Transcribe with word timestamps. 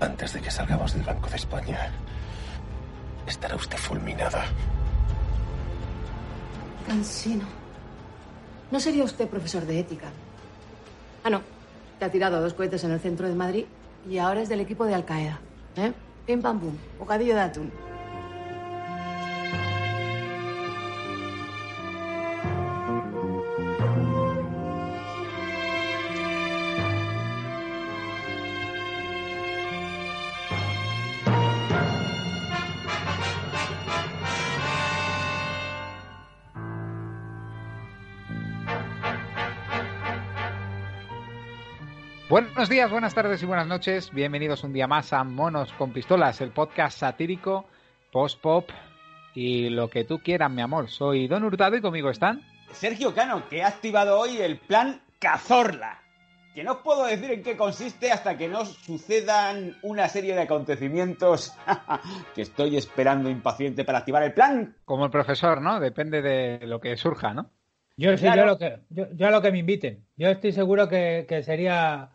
antes 0.00 0.32
de 0.32 0.40
que 0.40 0.50
salgamos 0.50 0.94
del 0.94 1.02
Banco 1.02 1.28
de 1.28 1.36
España, 1.36 1.90
estará 3.26 3.56
usted 3.56 3.76
fulminada. 3.76 4.44
Cansino. 6.86 7.44
¿No 8.70 8.78
sería 8.78 9.04
usted 9.04 9.28
profesor 9.28 9.66
de 9.66 9.80
ética? 9.80 10.06
Ah, 11.24 11.30
no. 11.30 11.42
Te 11.98 12.04
ha 12.04 12.10
tirado 12.10 12.40
dos 12.40 12.54
cohetes 12.54 12.84
en 12.84 12.92
el 12.92 13.00
centro 13.00 13.28
de 13.28 13.34
Madrid 13.34 13.64
y 14.08 14.18
ahora 14.18 14.42
es 14.42 14.48
del 14.48 14.60
equipo 14.60 14.84
de 14.86 14.94
Al 14.94 15.04
Qaeda. 15.04 15.40
¿Eh? 15.76 15.92
Pim 16.26 16.40
pam 16.40 16.60
pum. 16.60 16.74
Bocadillo 16.98 17.34
de 17.34 17.40
atún. 17.40 17.72
Buenos 42.30 42.68
días, 42.68 42.88
buenas 42.88 43.12
tardes 43.12 43.42
y 43.42 43.46
buenas 43.46 43.66
noches. 43.66 44.12
Bienvenidos 44.12 44.62
un 44.62 44.72
día 44.72 44.86
más 44.86 45.12
a 45.12 45.24
Monos 45.24 45.72
con 45.72 45.92
Pistolas, 45.92 46.40
el 46.40 46.52
podcast 46.52 46.96
satírico, 46.96 47.64
post-pop 48.12 48.70
y 49.34 49.68
lo 49.68 49.90
que 49.90 50.04
tú 50.04 50.20
quieras, 50.20 50.48
mi 50.48 50.62
amor. 50.62 50.88
Soy 50.88 51.26
Don 51.26 51.42
Hurtado 51.42 51.76
y 51.76 51.80
conmigo 51.80 52.08
están. 52.08 52.40
Sergio 52.70 53.12
Cano, 53.16 53.48
que 53.48 53.64
ha 53.64 53.66
activado 53.66 54.16
hoy 54.16 54.36
el 54.36 54.60
plan 54.60 55.02
Cazorla. 55.18 55.98
Que 56.54 56.62
no 56.62 56.74
os 56.74 56.78
puedo 56.78 57.04
decir 57.04 57.32
en 57.32 57.42
qué 57.42 57.56
consiste 57.56 58.12
hasta 58.12 58.38
que 58.38 58.46
no 58.46 58.64
sucedan 58.64 59.76
una 59.82 60.08
serie 60.08 60.36
de 60.36 60.42
acontecimientos 60.42 61.52
que 62.36 62.42
estoy 62.42 62.76
esperando 62.76 63.28
impaciente 63.28 63.84
para 63.84 63.98
activar 63.98 64.22
el 64.22 64.34
plan. 64.34 64.76
Como 64.84 65.04
el 65.04 65.10
profesor, 65.10 65.60
¿no? 65.60 65.80
Depende 65.80 66.22
de 66.22 66.64
lo 66.68 66.80
que 66.80 66.96
surja, 66.96 67.34
¿no? 67.34 67.50
Yo 67.96 68.16
sí, 68.16 68.24
yo, 68.24 68.46
lo 68.46 68.56
que, 68.56 68.78
yo, 68.88 69.26
a 69.26 69.30
lo 69.32 69.42
que 69.42 69.50
me 69.50 69.58
inviten. 69.58 70.06
Yo 70.16 70.28
estoy 70.28 70.52
seguro 70.52 70.88
que, 70.88 71.26
que 71.28 71.42
sería 71.42 72.12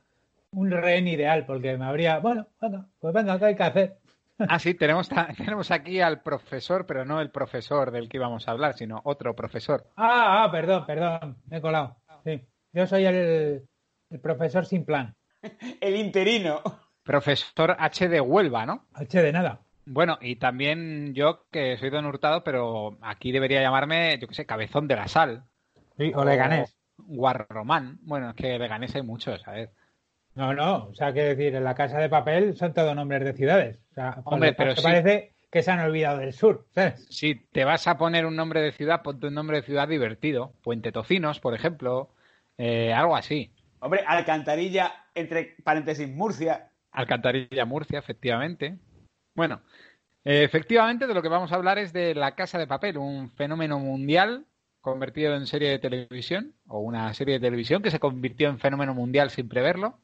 un 0.55 0.71
rehén 0.71 1.07
ideal, 1.07 1.45
porque 1.45 1.77
me 1.77 1.85
habría, 1.85 2.19
bueno, 2.19 2.47
bueno, 2.59 2.89
pues 2.99 3.13
venga, 3.13 3.37
¿qué 3.37 3.45
hay 3.45 3.55
que 3.55 3.63
hacer? 3.63 3.97
Ah, 4.37 4.59
sí, 4.59 4.73
tenemos, 4.73 5.09
tenemos 5.37 5.71
aquí 5.71 6.01
al 6.01 6.21
profesor, 6.21 6.85
pero 6.85 7.05
no 7.05 7.21
el 7.21 7.31
profesor 7.31 7.91
del 7.91 8.09
que 8.09 8.17
íbamos 8.17 8.45
a 8.45 8.51
hablar, 8.51 8.73
sino 8.73 8.99
otro 9.05 9.33
profesor. 9.33 9.85
Ah, 9.95 10.43
ah 10.43 10.51
perdón, 10.51 10.85
perdón, 10.85 11.37
me 11.49 11.57
he 11.57 11.61
colado. 11.61 11.95
Sí, 12.25 12.41
yo 12.73 12.85
soy 12.85 13.05
el, 13.05 13.65
el 14.09 14.19
profesor 14.19 14.65
sin 14.65 14.83
plan. 14.83 15.15
el 15.79 15.95
interino. 15.95 16.61
Profesor 17.03 17.77
H 17.79 18.09
de 18.09 18.19
Huelva, 18.19 18.65
¿no? 18.65 18.87
H 18.93 19.21
de 19.21 19.31
nada. 19.31 19.61
Bueno, 19.85 20.17
y 20.19 20.35
también 20.35 21.13
yo, 21.13 21.45
que 21.49 21.77
soy 21.77 21.89
don 21.89 22.05
Hurtado, 22.05 22.43
pero 22.43 22.97
aquí 23.01 23.31
debería 23.31 23.61
llamarme, 23.61 24.17
yo 24.19 24.27
qué 24.27 24.33
sé, 24.33 24.45
Cabezón 24.45 24.89
de 24.89 24.95
la 24.97 25.07
Sal. 25.07 25.43
Sí, 25.97 26.11
o, 26.13 26.25
Leganés. 26.25 26.75
Guarromán. 26.97 27.99
Bueno, 28.01 28.31
es 28.31 28.35
que 28.35 28.57
Leganés 28.57 28.95
hay 28.95 29.03
muchos, 29.03 29.41
¿sabes? 29.41 29.69
No, 30.35 30.53
no, 30.53 30.87
o 30.87 30.93
sea, 30.93 31.13
quiero 31.13 31.29
decir, 31.29 31.55
en 31.55 31.63
la 31.63 31.75
casa 31.75 31.97
de 31.97 32.09
papel 32.09 32.55
son 32.57 32.73
todos 32.73 32.93
nombres 32.95 33.23
de 33.23 33.33
ciudades. 33.33 33.79
O 33.91 33.93
sea, 33.93 34.21
Hombre, 34.25 34.53
pero 34.53 34.75
parece 34.75 35.33
que 35.49 35.63
se 35.63 35.71
han 35.71 35.79
olvidado 35.79 36.19
del 36.19 36.33
sur, 36.33 36.67
¿sabes? 36.71 37.07
Si 37.09 37.35
te 37.35 37.63
vas 37.63 37.87
a 37.87 37.97
poner 37.97 38.25
un 38.25 38.35
nombre 38.35 38.61
de 38.61 38.73
ciudad, 38.73 39.01
ponte 39.01 39.27
un 39.27 39.33
nombre 39.33 39.57
de 39.57 39.63
ciudad 39.63 39.87
divertido. 39.87 40.53
Puente 40.61 40.91
Tocinos, 40.91 41.39
por 41.39 41.53
ejemplo, 41.53 42.09
eh, 42.57 42.91
algo 42.91 43.15
así. 43.15 43.53
Hombre, 43.79 44.03
Alcantarilla, 44.05 45.05
entre 45.13 45.55
paréntesis, 45.63 46.09
Murcia. 46.09 46.69
Alcantarilla, 46.91 47.63
Murcia, 47.63 47.99
efectivamente. 47.99 48.77
Bueno, 49.33 49.61
eh, 50.25 50.43
efectivamente 50.43 51.07
de 51.07 51.13
lo 51.13 51.21
que 51.21 51.29
vamos 51.29 51.53
a 51.53 51.55
hablar 51.55 51.77
es 51.77 51.93
de 51.93 52.13
La 52.13 52.35
Casa 52.35 52.57
de 52.57 52.67
Papel, 52.67 52.97
un 52.97 53.29
fenómeno 53.31 53.79
mundial 53.79 54.45
convertido 54.81 55.35
en 55.35 55.47
serie 55.47 55.69
de 55.69 55.79
televisión, 55.79 56.53
o 56.67 56.79
una 56.79 57.13
serie 57.13 57.35
de 57.35 57.47
televisión 57.47 57.81
que 57.81 57.91
se 57.91 57.99
convirtió 57.99 58.49
en 58.49 58.59
fenómeno 58.59 58.93
mundial 58.93 59.29
sin 59.29 59.47
preverlo. 59.47 59.99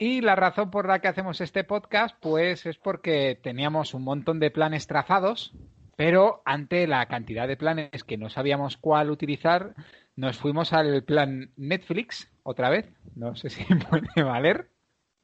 Y 0.00 0.20
la 0.20 0.36
razón 0.36 0.70
por 0.70 0.86
la 0.86 1.00
que 1.00 1.08
hacemos 1.08 1.40
este 1.40 1.64
podcast, 1.64 2.16
pues 2.20 2.66
es 2.66 2.76
porque 2.76 3.38
teníamos 3.42 3.94
un 3.94 4.04
montón 4.04 4.38
de 4.38 4.50
planes 4.50 4.86
trazados, 4.86 5.52
pero 5.96 6.42
ante 6.44 6.86
la 6.86 7.06
cantidad 7.06 7.48
de 7.48 7.56
planes 7.56 8.04
que 8.04 8.16
no 8.16 8.30
sabíamos 8.30 8.76
cuál 8.76 9.10
utilizar, 9.10 9.74
nos 10.14 10.38
fuimos 10.38 10.72
al 10.72 11.02
plan 11.02 11.50
Netflix 11.56 12.30
otra 12.44 12.70
vez. 12.70 12.86
No 13.16 13.34
sé 13.34 13.50
si 13.50 13.64
puede 13.90 14.22
valer. 14.22 14.68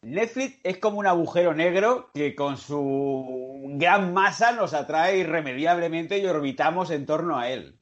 Netflix 0.02 0.58
es 0.64 0.78
como 0.78 0.98
un 0.98 1.06
agujero 1.06 1.54
negro 1.54 2.10
que 2.12 2.34
con 2.34 2.56
su 2.56 3.62
gran 3.76 4.12
masa 4.12 4.52
nos 4.52 4.74
atrae 4.74 5.18
irremediablemente 5.18 6.18
y 6.18 6.26
orbitamos 6.26 6.90
en 6.90 7.06
torno 7.06 7.38
a 7.38 7.50
él. 7.50 7.76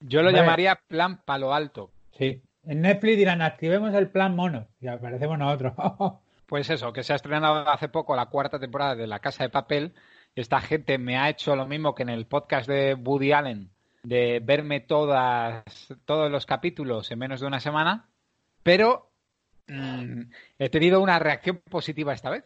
Yo 0.00 0.22
lo 0.22 0.30
llamaría 0.30 0.80
plan 0.88 1.20
palo 1.24 1.52
alto. 1.52 1.90
Sí. 2.16 2.42
En 2.64 2.82
Netflix 2.82 3.16
dirán, 3.16 3.42
activemos 3.42 3.94
el 3.94 4.08
plan 4.08 4.34
mono 4.34 4.66
y 4.80 4.88
aparecemos 4.88 5.38
nosotros. 5.38 5.74
Pues 6.48 6.70
eso, 6.70 6.94
que 6.94 7.02
se 7.02 7.12
ha 7.12 7.16
estrenado 7.16 7.68
hace 7.68 7.90
poco 7.90 8.16
la 8.16 8.26
cuarta 8.26 8.58
temporada 8.58 8.96
de 8.96 9.06
La 9.06 9.18
Casa 9.18 9.44
de 9.44 9.50
Papel. 9.50 9.92
Esta 10.34 10.62
gente 10.62 10.96
me 10.96 11.18
ha 11.18 11.28
hecho 11.28 11.54
lo 11.54 11.66
mismo 11.66 11.94
que 11.94 12.04
en 12.04 12.08
el 12.08 12.26
podcast 12.26 12.66
de 12.66 12.94
Woody 12.94 13.32
Allen, 13.32 13.70
de 14.02 14.40
verme 14.42 14.80
todas, 14.80 15.62
todos 16.06 16.30
los 16.30 16.46
capítulos 16.46 17.10
en 17.10 17.18
menos 17.18 17.40
de 17.40 17.46
una 17.46 17.60
semana, 17.60 18.08
pero 18.62 19.10
mm, 19.66 20.22
he 20.58 20.70
tenido 20.70 21.02
una 21.02 21.18
reacción 21.18 21.60
positiva 21.68 22.14
esta 22.14 22.30
vez. 22.30 22.44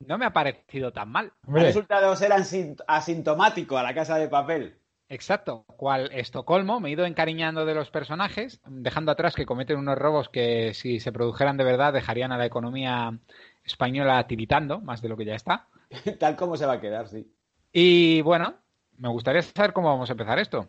No 0.00 0.16
me 0.16 0.24
ha 0.24 0.32
parecido 0.32 0.94
tan 0.94 1.10
mal. 1.10 1.34
El 1.46 1.60
resultado 1.60 2.14
era 2.24 2.38
asintomático 2.86 3.76
a 3.76 3.82
La 3.82 3.92
Casa 3.92 4.16
de 4.16 4.28
Papel. 4.28 4.78
Exacto, 5.12 5.66
cual 5.76 6.08
Estocolmo, 6.14 6.80
me 6.80 6.88
he 6.88 6.92
ido 6.92 7.04
encariñando 7.04 7.66
de 7.66 7.74
los 7.74 7.90
personajes, 7.90 8.62
dejando 8.66 9.12
atrás 9.12 9.34
que 9.34 9.44
cometen 9.44 9.76
unos 9.76 9.98
robos 9.98 10.30
que 10.30 10.72
si 10.72 11.00
se 11.00 11.12
produjeran 11.12 11.58
de 11.58 11.64
verdad 11.64 11.92
dejarían 11.92 12.32
a 12.32 12.38
la 12.38 12.46
economía 12.46 13.18
española 13.62 14.26
tiritando, 14.26 14.80
más 14.80 15.02
de 15.02 15.10
lo 15.10 15.18
que 15.18 15.26
ya 15.26 15.34
está. 15.34 15.68
Tal 16.18 16.34
como 16.34 16.56
se 16.56 16.64
va 16.64 16.72
a 16.72 16.80
quedar, 16.80 17.08
sí. 17.08 17.30
Y 17.74 18.22
bueno, 18.22 18.54
me 18.96 19.10
gustaría 19.10 19.42
saber 19.42 19.74
cómo 19.74 19.90
vamos 19.90 20.08
a 20.08 20.14
empezar 20.14 20.38
esto. 20.38 20.66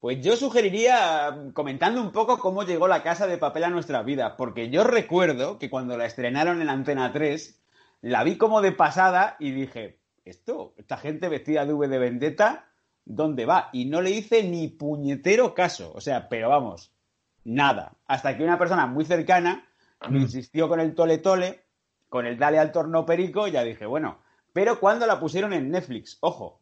Pues 0.00 0.24
yo 0.24 0.36
sugeriría 0.36 1.50
comentando 1.52 2.00
un 2.00 2.12
poco 2.12 2.38
cómo 2.38 2.62
llegó 2.62 2.88
la 2.88 3.02
casa 3.02 3.26
de 3.26 3.36
papel 3.36 3.64
a 3.64 3.68
nuestra 3.68 4.02
vida, 4.02 4.38
porque 4.38 4.70
yo 4.70 4.84
recuerdo 4.84 5.58
que 5.58 5.68
cuando 5.68 5.98
la 5.98 6.06
estrenaron 6.06 6.62
en 6.62 6.70
Antena 6.70 7.12
3, 7.12 7.62
la 8.00 8.24
vi 8.24 8.38
como 8.38 8.62
de 8.62 8.72
pasada 8.72 9.36
y 9.38 9.50
dije, 9.50 9.98
esto, 10.24 10.72
esta 10.78 10.96
gente 10.96 11.28
vestida 11.28 11.66
de 11.66 11.74
V 11.74 11.88
de 11.88 11.98
Vendetta, 11.98 12.71
dónde 13.04 13.46
va. 13.46 13.68
Y 13.72 13.86
no 13.86 14.00
le 14.00 14.10
hice 14.10 14.42
ni 14.44 14.68
puñetero 14.68 15.54
caso. 15.54 15.92
O 15.94 16.00
sea, 16.00 16.28
pero 16.28 16.48
vamos, 16.48 16.92
nada. 17.44 17.94
Hasta 18.06 18.36
que 18.36 18.44
una 18.44 18.58
persona 18.58 18.86
muy 18.86 19.04
cercana 19.04 19.66
me 20.08 20.18
mm. 20.18 20.22
insistió 20.22 20.68
con 20.68 20.80
el 20.80 20.94
tole 20.94 21.18
tole, 21.18 21.64
con 22.08 22.26
el 22.26 22.38
dale 22.38 22.58
al 22.58 22.72
torno 22.72 23.06
perico, 23.06 23.48
ya 23.48 23.62
dije, 23.62 23.86
bueno. 23.86 24.18
Pero 24.52 24.78
cuando 24.80 25.06
la 25.06 25.18
pusieron 25.18 25.52
en 25.52 25.70
Netflix, 25.70 26.18
ojo. 26.20 26.60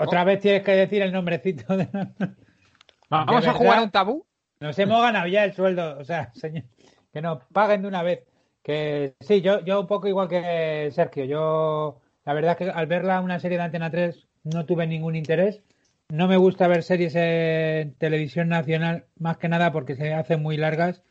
¿Otra 0.00 0.24
vez 0.24 0.40
tienes 0.40 0.62
que 0.62 0.72
decir 0.72 1.02
el 1.02 1.12
nombrecito? 1.12 1.76
De... 1.76 1.88
¿Vamos 3.10 3.46
a 3.46 3.52
jugar 3.52 3.82
un 3.82 3.90
tabú? 3.90 4.26
Nos 4.60 4.78
hemos 4.78 5.02
ganado 5.02 5.26
ya 5.26 5.44
el 5.44 5.52
sueldo. 5.52 5.98
O 5.98 6.04
sea, 6.04 6.32
señor, 6.34 6.64
que 7.12 7.20
nos 7.20 7.44
paguen 7.52 7.82
de 7.82 7.88
una 7.88 8.02
vez. 8.02 8.24
Que 8.62 9.14
sí, 9.20 9.40
yo, 9.40 9.60
yo 9.64 9.80
un 9.80 9.86
poco 9.86 10.08
igual 10.08 10.28
que 10.28 10.90
Sergio. 10.92 11.24
Yo, 11.24 12.00
la 12.24 12.34
verdad 12.34 12.52
es 12.52 12.58
que 12.58 12.70
al 12.70 12.86
verla 12.86 13.20
una 13.20 13.40
serie 13.40 13.56
de 13.56 13.64
Antena 13.64 13.90
3 13.90 14.27
no 14.52 14.66
tuve 14.66 14.86
ningún 14.86 15.16
interés. 15.16 15.62
No 16.10 16.26
me 16.28 16.36
gusta 16.36 16.68
ver 16.68 16.82
series 16.82 17.14
en 17.16 17.94
televisión 17.94 18.48
nacional, 18.48 19.04
más 19.18 19.36
que 19.38 19.48
nada 19.48 19.72
porque 19.72 19.96
se 19.96 20.14
hacen 20.14 20.42
muy 20.42 20.56
largas 20.56 21.02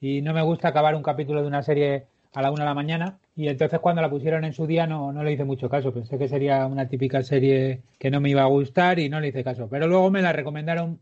y 0.00 0.22
no 0.22 0.32
me 0.34 0.42
gusta 0.42 0.68
acabar 0.68 0.94
un 0.94 1.02
capítulo 1.02 1.40
de 1.42 1.48
una 1.48 1.62
serie 1.62 2.06
a 2.34 2.42
la 2.42 2.50
una 2.50 2.64
de 2.64 2.68
la 2.70 2.74
mañana. 2.74 3.18
Y 3.36 3.48
entonces 3.48 3.78
cuando 3.80 4.02
la 4.02 4.10
pusieron 4.10 4.44
en 4.44 4.52
su 4.52 4.66
día 4.66 4.86
no, 4.86 5.12
no 5.12 5.22
le 5.22 5.32
hice 5.32 5.44
mucho 5.44 5.68
caso. 5.68 5.92
Pensé 5.92 6.18
que 6.18 6.28
sería 6.28 6.66
una 6.66 6.88
típica 6.88 7.22
serie 7.22 7.82
que 7.98 8.10
no 8.10 8.20
me 8.20 8.30
iba 8.30 8.42
a 8.42 8.46
gustar 8.46 8.98
y 8.98 9.08
no 9.08 9.20
le 9.20 9.28
hice 9.28 9.44
caso. 9.44 9.68
Pero 9.70 9.86
luego 9.88 10.10
me 10.10 10.22
la 10.22 10.32
recomendaron 10.32 11.00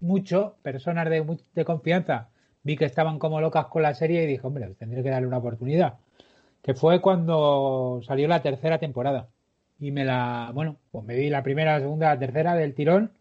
mucho, 0.00 0.56
personas 0.62 1.08
de, 1.10 1.24
de 1.54 1.64
confianza. 1.64 2.28
Vi 2.62 2.76
que 2.76 2.84
estaban 2.86 3.18
como 3.18 3.40
locas 3.40 3.66
con 3.66 3.82
la 3.82 3.94
serie 3.94 4.24
y 4.24 4.26
dije, 4.26 4.46
hombre, 4.46 4.74
tendré 4.78 5.02
que 5.02 5.10
darle 5.10 5.28
una 5.28 5.38
oportunidad. 5.38 5.98
que 6.62 6.74
fue 6.74 7.00
cuando 7.00 8.00
salió 8.06 8.28
la 8.28 8.42
tercera 8.42 8.78
temporada. 8.78 9.28
Y 9.78 9.90
me 9.92 10.04
la, 10.04 10.50
bueno, 10.54 10.76
pues 10.90 11.04
me 11.04 11.14
vi 11.14 11.30
la 11.30 11.42
primera, 11.42 11.74
la 11.74 11.80
segunda, 11.80 12.08
la 12.08 12.18
tercera 12.18 12.54
del 12.54 12.74
tirón 12.74 13.12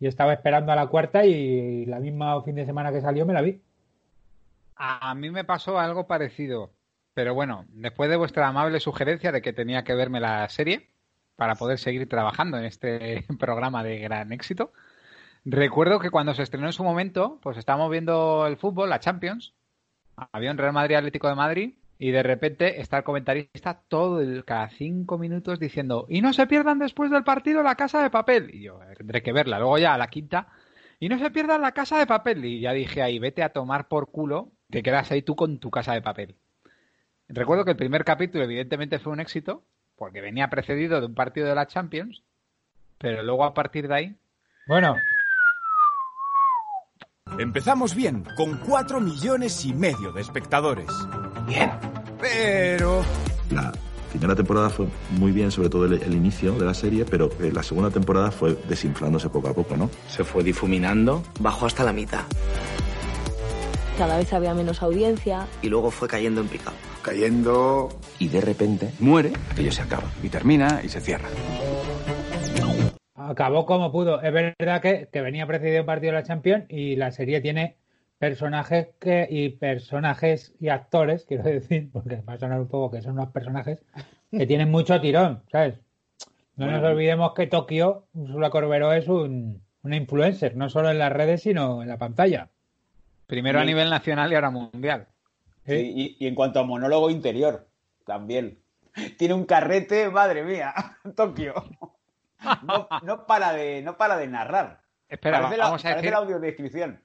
y 0.00 0.06
estaba 0.06 0.32
esperando 0.32 0.72
a 0.72 0.76
la 0.76 0.86
cuarta 0.86 1.24
y 1.24 1.84
la 1.86 2.00
misma 2.00 2.42
fin 2.42 2.54
de 2.54 2.66
semana 2.66 2.92
que 2.92 3.00
salió 3.00 3.26
me 3.26 3.34
la 3.34 3.42
vi. 3.42 3.60
A 4.76 5.14
mí 5.14 5.30
me 5.30 5.44
pasó 5.44 5.78
algo 5.78 6.06
parecido, 6.06 6.70
pero 7.14 7.34
bueno, 7.34 7.64
después 7.70 8.08
de 8.08 8.16
vuestra 8.16 8.46
amable 8.46 8.78
sugerencia 8.78 9.32
de 9.32 9.42
que 9.42 9.52
tenía 9.52 9.82
que 9.82 9.94
verme 9.94 10.20
la 10.20 10.48
serie 10.48 10.88
para 11.34 11.56
poder 11.56 11.78
seguir 11.78 12.08
trabajando 12.08 12.58
en 12.58 12.64
este 12.64 13.24
programa 13.40 13.82
de 13.82 13.98
gran 13.98 14.32
éxito, 14.32 14.72
recuerdo 15.44 15.98
que 15.98 16.10
cuando 16.10 16.32
se 16.34 16.44
estrenó 16.44 16.66
en 16.66 16.72
su 16.72 16.84
momento, 16.84 17.40
pues 17.42 17.58
estábamos 17.58 17.90
viendo 17.90 18.46
el 18.46 18.56
fútbol, 18.56 18.88
la 18.88 19.00
Champions, 19.00 19.52
había 20.32 20.52
un 20.52 20.58
Real 20.58 20.72
Madrid 20.72 20.96
Atlético 20.96 21.28
de 21.28 21.34
Madrid 21.34 21.74
y 21.98 22.12
de 22.12 22.22
repente 22.22 22.80
está 22.80 22.98
el 22.98 23.04
comentarista 23.04 23.82
todo 23.88 24.20
el, 24.20 24.44
cada 24.44 24.70
cinco 24.70 25.18
minutos 25.18 25.58
diciendo 25.58 26.06
y 26.08 26.20
no 26.20 26.32
se 26.32 26.46
pierdan 26.46 26.78
después 26.78 27.10
del 27.10 27.24
partido 27.24 27.62
la 27.62 27.74
casa 27.74 28.02
de 28.02 28.10
papel 28.10 28.54
y 28.54 28.62
yo 28.62 28.80
tendré 28.96 29.22
que 29.22 29.32
verla. 29.32 29.58
Luego 29.58 29.78
ya 29.78 29.94
a 29.94 29.98
la 29.98 30.08
quinta 30.08 30.48
y 31.00 31.08
no 31.08 31.18
se 31.18 31.30
pierdan 31.30 31.62
la 31.62 31.72
casa 31.72 31.98
de 31.98 32.06
papel 32.06 32.44
y 32.44 32.60
ya 32.60 32.72
dije 32.72 33.02
ahí 33.02 33.18
vete 33.18 33.42
a 33.42 33.50
tomar 33.50 33.88
por 33.88 34.10
culo 34.10 34.52
te 34.70 34.82
quedas 34.82 35.10
ahí 35.10 35.22
tú 35.22 35.36
con 35.36 35.58
tu 35.58 35.70
casa 35.70 35.92
de 35.92 36.02
papel 36.02 36.34
recuerdo 37.28 37.64
que 37.64 37.72
el 37.72 37.76
primer 37.76 38.04
capítulo 38.04 38.44
evidentemente 38.44 38.98
fue 38.98 39.12
un 39.12 39.20
éxito 39.20 39.62
porque 39.96 40.20
venía 40.20 40.50
precedido 40.50 41.00
de 41.00 41.06
un 41.06 41.14
partido 41.14 41.48
de 41.48 41.54
la 41.54 41.66
Champions 41.66 42.22
pero 42.98 43.22
luego 43.22 43.44
a 43.44 43.54
partir 43.54 43.86
de 43.86 43.94
ahí 43.94 44.16
Bueno, 44.66 44.96
Empezamos 47.38 47.94
bien, 47.94 48.24
con 48.36 48.56
4 48.56 49.00
millones 49.00 49.64
y 49.64 49.72
medio 49.72 50.12
de 50.12 50.22
espectadores. 50.22 50.88
Bien. 51.48 51.70
Pero... 52.20 53.02
La 53.50 53.72
primera 54.10 54.34
temporada 54.34 54.70
fue 54.70 54.86
muy 55.18 55.32
bien, 55.32 55.50
sobre 55.50 55.68
todo 55.70 55.86
el, 55.86 55.94
el 56.02 56.14
inicio 56.14 56.52
de 56.52 56.64
la 56.66 56.74
serie, 56.74 57.04
pero 57.04 57.30
eh, 57.40 57.50
la 57.52 57.62
segunda 57.62 57.90
temporada 57.90 58.30
fue 58.30 58.56
desinflándose 58.68 59.28
poco 59.30 59.48
a 59.48 59.54
poco, 59.54 59.76
¿no? 59.76 59.90
Se 60.08 60.24
fue 60.24 60.42
difuminando, 60.44 61.22
bajó 61.40 61.66
hasta 61.66 61.84
la 61.84 61.92
mitad 61.92 62.22
Cada 63.96 64.16
vez 64.18 64.32
había 64.32 64.54
menos 64.54 64.82
audiencia. 64.82 65.46
y 65.62 65.68
luego 65.68 65.90
fue 65.90 66.08
cayendo 66.08 66.40
en 66.40 66.48
picado. 66.48 66.76
Cayendo 67.02 67.88
y 68.18 68.28
de 68.28 68.40
repente 68.42 68.92
muere, 68.98 69.32
aquello 69.50 69.72
se 69.72 69.82
acaba. 69.82 70.04
Y 70.22 70.28
termina 70.28 70.80
y 70.84 70.88
se 70.90 71.00
cierra. 71.00 71.28
acabó 73.14 73.64
como 73.66 73.90
pudo. 73.92 74.20
Es 74.22 74.32
verdad 74.32 74.80
que, 74.82 75.08
que 75.12 75.20
venía 75.22 75.46
precedido 75.46 75.80
un 75.80 75.86
partido 75.86 76.12
de 76.12 76.18
la 76.20 76.24
Champions 76.26 76.64
y 76.68 76.96
la 76.96 77.12
serie 77.12 77.40
tiene 77.40 77.77
personajes 78.18 78.88
que 78.98 79.26
y 79.30 79.50
personajes 79.50 80.52
y 80.60 80.68
actores, 80.68 81.24
quiero 81.28 81.44
decir, 81.44 81.90
porque 81.92 82.22
va 82.28 82.34
a 82.34 82.38
sonar 82.38 82.60
un 82.60 82.68
poco 82.68 82.90
que 82.90 83.02
son 83.02 83.12
unos 83.12 83.30
personajes 83.30 83.80
que 84.30 84.46
tienen 84.46 84.70
mucho 84.70 85.00
tirón, 85.00 85.42
¿sabes? 85.50 85.80
No 86.56 86.66
nos 86.70 86.82
olvidemos 86.82 87.34
que 87.34 87.46
Tokio, 87.46 88.06
Ursula 88.14 88.50
Corberó 88.50 88.92
es 88.92 89.06
un, 89.06 89.62
una 89.82 89.96
influencer, 89.96 90.56
no 90.56 90.68
solo 90.68 90.90
en 90.90 90.98
las 90.98 91.12
redes, 91.12 91.42
sino 91.42 91.82
en 91.82 91.88
la 91.88 91.98
pantalla. 91.98 92.48
primero 93.28 93.60
a 93.60 93.64
nivel 93.64 93.88
nacional 93.90 94.32
y 94.32 94.34
ahora 94.34 94.50
mundial 94.50 95.06
Sí, 95.66 96.16
y, 96.18 96.24
y 96.24 96.26
en 96.26 96.34
cuanto 96.34 96.58
a 96.60 96.64
monólogo 96.64 97.10
interior, 97.10 97.68
también. 98.06 98.58
Tiene 99.18 99.34
un 99.34 99.44
carrete, 99.44 100.08
madre 100.08 100.42
mía, 100.42 100.74
Tokio. 101.14 101.52
No, 102.62 102.88
no 103.02 103.26
para 103.26 103.52
de, 103.52 103.82
no 103.82 103.96
para 103.98 104.16
de 104.16 104.26
narrar. 104.28 104.80
espera 105.08 105.40
Parece 105.40 105.56
la- 105.58 105.64
vamos 105.64 105.80
a 105.84 105.88
parece 105.90 105.96
decir 106.00 106.10
la 106.12 106.18
audiodescripción. 106.18 107.00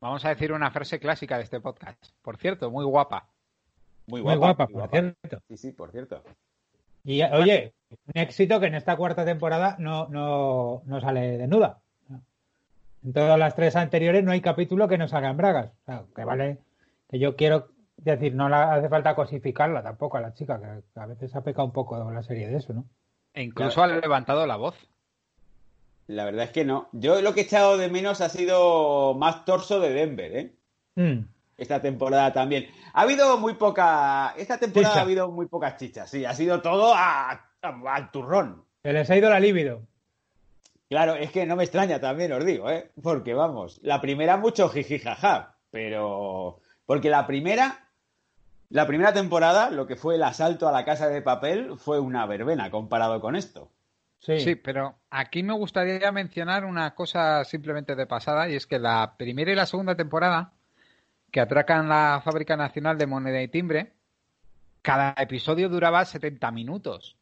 Vamos 0.00 0.24
a 0.24 0.30
decir 0.30 0.52
una 0.52 0.70
frase 0.70 0.98
clásica 0.98 1.36
de 1.36 1.44
este 1.44 1.60
podcast 1.60 2.02
por 2.22 2.36
cierto 2.36 2.70
muy 2.70 2.84
guapa 2.84 3.28
Muy 4.06 4.22
Muy 4.22 4.36
guapa. 4.36 4.66
guapa, 4.66 4.66
por 4.66 4.90
cierto. 4.90 5.42
Sí, 5.48 5.56
sí, 5.56 5.72
por 5.72 5.92
cierto. 5.92 6.22
Y 7.04 7.22
oye, 7.22 7.72
un 7.90 8.20
éxito 8.20 8.58
que 8.60 8.66
en 8.66 8.74
esta 8.74 8.96
cuarta 8.96 9.24
temporada 9.24 9.76
no, 9.78 10.08
no, 10.08 10.82
no 10.84 11.00
sale 11.00 11.38
desnuda. 11.38 11.78
En 13.02 13.12
todas 13.12 13.38
las 13.38 13.54
tres 13.54 13.76
anteriores 13.76 14.24
no 14.24 14.32
hay 14.32 14.40
capítulo 14.40 14.88
que 14.88 14.98
no 14.98 15.06
salga 15.08 15.30
en 15.30 15.36
bragas. 15.36 15.70
O 15.82 15.84
sea, 15.86 16.04
que 16.14 16.24
vale, 16.24 16.58
que 17.08 17.18
yo 17.18 17.36
quiero 17.36 17.68
decir, 17.96 18.34
no 18.34 18.48
la, 18.48 18.74
hace 18.74 18.88
falta 18.88 19.14
cosificarla 19.14 19.82
tampoco 19.82 20.16
a 20.16 20.20
la 20.20 20.34
chica, 20.34 20.60
que 20.60 21.00
a 21.00 21.06
veces 21.06 21.34
ha 21.36 21.42
pecado 21.42 21.66
un 21.66 21.72
poco 21.72 22.10
la 22.10 22.22
serie 22.22 22.48
de 22.48 22.56
eso, 22.56 22.72
¿no? 22.72 22.84
e 23.32 23.42
incluso 23.44 23.82
ha 23.82 23.86
levantado 23.86 24.44
la 24.46 24.56
voz 24.56 24.74
La 26.10 26.24
verdad 26.24 26.44
es 26.44 26.50
que 26.50 26.64
no. 26.64 26.88
Yo 26.92 27.20
lo 27.22 27.34
que 27.34 27.40
he 27.40 27.44
echado 27.44 27.78
de 27.78 27.88
menos 27.88 28.20
ha 28.20 28.28
sido 28.28 29.14
más 29.14 29.44
torso 29.44 29.78
de 29.78 29.90
Denver, 29.92 30.36
¿eh? 30.36 30.54
Mm. 30.96 31.20
Esta 31.56 31.80
temporada 31.80 32.32
también. 32.32 32.66
Ha 32.94 33.02
habido 33.02 33.36
muy 33.38 33.54
poca. 33.54 34.34
Esta 34.36 34.58
temporada 34.58 34.90
Chicha. 34.94 35.00
ha 35.00 35.04
habido 35.04 35.30
muy 35.30 35.46
pocas 35.46 35.76
chichas, 35.76 36.10
sí. 36.10 36.24
Ha 36.24 36.34
sido 36.34 36.60
todo 36.62 36.92
a, 36.94 37.30
a- 37.30 37.82
al 37.94 38.10
turrón. 38.10 38.64
Se 38.82 38.92
les 38.92 39.08
ha 39.10 39.16
ido 39.16 39.30
la 39.30 39.38
libido. 39.38 39.82
Claro, 40.88 41.14
es 41.14 41.30
que 41.30 41.46
no 41.46 41.54
me 41.54 41.62
extraña 41.62 42.00
también, 42.00 42.32
os 42.32 42.44
digo, 42.44 42.68
¿eh? 42.70 42.90
Porque 43.00 43.32
vamos, 43.34 43.78
la 43.82 44.00
primera 44.00 44.36
mucho 44.36 44.68
jiji 44.68 44.98
jaja, 44.98 45.54
pero. 45.70 46.60
Porque 46.86 47.08
la 47.10 47.26
primera. 47.26 47.86
La 48.70 48.86
primera 48.86 49.12
temporada, 49.12 49.70
lo 49.70 49.86
que 49.86 49.96
fue 49.96 50.14
el 50.16 50.22
asalto 50.22 50.66
a 50.68 50.72
la 50.72 50.84
casa 50.84 51.08
de 51.08 51.22
papel, 51.22 51.76
fue 51.76 52.00
una 52.00 52.24
verbena 52.26 52.70
comparado 52.70 53.20
con 53.20 53.36
esto. 53.36 53.68
Sí. 54.20 54.38
Sí, 54.40 54.54
pero 54.54 54.98
aquí 55.10 55.42
me 55.42 55.54
gustaría 55.54 56.12
mencionar 56.12 56.64
una 56.64 56.94
cosa 56.94 57.42
simplemente 57.44 57.94
de 57.96 58.06
pasada, 58.06 58.48
y 58.48 58.54
es 58.54 58.66
que 58.66 58.78
la 58.78 59.14
primera 59.16 59.50
y 59.50 59.54
la 59.54 59.66
segunda 59.66 59.94
temporada, 59.96 60.52
que 61.32 61.40
atracan 61.40 61.88
la 61.88 62.20
Fábrica 62.24 62.56
Nacional 62.56 62.98
de 62.98 63.06
Moneda 63.06 63.40
y 63.42 63.48
Timbre, 63.48 63.92
cada 64.82 65.14
episodio 65.18 65.68
duraba 65.68 66.04
70 66.04 66.50
minutos, 66.50 67.16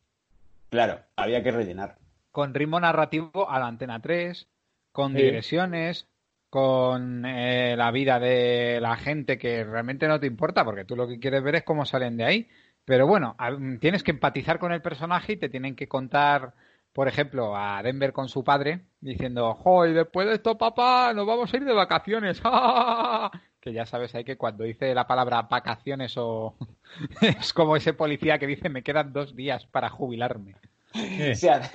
Claro, 0.71 1.01
había 1.17 1.43
que 1.43 1.51
rellenar. 1.51 1.97
con 2.31 2.53
ritmo 2.53 2.79
narrativo 2.81 3.49
a 3.49 3.59
la 3.59 3.67
antena 3.69 4.01
3, 4.01 4.47
con 4.93 5.13
Sí. 5.13 5.19
digresiones, 5.23 6.07
con 6.51 7.25
eh, 7.27 7.75
la 7.77 7.91
vida 7.91 8.19
de 8.19 8.79
la 8.81 8.97
gente 8.97 9.39
que 9.39 9.65
realmente 9.65 10.09
no 10.09 10.19
te 10.21 10.27
importa, 10.27 10.65
porque 10.65 10.85
tú 10.85 10.97
lo 10.97 11.07
que 11.07 11.19
quieres 11.21 11.43
ver 11.43 11.57
es 11.57 11.63
cómo 11.63 11.85
salen 11.87 12.17
de 12.17 12.25
ahí. 12.25 12.49
Pero 12.85 13.07
bueno, 13.07 13.37
tienes 13.81 14.03
que 14.03 14.11
empatizar 14.13 14.59
con 14.59 14.73
el 14.73 14.81
personaje 14.83 15.35
y 15.35 15.37
te 15.37 15.49
tienen 15.51 15.77
que 15.77 15.89
contar, 15.89 16.55
por 16.99 17.07
ejemplo, 17.07 17.55
a 17.57 17.81
Denver 17.81 18.13
con 18.13 18.29
su 18.29 18.43
padre, 18.43 18.81
diciendo, 19.01 19.55
¡jo! 19.55 19.87
Y 19.87 19.93
después 19.93 20.27
de 20.27 20.35
esto, 20.35 20.59
papá, 20.59 21.13
nos 21.15 21.29
vamos 21.29 21.55
a 21.55 21.57
ir 21.57 21.65
de 21.65 21.73
vacaciones. 21.73 22.43
que 23.61 23.73
ya 23.73 23.87
sabes 23.87 24.13
ahí 24.17 24.25
que 24.25 24.37
cuando 24.37 24.65
dice 24.65 24.93
la 24.97 25.07
palabra 25.07 25.43
vacaciones 25.43 26.15
o 26.17 26.57
es 27.21 27.53
como 27.53 27.77
ese 27.77 27.93
policía 27.93 28.41
que 28.41 28.49
dice, 28.49 28.69
me 28.69 28.83
quedan 28.83 29.13
dos 29.13 29.37
días 29.37 29.65
para 29.67 29.91
jubilarme. 29.91 30.57
Sí. 30.93 31.31
O 31.31 31.35
sea, 31.37 31.71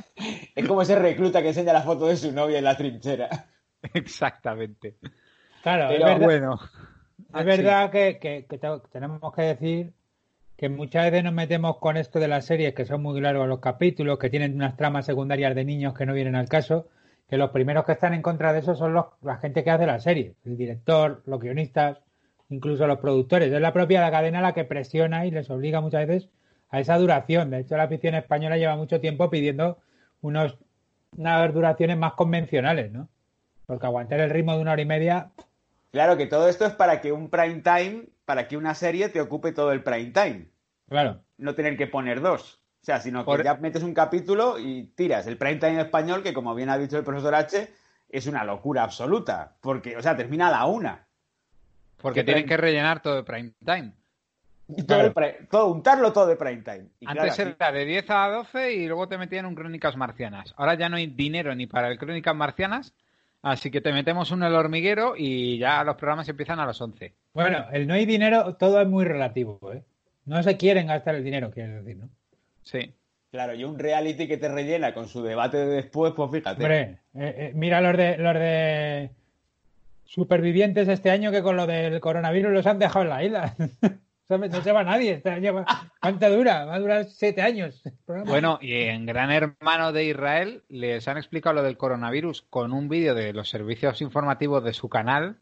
es 0.56 0.68
como 0.68 0.82
ese 0.82 1.00
recluta 1.00 1.42
que 1.42 1.48
enseña 1.48 1.72
la 1.72 1.84
foto 1.84 2.08
de 2.08 2.18
su 2.18 2.34
novia 2.34 2.58
en 2.58 2.65
la 2.65 2.75
trinchera. 2.75 3.30
Exactamente. 3.94 4.98
Claro, 5.62 5.86
Pero 5.88 6.06
es 6.06 6.20
verdad, 6.20 6.25
Bueno. 6.25 6.60
es 7.39 7.46
verdad 7.46 7.89
que, 7.92 8.20
que- 8.20 8.46
que 8.46 8.58
te- 8.58 8.80
tenemos 8.92 9.34
que 9.34 9.42
decir 9.42 9.94
que 10.63 10.70
muchas 10.70 11.12
veces 11.12 11.25
nos 11.25 11.34
metemos 11.34 11.75
con 11.79 11.98
esto 11.98 12.22
de 12.22 12.29
las 12.29 12.46
series 12.46 12.74
que 12.74 12.86
son 12.86 13.01
muy 13.01 13.20
largos 13.20 13.50
los 13.50 13.60
capítulos, 13.60 14.17
que 14.17 14.29
tienen 14.29 14.55
unas 14.55 14.77
tramas 14.77 15.05
secundarias 15.05 15.53
de 15.55 15.65
niños 15.65 15.93
que 15.93 16.05
no 16.05 16.13
vienen 16.13 16.36
al 16.36 16.48
caso, 16.48 16.88
que 17.29 17.36
los 17.36 17.50
primeros 17.50 17.84
que 17.84 17.91
están 17.91 18.13
en 18.13 18.22
contra 18.22 18.53
de 18.53 18.60
eso 18.60 18.74
son 18.74 18.93
los, 18.93 19.08
la 19.22 19.36
gente 19.39 19.65
que 19.65 19.72
hace 19.72 19.86
la 19.86 20.00
serie, 20.00 20.36
el 20.46 20.55
director, 20.55 21.22
los 21.25 21.41
guionistas, 21.41 21.98
incluso 22.48 22.88
los 22.88 23.00
productores. 23.00 23.51
Es 23.51 23.60
la 23.60 23.74
propia 23.74 24.10
cadena 24.10 24.39
la 24.39 24.53
que 24.53 24.63
presiona 24.63 25.25
y 25.25 25.32
les 25.32 25.50
obliga 25.50 25.82
muchas 25.82 26.08
veces 26.08 26.29
a 26.70 26.79
esa 26.79 26.98
duración. 26.98 27.50
De 27.50 27.60
hecho, 27.60 27.75
la 27.75 27.84
afición 27.84 28.15
española 28.15 28.55
lleva 28.55 28.77
mucho 28.77 29.01
tiempo 29.01 29.29
pidiendo 29.29 29.79
unos, 30.22 30.58
unas 31.17 31.53
duraciones 31.53 31.98
más 31.98 32.13
convencionales, 32.13 32.89
¿no? 32.89 33.10
Porque 33.65 33.86
aguantar 33.86 34.22
el 34.22 34.29
ritmo 34.29 34.55
de 34.55 34.62
una 34.62 34.72
hora 34.72 34.82
y 34.82 34.86
media, 34.86 35.29
Claro 35.91 36.17
que 36.17 36.25
todo 36.25 36.48
esto 36.48 36.65
es 36.65 36.74
para 36.74 37.01
que 37.01 37.12
un 37.12 37.29
prime 37.29 37.62
time, 37.62 38.05
para 38.25 38.48
que 38.48 38.58
una 38.58 38.74
serie 38.74 39.10
te 39.10 39.22
ocupe 39.22 39.51
todo 39.51 39.72
el 39.72 39.84
prime 39.84 40.12
time. 40.12 40.52
Claro. 40.93 41.21
No 41.38 41.55
tener 41.55 41.75
que 41.77 41.88
poner 41.88 42.21
dos. 42.21 42.62
O 42.81 42.85
sea, 42.85 43.00
sino 43.00 43.21
que 43.21 43.25
Por- 43.25 43.43
ya 43.43 43.55
metes 43.55 43.81
un 43.83 43.93
capítulo 43.93 44.59
y 44.59 44.83
tiras. 44.95 45.25
El 45.27 45.38
prime 45.38 45.55
time 45.55 45.81
español, 45.81 46.21
que 46.21 46.33
como 46.33 46.53
bien 46.53 46.69
ha 46.69 46.77
dicho 46.77 46.97
el 46.97 47.03
profesor 47.03 47.33
H, 47.33 47.69
es 48.09 48.27
una 48.27 48.43
locura 48.43 48.83
absoluta. 48.83 49.55
Porque, 49.62 49.97
o 49.97 50.01
sea, 50.01 50.15
termina 50.15 50.47
a 50.47 50.51
la 50.51 50.65
una. 50.65 51.07
Porque 52.01 52.19
¿Qué 52.19 52.23
tienen 52.25 52.43
prime- 52.43 52.50
que 52.55 52.62
rellenar 52.62 53.01
todo 53.01 53.17
el 53.19 53.25
prime 53.25 53.51
time. 53.65 53.93
Y 54.67 54.83
todo, 54.83 55.01
el 55.01 55.13
todo 55.50 55.67
untarlo 55.67 56.13
todo 56.13 56.27
de 56.27 56.35
prime 56.35 56.62
time. 56.62 56.88
Y 57.00 57.07
Antes 57.07 57.38
era 57.39 57.71
de 57.71 57.85
10 57.85 58.09
a 58.09 58.27
12 58.29 58.73
y 58.73 58.88
luego 58.88 59.07
te 59.07 59.17
metían 59.17 59.45
un 59.45 59.55
Crónicas 59.55 59.97
Marcianas. 59.97 60.53
Ahora 60.57 60.75
ya 60.75 60.88
no 60.89 60.95
hay 60.97 61.07
dinero 61.07 61.53
ni 61.55 61.67
para 61.67 61.89
el 61.89 61.97
Crónicas 61.97 62.35
Marcianas, 62.35 62.93
así 63.41 63.69
que 63.71 63.81
te 63.81 63.91
metemos 63.91 64.31
uno 64.31 64.45
en 64.45 64.51
el 64.53 64.57
hormiguero 64.57 65.15
y 65.17 65.57
ya 65.57 65.83
los 65.83 65.95
programas 65.97 66.29
empiezan 66.29 66.59
a 66.62 66.65
las 66.65 66.79
11. 66.79 67.13
Bueno, 67.33 67.65
el 67.71 67.88
no 67.88 67.93
hay 67.93 68.05
dinero, 68.05 68.55
todo 68.55 68.81
es 68.81 68.88
muy 68.88 69.03
relativo, 69.05 69.59
¿eh? 69.73 69.83
No 70.25 70.42
se 70.44 70.58
quieren 70.58 70.88
gastar 70.88 71.15
el 71.15 71.24
dinero, 71.24 71.51
quiero 71.51 71.84
decir, 71.84 71.98
¿no? 71.98 72.10
Sí. 72.62 72.94
Claro, 73.32 73.56
y 73.56 73.63
un 73.63 73.80
reality 73.80 74.27
que 74.27 74.38
te 74.38 74.48
rellena 74.48 74.94
con 74.94 75.08
su 75.08 75.24
debate 75.24 75.58
de 75.58 75.65
después, 75.65 76.13
pues 76.15 76.32
fíjate. 76.32 76.62
Hombre, 76.62 76.82
eh, 77.15 77.36
eh, 77.38 77.51
mira 77.56 77.82
los 77.82 77.98
de 77.98 78.18
los 78.18 78.34
de 78.36 79.10
supervivientes 80.06 80.88
este 80.88 81.10
año 81.10 81.32
que 81.32 81.42
con 81.42 81.56
lo 81.56 81.65
del 81.65 82.00
coronavirus 82.00 82.51
los 82.51 82.68
han 82.68 82.77
dejado 82.80 83.06
en 83.06 83.10
la 83.10 83.24
isla. 83.24 83.56
No 84.30 84.62
se 84.62 84.72
va 84.72 84.84
nadie. 84.84 85.22
¿Cuánto 86.01 86.30
dura? 86.30 86.65
Va 86.65 86.75
a 86.75 86.80
durar 86.80 87.06
siete 87.06 87.42
años. 87.42 87.84
Bueno, 88.25 88.58
y 88.62 88.74
en 88.74 89.06
Gran 89.06 89.32
Hermano 89.32 89.92
de 89.92 90.06
Israel 90.06 90.63
les 90.70 91.08
han 91.08 91.18
explicado 91.18 91.56
lo 91.56 91.63
del 91.63 91.77
coronavirus 91.77 92.42
con 92.50 92.72
un 92.72 92.89
vídeo 92.89 93.13
de 93.13 93.34
los 93.34 93.50
servicios 93.50 94.01
informativos 94.01 94.63
de 94.63 94.74
su 94.74 94.89
canal 94.89 95.38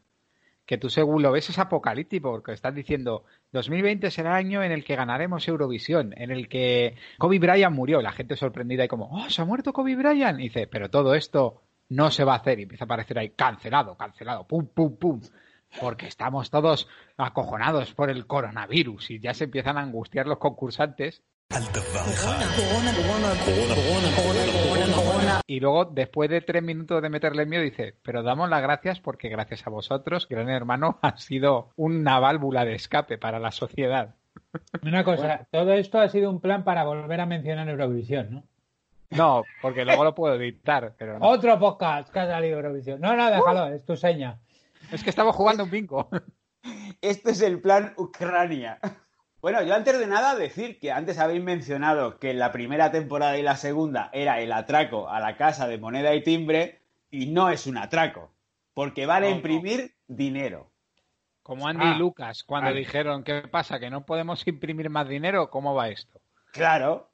que 0.72 0.78
tú 0.78 0.88
según 0.88 1.20
lo 1.20 1.32
ves 1.32 1.50
es 1.50 1.58
apocalíptico, 1.58 2.30
porque 2.30 2.52
están 2.52 2.74
diciendo 2.74 3.24
2020 3.52 4.10
será 4.10 4.30
el 4.40 4.46
año 4.46 4.62
en 4.62 4.72
el 4.72 4.84
que 4.84 4.96
ganaremos 4.96 5.46
Eurovisión, 5.46 6.14
en 6.16 6.30
el 6.30 6.48
que 6.48 6.96
Kobe 7.18 7.38
Bryant 7.38 7.76
murió, 7.76 8.00
la 8.00 8.12
gente 8.12 8.36
sorprendida 8.36 8.82
y 8.82 8.88
como, 8.88 9.10
oh, 9.12 9.28
se 9.28 9.42
ha 9.42 9.44
muerto 9.44 9.74
Kobe 9.74 9.96
Bryant, 9.96 10.40
y 10.40 10.44
dice, 10.44 10.66
pero 10.66 10.88
todo 10.88 11.14
esto 11.14 11.60
no 11.90 12.10
se 12.10 12.24
va 12.24 12.32
a 12.32 12.36
hacer, 12.38 12.58
y 12.58 12.62
empieza 12.62 12.84
a 12.84 12.86
aparecer 12.86 13.18
ahí, 13.18 13.28
cancelado, 13.36 13.98
cancelado, 13.98 14.46
pum, 14.46 14.66
pum, 14.66 14.96
pum, 14.96 15.20
porque 15.78 16.06
estamos 16.06 16.48
todos 16.48 16.88
acojonados 17.18 17.92
por 17.92 18.08
el 18.08 18.26
coronavirus 18.26 19.10
y 19.10 19.20
ya 19.20 19.34
se 19.34 19.44
empiezan 19.44 19.76
a 19.76 19.82
angustiar 19.82 20.26
los 20.26 20.38
concursantes 20.38 21.22
y 25.46 25.60
luego, 25.60 25.84
después 25.84 26.30
de 26.30 26.40
tres 26.40 26.62
minutos 26.62 27.02
de 27.02 27.10
meterle 27.10 27.46
miedo, 27.46 27.62
dice, 27.62 27.94
pero 28.02 28.22
damos 28.22 28.48
las 28.48 28.62
gracias 28.62 29.00
porque 29.00 29.28
gracias 29.28 29.66
a 29.66 29.70
vosotros, 29.70 30.26
Gran 30.28 30.48
Hermano 30.48 30.98
ha 31.02 31.16
sido 31.18 31.70
una 31.76 32.18
válvula 32.18 32.64
de 32.64 32.74
escape 32.74 33.18
para 33.18 33.38
la 33.38 33.50
sociedad. 33.50 34.14
Una 34.82 35.04
cosa, 35.04 35.46
todo 35.50 35.72
esto 35.72 35.98
ha 35.98 36.08
sido 36.08 36.30
un 36.30 36.40
plan 36.40 36.64
para 36.64 36.84
volver 36.84 37.20
a 37.20 37.26
mencionar 37.26 37.68
Eurovisión, 37.68 38.30
¿no? 38.30 38.44
No, 39.10 39.44
porque 39.60 39.84
luego 39.84 40.04
lo 40.04 40.14
puedo 40.14 40.36
editar, 40.36 40.94
pero 40.96 41.18
Otro 41.20 41.58
podcast 41.58 42.10
que 42.10 42.20
ha 42.20 42.26
salido 42.26 42.56
Eurovisión. 42.56 43.00
No, 43.00 43.14
no, 43.14 43.30
déjalo, 43.30 43.68
es 43.68 43.84
tu 43.84 43.94
seña. 43.94 44.40
Es 44.90 45.04
que 45.04 45.10
estamos 45.10 45.36
jugando 45.36 45.64
un 45.64 45.70
bingo. 45.70 46.08
Este 47.00 47.32
es 47.32 47.42
el 47.42 47.60
plan 47.60 47.92
Ucrania. 47.96 48.78
Bueno, 49.42 49.60
yo 49.64 49.74
antes 49.74 49.98
de 49.98 50.06
nada 50.06 50.36
decir 50.36 50.78
que 50.78 50.92
antes 50.92 51.18
habéis 51.18 51.42
mencionado 51.42 52.20
que 52.20 52.32
la 52.32 52.52
primera 52.52 52.92
temporada 52.92 53.36
y 53.38 53.42
la 53.42 53.56
segunda 53.56 54.08
era 54.12 54.40
el 54.40 54.52
atraco 54.52 55.10
a 55.10 55.18
la 55.18 55.36
casa 55.36 55.66
de 55.66 55.78
moneda 55.78 56.14
y 56.14 56.22
timbre 56.22 56.80
y 57.10 57.26
no 57.26 57.50
es 57.50 57.66
un 57.66 57.76
atraco, 57.76 58.32
porque 58.72 59.04
van 59.04 59.24
a 59.24 59.30
imprimir 59.30 59.96
dinero. 60.06 60.70
Como 61.42 61.66
Andy 61.66 61.84
y 61.84 61.88
ah, 61.88 61.98
Lucas 61.98 62.44
cuando 62.44 62.72
dijeron, 62.72 63.24
¿qué 63.24 63.42
pasa? 63.50 63.80
¿Que 63.80 63.90
no 63.90 64.06
podemos 64.06 64.46
imprimir 64.46 64.88
más 64.90 65.08
dinero? 65.08 65.50
¿Cómo 65.50 65.74
va 65.74 65.88
esto? 65.88 66.20
Claro, 66.52 67.10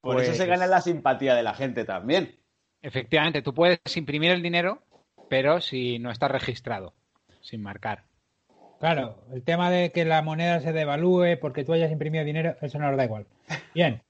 por 0.00 0.20
eso 0.20 0.34
se 0.34 0.46
gana 0.46 0.60
pues 0.60 0.70
la 0.70 0.80
simpatía 0.82 1.34
de 1.34 1.42
la 1.42 1.54
gente 1.54 1.84
también. 1.84 2.38
Efectivamente, 2.80 3.42
tú 3.42 3.52
puedes 3.52 3.80
imprimir 3.96 4.30
el 4.30 4.40
dinero, 4.40 4.84
pero 5.28 5.60
si 5.60 5.98
no 5.98 6.12
está 6.12 6.28
registrado, 6.28 6.94
sin 7.40 7.60
marcar. 7.60 8.04
Claro, 8.82 9.14
el 9.32 9.44
tema 9.44 9.70
de 9.70 9.92
que 9.92 10.04
la 10.04 10.22
moneda 10.22 10.58
se 10.58 10.72
devalúe 10.72 11.38
porque 11.40 11.62
tú 11.62 11.72
hayas 11.72 11.92
imprimido 11.92 12.24
dinero, 12.24 12.56
eso 12.60 12.80
no 12.80 12.88
nos 12.88 12.96
da 12.96 13.04
igual. 13.04 13.26
Bien. 13.76 14.02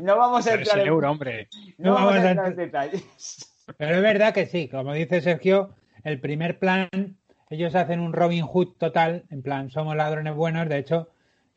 no 0.00 0.16
vamos 0.16 0.46
a 0.46 0.54
entrar 0.54 0.78
en... 0.78 0.86
euro, 0.86 1.10
hombre. 1.10 1.48
No, 1.76 1.92
vamos, 1.92 2.14
a 2.14 2.30
entrar 2.30 2.48
en 2.52 2.56
detalles. 2.56 3.54
Pero 3.76 3.96
es 3.96 4.00
verdad 4.00 4.32
que 4.32 4.46
sí, 4.46 4.66
como 4.66 4.94
dice 4.94 5.20
Sergio, 5.20 5.74
el 6.04 6.20
primer 6.20 6.58
plan, 6.58 6.88
ellos 7.50 7.74
hacen 7.74 8.00
un 8.00 8.14
Robin 8.14 8.46
Hood 8.46 8.78
total, 8.78 9.24
en 9.28 9.42
plan, 9.42 9.68
somos 9.68 9.94
ladrones 9.94 10.34
buenos, 10.34 10.66
de 10.70 10.78
hecho, 10.78 11.10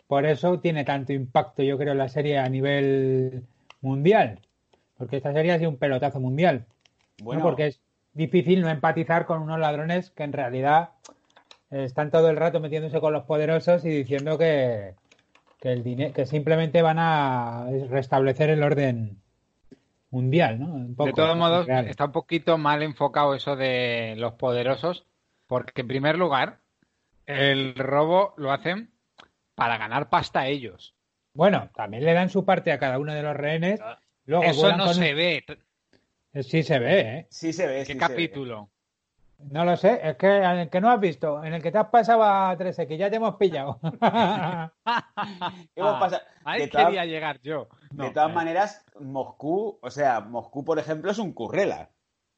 por 0.08 0.26
eso 0.26 0.60
tiene 0.60 0.84
tanto 0.84 1.14
impacto, 1.14 1.64
yo 1.64 1.78
creo, 1.78 1.94
la 1.94 2.10
serie 2.10 2.38
a 2.38 2.50
nivel 2.50 3.46
mundial. 3.80 4.42
Porque 4.98 5.16
esta 5.16 5.32
serie 5.32 5.54
ha 5.54 5.58
sido 5.58 5.70
un 5.70 5.78
pelotazo 5.78 6.20
mundial. 6.20 6.66
Bueno, 7.24 7.44
porque 7.44 7.68
es 7.68 7.80
difícil 8.16 8.62
no 8.62 8.70
empatizar 8.70 9.26
con 9.26 9.42
unos 9.42 9.60
ladrones 9.60 10.10
que 10.10 10.24
en 10.24 10.34
realidad 10.34 10.90
están 11.70 12.10
todo 12.10 12.30
el 12.30 12.38
rato 12.38 12.60
metiéndose 12.60 13.00
con 13.00 13.14
los 13.14 13.24
poderosos 13.24 13.86
y 13.86 13.90
diciendo 13.90 14.38
que, 14.38 14.96
que 15.60 15.72
el 15.72 15.84
dinero 15.84 16.14
que 16.14 16.26
simplemente 16.26 16.82
van 16.82 16.98
a 17.00 17.68
restablecer 17.90 18.50
el 18.50 18.64
orden 18.64 19.22
mundial, 20.10 20.60
¿no? 20.60 21.06
de 21.06 21.14
todos 21.14 21.38
modos, 21.38 21.68
está 21.68 22.06
un 22.06 22.12
poquito 22.14 22.58
mal 22.58 22.82
enfocado 22.84 23.36
eso 23.36 23.58
de 23.58 24.16
los 24.18 24.34
poderosos, 24.34 25.06
porque 25.46 25.82
en 25.82 25.88
primer 25.90 26.18
lugar, 26.18 26.60
el 27.26 27.76
robo 27.76 28.34
lo 28.38 28.52
hacen 28.52 28.92
para 29.56 29.78
ganar 29.78 30.10
pasta 30.10 30.42
a 30.42 30.48
ellos. 30.48 30.96
Bueno, 31.34 31.70
también 31.76 32.06
le 32.06 32.14
dan 32.14 32.30
su 32.30 32.46
parte 32.46 32.72
a 32.72 32.80
cada 32.80 32.98
uno 32.98 33.14
de 33.14 33.24
los 33.24 33.36
rehenes. 33.36 33.82
Luego 34.26 34.46
eso 34.46 34.76
no 34.78 34.94
se 34.94 35.14
ve. 35.14 35.44
Sí 36.44 36.64
se 36.64 36.80
ve, 36.80 37.00
¿eh? 37.00 37.28
Sí 37.30 37.54
se 37.54 37.66
ve. 37.68 37.84
¿Qué 37.86 37.96
capítulo? 37.96 38.70
No 39.38 39.66
lo 39.66 39.76
sé, 39.76 40.00
es 40.02 40.16
que 40.16 40.28
en 40.28 40.60
el 40.60 40.70
que 40.70 40.80
no 40.82 40.90
has 40.90 41.00
visto, 41.00 41.44
en 41.44 41.54
el 41.54 41.62
que 41.62 41.72
te 41.72 41.78
has 41.78 41.88
pasado 41.88 42.24
a 42.24 42.56
13, 42.58 42.88
que 42.88 42.98
ya 42.98 43.10
te 43.10 43.18
hemos 43.18 43.36
pillado. 43.36 43.80
hemos 45.76 46.00
pasado. 46.00 46.22
Ahí 46.44 46.70
quería 46.70 47.06
llegar 47.06 47.40
yo. 47.42 47.68
de 47.92 48.10
todas 48.12 48.34
maneras, 48.34 48.86
Moscú, 49.00 49.78
o 49.82 49.92
sea, 49.92 50.22
Moscú, 50.22 50.64
por 50.64 50.80
ejemplo, 50.80 51.12
es 51.12 51.20
un 51.20 51.34
currela. 51.34 51.90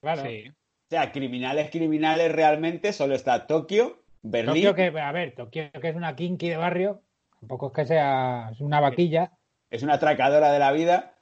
Claro. 0.01 0.23
Sí. 0.23 0.49
O 0.49 0.89
sea, 0.89 1.11
criminales, 1.11 1.69
criminales 1.69 2.31
realmente 2.31 2.93
solo 2.93 3.13
está 3.15 3.45
Tokio, 3.45 4.03
Berlín. 4.21 4.63
Tokio 4.63 4.75
que, 4.75 4.99
a 4.99 5.11
ver, 5.11 5.35
Tokio 5.35 5.69
que 5.71 5.89
es 5.89 5.95
una 5.95 6.15
kinky 6.15 6.49
de 6.49 6.57
barrio, 6.57 7.01
tampoco 7.39 7.67
es 7.67 7.73
que 7.73 7.85
sea 7.85 8.49
es 8.51 8.61
una 8.61 8.79
vaquilla. 8.79 9.33
Es 9.69 9.83
una 9.83 9.95
atracadora 9.95 10.51
de 10.51 10.59
la 10.59 10.71
vida. 10.71 11.16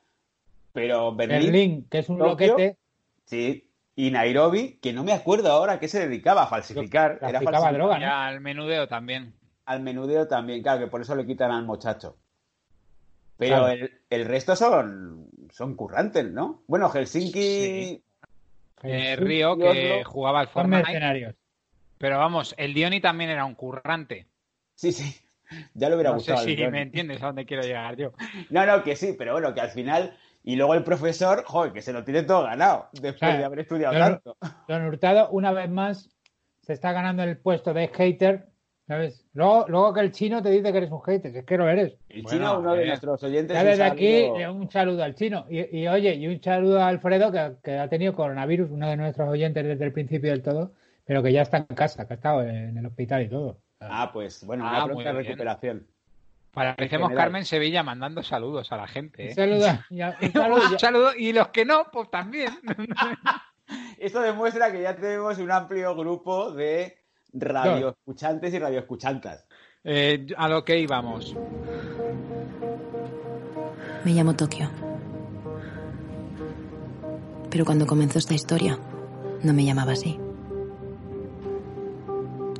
Pero 0.75 1.15
Berlín, 1.15 1.39
Berlín 1.39 1.87
que 1.89 1.99
es 1.99 2.09
un 2.09 2.19
loquete. 2.19 2.77
Sí, 3.23 3.71
y 3.95 4.11
Nairobi, 4.11 4.77
que 4.81 4.91
no 4.91 5.05
me 5.05 5.13
acuerdo 5.13 5.49
ahora 5.49 5.79
qué 5.79 5.87
se 5.87 6.05
dedicaba 6.05 6.43
a 6.43 6.47
falsificar. 6.47 7.17
Era 7.21 7.39
falsificaba 7.39 7.71
droga, 7.71 7.97
¿no? 7.97 8.13
al 8.13 8.41
menudeo 8.41 8.85
también. 8.85 9.33
Al 9.65 9.81
menudeo 9.81 10.27
también, 10.27 10.61
claro, 10.61 10.81
que 10.81 10.87
por 10.87 10.99
eso 10.99 11.15
le 11.15 11.25
quitan 11.25 11.51
al 11.51 11.63
muchacho. 11.63 12.17
Pero 13.37 13.69
el, 13.69 14.25
resto 14.25 14.53
son, 14.57 15.29
son 15.49 15.75
currantes, 15.75 16.29
¿no? 16.29 16.63
Bueno, 16.67 16.89
Helsinki. 16.89 18.03
Eh, 18.83 19.15
Río, 19.15 19.57
que 19.57 20.03
jugaba 20.03 20.41
al 20.41 20.47
Fortnite. 20.49 21.35
Pero 21.97 22.17
vamos, 22.17 22.53
el 22.57 22.73
Dioni 22.73 22.99
también 22.99 23.29
era 23.29 23.45
un 23.45 23.55
currante. 23.55 24.27
Sí, 24.75 24.91
sí. 24.91 25.21
Ya 25.73 25.89
lo 25.89 25.95
hubiera 25.95 26.09
no 26.09 26.17
gustado. 26.17 26.39
Sé 26.39 26.55
si 26.55 26.67
me 26.67 26.81
entiendes 26.81 27.21
a 27.21 27.27
dónde 27.27 27.45
quiero 27.45 27.63
llegar 27.63 27.95
yo. 27.95 28.13
No, 28.49 28.65
no, 28.65 28.83
que 28.83 28.95
sí, 28.95 29.15
pero 29.17 29.33
bueno, 29.33 29.53
que 29.53 29.61
al 29.61 29.69
final 29.69 30.17
y 30.45 30.55
luego 30.55 30.75
el 30.75 30.83
profesor, 30.83 31.43
joder, 31.43 31.73
que 31.73 31.81
se 31.81 31.91
lo 31.91 32.03
tiene 32.03 32.21
todo 32.21 32.43
ganado 32.43 32.89
después 32.93 33.35
de 33.35 33.43
haber 33.43 33.59
estudiado 33.59 33.97
tanto. 33.97 34.37
Don 34.67 34.85
Hurtado, 34.85 35.29
una 35.31 35.51
vez 35.51 35.69
más, 35.71 36.11
se 36.61 36.73
está 36.73 36.91
ganando 36.91 37.23
el 37.23 37.37
puesto 37.37 37.73
de 37.73 37.87
hater, 37.87 38.45
¿sabes? 38.87 39.25
Luego, 39.33 39.65
luego 39.67 39.93
que 39.95 40.01
el 40.01 40.11
chino 40.11 40.43
te 40.43 40.51
dice 40.51 40.71
que 40.71 40.77
eres 40.77 40.91
un 40.91 41.01
hater, 41.01 41.35
es 41.35 41.45
que 41.45 41.57
lo 41.57 41.67
eres. 41.67 41.97
El 42.09 42.25
chino, 42.25 42.59
uno 42.59 42.75
de 42.75 42.83
eh, 42.83 42.87
nuestros 42.87 43.23
oyentes. 43.23 43.55
Ya 43.55 43.63
desde 43.63 43.83
aquí, 43.83 44.23
un 44.47 44.69
saludo 44.69 45.03
al 45.03 45.15
chino. 45.15 45.47
Y, 45.49 45.87
oye, 45.87 46.13
y 46.13 46.27
un 46.27 46.39
saludo 46.39 46.79
a 46.79 46.89
Alfredo, 46.89 47.31
que, 47.63 47.79
ha 47.79 47.89
tenido 47.89 48.13
coronavirus, 48.13 48.69
uno 48.69 48.87
de 48.87 48.97
nuestros 48.97 49.27
oyentes 49.27 49.65
desde 49.65 49.83
el 49.83 49.93
principio 49.93 50.29
del 50.29 50.43
todo, 50.43 50.73
pero 51.05 51.23
que 51.23 51.33
ya 51.33 51.41
está 51.41 51.57
en 51.57 51.75
casa, 51.75 52.05
que 52.05 52.13
ha 52.13 52.17
estado 52.17 52.43
en 52.43 52.77
el 52.77 52.85
hospital 52.85 53.23
y 53.23 53.29
todo. 53.29 53.57
Ah, 53.79 54.11
pues 54.13 54.45
bueno, 54.45 54.63
una 54.63 54.83
ah, 54.83 54.85
pronta 54.85 55.11
recuperación. 55.11 55.87
Parecemos 56.55 57.11
Carmen 57.11 57.43
Sevilla 57.43 57.83
mandando 57.83 58.23
saludos 58.23 58.71
a 58.71 58.77
la 58.77 58.87
gente. 58.87 59.27
¿eh? 59.27 59.35
Saluda, 59.35 59.85
saludo, 60.79 61.11
y 61.15 61.33
los 61.33 61.49
que 61.49 61.65
no, 61.65 61.87
pues 61.91 62.09
también. 62.09 62.57
Esto 63.99 64.21
demuestra 64.21 64.71
que 64.71 64.81
ya 64.81 64.95
tenemos 64.95 65.37
un 65.37 65.51
amplio 65.51 65.93
grupo 65.95 66.51
de 66.51 66.97
radioescuchantes 67.33 68.53
y 68.53 68.59
radioescuchantas. 68.59 69.45
Eh, 69.83 70.27
a 70.37 70.47
lo 70.47 70.63
que 70.63 70.79
íbamos. 70.79 71.35
Me 74.05 74.11
llamo 74.13 74.33
Tokio. 74.33 74.69
Pero 77.51 77.65
cuando 77.65 77.85
comenzó 77.85 78.17
esta 78.17 78.33
historia, 78.33 78.79
no 79.43 79.53
me 79.53 79.65
llamaba 79.65 79.91
así. 79.91 80.17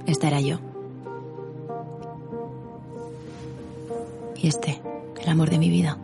Esta 0.06 0.28
era 0.28 0.42
yo. 0.42 0.60
Y 4.46 4.50
este, 4.50 4.80
el 5.24 5.28
amor 5.28 5.50
de 5.50 5.58
mi 5.58 5.72
vida. 5.72 5.98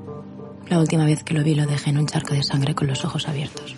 La 0.67 0.79
última 0.79 1.05
vez 1.05 1.24
que 1.24 1.36
lo 1.36 1.43
vi 1.43 1.53
lo 1.53 1.67
dejé 1.67 1.91
en 1.91 2.00
un 2.00 2.07
charco 2.07 2.33
de 2.33 2.41
sangre 2.41 2.74
con 2.74 2.88
los 2.88 3.05
ojos 3.05 3.27
abiertos. 3.27 3.75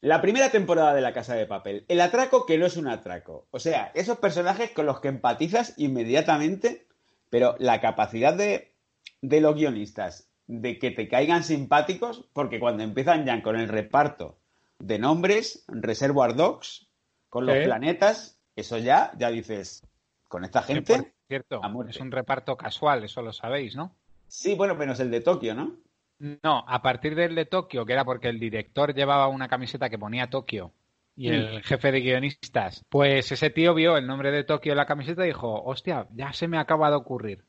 La 0.00 0.22
primera 0.22 0.52
temporada 0.52 0.94
de 0.94 1.00
La 1.00 1.12
Casa 1.12 1.34
de 1.34 1.46
Papel. 1.46 1.84
El 1.88 2.00
atraco 2.00 2.46
que 2.46 2.58
no 2.58 2.66
es 2.66 2.76
un 2.76 2.86
atraco. 2.86 3.48
O 3.50 3.58
sea, 3.58 3.90
esos 3.96 4.18
personajes 4.18 4.70
con 4.70 4.86
los 4.86 5.00
que 5.00 5.08
empatizas 5.08 5.74
inmediatamente, 5.78 6.86
pero 7.28 7.56
la 7.58 7.80
capacidad 7.80 8.34
de, 8.34 8.72
de 9.20 9.40
los 9.40 9.56
guionistas 9.56 10.30
de 10.46 10.78
que 10.78 10.92
te 10.92 11.08
caigan 11.08 11.42
simpáticos, 11.42 12.28
porque 12.32 12.60
cuando 12.60 12.84
empiezan 12.84 13.26
ya 13.26 13.42
con 13.42 13.56
el 13.56 13.66
reparto 13.66 14.38
de 14.78 15.00
nombres, 15.00 15.64
Reservoir 15.66 16.36
Dogs, 16.36 16.86
con 17.30 17.46
los 17.46 17.56
planetas, 17.64 18.38
eso 18.54 18.78
ya, 18.78 19.10
ya 19.18 19.32
dices, 19.32 19.84
con 20.28 20.44
esta 20.44 20.62
gente. 20.62 21.15
Cierto, 21.28 21.60
es 21.88 22.00
un 22.00 22.12
reparto 22.12 22.56
casual, 22.56 23.04
eso 23.04 23.22
lo 23.22 23.32
sabéis, 23.32 23.74
¿no? 23.74 23.92
Sí, 24.28 24.54
bueno, 24.54 24.74
menos 24.74 25.00
el 25.00 25.10
de 25.10 25.20
Tokio, 25.20 25.54
¿no? 25.54 25.76
No, 26.18 26.64
a 26.66 26.82
partir 26.82 27.14
del 27.14 27.34
de 27.34 27.44
Tokio, 27.44 27.84
que 27.84 27.92
era 27.92 28.04
porque 28.04 28.28
el 28.28 28.40
director 28.40 28.94
llevaba 28.94 29.28
una 29.28 29.48
camiseta 29.48 29.90
que 29.90 29.98
ponía 29.98 30.30
Tokio 30.30 30.72
y 31.16 31.28
el 31.28 31.62
jefe 31.62 31.92
de 31.92 32.00
guionistas. 32.00 32.84
Pues 32.88 33.32
ese 33.32 33.50
tío 33.50 33.74
vio 33.74 33.96
el 33.96 34.06
nombre 34.06 34.30
de 34.30 34.44
Tokio 34.44 34.72
en 34.72 34.76
la 34.76 34.86
camiseta 34.86 35.24
y 35.24 35.28
dijo, 35.28 35.62
hostia, 35.62 36.06
ya 36.12 36.32
se 36.32 36.46
me 36.46 36.58
acaba 36.58 36.90
de 36.90 36.96
ocurrir. 36.96 37.44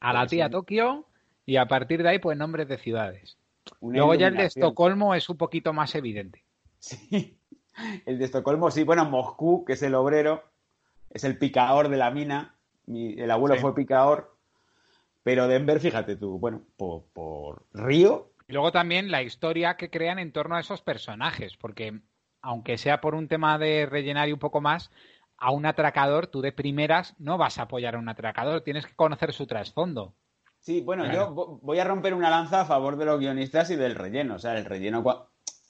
A 0.00 0.12
la 0.12 0.20
Pues 0.20 0.30
tía. 0.30 0.50
Tokio 0.50 1.06
y 1.46 1.56
a 1.56 1.66
partir 1.66 2.02
de 2.02 2.10
ahí, 2.10 2.18
pues 2.18 2.36
nombres 2.36 2.68
de 2.68 2.78
ciudades. 2.78 3.38
Una 3.80 3.98
Luego 3.98 4.14
ya 4.14 4.26
el 4.28 4.36
de. 4.36 4.46
Estocolmo 4.46 5.14
es 5.14 5.28
un 5.28 5.36
poquito 5.36 5.72
más 5.72 5.94
evidente. 5.94 6.44
Sí. 6.78 7.38
El 8.04 8.18
de 8.18 8.26
Estocolmo, 8.26 8.70
sí. 8.70 8.84
Bueno, 8.84 9.06
Moscú, 9.06 9.64
que 9.64 9.72
es 9.72 9.82
el 9.82 9.94
obrero, 9.94 10.44
es 11.12 11.24
el 11.24 11.38
picador 11.38 11.88
de 11.88 11.96
la 11.96 12.10
mina. 12.10 12.54
Mi- 12.86 13.14
el 13.20 13.30
abuelo 13.30 13.54
Sí. 13.56 13.60
fue 13.60 13.74
picador. 13.74 14.36
Pero 15.22 15.46
Denver, 15.46 15.78
fíjate 15.78 16.16
tú, 16.16 16.38
bueno, 16.38 16.62
por, 16.76 17.04
por 17.12 17.64
Río, 17.72 18.30
Y 18.48 18.52
luego 18.54 18.72
también 18.72 19.10
la 19.10 19.22
historia 19.22 19.76
que 19.76 19.88
crean 19.88 20.18
en 20.18 20.32
torno 20.32 20.56
a 20.56 20.60
esos 20.60 20.82
personajes, 20.82 21.56
porque 21.56 22.00
aunque 22.42 22.76
sea 22.76 23.00
por 23.00 23.14
un 23.14 23.28
tema 23.28 23.56
de 23.56 23.86
rellenar 23.86 24.28
y 24.28 24.32
un 24.32 24.38
poco 24.40 24.60
más, 24.60 24.90
a 25.38 25.52
un 25.52 25.64
atracador 25.64 26.26
tú 26.26 26.40
de 26.42 26.52
primeras 26.52 27.14
no 27.18 27.38
vas 27.38 27.58
a 27.58 27.62
apoyar 27.62 27.94
a 27.94 27.98
un 27.98 28.08
atracador, 28.08 28.60
tienes 28.62 28.84
que 28.86 28.94
conocer 28.96 29.32
su 29.32 29.46
trasfondo. 29.46 30.14
Sí, 30.58 30.80
bueno, 30.80 31.04
Claro. 31.04 31.18
yo 31.28 31.34
vo- 31.34 31.58
voy 31.62 31.78
a 31.78 31.84
romper 31.84 32.14
una 32.14 32.30
lanza 32.30 32.60
a 32.60 32.64
favor 32.64 32.96
de 32.96 33.04
los 33.06 33.18
guionistas 33.20 33.70
y 33.70 33.76
del 33.76 33.94
relleno. 33.94 34.34
O 34.34 34.38
sea, 34.38 34.56
el 34.58 34.64
relleno, 34.64 35.02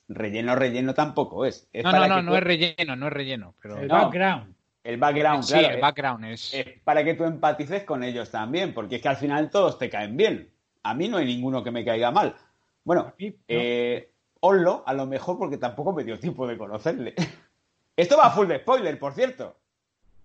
relleno, 0.08 0.54
relleno 0.56 0.94
tampoco 0.94 1.44
es. 1.44 1.68
Es 1.72 1.84
No, 1.84 1.90
para 1.90 2.08
no, 2.08 2.14
no, 2.16 2.20
que 2.20 2.26
no 2.30 2.36
es 2.36 2.42
relleno, 2.42 2.96
no 2.96 3.06
es 3.06 3.12
relleno, 3.12 3.54
pero 3.62 3.78
El 3.78 3.88
No. 3.88 3.94
background. 3.94 4.54
El 4.84 4.96
background, 4.96 5.44
sí, 5.44 5.52
claro. 5.54 5.74
el 5.76 5.80
background 5.80 6.24
es 6.24 6.54
es 6.54 6.66
para 6.82 7.04
que 7.04 7.14
tú 7.14 7.24
empatices 7.24 7.84
con 7.84 8.02
ellos 8.02 8.30
también, 8.30 8.74
porque 8.74 8.96
es 8.96 9.02
que 9.02 9.08
al 9.08 9.16
final 9.16 9.48
todos 9.50 9.78
te 9.78 9.88
caen 9.88 10.16
bien. 10.16 10.50
A 10.82 10.94
mí 10.94 11.08
no 11.08 11.18
hay 11.18 11.26
ninguno 11.26 11.62
que 11.62 11.70
me 11.70 11.84
caiga 11.84 12.10
mal. 12.10 12.34
Bueno, 12.84 13.14
mí 13.18 13.28
no. 13.30 13.36
eh, 13.48 14.10
Onlo, 14.40 14.82
a 14.84 14.92
lo 14.92 15.06
mejor 15.06 15.38
porque 15.38 15.56
tampoco 15.56 15.92
me 15.92 16.02
dio 16.02 16.18
tiempo 16.18 16.48
de 16.48 16.58
conocerle. 16.58 17.14
Esto 17.96 18.16
va 18.16 18.30
full 18.30 18.48
de 18.48 18.58
spoiler, 18.58 18.98
por 18.98 19.12
cierto. 19.14 19.56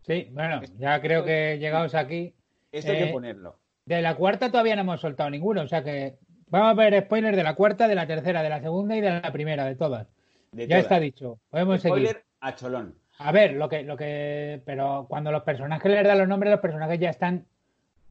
Sí, 0.01 0.27
bueno, 0.31 0.61
ya 0.79 0.99
creo 1.01 1.23
que 1.23 1.57
llegados 1.59 1.93
aquí. 1.93 2.33
Esto 2.71 2.91
hay 2.93 2.97
que 2.97 3.09
Eh, 3.09 3.13
ponerlo. 3.13 3.59
De 3.85 4.01
la 4.01 4.15
cuarta 4.15 4.49
todavía 4.49 4.75
no 4.75 4.81
hemos 4.81 5.01
soltado 5.01 5.29
ninguno, 5.29 5.61
o 5.61 5.67
sea 5.67 5.83
que 5.83 6.17
vamos 6.47 6.71
a 6.71 6.73
ver 6.73 7.03
spoilers 7.03 7.37
de 7.37 7.43
la 7.43 7.53
cuarta, 7.55 7.87
de 7.87 7.93
la 7.95 8.07
tercera, 8.07 8.41
de 8.41 8.49
la 8.49 8.59
segunda 8.61 8.95
y 8.97 9.01
de 9.01 9.21
la 9.21 9.31
primera, 9.31 9.65
de 9.65 9.75
todas. 9.75 10.07
De 10.51 10.63
ya 10.63 10.77
todas. 10.77 10.83
está 10.83 10.99
dicho. 10.99 11.39
Podemos 11.51 11.79
seguir. 11.81 11.97
Spoiler 12.07 12.25
a 12.41 12.55
cholón. 12.55 12.95
A 13.19 13.31
ver, 13.31 13.53
lo 13.53 13.67
que, 13.69 13.83
lo 13.83 13.97
que, 13.97 14.61
pero 14.65 15.05
cuando 15.09 15.31
los 15.31 15.43
personajes 15.43 15.91
les 15.91 16.03
dan 16.03 16.19
los 16.19 16.27
nombres, 16.27 16.51
los 16.51 16.59
personajes 16.61 16.99
ya 16.99 17.09
están 17.09 17.45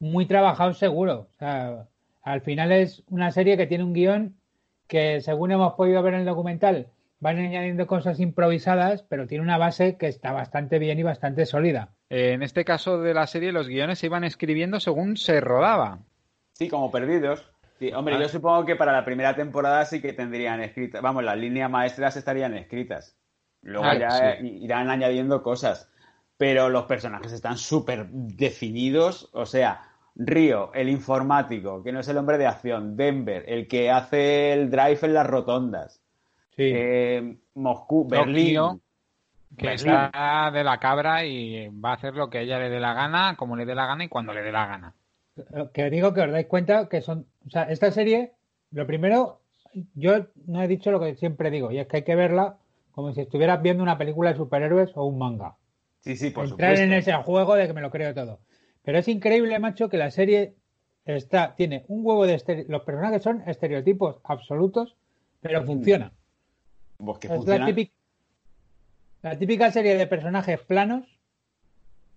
muy 0.01 0.27
trabajados 0.27 0.79
seguro. 0.79 1.29
O 1.35 1.39
sea, 1.39 1.87
al 2.23 2.41
final 2.41 2.73
es 2.73 3.03
una 3.09 3.31
serie 3.31 3.57
que 3.57 3.67
tiene 3.67 3.85
un 3.85 3.93
guion 3.93 4.35
que, 4.89 5.21
según 5.21 5.53
hemos 5.53 5.75
podido 5.75 6.03
ver 6.03 6.15
en 6.15 6.21
el 6.21 6.27
documental, 6.27 6.89
van 7.21 7.39
añadiendo 7.39 7.87
cosas 7.87 8.21
improvisadas, 8.21 9.03
pero 9.05 9.27
tiene 9.27 9.43
una 9.45 9.59
base 9.59 9.97
que 9.97 10.07
está 10.09 10.33
bastante 10.33 10.79
bien 10.79 10.99
y 10.99 11.03
bastante 11.03 11.47
sólida. 11.47 11.91
Eh, 12.11 12.33
en 12.33 12.43
este 12.43 12.65
caso 12.65 13.01
de 13.01 13.15
la 13.15 13.27
serie, 13.27 13.53
los 13.53 13.69
guiones 13.69 14.01
se 14.01 14.07
iban 14.07 14.25
escribiendo 14.25 14.81
según 14.81 15.17
se 15.17 15.41
rodaba. 15.41 16.01
Sí, 16.53 16.69
como 16.69 16.91
perdidos. 16.91 17.49
Sí, 17.79 17.93
hombre, 17.93 18.17
Ah. 18.17 18.21
yo 18.21 18.29
supongo 18.29 18.65
que 18.65 18.77
para 18.77 18.93
la 18.93 19.05
primera 19.05 19.35
temporada 19.37 19.85
sí 19.85 20.01
que 20.01 20.13
tendrían 20.13 20.61
escritas. 20.63 21.01
Vamos, 21.03 21.23
las 21.25 21.37
líneas 21.37 21.71
maestras 21.71 22.17
estarían 22.17 22.55
escritas. 22.55 23.17
Luego 23.67 23.85
Ah, 23.87 23.99
ya 23.99 24.11
sí. 24.11 24.25
eh, 24.25 24.59
irán 24.63 24.89
añadiendo 24.91 25.43
cosas. 25.43 25.89
Pero 26.37 26.69
los 26.69 26.85
personajes 26.85 27.33
están 27.33 27.57
súper 27.57 28.07
definidos. 28.11 29.29
O 29.33 29.47
sea, 29.47 29.83
Río, 30.15 30.71
el 30.75 30.89
informático, 30.89 31.83
que 31.83 31.93
no 31.93 32.01
es 32.01 32.09
el 32.09 32.17
hombre 32.19 32.39
de 32.39 32.47
acción. 32.47 32.97
Denver, 32.97 33.45
el 33.49 33.67
que 33.69 33.91
hace 33.91 34.53
el 34.53 34.71
drive 34.71 34.99
en 35.03 35.15
las 35.15 35.27
rotondas. 35.27 36.01
Sí. 36.57 36.71
Eh, 36.75 37.37
Moscú, 37.55 38.05
Tokio, 38.09 38.19
Berlín. 38.25 38.81
Que 39.57 39.67
Berlín. 39.67 39.93
está 39.95 40.51
de 40.53 40.65
la 40.65 40.79
cabra 40.79 41.25
y 41.25 41.69
va 41.69 41.91
a 41.91 41.95
hacer 41.95 42.15
lo 42.15 42.29
que 42.31 42.39
a 42.39 42.41
ella 42.43 42.59
le 42.59 42.69
dé 42.71 42.81
la 42.81 42.95
gana, 42.95 43.35
como 43.37 43.57
le 43.57 43.65
dé 43.67 43.75
la 43.75 43.87
gana 43.87 44.05
y 44.05 44.09
cuando 44.09 44.33
le 44.35 44.43
dé 44.43 44.53
la 44.53 44.67
gana. 44.67 44.95
que 45.75 45.91
digo 45.91 46.13
que 46.15 46.21
os 46.23 46.31
dais 46.33 46.47
cuenta 46.47 46.89
que 46.89 47.01
son, 47.03 47.27
o 47.47 47.51
sea, 47.51 47.65
esta 47.65 47.91
serie, 47.91 48.33
lo 48.71 48.87
primero, 48.87 49.41
yo 49.95 50.26
no 50.47 50.63
he 50.63 50.69
dicho 50.69 50.91
lo 50.91 50.99
que 51.00 51.15
siempre 51.15 51.50
digo, 51.50 51.71
y 51.71 51.79
es 51.79 51.87
que 51.87 51.99
hay 51.99 52.02
que 52.05 52.15
verla 52.17 52.57
como 52.97 53.13
si 53.13 53.21
estuvieras 53.21 53.61
viendo 53.61 53.82
una 53.82 53.99
película 53.99 54.30
de 54.32 54.39
superhéroes 54.39 54.91
o 54.95 55.04
un 55.04 55.19
manga. 55.19 55.54
Sí, 56.00 56.17
sí, 56.17 56.30
por 56.30 56.45
Entrar 56.47 56.71
supuesto. 56.76 56.82
en 56.85 56.93
ese 56.95 57.13
juego 57.13 57.54
de 57.54 57.67
que 57.67 57.75
me 57.75 57.82
lo 57.82 57.91
creo 57.91 58.15
todo. 58.15 58.41
Pero 58.82 58.99
es 58.99 59.06
increíble, 59.06 59.59
macho, 59.59 59.91
que 59.91 59.99
la 59.99 60.11
serie 60.11 60.54
está, 61.04 61.54
tiene 61.56 61.85
un 61.89 62.00
huevo 62.06 62.26
de 62.26 62.35
estere- 62.35 62.65
los 62.69 62.85
personajes 62.85 63.23
son 63.23 63.43
estereotipos 63.47 64.17
absolutos, 64.25 64.97
pero 65.43 65.63
funciona. 65.65 66.11
Pues 66.97 67.19
que 67.19 67.26
Es 67.26 67.30
la 67.32 67.37
funciona. 67.37 67.67
típica, 67.67 67.93
la 69.21 69.39
típica 69.39 69.71
serie 69.71 69.95
de 69.99 70.06
personajes 70.06 70.59
planos. 70.61 71.04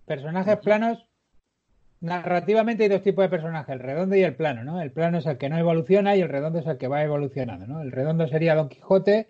Personajes 0.06 0.58
planos. 0.60 1.06
Narrativamente 2.00 2.84
hay 2.84 2.90
dos 2.90 3.02
tipos 3.04 3.24
de 3.26 3.30
personajes, 3.30 3.74
el 3.74 3.82
redondo 3.82 4.16
y 4.16 4.24
el 4.24 4.34
plano, 4.34 4.64
¿no? 4.64 4.80
El 4.82 4.94
plano 4.94 5.18
es 5.18 5.26
el 5.26 5.38
que 5.38 5.50
no 5.50 5.58
evoluciona 5.58 6.16
y 6.16 6.22
el 6.22 6.30
redondo 6.30 6.60
es 6.60 6.68
el 6.68 6.78
que 6.78 6.88
va 6.88 7.04
evolucionando, 7.04 7.68
¿no? 7.68 7.82
El 7.82 7.92
redondo 7.92 8.26
sería 8.30 8.56
Don 8.56 8.70
Quijote 8.70 9.28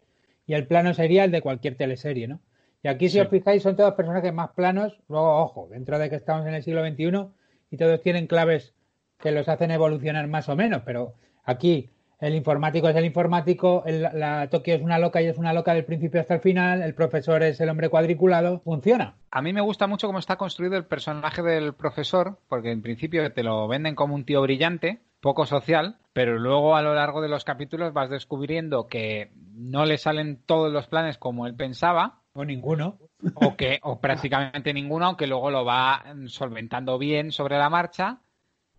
y 0.49 0.55
el 0.55 0.65
plano 0.65 0.95
sería 0.95 1.23
el 1.25 1.31
de 1.31 1.41
cualquier 1.43 1.75
teleserie, 1.75 2.27
¿no? 2.27 2.39
Y 2.81 2.88
aquí, 2.88 3.07
si 3.07 3.13
Sí. 3.15 3.19
os 3.19 3.27
fijáis, 3.29 3.62
son 3.62 3.75
todos 3.75 3.93
personajes 3.93 4.33
más 4.33 4.49
planos. 4.51 4.97
Luego, 5.07 5.38
ojo, 5.43 5.67
dentro 5.69 5.99
de 5.99 6.09
que 6.09 6.15
estamos 6.15 6.47
en 6.47 6.55
el 6.55 6.63
siglo 6.63 6.81
XXI 6.83 7.27
y 7.69 7.77
todos 7.77 8.01
tienen 8.01 8.25
claves 8.25 8.73
que 9.19 9.31
los 9.31 9.47
hacen 9.47 9.69
evolucionar 9.69 10.27
más 10.27 10.49
o 10.49 10.55
menos, 10.55 10.81
pero 10.85 11.13
aquí 11.43 11.89
el 12.19 12.33
informático 12.35 12.89
es 12.89 12.95
el 12.95 13.05
informático, 13.05 13.83
el- 13.85 14.01
la 14.01 14.47
Tokio 14.49 14.73
es 14.75 14.81
una 14.81 14.97
loca 14.97 15.21
y 15.21 15.27
es 15.27 15.38
una 15.38 15.53
loca 15.53 15.73
del 15.73 15.85
principio 15.85 16.19
hasta 16.19 16.33
el 16.35 16.39
final, 16.41 16.81
el 16.81 16.93
profesor 16.95 17.43
es 17.43 17.62
el 17.62 17.69
hombre 17.69 17.89
cuadriculado, 17.89 18.59
funciona. 18.62 19.15
A 19.31 19.41
mí 19.41 19.53
me 19.53 19.62
gusta 19.62 19.85
mucho 19.88 20.07
cómo 20.07 20.19
está 20.19 20.35
construido 20.38 20.75
el 20.77 20.85
personaje 20.85 21.43
del 21.43 21.73
profesor, 21.73 22.39
porque 22.49 22.71
en 22.71 22.81
principio 22.81 23.31
te 23.33 23.43
lo 23.43 23.67
venden 23.67 23.93
como 23.93 24.15
un 24.15 24.25
tío 24.25 24.41
brillante, 24.41 24.99
poco 25.21 25.45
social, 25.45 25.97
pero 26.13 26.38
luego 26.39 26.75
a 26.75 26.82
lo 26.82 26.93
largo 26.95 27.21
de 27.21 27.29
los 27.29 27.43
capítulos 27.43 27.93
vas 27.93 28.10
descubriendo 28.10 28.88
que 28.88 29.32
no 29.53 29.86
le 29.86 29.97
salen 29.97 30.41
todos 30.45 30.71
los 30.71 30.88
planes 30.88 31.17
como 31.17 31.45
él 31.47 31.55
pensaba, 31.55 32.21
O 32.34 32.45
ninguno. 32.45 32.97
o 33.36 33.55
que 33.55 33.79
o 33.84 33.99
prácticamente 33.99 34.73
ninguno, 34.73 35.05
aunque 35.08 35.27
luego 35.27 35.51
lo 35.51 35.65
va 35.65 36.03
solventando 36.27 36.97
bien 36.97 37.32
sobre 37.32 37.58
la 37.58 37.69
marcha 37.69 38.19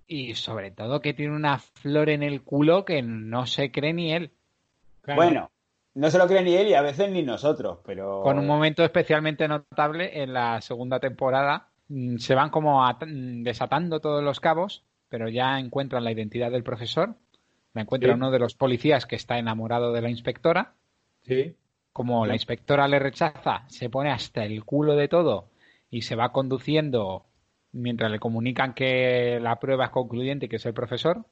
y 0.06 0.34
sobre 0.34 0.70
todo 0.70 1.00
que 1.00 1.14
tiene 1.14 1.34
una 1.36 1.58
flor 1.58 2.08
en 2.10 2.22
el 2.22 2.42
culo 2.42 2.84
que 2.84 3.02
no 3.02 3.46
se 3.46 3.70
cree 3.70 3.92
ni 3.92 4.12
él. 4.12 4.32
Claro. 5.02 5.20
Bueno, 5.22 5.50
no 5.94 6.10
se 6.10 6.18
lo 6.18 6.26
cree 6.26 6.42
ni 6.42 6.54
él 6.54 6.68
y 6.68 6.74
a 6.74 6.82
veces 6.82 7.10
ni 7.10 7.22
nosotros, 7.22 7.78
pero. 7.84 8.22
Con 8.22 8.38
un 8.38 8.46
momento 8.46 8.82
especialmente 8.84 9.46
notable 9.46 10.22
en 10.22 10.32
la 10.32 10.60
segunda 10.60 10.98
temporada. 11.00 11.68
Mm, 11.88 12.16
Se 12.16 12.34
van 12.34 12.50
como 12.50 12.82
mm, 12.82 13.42
desatando 13.42 14.00
todos 14.00 14.22
los 14.22 14.40
cabos, 14.40 14.84
pero 15.10 15.28
ya 15.28 15.58
encuentran 15.58 16.04
la 16.04 16.12
identidad 16.12 16.50
del 16.50 16.62
profesor. 16.62 17.16
La 17.74 17.82
encuentra 17.82 18.10
Sí. 18.10 18.14
uno 18.14 18.30
de 18.30 18.38
los 18.38 18.54
policías 18.54 19.04
que 19.04 19.16
está 19.16 19.38
enamorado 19.38 19.92
de 19.92 20.00
la 20.00 20.08
inspectora. 20.08 20.72
Sí. 21.22 21.54
Como 21.92 22.24
la 22.24 22.34
inspectora 22.34 22.88
le 22.88 22.98
rechaza, 22.98 23.64
se 23.68 23.90
pone 23.90 24.10
hasta 24.10 24.44
el 24.44 24.64
culo 24.64 24.94
de 24.96 25.08
todo 25.08 25.50
y 25.90 26.02
se 26.02 26.16
va 26.16 26.32
conduciendo 26.32 27.26
mientras 27.72 28.10
le 28.10 28.18
comunican 28.18 28.72
que 28.74 29.38
la 29.40 29.58
prueba 29.60 29.86
es 29.86 29.90
concluyente 29.90 30.46
y 30.46 30.48
que 30.48 30.56
es 30.56 30.66
el 30.66 30.72
profesor. 30.74 31.26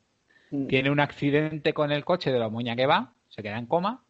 Mm. 0.51 0.67
Tiene 0.67 0.91
un 0.91 1.01
accidente 1.01 1.73
con 1.73 1.93
el 1.93 2.05
coche 2.05 2.33
de 2.33 2.38
la 2.38 2.49
muña 2.49 2.77
que 2.77 2.87
va, 2.87 3.12
se 3.29 3.43
queda 3.43 3.59
en 3.59 3.67
coma, 3.67 4.03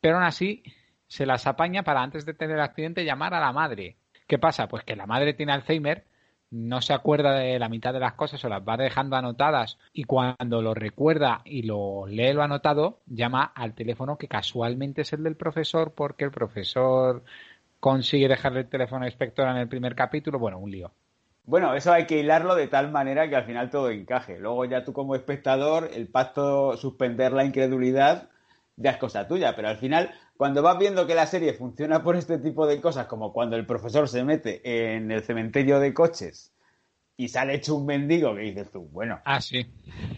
pero 0.00 0.16
aún 0.16 0.24
así 0.24 0.62
se 1.06 1.26
las 1.26 1.46
apaña 1.46 1.82
para 1.84 2.02
antes 2.02 2.24
de 2.26 2.34
tener 2.34 2.56
el 2.56 2.62
accidente 2.62 3.04
llamar 3.04 3.34
a 3.34 3.40
la 3.40 3.52
madre. 3.52 3.96
¿Qué 4.26 4.38
pasa? 4.38 4.66
Pues 4.68 4.82
que 4.84 4.96
la 4.96 5.06
madre 5.06 5.34
tiene 5.34 5.52
Alzheimer, 5.52 6.04
no 6.52 6.82
se 6.82 6.92
acuerda 6.92 7.32
de 7.32 7.58
la 7.58 7.70
mitad 7.70 7.94
de 7.94 8.00
las 8.00 8.12
cosas 8.12 8.44
o 8.44 8.48
las 8.48 8.62
va 8.62 8.76
dejando 8.76 9.16
anotadas 9.16 9.78
y 9.94 10.04
cuando 10.04 10.60
lo 10.60 10.74
recuerda 10.74 11.40
y 11.46 11.62
lo 11.62 12.06
lee 12.06 12.34
lo 12.34 12.42
anotado, 12.42 13.00
llama 13.06 13.42
al 13.54 13.74
teléfono 13.74 14.18
que 14.18 14.28
casualmente 14.28 15.00
es 15.00 15.14
el 15.14 15.24
del 15.24 15.34
profesor 15.34 15.92
porque 15.94 16.24
el 16.24 16.30
profesor 16.30 17.24
consigue 17.80 18.28
dejarle 18.28 18.60
el 18.60 18.68
teléfono 18.68 19.04
a 19.04 19.08
inspectora 19.08 19.52
en 19.52 19.56
el 19.56 19.68
primer 19.68 19.94
capítulo. 19.94 20.38
Bueno, 20.38 20.58
un 20.58 20.70
lío. 20.70 20.92
Bueno, 21.44 21.74
eso 21.74 21.90
hay 21.90 22.06
que 22.06 22.20
hilarlo 22.20 22.54
de 22.54 22.68
tal 22.68 22.92
manera 22.92 23.28
que 23.28 23.34
al 23.34 23.44
final 23.44 23.70
todo 23.70 23.90
encaje. 23.90 24.38
Luego 24.38 24.66
ya 24.66 24.84
tú 24.84 24.92
como 24.92 25.14
espectador, 25.16 25.90
el 25.94 26.06
pacto, 26.06 26.76
suspender 26.76 27.32
la 27.32 27.44
incredulidad, 27.44 28.28
ya 28.76 28.92
es 28.92 28.96
cosa 28.98 29.26
tuya. 29.26 29.56
Pero 29.56 29.68
al 29.68 29.78
final, 29.78 30.12
cuando 30.42 30.60
vas 30.60 30.76
viendo 30.76 31.06
que 31.06 31.14
la 31.14 31.26
serie 31.26 31.52
funciona 31.52 32.02
por 32.02 32.16
este 32.16 32.36
tipo 32.36 32.66
de 32.66 32.80
cosas, 32.80 33.06
como 33.06 33.32
cuando 33.32 33.54
el 33.54 33.64
profesor 33.64 34.08
se 34.08 34.24
mete 34.24 34.60
en 34.96 35.12
el 35.12 35.22
cementerio 35.22 35.78
de 35.78 35.94
coches 35.94 36.52
y 37.16 37.28
sale 37.28 37.54
hecho 37.54 37.76
un 37.76 37.86
mendigo 37.86 38.34
que 38.34 38.40
dices 38.40 38.72
tú, 38.72 38.88
bueno, 38.90 39.20
Ah, 39.24 39.40
sí. 39.40 39.64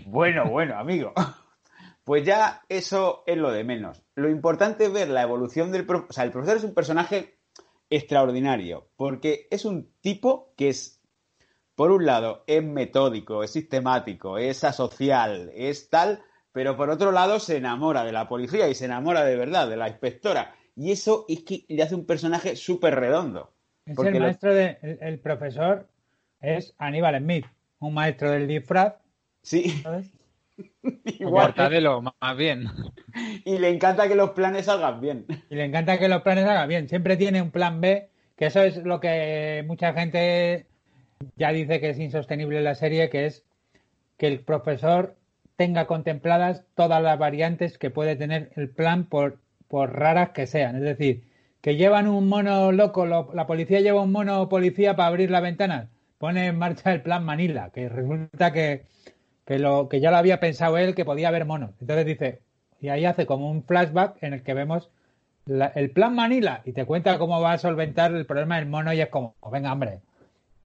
bueno, 0.06 0.48
bueno, 0.48 0.78
amigo. 0.78 1.12
Pues 2.04 2.24
ya 2.24 2.62
eso 2.70 3.22
es 3.26 3.37
lo 3.37 3.50
de 3.52 3.64
menos. 3.64 4.02
Lo 4.14 4.30
importante 4.30 4.87
es 4.87 4.92
ver 4.94 5.08
la 5.08 5.20
evolución 5.20 5.70
del 5.72 5.84
profesor. 5.84 6.08
O 6.10 6.12
sea, 6.14 6.24
el 6.24 6.30
profesor 6.32 6.56
es 6.56 6.64
un 6.64 6.72
personaje 6.74 7.37
extraordinario, 7.90 8.88
porque 8.96 9.46
es 9.50 9.66
un 9.66 9.92
tipo 10.00 10.54
que 10.56 10.70
es, 10.70 11.02
por 11.74 11.90
un 11.90 12.06
lado, 12.06 12.44
es 12.46 12.64
metódico, 12.64 13.42
es 13.42 13.50
sistemático, 13.50 14.38
es 14.38 14.64
asocial, 14.64 15.50
es 15.54 15.90
tal, 15.90 16.22
pero 16.54 16.76
por 16.76 16.88
otro 16.88 17.10
lado 17.10 17.40
se 17.40 17.56
enamora 17.56 18.04
de 18.04 18.12
la 18.12 18.28
policía 18.28 18.68
y 18.68 18.74
se 18.76 18.84
enamora 18.84 19.24
de 19.24 19.34
verdad 19.36 19.68
de 19.68 19.76
la 19.76 19.88
inspectora. 19.88 20.54
Y 20.76 20.92
eso 20.92 21.26
es 21.28 21.42
que 21.42 21.64
le 21.68 21.82
hace 21.82 21.96
un 21.96 22.06
personaje 22.06 22.54
súper 22.54 22.94
redondo. 22.94 23.52
Es 23.84 23.96
Porque 23.96 24.10
el 24.12 24.14
lo- 24.18 24.20
maestro 24.20 24.54
de. 24.54 24.78
El, 24.80 24.98
el 25.02 25.18
profesor 25.18 25.88
es 26.40 26.72
Aníbal 26.78 27.18
Smith, 27.18 27.44
un 27.80 27.92
maestro 27.92 28.30
del 28.30 28.46
disfraz. 28.46 28.94
Sí, 29.42 29.68
¿sabes? 29.82 30.10
igual. 31.04 31.48
Mortadelo, 31.48 32.00
más 32.02 32.36
bien. 32.36 32.68
Y 33.44 33.58
le 33.58 33.70
encanta 33.70 34.06
que 34.06 34.14
los 34.14 34.30
planes 34.30 34.66
salgan 34.66 35.00
bien. 35.00 35.26
Y 35.50 35.56
le 35.56 35.64
encanta 35.64 35.98
que 35.98 36.08
los 36.08 36.22
planes 36.22 36.44
hagan 36.46 36.68
bien. 36.68 36.88
Siempre 36.88 37.16
tiene 37.16 37.42
un 37.42 37.50
plan 37.50 37.80
B, 37.80 38.08
que 38.36 38.46
eso 38.46 38.62
es 38.62 38.76
lo 38.84 39.00
que 39.00 39.64
mucha 39.66 39.92
gente 39.92 40.66
ya 41.36 41.50
dice 41.52 41.80
que 41.80 41.90
es 41.90 41.98
insostenible 41.98 42.58
en 42.58 42.64
la 42.64 42.74
serie, 42.76 43.10
que 43.10 43.26
es 43.26 43.44
que 44.18 44.28
el 44.28 44.40
profesor 44.40 45.16
tenga 45.56 45.86
contempladas 45.86 46.64
todas 46.74 47.02
las 47.02 47.18
variantes 47.18 47.78
que 47.78 47.90
puede 47.90 48.16
tener 48.16 48.50
el 48.56 48.68
plan 48.70 49.04
por, 49.04 49.38
por 49.68 49.92
raras 49.98 50.30
que 50.30 50.46
sean. 50.46 50.76
Es 50.76 50.82
decir, 50.82 51.24
que 51.60 51.76
llevan 51.76 52.08
un 52.08 52.28
mono 52.28 52.72
loco, 52.72 53.06
lo- 53.06 53.30
la 53.34 53.46
policía 53.46 53.80
lleva 53.80 54.02
un 54.02 54.12
mono 54.12 54.48
policía 54.48 54.96
para 54.96 55.08
abrir 55.08 55.30
la 55.30 55.40
ventana, 55.40 55.88
pone 56.18 56.46
en 56.48 56.58
marcha 56.58 56.92
el 56.92 57.02
plan 57.02 57.24
Manila, 57.24 57.70
que 57.72 57.88
resulta 57.88 58.52
que, 58.52 58.84
que, 59.46 59.58
lo, 59.58 59.88
que 59.88 60.00
ya 60.00 60.10
lo 60.10 60.16
había 60.18 60.40
pensado 60.40 60.76
él, 60.78 60.94
que 60.94 61.04
podía 61.04 61.28
haber 61.28 61.44
monos. 61.46 61.70
Entonces 61.80 62.06
dice, 62.06 62.40
y 62.80 62.88
ahí 62.88 63.04
hace 63.04 63.26
como 63.26 63.50
un 63.50 63.62
flashback 63.64 64.22
en 64.22 64.34
el 64.34 64.42
que 64.42 64.54
vemos 64.54 64.90
la- 65.46 65.72
el 65.74 65.90
plan 65.90 66.14
Manila 66.14 66.62
y 66.64 66.72
te 66.72 66.84
cuenta 66.86 67.18
cómo 67.18 67.40
va 67.40 67.52
a 67.52 67.58
solventar 67.58 68.12
el 68.14 68.26
problema 68.26 68.56
del 68.56 68.66
mono 68.66 68.92
y 68.92 69.00
es 69.00 69.08
como, 69.08 69.34
venga, 69.52 69.72
hombre. 69.72 70.00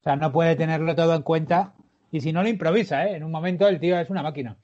O 0.02 0.04
sea, 0.04 0.15
no 0.15 0.32
puede 0.32 0.56
tenerlo 0.56 0.95
todo 0.95 1.13
en 1.15 1.21
cuenta 1.23 1.73
y 2.12 2.21
si 2.21 2.32
no 2.34 2.41
lo 2.43 2.49
improvisa, 2.49 3.06
¿eh? 3.08 3.15
En 3.15 3.23
un 3.23 3.32
momento 3.32 3.67
el 3.67 3.80
tío 3.80 3.99
es 3.99 4.10
una 4.10 4.23
máquina. 4.23 4.58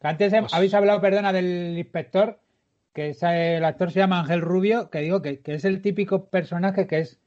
Que 0.00 0.08
Antes 0.08 0.32
he- 0.32 0.40
Pues- 0.40 0.54
habéis 0.54 0.74
hablado, 0.74 1.00
perdona, 1.00 1.32
del 1.32 1.76
inspector, 1.78 2.38
que 2.92 3.10
es, 3.10 3.22
el 3.22 3.64
actor 3.64 3.90
se 3.90 4.00
llama 4.00 4.20
Ángel 4.20 4.40
Rubio, 4.40 4.90
que 4.90 5.00
digo 5.00 5.22
que, 5.22 5.40
que 5.40 5.54
es 5.54 5.64
el 5.64 5.80
típico 5.82 6.26
personaje 6.28 6.86
que 6.86 6.98
es 7.00 7.20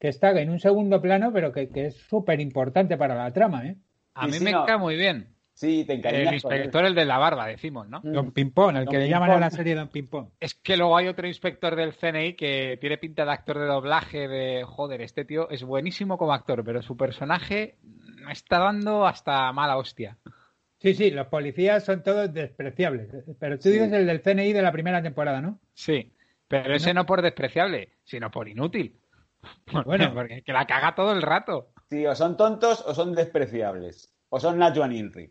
que 0.00 0.08
está 0.08 0.30
en 0.40 0.50
un 0.50 0.58
segundo 0.58 1.00
plano, 1.00 1.32
pero 1.32 1.52
que, 1.52 1.68
que 1.68 1.86
es 1.86 1.96
súper 1.96 2.40
importante 2.40 2.96
para 2.96 3.14
la 3.14 3.32
trama, 3.32 3.64
¿eh? 3.68 3.76
A 4.14 4.26
mí 4.26 4.32
sí, 4.32 4.42
me 4.44 4.50
no. 4.50 4.66
cae 4.66 4.76
muy 4.76 4.96
bien. 4.96 5.28
Sí, 5.54 5.84
te 5.84 5.92
encariñas 5.94 6.32
El 6.34 6.42
con 6.42 6.52
él. 6.52 6.58
inspector, 6.58 6.84
el 6.86 6.94
de 6.96 7.04
la 7.04 7.18
barba, 7.18 7.46
decimos, 7.46 7.88
¿no? 7.88 8.00
Don 8.02 8.32
Pimpón, 8.32 8.76
el 8.76 8.84
Don 8.86 8.92
que 8.92 8.98
le 8.98 9.08
llaman 9.08 9.30
en 9.30 9.40
la 9.40 9.50
serie 9.50 9.76
Don 9.76 9.86
Pimpón. 9.88 10.30
Es 10.40 10.54
que 10.54 10.76
luego 10.76 10.96
hay 10.96 11.06
otro 11.06 11.28
inspector 11.28 11.76
del 11.76 11.92
CNI 11.94 12.34
que 12.34 12.78
tiene 12.80 12.98
pinta 12.98 13.24
de 13.24 13.30
actor 13.30 13.58
de 13.60 13.66
doblaje, 13.66 14.26
de 14.26 14.64
joder, 14.64 15.02
este 15.02 15.24
tío 15.24 15.48
es 15.50 15.62
buenísimo 15.62 16.18
como 16.18 16.32
actor, 16.32 16.64
pero 16.64 16.82
su 16.82 16.96
personaje 16.96 17.76
me 18.26 18.32
está 18.32 18.58
dando 18.58 19.06
hasta 19.06 19.52
mala 19.52 19.76
hostia. 19.76 20.16
Sí, 20.82 20.94
sí, 20.94 21.10
los 21.12 21.28
policías 21.28 21.84
son 21.84 22.02
todos 22.02 22.32
despreciables. 22.34 23.08
Pero 23.38 23.56
tú 23.56 23.62
Sí. 23.64 23.70
dices 23.70 23.92
el 23.92 24.06
del 24.06 24.20
CNI 24.20 24.52
de 24.52 24.62
la 24.62 24.72
primera 24.72 25.00
temporada, 25.00 25.40
¿no? 25.40 25.60
Sí, 25.74 26.12
pero 26.48 26.74
ese 26.74 26.92
no 26.92 27.06
por 27.06 27.22
despreciable, 27.22 27.90
sino 28.04 28.30
por 28.30 28.48
inútil. 28.48 28.98
Bueno. 29.86 30.12
porque 30.14 30.42
que 30.42 30.52
la 30.52 30.66
caga 30.66 30.94
todo 30.94 31.12
el 31.12 31.22
rato. 31.22 31.68
Sí, 31.90 32.06
o 32.06 32.14
son 32.14 32.36
tontos 32.36 32.82
o 32.86 32.94
son 32.94 33.14
despreciables. 33.14 34.12
O 34.28 34.40
son 34.40 34.58
Nacho 34.58 34.84
Inri. 34.90 35.30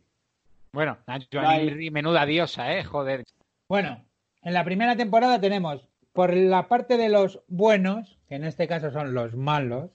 Bueno, 0.71 0.97
Nacho 1.07 1.27
No 1.41 1.49
hay- 1.49 1.61
Anilri, 1.67 1.91
menuda 1.91 2.25
diosa, 2.25 2.77
¿eh? 2.77 2.83
Joder. 2.83 3.23
Bueno, 3.67 4.03
en 4.43 4.53
la 4.53 4.63
primera 4.63 4.95
temporada 4.95 5.39
tenemos, 5.41 5.87
por 6.13 6.33
la 6.33 6.67
parte 6.67 6.97
de 6.97 7.09
los 7.09 7.41
buenos, 7.47 8.19
que 8.29 8.35
en 8.35 8.43
este 8.45 8.67
caso 8.67 8.91
son 8.91 9.13
los 9.13 9.35
malos, 9.35 9.91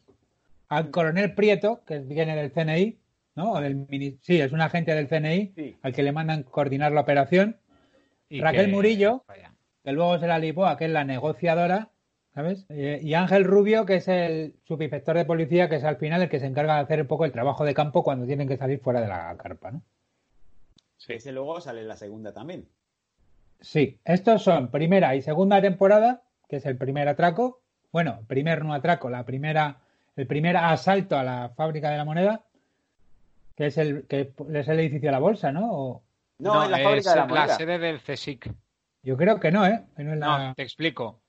al 0.68 0.90
coronel 0.90 1.34
Prieto, 1.34 1.82
que 1.86 2.00
viene 2.00 2.34
del 2.36 2.52
CNI, 2.52 2.98
¿no? 3.36 3.52
O 3.52 3.60
del 3.60 3.76
mini- 3.88 4.18
Sí, 4.22 4.40
es 4.40 4.52
un 4.52 4.60
agente 4.60 4.94
del 4.94 5.08
CNI, 5.08 5.52
Sí. 5.54 5.76
al 5.82 5.92
que 5.92 6.02
le 6.02 6.12
mandan 6.12 6.42
coordinar 6.42 6.90
la 6.92 7.02
operación. 7.02 7.58
Y 8.28 8.40
Raquel 8.40 8.66
que- 8.66 8.72
Murillo. 8.72 9.24
Vaya. 9.28 9.52
que 9.84 9.92
luego 9.92 10.18
será 10.18 10.36
Lisboa, 10.40 10.76
que 10.76 10.86
es 10.86 10.90
la 10.90 11.04
negociadora, 11.04 11.90
¿sabes? 12.34 12.66
Eh, 12.70 12.98
Y 13.04 13.14
Ángel 13.14 13.44
Rubio, 13.44 13.86
que 13.86 13.94
es 13.96 14.08
el 14.08 14.56
subinspector 14.64 15.16
de 15.16 15.24
policía, 15.24 15.68
que 15.68 15.76
es 15.76 15.84
al 15.84 15.96
final 15.96 16.22
el 16.22 16.28
que 16.28 16.40
se 16.40 16.46
encarga 16.46 16.74
de 16.74 16.80
hacer 16.80 17.02
un 17.02 17.06
poco 17.06 17.24
el 17.24 17.30
trabajo 17.30 17.64
de 17.64 17.72
campo 17.72 18.02
cuando 18.02 18.26
tienen 18.26 18.48
que 18.48 18.56
salir 18.56 18.80
fuera 18.80 19.00
de 19.00 19.06
la 19.06 19.36
carpa, 19.36 19.70
¿no? 19.70 19.82
Ese 21.06 21.30
luego 21.30 21.60
sale 21.60 21.82
en 21.82 21.88
la 21.88 21.96
segunda 21.96 22.32
también. 22.32 22.66
Sí, 23.60 24.00
estos 24.04 24.42
son 24.42 24.72
primera 24.72 25.14
y 25.14 25.22
segunda 25.22 25.60
temporada, 25.62 26.22
que 26.48 26.56
es 26.56 26.66
el 26.66 26.76
primer 26.76 27.06
atraco, 27.06 27.62
bueno, 27.92 28.22
primer 28.26 28.64
no 28.64 28.74
atraco, 28.74 29.08
la 29.08 29.24
primera, 29.24 29.78
el 30.16 30.26
primer 30.26 30.56
asalto 30.56 31.16
a 31.16 31.22
la 31.22 31.50
fábrica 31.56 31.90
de 31.90 31.96
la 31.96 32.04
moneda, 32.04 32.44
que 33.56 33.66
es 33.66 33.78
el 33.78 34.06
que 34.06 34.32
es 34.54 34.68
el 34.68 34.80
edificio 34.80 35.08
de 35.08 35.12
la 35.12 35.18
bolsa, 35.18 35.50
¿no? 35.50 35.70
O- 35.72 36.02
No, 36.38 36.64
en 36.64 36.70
la 36.70 36.78
fábrica 36.78 37.10
de 37.10 37.16
la 37.16 37.26
moneda. 37.26 37.56
sede 37.56 37.78
del 37.78 38.00
CSIC. 38.00 38.52
yo 39.02 39.16
creo 39.16 39.38
que 39.40 39.50
no, 39.50 39.66
¿eh? 39.66 39.84
Que 39.96 40.04
no 40.04 40.14
la- 40.16 40.52
te 40.54 40.62
explico. 40.62 41.20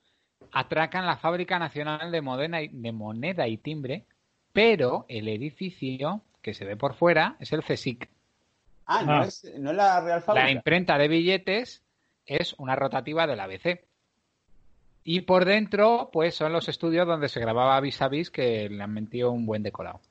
Atracan 0.52 1.06
la 1.06 1.18
Fábrica 1.18 1.60
Nacional 1.60 2.12
de 2.12 2.22
Moneda, 2.22 2.62
y, 2.62 2.68
de 2.70 2.92
Moneda 2.92 3.48
y 3.48 3.58
Timbre, 3.58 4.06
pero 4.54 5.06
el 5.10 5.28
edificio 5.28 6.22
que 6.42 6.54
se 6.54 6.66
ve 6.66 6.76
por 6.78 6.96
fuera 6.96 7.36
es 7.40 7.52
el 7.54 7.64
CSIC. 7.64 8.10
Ah, 8.86 9.04
no, 9.04 9.12
Ah. 9.14 9.26
Es, 9.26 9.44
no 9.60 9.72
es 9.72 9.78
la 9.78 10.00
Real 10.02 10.20
La 10.20 10.22
Fábrica. 10.22 10.50
imprenta 10.52 10.98
de 10.98 11.08
billetes 11.08 11.84
es 12.26 12.54
una 12.58 12.76
rotativa 12.76 13.28
del 13.28 13.40
ABC. 13.40 13.86
Y 15.04 15.22
por 15.22 15.46
dentro, 15.46 16.10
pues 16.12 16.36
son 16.36 16.52
los 16.52 16.68
estudios 16.68 17.08
donde 17.08 17.30
se 17.30 17.40
grababa 17.40 17.80
vis 17.80 18.02
a 18.02 18.08
vis 18.10 18.30
que 18.32 18.68
le 18.70 18.84
han 18.84 18.94
metido 18.94 19.32
un 19.32 19.46
buen 19.46 19.64
decorado. 19.64 20.02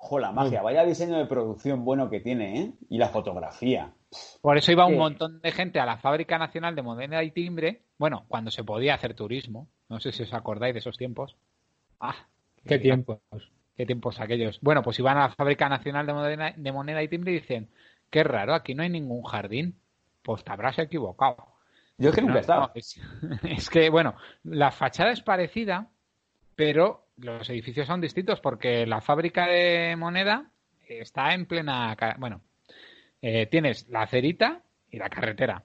Ojo, 0.00 0.18
la 0.20 0.30
magia. 0.32 0.62
Vaya 0.62 0.84
diseño 0.84 1.16
de 1.18 1.26
producción 1.26 1.84
bueno 1.84 2.08
que 2.08 2.20
tiene, 2.20 2.60
¿eh? 2.60 2.72
Y 2.88 2.98
la 2.98 3.08
fotografía. 3.08 3.92
Por 4.40 4.56
eso 4.56 4.70
iba 4.72 4.86
un 4.86 4.92
Sí. 4.92 4.98
montón 4.98 5.40
de 5.40 5.50
gente 5.52 5.80
a 5.80 5.86
la 5.86 5.98
Fábrica 5.98 6.38
Nacional 6.38 6.74
de 6.76 6.82
Moneda 6.82 7.22
y 7.24 7.32
Timbre, 7.32 7.82
bueno, 7.98 8.24
cuando 8.28 8.50
se 8.50 8.62
podía 8.64 8.94
hacer 8.94 9.14
turismo. 9.14 9.68
No 9.88 9.98
sé 10.00 10.12
si 10.12 10.22
os 10.22 10.32
acordáis 10.32 10.72
de 10.74 10.78
esos 10.80 10.96
tiempos. 10.96 11.36
Ah, 12.00 12.14
¿Qué 12.64 12.78
tiempos? 12.78 13.18
qué 13.76 13.86
tiempos 13.86 14.20
aquellos. 14.20 14.60
Bueno, 14.60 14.82
pues 14.82 14.98
iban 14.98 15.16
a 15.18 15.28
la 15.28 15.34
Fábrica 15.34 15.68
Nacional 15.68 16.06
de 16.06 16.12
Moneda, 16.12 16.52
de 16.56 16.72
Moneda 16.72 17.02
y 17.02 17.08
Timbre 17.08 17.32
y 17.32 17.40
dicen, 17.40 17.68
qué 18.10 18.22
raro, 18.24 18.54
aquí 18.54 18.74
no 18.74 18.82
hay 18.84 18.90
ningún 18.90 19.22
jardín. 19.24 19.80
Pues 20.22 20.44
te 20.44 20.52
habrás 20.52 20.78
equivocado. 20.78 21.36
Yo 21.96 22.10
es 22.10 22.14
que 22.14 22.22
nunca 22.22 22.34
he 22.34 22.36
No, 22.36 22.40
estado. 22.40 22.60
no, 22.60 22.70
es, 22.74 23.00
es 23.42 23.68
que, 23.70 23.90
bueno, 23.90 24.14
la 24.44 24.70
fachada 24.70 25.10
es 25.10 25.22
parecida, 25.22 25.90
pero 26.54 27.07
los 27.18 27.48
edificios 27.50 27.86
son 27.86 28.00
distintos 28.00 28.40
porque 28.40 28.86
la 28.86 29.00
fábrica 29.00 29.46
de 29.46 29.96
moneda 29.96 30.50
está 30.88 31.34
en 31.34 31.46
plena... 31.46 31.96
Bueno, 32.18 32.40
eh, 33.20 33.46
tienes 33.46 33.88
la 33.88 34.02
acerita 34.02 34.62
y 34.90 34.98
la 34.98 35.08
carretera. 35.08 35.62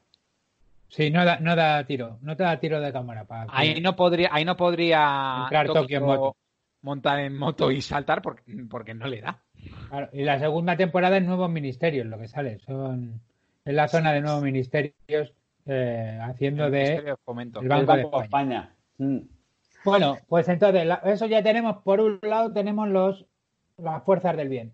Sí, 0.90 1.10
no 1.10 1.26
da, 1.26 1.40
no 1.40 1.56
da 1.56 1.84
tiro, 1.86 2.20
no 2.22 2.36
te 2.36 2.44
da 2.44 2.60
tiro 2.60 2.80
de 2.80 2.92
cámara 2.92 3.26
para 3.26 3.48
Ahí 3.50 3.82
no 3.82 3.96
podría, 3.96 4.30
ahí 4.32 4.46
no 4.46 4.56
podría 4.56 5.42
Entrar 5.46 5.68
Tokio 5.68 5.98
en 5.98 6.06
moto. 6.06 6.36
montar 6.84 7.20
en 7.20 7.36
moto 7.36 7.72
y 7.72 7.82
saltar 7.82 8.22
porque, 8.22 8.44
porque 8.70 8.94
no 8.94 9.08
le 9.08 9.22
da. 9.22 9.42
Claro, 9.90 10.10
y 10.14 10.24
la 10.24 10.38
segunda 10.38 10.78
temporada 10.78 11.18
es 11.18 11.24
nuevos 11.24 11.50
ministerios, 11.50 12.06
lo 12.06 12.20
que 12.20 12.28
sale. 12.28 12.60
Son 12.60 13.22
es 13.66 13.74
la 13.74 13.88
zona 13.88 14.14
de 14.14 14.22
nuevos 14.22 14.44
ministerios 14.44 15.34
eh, 15.66 16.20
haciendo 16.22 16.66
El 16.66 16.72
de 16.72 16.78
Ministerio 16.80 17.12
de 17.14 17.18
Fomento. 17.24 17.60
el 17.60 17.66
El 17.66 17.70
Banco 17.70 17.96
de 17.96 18.04
Banco 18.04 18.18
de 18.20 18.24
España. 18.26 18.60
España. 18.60 18.76
Mm. 18.98 19.20
Bueno, 19.86 20.18
pues 20.28 20.48
entonces, 20.50 20.86
la- 20.86 21.02
eso 21.06 21.26
ya 21.26 21.44
tenemos, 21.44 21.78
por 21.84 22.00
un 22.00 22.20
lado 22.22 22.52
tenemos 22.54 22.88
los 22.90 23.26
las 23.78 24.04
fuerzas 24.04 24.38
del 24.38 24.50
bien. 24.50 24.72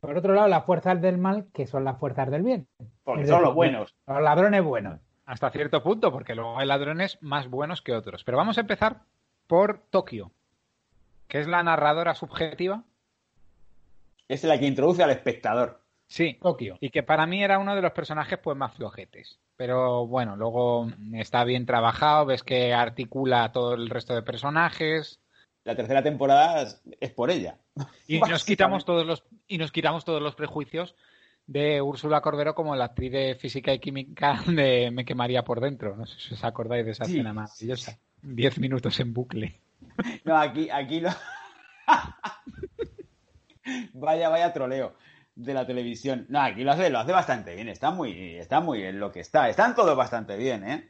Por 0.00 0.16
otro 0.16 0.32
lado, 0.32 0.48
las 0.48 0.64
fuerzas 0.64 1.00
del 1.02 1.18
mal, 1.18 1.46
que 1.52 1.66
son 1.66 1.84
las 1.84 1.98
fuerzas 1.98 2.30
del 2.30 2.42
bien. 2.42 2.66
Porque 3.04 3.26
son 3.26 3.42
los 3.42 3.54
buenos. 3.54 3.94
Los 4.06 4.22
ladrones 4.22 4.62
buenos. 4.64 5.00
Hasta 5.26 5.50
cierto 5.50 5.82
punto, 5.82 6.10
porque 6.10 6.34
luego 6.34 6.58
hay 6.58 6.66
ladrones 6.66 7.18
más 7.20 7.48
buenos 7.48 7.82
que 7.82 7.92
otros. 7.94 8.24
Pero 8.24 8.38
vamos 8.38 8.56
a 8.56 8.62
empezar 8.62 9.00
por 9.46 9.80
Tokio, 9.90 10.30
que 11.28 11.40
es 11.40 11.46
la 11.46 11.62
narradora 11.62 12.14
subjetiva. 12.14 12.84
Es 14.28 14.44
la 14.44 14.58
que 14.58 14.66
introduce 14.66 15.02
al 15.02 15.10
espectador. 15.10 15.80
Sí, 16.06 16.38
Tokio. 16.40 16.78
y 16.80 16.88
que 16.88 17.02
para 17.02 17.26
mí 17.26 17.42
era 17.44 17.58
uno 17.58 17.74
de 17.74 17.82
los 17.82 17.92
personajes 17.92 18.38
pues 18.38 18.56
más 18.56 18.72
flojetes. 18.74 19.38
Pero 19.58 20.06
bueno, 20.06 20.36
luego 20.36 20.88
está 21.14 21.42
bien 21.44 21.66
trabajado, 21.66 22.24
ves 22.26 22.44
que 22.44 22.72
articula 22.72 23.50
todo 23.52 23.74
el 23.74 23.90
resto 23.90 24.14
de 24.14 24.22
personajes 24.22 25.20
La 25.64 25.74
tercera 25.74 26.00
temporada 26.02 26.62
es- 27.00 27.10
por 27.10 27.28
ella. 27.30 27.58
y 28.06 28.20
nos 28.20 28.44
quitamos 28.44 28.84
todos 28.84 29.04
los 29.04 29.24
y 29.48 29.58
nos 29.58 29.72
quitamos 29.72 30.04
todos 30.04 30.22
los 30.22 30.36
prejuicios 30.36 30.94
de 31.48 31.82
Úrsula 31.82 32.20
Cordero 32.20 32.54
como 32.54 32.76
la 32.76 32.84
actriz 32.84 33.10
de 33.10 33.34
física 33.34 33.72
y 33.74 33.80
química 33.80 34.40
de 34.46 34.92
Me 34.92 35.04
quemaría 35.04 35.42
por 35.42 35.60
dentro. 35.60 35.96
No 35.96 36.06
sé 36.06 36.20
si 36.20 36.34
os 36.34 36.44
acordáis 36.44 36.84
de 36.86 36.92
esa 36.92 37.04
Sí. 37.04 37.12
escena 37.14 37.32
maravillosa. 37.32 37.98
Diez 38.22 38.58
minutos 38.60 39.00
en 39.00 39.12
bucle. 39.12 39.60
No, 40.24 40.36
aquí, 40.36 40.70
aquí 40.70 41.00
lo. 41.00 41.10
vaya, 43.92 44.28
vaya 44.28 44.52
troleo 44.52 44.94
de 45.38 45.54
la 45.54 45.66
televisión. 45.66 46.26
No, 46.28 46.40
aquí 46.42 46.64
lo 46.64 46.72
hace, 46.72 46.90
lo 46.90 46.98
hace 46.98 47.12
bastante 47.12 47.54
bien. 47.54 47.68
Está 47.68 47.90
muy, 47.90 48.36
está 48.36 48.60
muy 48.60 48.78
bien 48.78 48.98
lo 48.98 49.12
que 49.12 49.20
está. 49.20 49.48
Están 49.48 49.74
todos 49.74 49.96
bastante 49.96 50.36
bien, 50.36 50.68
¿eh? 50.68 50.88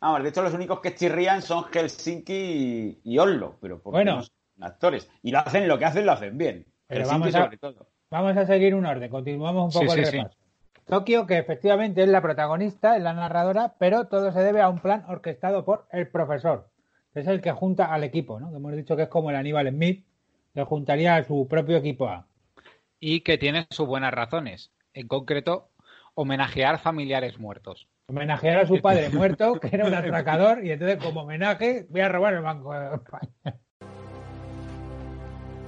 Vamos, 0.00 0.22
de 0.22 0.28
hecho, 0.28 0.42
los 0.42 0.54
únicos 0.54 0.80
que 0.80 0.94
chirrían 0.94 1.42
son 1.42 1.64
Helsinki 1.64 2.32
y, 2.32 3.00
y 3.04 3.18
Oslo, 3.18 3.56
pero 3.60 3.80
porque 3.80 3.96
Bueno. 3.98 4.16
no 4.16 4.22
son 4.22 4.32
actores. 4.60 5.08
Y 5.22 5.30
lo 5.30 5.38
hacen, 5.40 5.66
lo 5.68 5.78
que 5.78 5.84
hacen, 5.84 6.06
lo 6.06 6.12
hacen 6.12 6.36
bien. 6.36 6.66
Pero 6.86 7.00
Helsinki 7.04 7.20
vamos 7.20 7.34
a- 7.34 7.44
sobre 7.44 7.56
todo. 7.58 7.86
Vamos 8.10 8.36
a 8.36 8.46
seguir 8.46 8.74
un 8.74 8.86
orden, 8.86 9.10
continuamos 9.10 9.66
un 9.66 9.72
Sí, 9.72 9.78
poco 9.86 9.92
el 9.98 10.04
sí, 10.04 10.10
sí. 10.10 10.16
repaso. 10.18 10.36
Tokio, 10.86 11.26
que 11.26 11.36
efectivamente 11.38 12.02
es 12.02 12.08
la 12.08 12.22
protagonista, 12.22 12.96
es 12.96 13.02
la 13.02 13.12
narradora, 13.12 13.74
pero 13.78 14.06
todo 14.06 14.32
se 14.32 14.40
debe 14.40 14.62
a 14.62 14.70
un 14.70 14.78
plan 14.80 15.04
orquestado 15.08 15.64
por 15.64 15.86
el 15.92 16.08
profesor, 16.08 16.70
es 17.14 17.26
el 17.26 17.42
que 17.42 17.52
junta 17.52 17.92
al 17.92 18.04
equipo, 18.04 18.40
¿no? 18.40 18.50
Que 18.50 18.56
hemos 18.56 18.72
dicho 18.74 18.96
que 18.96 19.02
es 19.02 19.08
como 19.08 19.28
el 19.30 19.36
Aníbal 19.36 19.68
Smith, 19.68 20.06
que 20.54 20.64
juntaría 20.64 21.16
a 21.16 21.24
su 21.24 21.46
propio 21.46 21.76
equipo 21.76 22.08
A. 22.08 22.26
Y 23.00 23.20
que 23.20 23.38
tiene 23.38 23.66
sus 23.70 23.86
buenas 23.86 24.12
razones. 24.12 24.72
En 24.92 25.06
concreto, 25.06 25.70
homenajear 26.14 26.80
familiares 26.80 27.38
muertos. 27.38 27.88
Homenajear 28.08 28.58
a 28.58 28.66
su 28.66 28.80
padre 28.80 29.10
muerto, 29.10 29.54
que 29.60 29.68
era 29.70 29.86
un 29.86 29.94
atracador, 29.94 30.64
y 30.64 30.72
entonces 30.72 30.98
como 30.98 31.22
homenaje 31.22 31.86
voy 31.90 32.00
a 32.00 32.08
robar 32.08 32.34
el 32.34 32.42
Banco 32.42 32.72
de 32.72 32.96
España. 32.96 33.58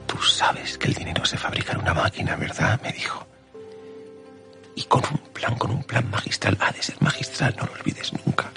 Tú 0.07 0.17
sabes 0.19 0.77
que 0.77 0.89
el 0.89 0.95
dinero 0.95 1.25
se 1.25 1.37
fabrica 1.37 1.73
en 1.73 1.81
una 1.81 1.95
máquina, 1.95 2.35
¿verdad? 2.35 2.81
Me 2.83 2.93
dijo. 2.93 3.25
Y 4.75 4.83
con 4.85 5.03
un 5.11 5.19
plan, 5.33 5.55
con 5.57 5.71
un 5.71 5.85
plan 5.85 6.11
magistral, 6.11 6.57
ha 6.61 6.73
de 6.73 6.83
ser 6.83 7.01
magistral, 7.01 7.55
no 7.57 7.67
lo 7.67 7.73
olvides 7.73 8.13
nunca. 8.25 8.51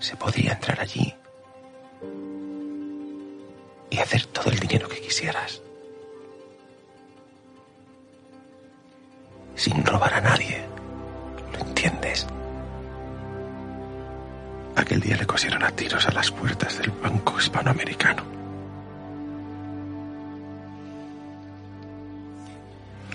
Se 0.00 0.16
podría 0.16 0.52
entrar 0.52 0.80
allí 0.80 1.14
y 3.90 3.98
hacer 3.98 4.26
todo 4.26 4.50
el 4.50 4.58
dinero 4.58 4.88
que 4.88 5.00
quisieras. 5.00 5.63
Sin 9.54 9.84
robar 9.84 10.14
a 10.14 10.20
nadie. 10.20 10.64
¿Lo 11.52 11.60
entiendes? 11.60 12.26
Aquel 14.76 15.00
día 15.00 15.16
le 15.16 15.26
cosieron 15.26 15.62
a 15.62 15.70
tiros 15.70 16.06
a 16.08 16.12
las 16.12 16.30
puertas 16.30 16.78
del 16.78 16.90
Banco 16.90 17.38
Hispanoamericano. 17.38 18.24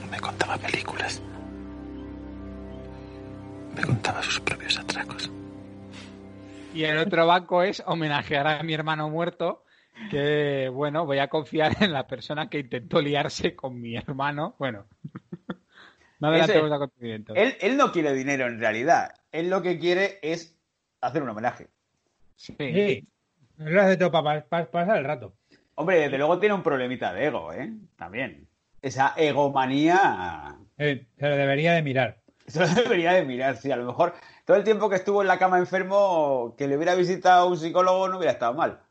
Me 0.10 0.20
contaba 0.20 0.58
películas. 0.58 1.22
Me 3.76 3.82
contaba 3.84 4.24
sus 4.24 4.40
propios 4.40 4.80
atracos. 4.80 5.30
Y 6.74 6.84
el 6.84 6.98
otro 6.98 7.28
banco 7.28 7.64
es 7.64 7.84
homenajear 7.86 8.48
a 8.48 8.64
mi 8.64 8.74
hermano 8.74 9.10
muerto, 9.10 9.66
que 10.10 10.70
bueno, 10.72 11.06
voy 11.06 11.20
a 11.20 11.28
confiar 11.28 11.76
en 11.84 11.92
la 11.92 12.08
persona 12.08 12.50
que 12.50 12.60
intentó 12.60 13.02
liarse 13.02 13.56
con 13.56 13.82
mi 13.82 13.96
hermano. 13.98 14.56
Bueno, 14.58 14.86
no 16.20 16.28
adelantemos 16.28 16.72
acontecimientos. 16.72 17.38
Él, 17.38 17.56
él 17.62 17.78
no 17.78 17.92
quiere 17.92 18.14
dinero 18.14 18.48
en 18.48 18.60
realidad. 18.60 19.14
Él 19.32 19.50
lo 19.50 19.62
que 19.62 19.80
quiere 19.80 20.20
es 20.22 20.58
hacer 21.02 21.24
un 21.24 21.30
homenaje. 21.30 21.68
Sí. 22.36 22.56
Sí, 22.58 23.08
lo 23.58 23.82
hace 23.82 23.98
todo 23.98 24.12
para 24.12 24.46
pasar 24.48 24.98
el 24.98 25.06
rato. 25.06 25.34
Hombre, 25.76 26.00
desde 26.00 26.18
luego 26.18 26.40
tiene 26.40 26.56
un 26.56 26.64
problemita 26.64 27.14
de 27.14 27.26
ego, 27.26 27.54
¿eh? 27.54 27.72
También. 27.96 28.48
Esa 28.82 29.14
egomanía. 29.16 30.58
Eh, 30.78 31.08
se 31.18 31.30
lo 31.30 31.36
debería 31.38 31.74
de 31.74 31.82
mirar. 31.82 32.22
Eso 32.46 32.62
lo 32.62 32.68
debería 32.68 33.14
de 33.14 33.24
mirar, 33.24 33.58
sí. 33.58 33.72
A 33.72 33.78
lo 33.78 33.86
mejor 33.86 34.14
todo 34.46 34.58
el 34.58 34.64
tiempo 34.64 34.90
que 34.90 34.98
estuvo 34.98 35.22
en 35.22 35.28
la 35.28 35.40
cama 35.40 35.58
enfermo, 35.58 36.56
que 36.58 36.68
le 36.68 36.76
hubiera 36.76 36.96
visitado 36.96 37.48
un 37.48 37.58
psicólogo 37.58 38.10
no 38.10 38.18
hubiera 38.18 38.34
estado 38.34 38.54
mal. 38.54 38.82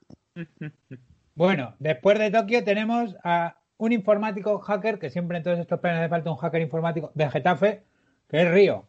Bueno, 1.34 1.74
después 1.78 2.18
de 2.18 2.30
Tokio 2.30 2.64
tenemos 2.64 3.14
a 3.22 3.57
un 3.78 3.92
informático 3.92 4.58
hacker, 4.58 4.98
que 4.98 5.10
siempre 5.10 5.38
en 5.38 5.44
todos 5.44 5.58
estos 5.58 5.80
planes 5.80 6.00
hace 6.00 6.08
falta 6.08 6.30
un 6.30 6.36
hacker 6.36 6.60
informático 6.62 7.10
de 7.14 7.30
Getafe, 7.30 7.82
que 8.28 8.42
es 8.42 8.50
Río. 8.50 8.86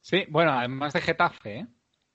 Sí, 0.00 0.24
bueno, 0.28 0.52
además 0.52 0.92
de 0.92 1.00
Getafe, 1.00 1.58
¿eh? 1.60 1.66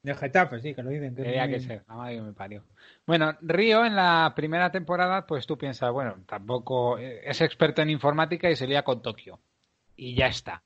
De 0.03 0.13
Getafe, 0.15 0.59
sí, 0.61 0.73
que 0.73 0.83
lo 0.83 0.91
dicen. 0.91 1.13
Que 1.15 1.23
Tenía 1.23 1.43
muy- 1.45 1.53
que 1.53 1.59
ser, 1.59 1.83
la 1.87 1.95
madre 1.95 2.15
que 2.15 2.21
me 2.21 2.33
parió. 2.33 2.63
Bueno, 3.05 3.33
Río 3.41 3.83
en 3.85 3.95
la 3.95 4.31
primera 4.35 4.71
temporada, 4.71 5.25
pues 5.25 5.45
tú 5.47 5.57
piensas, 5.57 5.91
bueno, 5.91 6.15
tampoco 6.25 6.97
eh, 6.97 7.21
es 7.25 7.41
experto 7.41 7.81
en 7.81 7.89
informática 7.89 8.49
y 8.49 8.55
se 8.55 8.67
lía 8.67 8.83
con 8.83 9.01
Tokio. 9.01 9.39
Y 9.97 10.15
ya 10.15 10.27
está. 10.27 10.61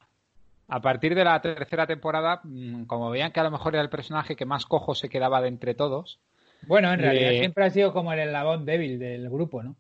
A 0.67 0.81
partir 0.81 1.15
de 1.15 1.23
la 1.23 1.41
tercera 1.41 1.87
temporada, 1.87 2.41
mm, 2.43 2.83
como 2.85 3.09
veían 3.09 3.31
que 3.31 3.39
a 3.39 3.43
lo 3.43 3.51
mejor 3.51 3.73
era 3.73 3.81
el 3.83 3.89
personaje 3.89 4.35
que 4.35 4.45
más 4.45 4.65
cojo 4.65 4.93
se 4.95 5.09
quedaba 5.09 5.41
de 5.41 5.47
entre 5.49 5.73
todos, 5.75 6.19
Bueno, 6.67 6.93
en 6.93 6.99
realidad 6.99 7.31
Eh, 7.33 7.39
siempre 7.39 7.65
ha 7.65 7.69
sido 7.71 7.91
como 7.91 8.13
el 8.13 8.19
eslabón 8.19 8.63
débil 8.65 8.97
del 8.97 9.29
grupo, 9.29 9.61
¿no? 9.63 9.75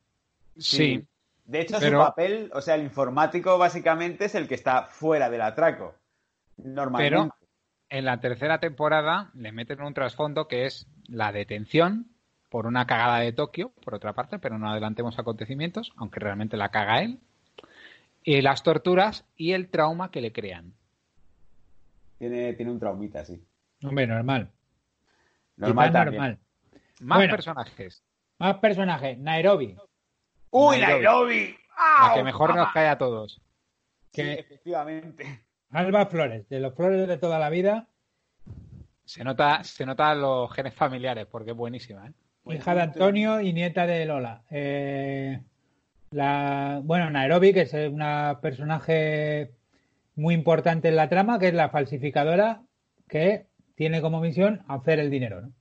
sí, 0.57 1.01
De 1.45 1.61
hecho, 1.61 1.77
Pero- 1.79 1.99
su 1.99 2.05
papel, 2.05 2.49
o 2.53 2.61
sea, 2.61 2.75
el 2.75 2.83
informático 2.83 3.57
básicamente 3.57 4.25
es 4.25 4.35
el 4.35 4.47
que 4.47 4.55
está 4.55 4.83
fuera 4.83 5.29
del 5.29 5.41
atraco. 5.41 5.95
Normalmente. 6.57 7.09
pero 7.09 7.35
en 7.89 8.05
la 8.05 8.19
tercera 8.19 8.59
temporada 8.59 9.31
le 9.33 9.51
meten 9.51 9.81
un 9.81 9.93
trasfondo 9.93 10.47
que 10.47 10.65
es 10.67 10.87
la 11.07 11.31
detención 11.31 12.07
por 12.49 12.67
una 12.67 12.85
cagada 12.85 13.19
de 13.19 13.33
Tokio, 13.33 13.69
por 13.83 13.95
otra 13.95 14.13
parte, 14.13 14.37
pero 14.37 14.59
no 14.59 14.69
adelantemos 14.69 15.17
acontecimientos, 15.17 15.91
aunque 15.97 16.19
realmente 16.19 16.55
la 16.55 16.69
caga 16.69 17.01
él, 17.01 17.19
y 18.23 18.41
las 18.41 18.61
torturas 18.61 19.25
y 19.35 19.53
el 19.53 19.67
trauma 19.69 20.11
que 20.11 20.21
le 20.21 20.31
crean. 20.31 20.73
Tiene, 22.19 22.53
tiene 22.53 22.71
un 22.71 22.79
traumita, 22.79 23.25
sí. 23.25 23.43
Hombre, 23.83 24.05
normal. 24.07 24.49
Normal. 25.57 26.39
Más 27.01 27.17
Bueno. 27.17 27.31
personajes. 27.33 28.03
Más 28.39 28.57
personajes. 28.57 29.17
Nairobi. 29.17 29.75
¡Uy, 30.53 30.77
Nairobi. 30.79 31.03
Nairobi! 31.03 31.55
La 32.07 32.13
que 32.13 32.23
mejor 32.23 32.55
nos 32.55 32.71
cae 32.71 32.87
a 32.87 32.97
todos. 32.97 33.41
Sí, 34.11 34.21
que- 34.21 34.33
efectivamente. 34.33 35.45
Alba 35.71 36.05
Flores, 36.05 36.47
de 36.49 36.59
los 36.59 36.75
Flores 36.75 37.07
de 37.07 37.17
toda 37.17 37.39
la 37.39 37.49
vida. 37.49 37.87
Se 39.05 39.23
nota, 39.23 39.63
se 39.63 39.85
nota 39.85 40.13
los 40.13 40.51
genes 40.53 40.73
familiares, 40.75 41.25
porque 41.29 41.51
es 41.51 41.57
buenísima, 41.57 42.07
¿eh? 42.07 42.53
Hija 42.55 42.75
de 42.75 42.81
Antonio 42.81 43.39
y 43.41 43.53
nieta 43.53 43.87
de 43.87 44.05
Lola. 44.05 44.43
Eh, 44.51 45.41
la, 46.11 46.79
bueno, 46.83 47.09
Nairobi, 47.09 47.53
que 47.53 47.61
es 47.61 47.73
una 47.73 48.39
personaje 48.41 49.51
muy 50.15 50.35
importante 50.35 50.89
en 50.89 50.95
la 50.95 51.09
trama, 51.09 51.39
que 51.39 51.47
es 51.47 51.53
la 51.53 51.69
falsificadora 51.69 52.61
que 53.07 53.47
tiene 53.75 54.01
como 54.01 54.19
misión 54.21 54.63
hacer 54.67 54.99
el 54.99 55.09
dinero, 55.09 55.41
¿no? 55.41 55.51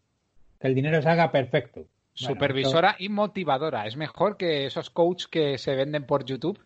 Que 0.61 0.67
el 0.69 0.75
dinero 0.75 1.01
salga 1.03 1.33
perfecto. 1.33 1.87
Bueno, 2.21 2.35
Supervisora 2.35 2.97
y 2.99 3.09
motivadora. 3.09 3.87
Es 3.87 3.97
mejor 3.97 4.37
que 4.37 4.67
esos 4.67 4.91
coaches 4.91 5.29
que 5.29 5.57
se 5.59 5.75
venden 5.75 6.05
por 6.07 6.25
YouTube 6.25 6.63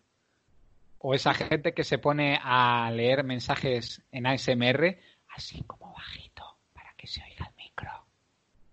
o 0.98 1.14
esa 1.14 1.34
gente 1.34 1.72
que 1.72 1.84
se 1.84 1.98
pone 1.98 2.38
a 2.42 2.90
leer 2.92 3.22
mensajes 3.22 4.02
en 4.10 4.26
ASMR 4.26 4.98
así 5.36 5.62
como 5.64 5.92
bajito 5.92 6.42
para 6.72 6.92
que 6.96 7.06
se 7.06 7.22
oiga 7.22 7.46
el 7.48 7.54
micro. 7.64 7.90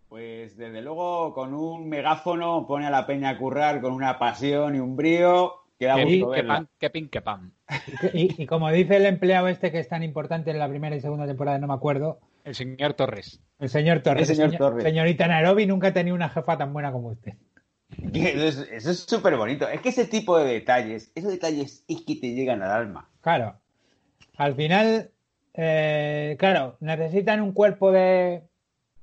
Pues 0.10 0.58
desde 0.58 0.82
luego 0.82 1.34
con 1.34 1.54
un 1.54 1.90
megáfono 1.90 2.66
pone 2.68 2.88
a 2.88 2.90
la 2.90 3.06
peña 3.06 3.30
a 3.30 3.38
currar 3.38 3.82
con 3.82 3.94
una 3.94 4.18
pasión 4.18 4.76
y 4.76 4.80
un 4.80 4.96
brío 4.96 5.54
que 5.78 5.86
da 5.86 5.96
Que 5.96 6.06
gusto 6.06 6.32
que 6.32 6.36
verla. 6.38 6.54
pan, 6.56 6.70
que 6.80 6.90
pin, 6.90 7.10
que 7.10 7.20
esto- 7.20 7.52
y, 8.14 8.42
y 8.44 8.46
como 8.48 8.72
dice 8.72 8.96
el 8.98 9.06
empleado 9.06 9.48
este 9.48 9.72
que 9.72 9.80
es 9.80 9.90
tan 9.90 10.02
importante 10.04 10.50
en 10.52 10.60
la 10.60 10.70
primera 10.70 10.96
y 10.96 11.02
segunda 11.02 11.28
temporada, 11.28 11.58
no 11.60 11.68
me 11.68 11.74
acuerdo, 11.74 12.20
El 12.44 12.56
señor 12.56 12.94
Torres. 12.94 13.40
el 13.60 13.70
señor 13.70 14.02
Torres. 14.02 14.30
El 14.30 14.36
señor 14.36 14.50
Señor- 14.52 14.58
Torres. 14.60 14.84
Señorita 14.84 15.28
Nairobi 15.28 15.66
nunca 15.66 15.88
ha 15.88 15.94
tenido 15.94 16.16
una 16.16 16.30
jefa 16.30 16.58
tan 16.58 16.74
buena 16.74 16.92
como 16.92 17.10
usted. 17.10 17.34
Eso 18.14 18.90
es- 18.92 19.00
súper 19.00 19.36
bonito. 19.38 19.68
Es 19.70 19.82
que 19.82 19.90
ese 19.90 20.06
tipo 20.06 20.38
de 20.38 20.52
detalles, 20.54 21.12
esos 21.16 21.32
detalles 21.32 21.84
es 21.88 22.02
que 22.02 22.16
te 22.16 22.34
llegan 22.34 22.62
al 22.62 22.72
alma. 22.72 23.10
Claro. 23.22 23.56
Al 24.38 24.56
final, 24.56 25.12
eh, 25.54 26.36
claro, 26.40 26.76
necesitan 26.80 27.42
un 27.42 27.54
cuerpo 27.54 27.92
de, 27.92 28.42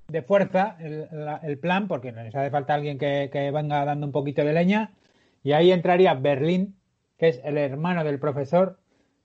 de 0.08 0.22
fuerza, 0.22 0.76
el, 0.80 1.08
la- 1.12 1.40
el 1.42 1.56
plan, 1.58 1.88
porque 1.88 2.12
les 2.12 2.34
hace 2.34 2.50
falta 2.50 2.74
alguien 2.74 2.98
que, 2.98 3.30
que 3.32 3.50
venga 3.50 3.84
dando 3.84 4.06
un 4.06 4.12
poquito 4.12 4.44
de 4.44 4.52
leña. 4.52 4.92
Y 5.42 5.52
ahí 5.52 5.72
entraría 5.72 6.12
Berlín, 6.14 6.76
que 7.16 7.28
es 7.28 7.40
el 7.44 7.56
hermano 7.56 8.04
del 8.04 8.18
profesor, 8.18 8.78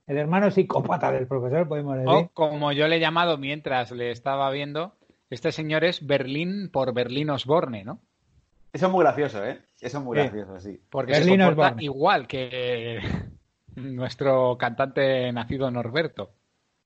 el 0.06 0.18
hermano 0.18 0.50
psicópata 0.50 1.10
del 1.12 1.26
profesor, 1.26 1.66
podemos 1.68 1.96
decir. 1.96 2.08
O 2.12 2.28
como 2.32 2.72
yo 2.72 2.86
le 2.88 2.96
he 2.96 3.00
llamado 3.00 3.38
mientras 3.38 3.90
le 3.92 4.10
estaba 4.10 4.50
viendo, 4.50 4.94
este 5.30 5.52
señor 5.52 5.84
es 5.84 6.06
Berlín 6.06 6.70
por 6.72 6.92
Berlín 6.94 7.30
Osborne, 7.30 7.84
¿no? 7.84 8.00
Eso 8.72 8.86
es 8.86 8.92
muy 8.92 9.02
gracioso, 9.04 9.44
¿eh? 9.44 9.58
Eso 9.80 9.98
es 9.98 10.04
muy 10.04 10.16
Sí. 10.16 10.22
gracioso, 10.24 10.60
sí. 10.60 10.80
Porque 10.90 11.12
Berlín 11.12 11.38
se 11.38 11.44
comporta 11.46 11.62
Osborne. 11.68 11.84
igual 11.84 12.26
que 12.26 12.98
nuestro 13.76 14.56
cantante 14.58 15.32
nacido 15.32 15.70
Norberto. 15.70 16.30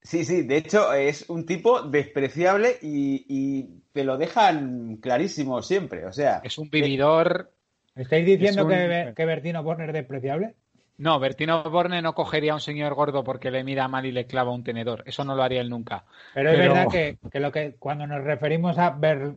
Sí, 0.03 0.25
sí, 0.25 0.43
de 0.43 0.57
hecho 0.57 0.93
es 0.95 1.29
un 1.29 1.45
tipo 1.45 1.83
despreciable 1.83 2.79
y, 2.81 3.27
y 3.29 3.83
te 3.93 4.03
lo 4.03 4.17
dejan 4.17 4.97
clarísimo 4.97 5.61
siempre. 5.63 6.07
O 6.07 6.13
sea, 6.13 6.41
Es 6.43 6.57
un 6.59 6.71
vividor. 6.71 7.51
¿Estáis 7.97 8.25
diciendo 8.25 8.63
es 8.63 8.65
un- 8.65 8.71
que, 8.71 9.13
que 9.15 9.25
Bertino 9.27 9.63
Borner 9.63 9.91
es 9.91 9.95
despreciable? 9.95 10.55
No, 11.01 11.19
Bertino 11.19 11.63
Osborne 11.63 12.03
no 12.03 12.15
cogería 12.15 12.53
a 12.53 12.57
un 12.57 12.61
señor 12.61 12.93
gordo 12.93 13.25
porque 13.25 13.51
le 13.51 13.65
mira 13.65 13.89
mal 13.89 14.05
y 14.05 14.13
le 14.13 14.27
clava 14.27 14.51
un 14.51 14.63
tenedor. 14.63 15.03
Eso 15.07 15.25
no 15.25 15.35
lo 15.35 15.43
haría 15.43 15.63
él 15.63 15.71
nunca. 15.71 16.05
Pero 16.35 16.51
es 16.51 16.59
verdad 16.59 16.89
que, 16.91 17.17
que 17.33 17.41
lo 17.41 17.51
que 17.51 17.75
cuando 17.79 18.07
nos 18.07 18.23
referimos 18.23 18.77
a 18.77 18.91
Ber, 18.91 19.37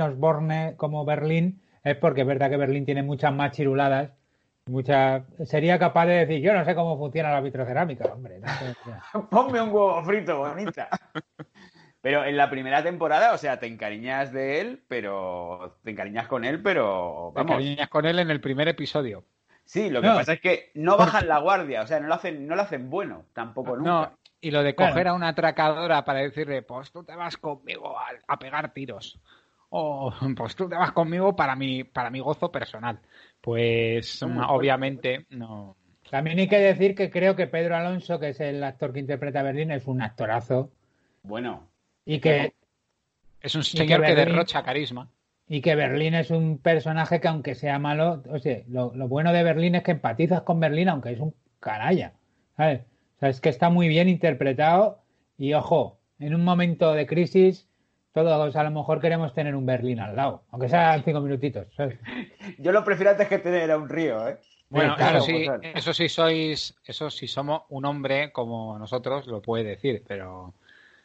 Osborne 0.00 0.72
como 0.78 1.04
Berlín 1.04 1.60
es 1.84 1.96
porque 1.96 2.22
es 2.22 2.26
verdad 2.26 2.48
que 2.48 2.56
Berlín 2.56 2.86
tiene 2.86 3.02
muchas 3.02 3.30
más 3.34 3.52
chiruladas, 3.52 4.12
muchas 4.64 5.24
sería 5.44 5.78
capaz 5.78 6.06
de 6.06 6.24
decir 6.24 6.40
yo 6.40 6.54
no 6.54 6.64
sé 6.64 6.74
cómo 6.74 6.96
funciona 6.96 7.30
la 7.30 7.42
vitrocerámica, 7.42 8.06
hombre. 8.06 8.38
no 8.38 8.48
sé, 8.48 8.74
ponme 9.30 9.60
un 9.60 9.68
huevo 9.68 10.02
frito, 10.04 10.38
bonita. 10.38 10.88
Pero 12.00 12.24
en 12.24 12.38
la 12.38 12.48
primera 12.48 12.82
temporada, 12.82 13.34
o 13.34 13.38
sea, 13.38 13.60
te 13.60 13.66
encariñas 13.66 14.32
de 14.32 14.62
él, 14.62 14.82
pero 14.88 15.78
te 15.84 15.90
encariñas 15.90 16.26
con 16.26 16.46
él, 16.46 16.62
pero 16.62 17.32
Te 17.34 17.40
vamos. 17.40 17.56
cariñas 17.56 17.88
con 17.90 18.06
él 18.06 18.18
en 18.18 18.30
el 18.30 18.40
primer 18.40 18.68
episodio. 18.68 19.24
Sí, 19.72 19.88
lo 19.88 20.02
que 20.02 20.08
No. 20.08 20.16
pasa 20.16 20.34
es 20.34 20.40
que 20.42 20.70
no 20.74 20.98
bajan 20.98 21.26
la 21.26 21.38
guardia, 21.38 21.80
o 21.80 21.86
sea, 21.86 21.98
no 21.98 22.06
lo 22.06 22.12
hacen, 22.12 22.46
no 22.46 22.54
lo 22.54 22.60
hacen 22.60 22.90
bueno, 22.90 23.24
tampoco 23.32 23.74
nunca. 23.74 23.90
No, 23.90 24.18
y 24.38 24.50
lo 24.50 24.62
de 24.62 24.74
Claro. 24.74 24.92
coger 24.92 25.08
a 25.08 25.14
una 25.14 25.28
atracadora 25.28 26.04
para 26.04 26.18
decirle, 26.18 26.60
pues 26.60 26.92
tú 26.92 27.02
te 27.04 27.16
vas 27.16 27.38
conmigo 27.38 27.98
a, 27.98 28.08
a 28.28 28.38
pegar 28.38 28.70
tiros. 28.74 29.18
o 29.70 30.12
pues 30.36 30.54
tú 30.56 30.68
te 30.68 30.76
vas 30.76 30.92
conmigo 30.92 31.34
para 31.34 31.56
mi, 31.56 31.84
para 31.84 32.10
mi 32.10 32.20
gozo 32.20 32.52
personal. 32.52 32.98
Pues 33.40 34.22
obviamente 34.22 35.24
no. 35.30 35.74
También 36.10 36.38
hay 36.38 36.48
que 36.48 36.58
decir 36.58 36.94
que 36.94 37.08
creo 37.08 37.34
que 37.34 37.46
Pedro 37.46 37.74
Alonso, 37.74 38.20
que 38.20 38.28
es 38.28 38.40
el 38.40 38.62
actor 38.62 38.92
que 38.92 39.00
interpreta 39.00 39.40
a 39.40 39.44
Berlín, 39.44 39.70
es 39.70 39.86
un 39.86 40.02
actorazo. 40.02 40.70
Bueno. 41.22 41.70
Y 42.04 42.20
que. 42.20 42.52
Es 43.40 43.54
un 43.54 43.64
señor 43.64 44.04
que, 44.04 44.14
derrocha 44.14 44.62
carisma. 44.62 45.08
Y 45.52 45.60
que 45.60 45.74
Berlín 45.74 46.14
es 46.14 46.30
un 46.30 46.56
personaje 46.56 47.20
que, 47.20 47.28
aunque 47.28 47.54
sea 47.54 47.78
malo, 47.78 48.22
o 48.30 48.38
sea, 48.38 48.62
lo, 48.68 48.94
lo, 48.94 49.06
bueno 49.06 49.34
de 49.34 49.42
Berlín 49.42 49.74
es 49.74 49.82
que 49.82 49.90
empatizas 49.90 50.40
con 50.40 50.58
Berlín, 50.60 50.88
aunque 50.88 51.12
es 51.12 51.20
un 51.20 51.34
canalla. 51.60 52.14
¿Sabes? 52.56 52.80
O 53.16 53.20
sea, 53.20 53.28
es 53.28 53.42
que 53.42 53.50
está 53.50 53.68
muy 53.68 53.86
bien 53.86 54.08
interpretado. 54.08 55.02
Y 55.36 55.52
ojo, 55.52 56.00
en 56.18 56.34
un 56.34 56.42
momento 56.42 56.94
de 56.94 57.06
crisis, 57.06 57.68
todos 58.14 58.56
a 58.56 58.62
lo 58.62 58.70
mejor 58.70 59.02
queremos 59.02 59.34
tener 59.34 59.54
un 59.54 59.66
Berlín 59.66 60.00
al 60.00 60.16
lado, 60.16 60.42
aunque 60.52 60.70
sean 60.70 61.04
cinco 61.04 61.20
minutitos. 61.20 61.66
Yo 62.58 62.72
lo 62.72 62.82
prefiero 62.82 63.10
antes 63.10 63.28
que 63.28 63.36
tener 63.36 63.70
a 63.72 63.76
un 63.76 63.90
río, 63.90 64.26
¿eh? 64.26 64.38
Bueno, 64.70 64.96
eso, 64.96 65.20
sí, 65.20 65.46
eso 65.74 65.92
sí 65.92 66.08
sois, 66.08 66.74
eso 66.82 67.10
sí 67.10 67.28
somos 67.28 67.64
un 67.68 67.84
hombre 67.84 68.32
como 68.32 68.78
nosotros, 68.78 69.26
lo 69.26 69.42
puede 69.42 69.64
decir, 69.64 70.02
pero 70.08 70.54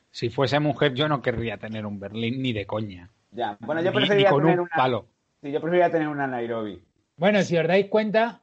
si 0.09 0.29
fuese 0.29 0.61
mujer 0.61 0.93
yo 0.93 1.09
no 1.09 1.21
querría 1.21 1.57
tener 1.57 1.85
un 1.85 1.99
Berlín 1.99 2.41
ni 2.41 2.53
de 2.53 2.65
coña. 2.65 3.09
Ya, 3.31 3.57
bueno, 3.59 3.81
yo 3.81 3.91
preferiría 3.91 4.31
tener 4.31 4.59
un 4.59 4.67
palo. 4.69 5.05
Sí, 5.41 5.51
yo 5.51 5.59
preferiría 5.61 5.91
tener 5.91 6.07
una 6.07 6.27
Nairobi. 6.27 6.81
Bueno, 7.17 7.41
si 7.41 7.57
os 7.57 7.67
dais 7.67 7.87
cuenta, 7.87 8.41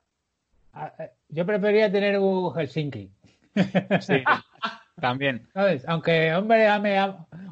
yo 1.28 1.46
preferiría 1.46 1.90
tener 1.90 2.18
un 2.18 2.52
Helsinki. 2.54 3.10
Sí, 4.00 4.24
también. 5.00 5.48
¿Sabes? 5.52 5.84
Aunque 5.88 6.34
hombre 6.34 6.68
ame, 6.68 6.98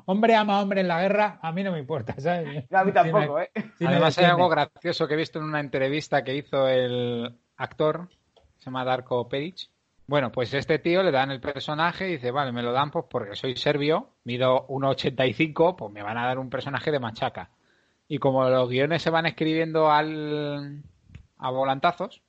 hombre 0.06 0.34
ama 0.34 0.60
hombre 0.60 0.80
en 0.80 0.88
la 0.88 1.00
guerra, 1.00 1.38
a 1.42 1.52
mí 1.52 1.62
no 1.62 1.72
me 1.72 1.78
importa, 1.78 2.14
¿sabes? 2.18 2.64
A 2.72 2.84
mí 2.84 2.92
tampoco, 2.92 3.40
¿eh? 3.40 3.50
Además 3.84 4.18
hay 4.18 4.26
algo 4.26 4.48
gracioso 4.48 5.06
que 5.06 5.14
he 5.14 5.18
visto 5.18 5.38
en 5.38 5.46
una 5.46 5.60
entrevista 5.60 6.22
que 6.22 6.36
hizo 6.36 6.68
el 6.68 7.38
actor, 7.56 8.08
se 8.58 8.66
llama 8.66 8.84
Darko 8.84 9.28
Peric. 9.28 9.71
Bueno, 10.06 10.32
pues 10.32 10.52
este 10.54 10.78
tío 10.78 11.02
le 11.02 11.10
dan 11.10 11.30
el 11.30 11.40
personaje 11.40 12.08
y 12.08 12.12
dice, 12.12 12.30
vale, 12.30 12.52
me 12.52 12.62
lo 12.62 12.72
dan 12.72 12.90
pues 12.90 13.06
porque 13.08 13.36
soy 13.36 13.56
serbio, 13.56 14.10
mido 14.24 14.66
1,85, 14.68 15.76
pues 15.76 15.92
me 15.92 16.02
van 16.02 16.18
a 16.18 16.26
dar 16.26 16.38
un 16.38 16.50
personaje 16.50 16.90
de 16.90 16.98
machaca. 16.98 17.50
Y 18.08 18.18
como 18.18 18.48
los 18.48 18.68
guiones 18.68 19.02
se 19.02 19.10
van 19.10 19.26
escribiendo 19.26 19.90
al 19.90 20.82
a 21.38 21.50
volantazos, 21.50 22.22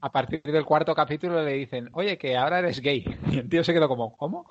a 0.00 0.12
partir 0.12 0.42
del 0.42 0.64
cuarto 0.64 0.94
capítulo 0.94 1.42
le 1.42 1.52
dicen, 1.52 1.90
oye, 1.92 2.16
que 2.16 2.36
ahora 2.36 2.60
eres 2.60 2.80
gay. 2.80 3.04
Y 3.30 3.38
el 3.38 3.48
tío 3.48 3.64
se 3.64 3.72
quedó 3.72 3.88
como, 3.88 4.16
¿cómo? 4.16 4.46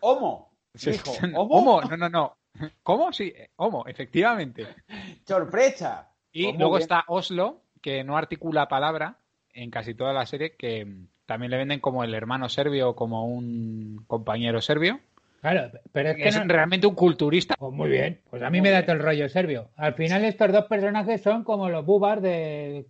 ¿Homo? 0.00 0.52
Dijo, 0.74 1.12
¿Homo? 1.34 1.82
No, 1.82 1.96
no, 1.96 2.08
no. 2.08 2.36
¿Cómo? 2.82 3.12
Sí, 3.12 3.32
homo, 3.56 3.84
efectivamente. 3.86 4.66
Sorpresa. 5.26 6.10
Y 6.32 6.52
luego 6.56 6.78
está 6.78 7.04
Oslo, 7.08 7.62
que 7.80 8.04
no 8.04 8.16
articula 8.16 8.68
palabra 8.68 9.18
en 9.52 9.70
casi 9.70 9.94
toda 9.94 10.12
la 10.12 10.24
serie, 10.24 10.56
que 10.56 10.86
también 11.32 11.50
le 11.50 11.56
venden 11.56 11.80
como 11.80 12.04
el 12.04 12.14
hermano 12.14 12.50
serbio 12.50 12.90
o 12.90 12.94
como 12.94 13.26
un 13.26 14.04
compañero 14.06 14.60
serbio. 14.60 15.00
Claro, 15.40 15.70
pero 15.90 16.10
es 16.10 16.16
que 16.16 16.28
es 16.28 16.46
realmente 16.46 16.86
un 16.86 16.94
culturista. 16.94 17.54
Pues 17.58 17.72
muy 17.72 17.88
bien, 17.88 18.20
pues 18.28 18.42
a 18.42 18.50
mí 18.50 18.60
me 18.60 18.70
da 18.70 18.82
todo 18.82 18.96
el 18.96 19.02
rollo 19.02 19.28
serbio. 19.30 19.70
Al 19.76 19.94
final 19.94 20.26
estos 20.26 20.52
dos 20.52 20.66
personajes 20.66 21.22
son 21.22 21.42
como 21.42 21.70
los 21.70 21.86
bubars 21.86 22.20
de, 22.20 22.84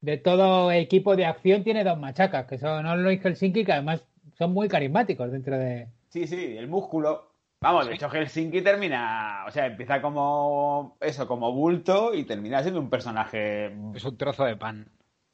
de 0.00 0.16
todo 0.16 0.70
equipo 0.70 1.16
de 1.16 1.26
acción 1.26 1.64
tiene 1.64 1.82
dos 1.82 1.98
machacas, 1.98 2.46
que 2.46 2.56
son 2.56 2.86
Oslo 2.86 3.10
y 3.10 3.18
Helsinki, 3.18 3.64
que 3.64 3.72
además 3.72 4.04
son 4.38 4.52
muy 4.52 4.68
carismáticos 4.68 5.32
dentro 5.32 5.58
de... 5.58 5.88
Sí, 6.08 6.28
sí, 6.28 6.56
el 6.56 6.68
músculo. 6.68 7.32
Vamos, 7.60 7.88
de 7.88 7.94
hecho 7.94 8.08
Helsinki 8.08 8.62
termina, 8.62 9.44
o 9.48 9.50
sea, 9.50 9.66
empieza 9.66 10.00
como 10.00 10.96
eso, 11.00 11.26
como 11.26 11.52
bulto 11.52 12.14
y 12.14 12.24
termina 12.24 12.62
siendo 12.62 12.78
un 12.78 12.90
personaje. 12.90 13.72
Es 13.92 14.04
un 14.04 14.16
trozo 14.16 14.44
de 14.44 14.56
pan. 14.56 14.86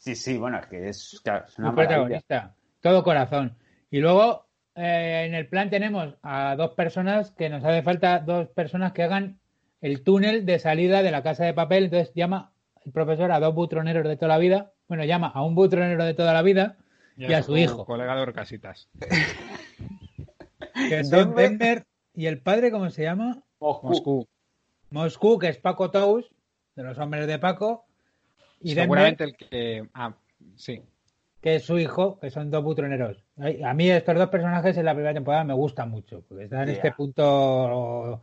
Sí, 0.02 0.16
sí, 0.16 0.36
bueno, 0.36 0.58
es 0.58 0.66
que 0.66 0.88
es, 0.88 1.22
una 1.58 1.68
un 1.68 1.76
protagonista, 1.76 2.56
todo 2.80 3.04
corazón. 3.04 3.56
Y 3.88 4.00
luego 4.00 4.48
eh, 4.74 5.26
en 5.28 5.34
el 5.34 5.46
plan 5.46 5.70
tenemos 5.70 6.16
a 6.22 6.56
dos 6.56 6.72
personas 6.72 7.30
que 7.30 7.48
nos 7.48 7.62
hace 7.62 7.82
falta 7.82 8.18
dos 8.18 8.48
personas 8.48 8.90
que 8.90 9.04
hagan 9.04 9.38
el 9.80 10.02
túnel 10.02 10.44
de 10.44 10.58
salida 10.58 11.04
de 11.04 11.12
la 11.12 11.22
casa 11.22 11.44
de 11.44 11.54
papel. 11.54 11.84
Entonces 11.84 12.12
llama 12.16 12.52
el 12.84 12.90
profesor 12.90 13.30
a 13.30 13.38
dos 13.38 13.54
butroneros 13.54 14.02
de 14.02 14.16
toda 14.16 14.30
la 14.30 14.38
vida. 14.38 14.72
Bueno, 14.88 15.04
llama 15.04 15.28
a 15.28 15.44
un 15.44 15.54
butronero 15.54 16.04
de 16.04 16.14
toda 16.14 16.32
la 16.32 16.42
vida 16.42 16.78
y, 17.16 17.32
a, 17.32 17.44
su, 17.44 17.56
hijo. 17.56 17.86
Colega 17.86 18.16
de 18.16 18.22
Orcasitas. 18.22 18.90
que 20.88 21.04
son 21.04 21.36
Denver 21.36 21.86
¿Y 22.12 22.26
el 22.26 22.42
padre 22.42 22.72
cómo 22.72 22.90
se 22.90 23.04
llama? 23.04 23.44
Moscú. 23.60 24.26
Moscú, 24.90 25.38
que 25.38 25.46
es 25.46 25.58
Paco 25.58 25.92
Tous, 25.92 26.28
de 26.74 26.82
los 26.82 26.98
hombres 26.98 27.28
de 27.28 27.38
Paco. 27.38 27.86
Y 28.62 28.74
Seguramente 28.74 29.24
el 29.24 29.36
que. 29.36 29.88
Ah, 29.94 30.14
sí. 30.56 30.82
Que 31.40 31.56
es 31.56 31.64
su 31.64 31.78
hijo, 31.78 32.20
que 32.20 32.30
son 32.30 32.50
dos 32.50 32.62
butroneros. 32.62 33.24
A 33.64 33.74
mí 33.74 33.90
estos 33.90 34.14
dos 34.14 34.28
personajes 34.28 34.76
en 34.76 34.84
la 34.84 34.94
primera 34.94 35.12
temporada 35.12 35.42
me 35.42 35.54
gustan 35.54 35.90
mucho, 35.90 36.22
porque 36.28 36.44
están 36.44 36.62
en 36.62 36.76
este 36.76 36.92
punto 36.92 38.22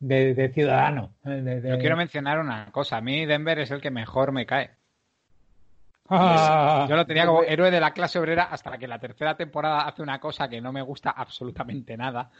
de, 0.00 0.50
ciudadano. 0.52 1.14
Yo 1.24 1.78
quiero 1.78 1.96
mencionar 1.96 2.40
una 2.40 2.70
cosa. 2.72 2.96
A 2.96 3.00
mí 3.00 3.26
Denver 3.26 3.60
es 3.60 3.70
el 3.70 3.80
que 3.80 3.92
mejor 3.92 4.32
me 4.32 4.44
cae. 4.44 4.70
Yo 6.10 6.96
lo 6.96 7.06
tenía 7.06 7.26
como 7.26 7.42
héroe 7.42 7.70
de 7.70 7.80
la 7.80 7.92
clase 7.92 8.18
obrera 8.18 8.44
hasta 8.44 8.78
que 8.78 8.88
la 8.88 8.98
tercera 8.98 9.36
temporada 9.36 9.82
hace 9.82 10.02
una 10.02 10.18
cosa 10.18 10.48
que 10.48 10.60
no 10.60 10.72
me 10.72 10.82
gusta 10.82 11.10
absolutamente 11.10 11.96
nada. 11.96 12.30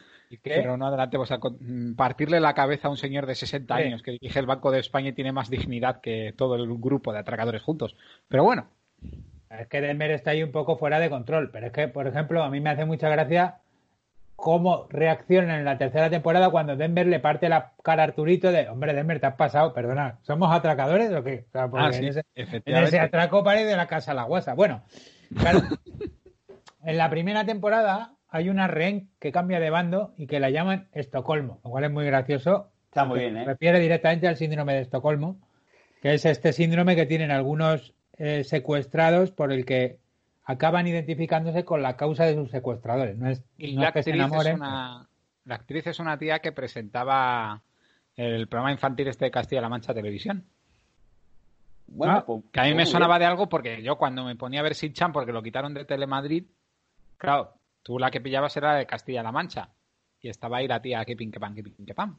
Pero 0.42 0.76
no 0.76 0.86
adelante, 0.86 1.16
o 1.16 1.26
sea, 1.26 1.38
mm, 1.38 1.94
partirle 1.94 2.40
la 2.40 2.54
cabeza 2.54 2.88
a 2.88 2.90
un 2.90 2.96
señor 2.96 3.26
de 3.26 3.34
60 3.34 3.74
años 3.74 4.02
que 4.02 4.12
dirige 4.12 4.38
el 4.38 4.46
Banco 4.46 4.70
de 4.70 4.80
España 4.80 5.10
y 5.10 5.12
tiene 5.12 5.32
más 5.32 5.50
dignidad 5.50 6.00
que 6.00 6.34
todo 6.36 6.54
el 6.54 6.66
grupo 6.78 7.12
de 7.12 7.18
atracadores 7.18 7.62
juntos. 7.62 7.96
Pero 8.28 8.44
bueno. 8.44 8.68
Es 9.50 9.66
que 9.68 9.80
Denver 9.80 10.10
está 10.10 10.32
ahí 10.32 10.42
un 10.42 10.52
poco 10.52 10.76
fuera 10.76 10.98
de 10.98 11.10
control. 11.10 11.50
Pero 11.50 11.66
es 11.66 11.72
que, 11.72 11.88
por 11.88 12.06
ejemplo, 12.06 12.42
a 12.42 12.50
mí 12.50 12.60
me 12.60 12.70
hace 12.70 12.84
mucha 12.84 13.08
gracia 13.08 13.60
cómo 14.38 14.86
reacciona 14.88 15.58
en 15.58 15.64
la 15.64 15.78
tercera 15.78 16.08
temporada 16.08 16.48
cuando 16.48 16.76
Denver 16.76 17.04
le 17.08 17.18
parte 17.18 17.48
la 17.48 17.72
cara 17.82 18.04
a 18.04 18.06
Arturito 18.06 18.52
de, 18.52 18.68
hombre, 18.68 18.94
Denver, 18.94 19.18
te 19.18 19.26
has 19.26 19.34
pasado, 19.34 19.74
perdona, 19.74 20.20
¿somos 20.22 20.54
atracadores 20.54 21.12
o 21.12 21.24
qué? 21.24 21.46
O 21.52 21.58
ah, 21.76 21.90
en, 21.92 22.04
ese, 22.04 23.00
atraco 23.00 23.42
paré 23.42 23.64
de 23.64 23.76
la 23.76 23.88
casa 23.88 24.12
a 24.12 24.14
la 24.14 24.22
guasa. 24.22 24.54
Bueno, 24.54 24.84
claro, 25.36 25.62
en 26.84 26.96
la 26.96 27.10
primera 27.10 27.44
temporada 27.44 28.14
hay 28.28 28.48
una 28.48 28.68
rehén 28.68 29.10
que 29.18 29.32
cambia 29.32 29.58
de 29.58 29.70
bando 29.70 30.14
y 30.16 30.28
que 30.28 30.38
la 30.38 30.50
llaman 30.50 30.86
Estocolmo, 30.92 31.60
lo 31.64 31.70
cual 31.70 31.82
es 31.82 31.90
muy 31.90 32.06
gracioso. 32.06 32.70
Está 32.84 33.04
muy 33.04 33.18
bien, 33.18 33.38
¿eh? 33.38 33.44
Refiere 33.44 33.80
directamente 33.80 34.28
al 34.28 34.36
síndrome 34.36 34.74
de 34.74 34.82
Estocolmo, 34.82 35.40
que 36.00 36.14
es 36.14 36.24
este 36.24 36.52
síndrome 36.52 36.94
que 36.94 37.06
tienen 37.06 37.32
algunos 37.32 37.92
eh, 38.18 38.44
secuestrados 38.44 39.32
por 39.32 39.52
el 39.52 39.64
que 39.64 39.98
acaban 40.48 40.86
identificándose 40.86 41.62
con 41.66 41.82
la 41.82 41.94
causa 41.96 42.24
de 42.24 42.34
sus 42.34 42.50
secuestradores. 42.50 43.18
No 43.18 43.28
es, 43.28 43.44
la, 43.58 43.88
actriz 43.88 44.06
Es 44.06 44.54
una, 44.54 45.06
la 45.44 45.54
actriz 45.54 45.86
es 45.86 45.98
una 45.98 46.18
tía 46.18 46.38
que 46.38 46.52
presentaba 46.52 47.62
el 48.16 48.48
programa 48.48 48.72
infantil 48.72 49.08
este 49.08 49.26
de 49.26 49.30
Castilla-La 49.30 49.68
Mancha 49.68 49.92
Televisión. 49.92 50.46
Bueno, 51.86 52.14
ah, 52.14 52.24
pues, 52.24 52.44
que 52.50 52.60
a 52.60 52.64
mí 52.64 52.72
me 52.72 52.86
sonaba 52.86 53.18
de 53.18 53.26
algo 53.26 53.50
porque 53.50 53.82
yo 53.82 53.96
cuando 53.96 54.24
me 54.24 54.36
ponía 54.36 54.60
a 54.60 54.62
ver 54.62 54.74
Sinchan 54.74 55.12
porque 55.12 55.32
lo 55.32 55.42
quitaron 55.42 55.74
de 55.74 55.84
Telemadrid, 55.84 56.44
claro, 57.18 57.52
tú 57.82 57.98
la 57.98 58.10
que 58.10 58.22
pillabas 58.22 58.56
era 58.56 58.74
de 58.74 58.86
Castilla-La 58.86 59.32
Mancha 59.32 59.68
y 60.18 60.30
estaba 60.30 60.58
ahí 60.58 60.66
la 60.66 60.80
tía 60.80 61.04
que 61.04 61.14
pin 61.14 61.30
que 61.30 61.38
pan, 61.38 61.54
que 61.54 61.62
pin 61.62 61.84
que 61.84 61.94
pan. 61.94 62.16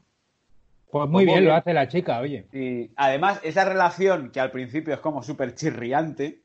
Pues 0.88 1.08
muy 1.08 1.24
pues 1.24 1.34
bien, 1.34 1.46
lo 1.46 1.54
hace 1.54 1.72
la 1.72 1.88
chica, 1.88 2.20
oye. 2.20 2.46
Y 2.52 2.92
además, 2.94 3.40
esa 3.42 3.64
relación 3.64 4.30
que 4.30 4.38
al 4.38 4.52
principio 4.52 4.94
es 4.94 5.00
como 5.00 5.24
súper 5.24 5.56
chirriante, 5.56 6.42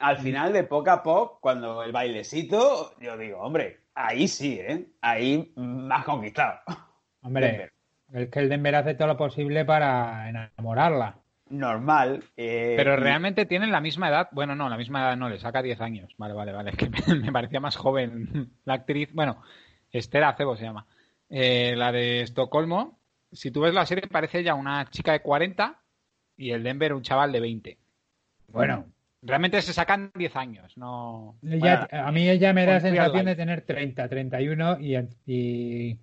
al 0.00 0.18
final, 0.18 0.52
de 0.52 0.64
poco 0.64 0.90
a 0.90 1.02
poco, 1.02 1.38
cuando 1.40 1.82
el 1.82 1.92
bailecito, 1.92 2.94
yo 3.00 3.16
digo, 3.16 3.38
hombre, 3.38 3.80
ahí 3.94 4.26
sí, 4.26 4.58
¿eh? 4.58 4.86
Ahí 5.00 5.52
más 5.56 6.04
conquistado. 6.04 6.60
Hombre, 7.22 7.70
el 8.14 8.30
que 8.30 8.38
el 8.38 8.48
Denver 8.48 8.74
hace 8.74 8.94
todo 8.94 9.08
lo 9.08 9.16
posible 9.18 9.66
para 9.66 10.30
enamorarla. 10.30 11.18
Normal. 11.50 12.24
Eh, 12.36 12.74
Pero 12.76 12.96
realmente 12.96 13.44
tienen 13.44 13.70
la 13.70 13.80
misma 13.82 14.08
edad. 14.08 14.28
Bueno, 14.32 14.54
no, 14.54 14.70
la 14.70 14.78
misma 14.78 15.00
edad 15.00 15.16
no, 15.16 15.28
le 15.28 15.38
saca 15.38 15.60
10 15.60 15.80
años. 15.82 16.14
Vale, 16.16 16.32
vale, 16.32 16.52
vale. 16.52 16.70
Es 16.76 16.76
que 16.76 17.14
me, 17.14 17.30
parecía 17.30 17.60
más 17.60 17.76
joven 17.76 18.50
la 18.64 18.74
actriz. 18.74 19.10
Bueno, 19.12 19.42
Esther 19.90 20.24
Acebo 20.24 20.56
se 20.56 20.64
llama. 20.64 20.86
Eh, 21.28 21.74
la 21.76 21.92
de 21.92 22.22
Estocolmo. 22.22 22.98
Si 23.32 23.50
tú 23.50 23.60
ves 23.60 23.74
la 23.74 23.84
serie, 23.84 24.08
parece 24.08 24.42
ya 24.42 24.54
una 24.54 24.88
chica 24.90 25.12
de 25.12 25.20
40 25.20 25.78
y 26.36 26.52
el 26.52 26.62
Denver 26.62 26.94
un 26.94 27.02
chaval 27.02 27.32
de 27.32 27.40
20. 27.40 27.78
Bueno, 28.48 28.86
Realmente 29.22 29.60
se 29.60 29.72
sacan 29.74 30.10
10 30.14 30.34
años, 30.36 30.76
no... 30.78 31.36
a 31.92 32.10
mí 32.12 32.28
ella 32.28 32.52
me 32.54 32.64
da 32.64 32.74
la 32.74 32.80
sensación 32.80 33.26
de 33.26 33.36
tener 33.36 33.60
30, 33.62 34.08
31 34.08 34.78
y, 34.80 34.96
y, 35.26 35.98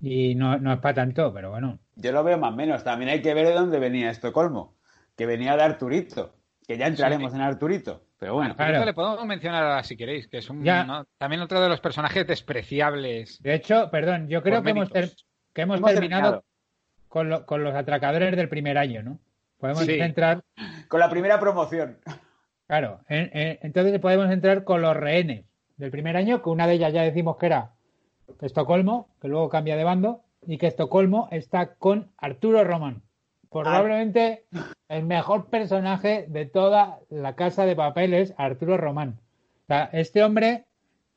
y 0.00 0.34
no, 0.34 0.58
no 0.58 0.72
es 0.74 0.78
para 0.80 0.94
tanto, 0.94 1.32
pero 1.32 1.50
bueno. 1.50 1.78
Yo 1.96 2.12
lo 2.12 2.22
veo 2.22 2.36
más 2.38 2.52
o 2.52 2.56
menos. 2.56 2.84
También 2.84 3.10
hay 3.10 3.22
que 3.22 3.32
ver 3.34 3.46
de 3.46 3.54
dónde 3.54 3.78
venía 3.78 4.10
Estocolmo, 4.10 4.74
que 5.16 5.24
venía 5.26 5.56
de 5.56 5.62
Arturito, 5.62 6.34
que 6.66 6.76
ya 6.76 6.86
entraremos 6.86 7.32
en 7.34 7.40
Arturito. 7.40 8.02
Pero 8.18 8.34
bueno, 8.34 8.54
claro. 8.56 8.84
le 8.84 8.94
podemos 8.94 9.24
mencionar 9.24 9.62
ahora 9.64 9.82
si 9.84 9.96
queréis, 9.96 10.26
que 10.28 10.38
es 10.38 10.50
un, 10.50 10.62
también 11.18 11.40
otro 11.40 11.60
de 11.60 11.68
los 11.68 11.80
personajes 11.80 12.26
despreciables. 12.26 13.40
De 13.42 13.54
hecho, 13.54 13.90
perdón, 13.90 14.28
yo 14.28 14.42
creo 14.42 14.62
que 14.62 14.70
hemos, 14.70 14.90
que 14.90 15.62
hemos, 15.62 15.80
terminado 15.82 16.44
con, 17.08 17.28
lo- 17.30 17.46
con 17.46 17.62
los 17.64 17.74
atracadores 17.74 18.36
del 18.36 18.48
primer 18.48 18.76
año, 18.76 19.02
¿no? 19.02 19.18
Podemos 19.58 19.84
Sí. 19.84 19.98
entrar, 20.00 20.42
Con 20.88 21.00
la 21.00 21.10
primera 21.10 21.38
promoción. 21.40 21.98
claro, 22.66 23.00
en- 23.08 23.30
en- 23.32 23.58
entonces 23.62 23.98
podemos 24.00 24.30
entrar 24.30 24.64
con 24.64 24.82
los 24.82 24.96
rehenes 24.96 25.44
del 25.76 25.90
primer 25.90 26.16
año, 26.16 26.42
que 26.42 26.50
una 26.50 26.66
de 26.66 26.74
ellas 26.74 26.92
ya 26.92 27.02
decimos 27.02 27.36
que 27.36 27.46
era 27.46 27.72
Estocolmo, 28.40 29.08
que 29.20 29.28
luego 29.28 29.48
cambia 29.48 29.76
de 29.76 29.84
bando, 29.84 30.22
y 30.46 30.58
que 30.58 30.66
Estocolmo 30.68 31.28
está 31.32 31.74
con 31.74 32.10
Arturo 32.18 32.62
Román. 32.64 33.02
Probablemente 33.50 34.44
el 34.88 35.04
mejor 35.04 35.46
personaje 35.46 36.26
de 36.28 36.44
toda 36.46 36.98
la 37.08 37.34
casa 37.34 37.64
de 37.64 37.74
papel 37.74 38.12
es 38.14 38.34
Arturo 38.36 38.76
Román. 38.76 39.18
O 39.64 39.66
sea, 39.66 39.88
este 39.92 40.22
hombre, 40.22 40.64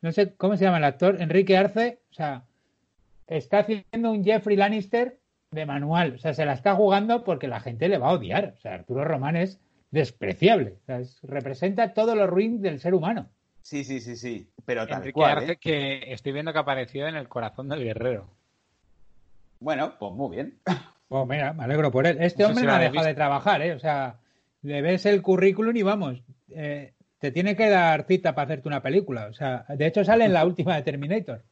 no 0.01 0.11
sé 0.11 0.33
cómo 0.35 0.55
se 0.57 0.63
llama 0.65 0.77
el 0.77 0.85
actor, 0.85 1.21
Enrique 1.21 1.57
Arce, 1.57 1.99
o 2.09 2.13
sea, 2.13 2.43
está 3.27 3.59
haciendo 3.59 4.11
un 4.11 4.23
Jeffrey 4.23 4.55
Lannister 4.57 5.19
de 5.51 5.65
manual. 5.65 6.13
O 6.15 6.17
sea, 6.17 6.33
se 6.33 6.45
la 6.45 6.53
está 6.53 6.75
jugando 6.75 7.23
porque 7.25 7.47
la 7.47 7.59
gente 7.59 7.89
le 7.89 7.97
va 7.97 8.09
a 8.09 8.13
odiar. 8.13 8.53
O 8.57 8.61
sea, 8.61 8.73
Arturo 8.73 9.03
Román 9.03 9.35
es 9.35 9.59
despreciable. 9.91 10.75
O 10.81 10.85
sea, 10.85 10.99
es- 10.99 11.19
representa 11.23 11.93
todo 11.93 12.15
lo 12.15 12.25
ruin 12.25 12.61
del 12.61 12.79
ser 12.79 12.93
humano. 12.93 13.27
Sí, 13.61 13.83
sí, 13.83 13.99
sí, 13.99 14.15
sí. 14.15 14.49
Pero 14.65 14.87
tal 14.87 14.99
Enrique 14.99 15.13
cual, 15.13 15.37
Arce, 15.37 15.51
¿eh? 15.51 15.57
que 15.57 16.13
estoy 16.13 16.31
viendo 16.31 16.53
que 16.53 16.59
apareció 16.59 17.07
en 17.07 17.15
el 17.15 17.27
corazón 17.27 17.67
del 17.69 17.83
guerrero. 17.83 18.27
Bueno, 19.59 19.93
pues 19.99 20.13
muy 20.13 20.35
bien. 20.35 20.57
Pues 21.09 21.27
mira, 21.27 21.53
me 21.53 21.65
alegro 21.65 21.91
por 21.91 22.07
él. 22.07 22.17
Este 22.21 22.43
No 22.43 22.49
hombre 22.49 22.61
si 22.61 22.67
no 22.67 22.73
ha 22.73 22.79
dejado 22.79 23.05
de 23.05 23.13
trabajar, 23.13 23.61
¿eh? 23.61 23.73
O 23.73 23.79
sea, 23.79 24.15
le 24.61 24.81
ves 24.81 25.05
el 25.05 25.21
currículum 25.21 25.75
y 25.75 25.81
vamos, 25.83 26.23
eh, 26.49 26.93
te 27.19 27.31
tiene 27.31 27.55
que 27.57 27.69
dar 27.69 28.05
cita 28.05 28.33
para 28.33 28.45
hacerte 28.45 28.69
una 28.69 28.81
película. 28.81 29.27
O 29.27 29.33
sea, 29.33 29.65
de 29.67 29.85
hecho 29.85 30.03
sale 30.05 30.23
en 30.25 30.33
la 30.33 30.45
última 30.45 30.75
de 30.77 30.81
Terminator. 30.83 31.43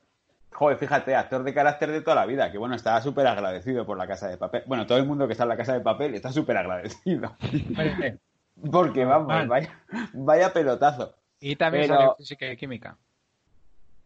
Joder, 0.52 0.78
fíjate, 0.78 1.16
actor 1.16 1.44
de 1.44 1.54
carácter 1.54 1.92
de 1.92 2.02
toda 2.02 2.16
la 2.16 2.26
vida, 2.26 2.52
que 2.52 2.58
bueno, 2.58 2.76
estaba 2.76 3.02
súper 3.02 3.28
agradecido 3.28 3.86
por 3.86 3.98
la 3.98 4.08
casa 4.08 4.28
de 4.28 4.38
papel. 4.38 4.64
Bueno, 4.66 4.86
todo 4.88 4.98
el 4.98 5.06
mundo 5.06 5.28
que 5.28 5.34
está 5.34 5.44
en 5.44 5.50
la 5.50 5.58
casa 5.58 5.74
de 5.74 5.82
papel 5.82 6.16
está 6.16 6.32
súper 6.32 6.58
agradecido. 6.58 7.36
Porque 8.72 9.06
vamos, 9.06 9.48
vaya, 9.48 9.80
vaya 10.14 10.52
pelotazo. 10.52 11.16
Y 11.40 11.56
también 11.56 11.84
Pero- 11.86 11.96
salió 11.96 12.16
física 12.16 12.52
y 12.52 12.58
química. 12.58 12.98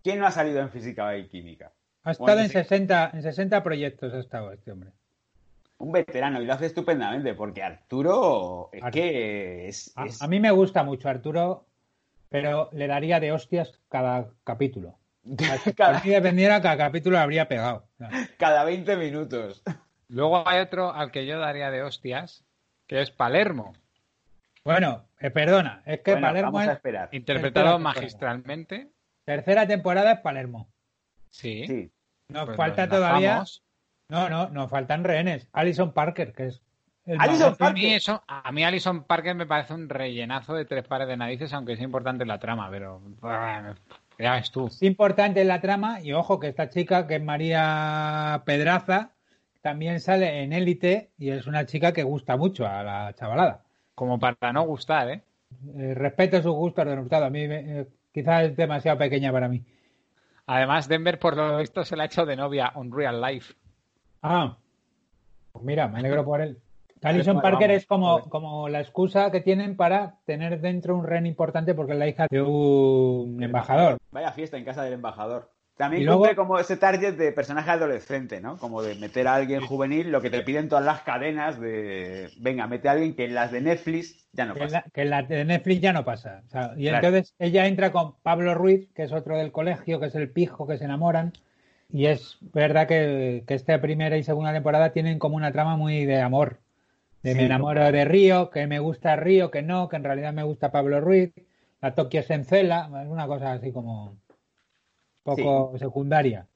¿Quién 0.03 0.19
no 0.19 0.27
ha 0.27 0.31
salido 0.31 0.59
en 0.59 0.69
física 0.69 1.15
y 1.17 1.27
química? 1.27 1.71
Ha 2.03 2.11
estado 2.11 2.25
Bueno, 2.27 2.41
en 2.41 2.47
sí. 2.49 2.53
60, 2.53 3.11
en 3.13 3.23
60 3.23 3.63
proyectos, 3.63 4.13
ha 4.13 4.19
estado 4.19 4.51
este 4.51 4.71
hombre. 4.71 4.91
Un 5.77 5.91
veterano 5.93 6.41
y 6.41 6.45
lo 6.45 6.53
hace 6.53 6.65
estupendamente, 6.67 7.33
porque 7.33 7.63
Arturo 7.63 8.69
es 8.73 8.83
que 8.91 9.67
es, 9.69 9.91
A, 9.95 10.05
es- 10.05 10.21
a 10.21 10.27
mí 10.27 10.39
me 10.39 10.51
gusta 10.51 10.83
mucho 10.83 11.07
Arturo, 11.09 11.65
pero 12.29 12.69
le 12.73 12.87
daría 12.87 13.19
de 13.21 13.31
hostias 13.31 13.79
cada 13.89 14.27
capítulo. 14.43 14.95
Si 15.63 15.74
Cada- 15.74 16.01
mí 16.01 16.09
dependiera, 16.09 16.61
cada 16.61 16.78
capítulo 16.78 17.17
habría 17.17 17.47
pegado. 17.47 17.88
Cada 18.38 18.63
20 18.65 18.95
minutos. 18.97 19.63
Luego 20.09 20.47
hay 20.47 20.59
otro 20.59 20.93
al 20.93 21.11
que 21.11 21.26
yo 21.26 21.39
daría 21.39 21.71
de 21.71 21.82
hostias, 21.82 22.43
que 22.88 23.01
es 23.01 23.09
Palermo, 23.11 23.74
Bueno, 24.65 25.05
eh, 25.19 25.30
perdona, 25.30 25.82
es 25.86 25.99
que 26.01 26.11
Bueno, 26.11 26.28
Palermo 26.28 26.51
vamos 26.53 26.67
a 26.67 26.71
es 26.71 26.78
esperar. 26.78 27.09
interpretado 27.11 27.51
Tercera 27.65 27.78
temporada. 27.78 27.99
magistralmente. 28.01 28.88
tercera 29.26 29.67
temporada 29.67 30.11
es 30.13 30.19
Palermo. 30.19 30.69
Sí. 31.30 31.65
Sí. 31.67 31.91
Nos 32.30 32.45
Pues 32.45 32.57
falta 32.57 32.86
nos 32.88 32.95
todavía. 32.95 33.43
No, 34.09 34.30
no, 34.30 34.49
nos 34.49 34.69
faltan 34.69 35.03
rehenes. 35.03 35.47
Alison 35.53 35.93
Parker, 35.93 36.34
que 36.34 36.47
es. 36.47 36.61
el 37.05 37.19
Alison 37.19 37.55
magote. 37.59 37.63
A 37.65 37.74
mí, 37.74 37.93
eso, 37.93 38.24
a 38.28 38.51
mí 38.53 38.63
Alison 38.63 39.03
Parker 39.03 39.36
me 39.36 39.45
parece 39.45 39.74
un 39.74 39.89
rellenazo 39.89 40.53
de 40.53 40.63
tres 40.65 40.86
pares 40.88 41.07
de 41.09 41.17
narices, 41.17 41.51
aunque 41.53 41.74
es 41.74 41.82
importante 41.82 42.26
la 42.26 42.39
trama, 42.39 42.69
pero 42.69 43.01
ya 44.20 44.34
ves 44.36 44.51
tú. 44.51 44.68
Es 44.68 44.82
importante 44.84 45.41
en 45.41 45.47
la 45.47 45.61
trama, 45.61 46.01
y 46.01 46.14
ojo 46.14 46.39
que 46.39 46.47
esta 46.47 46.70
chica, 46.70 47.07
que 47.07 47.16
es 47.16 47.24
María 47.24 48.43
Pedraza, 48.45 49.11
también 49.61 50.01
sale 50.01 50.43
en 50.43 50.51
Élite 50.51 51.11
y 51.18 51.30
es 51.30 51.47
una 51.47 51.66
chica 51.66 51.93
que 51.93 52.03
gusta 52.03 52.36
mucho 52.36 52.68
a 52.68 52.84
la 52.84 53.14
chavalada. 53.16 53.61
Como 53.95 54.20
para 54.20 54.51
no 54.51 54.64
gustar, 54.64 55.09
¿eh? 55.09 55.22
Eh, 55.78 55.93
respeto 55.93 56.41
sus 56.41 56.53
gustos 56.53 56.86
de 56.86 56.95
gustado. 56.97 57.26
A 57.26 57.30
mí 57.30 57.43
eh, 57.43 57.88
quizás 58.11 58.43
es 58.43 58.57
demasiado 58.57 58.97
pequeña 58.97 59.32
para 59.32 59.47
mí. 59.47 59.64
Además, 60.45 60.89
Denver, 60.89 61.18
por 61.20 61.38
lo 61.38 61.57
visto, 61.57 61.86
se 61.86 61.95
la 61.95 62.03
ha 62.03 62.05
hecho 62.07 62.26
de 62.26 62.36
novia 62.36 62.74
on 62.76 62.91
real 62.91 63.22
life. 63.22 63.53
Ah, 64.22 64.57
pues 65.53 65.64
mira, 65.64 65.88
me 65.88 65.99
alegro 65.99 66.26
por 66.26 66.41
él. 66.41 66.59
Alison 67.04 67.41
Parker 67.41 67.68
vamos, 67.70 67.82
es 67.82 67.86
como, 67.88 68.22
como 68.30 68.70
la 68.70 68.82
excusa 68.82 69.32
que 69.32 69.41
tienen 69.41 69.76
para 69.76 70.16
tener 70.26 70.62
dentro 70.62 70.95
un 70.95 71.06
ren 71.06 71.26
importante 71.26 71.74
porque 71.74 71.93
es 71.93 71.99
la 71.99 72.08
hija 72.08 72.28
de 72.30 72.41
un 72.41 73.41
embajador. 73.41 73.97
Vaya 74.12 74.32
fiesta 74.32 74.58
en 74.58 74.66
casa 74.66 74.84
del 74.84 74.93
embajador. 74.93 75.51
También 75.76 76.06
luego- 76.06 76.20
cumple 76.20 76.36
como 76.36 76.60
ese 76.60 76.78
target 76.78 77.16
de 77.16 77.32
personaje 77.32 77.72
adolescente, 77.72 78.39
¿no? 78.39 78.58
Como 78.58 78.84
de 78.84 78.93
meter 78.93 79.28
a 79.28 79.34
alguien 79.36 79.62
juvenil, 79.62 80.12
lo 80.12 80.22
que 80.22 80.30
te 80.30 80.41
piden 80.41 80.70
todas 80.70 80.86
las 80.86 81.01
cadenas 81.01 81.60
de, 81.60 82.30
venga, 82.39 82.68
mete 82.68 82.89
a 82.89 82.91
alguien 82.91 83.16
que 83.16 83.26
en 83.26 83.34
las 83.34 83.51
de 83.51 83.62
Netflix 83.62 84.28
ya 84.34 84.45
no 84.45 84.54
que, 84.54 84.60
pasa. 84.60 84.84
la, 84.86 84.91
que 84.93 85.01
en 85.01 85.10
la 85.10 85.24
de 85.24 85.45
Netflix 85.45 85.82
ya 85.82 85.91
no 85.91 86.06
pasa. 86.06 86.43
O 86.45 86.49
sea, 86.51 86.74
y 86.78 86.88
Claro. 86.89 87.08
entonces 87.08 87.34
ella 87.39 87.66
entra 87.66 87.91
con 87.91 88.14
Pablo 88.22 88.54
Ruiz, 88.54 88.88
que 88.93 89.01
es 89.01 89.12
otro 89.12 89.36
del 89.36 89.51
colegio, 89.51 89.99
que 89.99 90.06
es 90.06 90.16
el 90.16 90.30
pijo, 90.30 90.68
que 90.68 90.78
se 90.78 90.86
enamoran. 90.86 91.34
Y 91.91 92.06
es 92.06 92.38
verdad 92.54 92.88
que, 92.88 93.43
que 93.47 93.56
esta 93.56 93.82
primera 93.82 94.16
y 94.18 94.24
segunda 94.24 94.54
temporada 94.54 94.91
tienen 94.91 95.18
como 95.18 95.38
una 95.38 95.51
trama 95.51 95.76
muy 95.76 96.06
de 96.06 96.22
amor. 96.22 96.60
De 97.24 97.36
me 97.36 97.45
enamoro 97.45 97.91
de 97.91 98.05
Río, 98.05 98.49
que 98.49 98.67
me 98.67 98.80
gusta 98.80 99.15
Río, 99.15 99.49
que 99.49 99.61
no, 99.61 99.88
que 99.89 99.95
en 99.95 100.03
realidad 100.03 100.34
me 100.34 100.43
gusta 100.43 100.71
Pablo 100.71 100.99
Ruiz. 101.01 101.32
La 101.82 101.95
Tokio 101.95 102.21
Sencela, 102.24 102.89
es 103.03 103.09
una 103.09 103.28
cosa 103.28 103.53
así 103.53 103.71
como 103.71 104.17
poco 105.24 105.78
secundaria. 105.78 106.47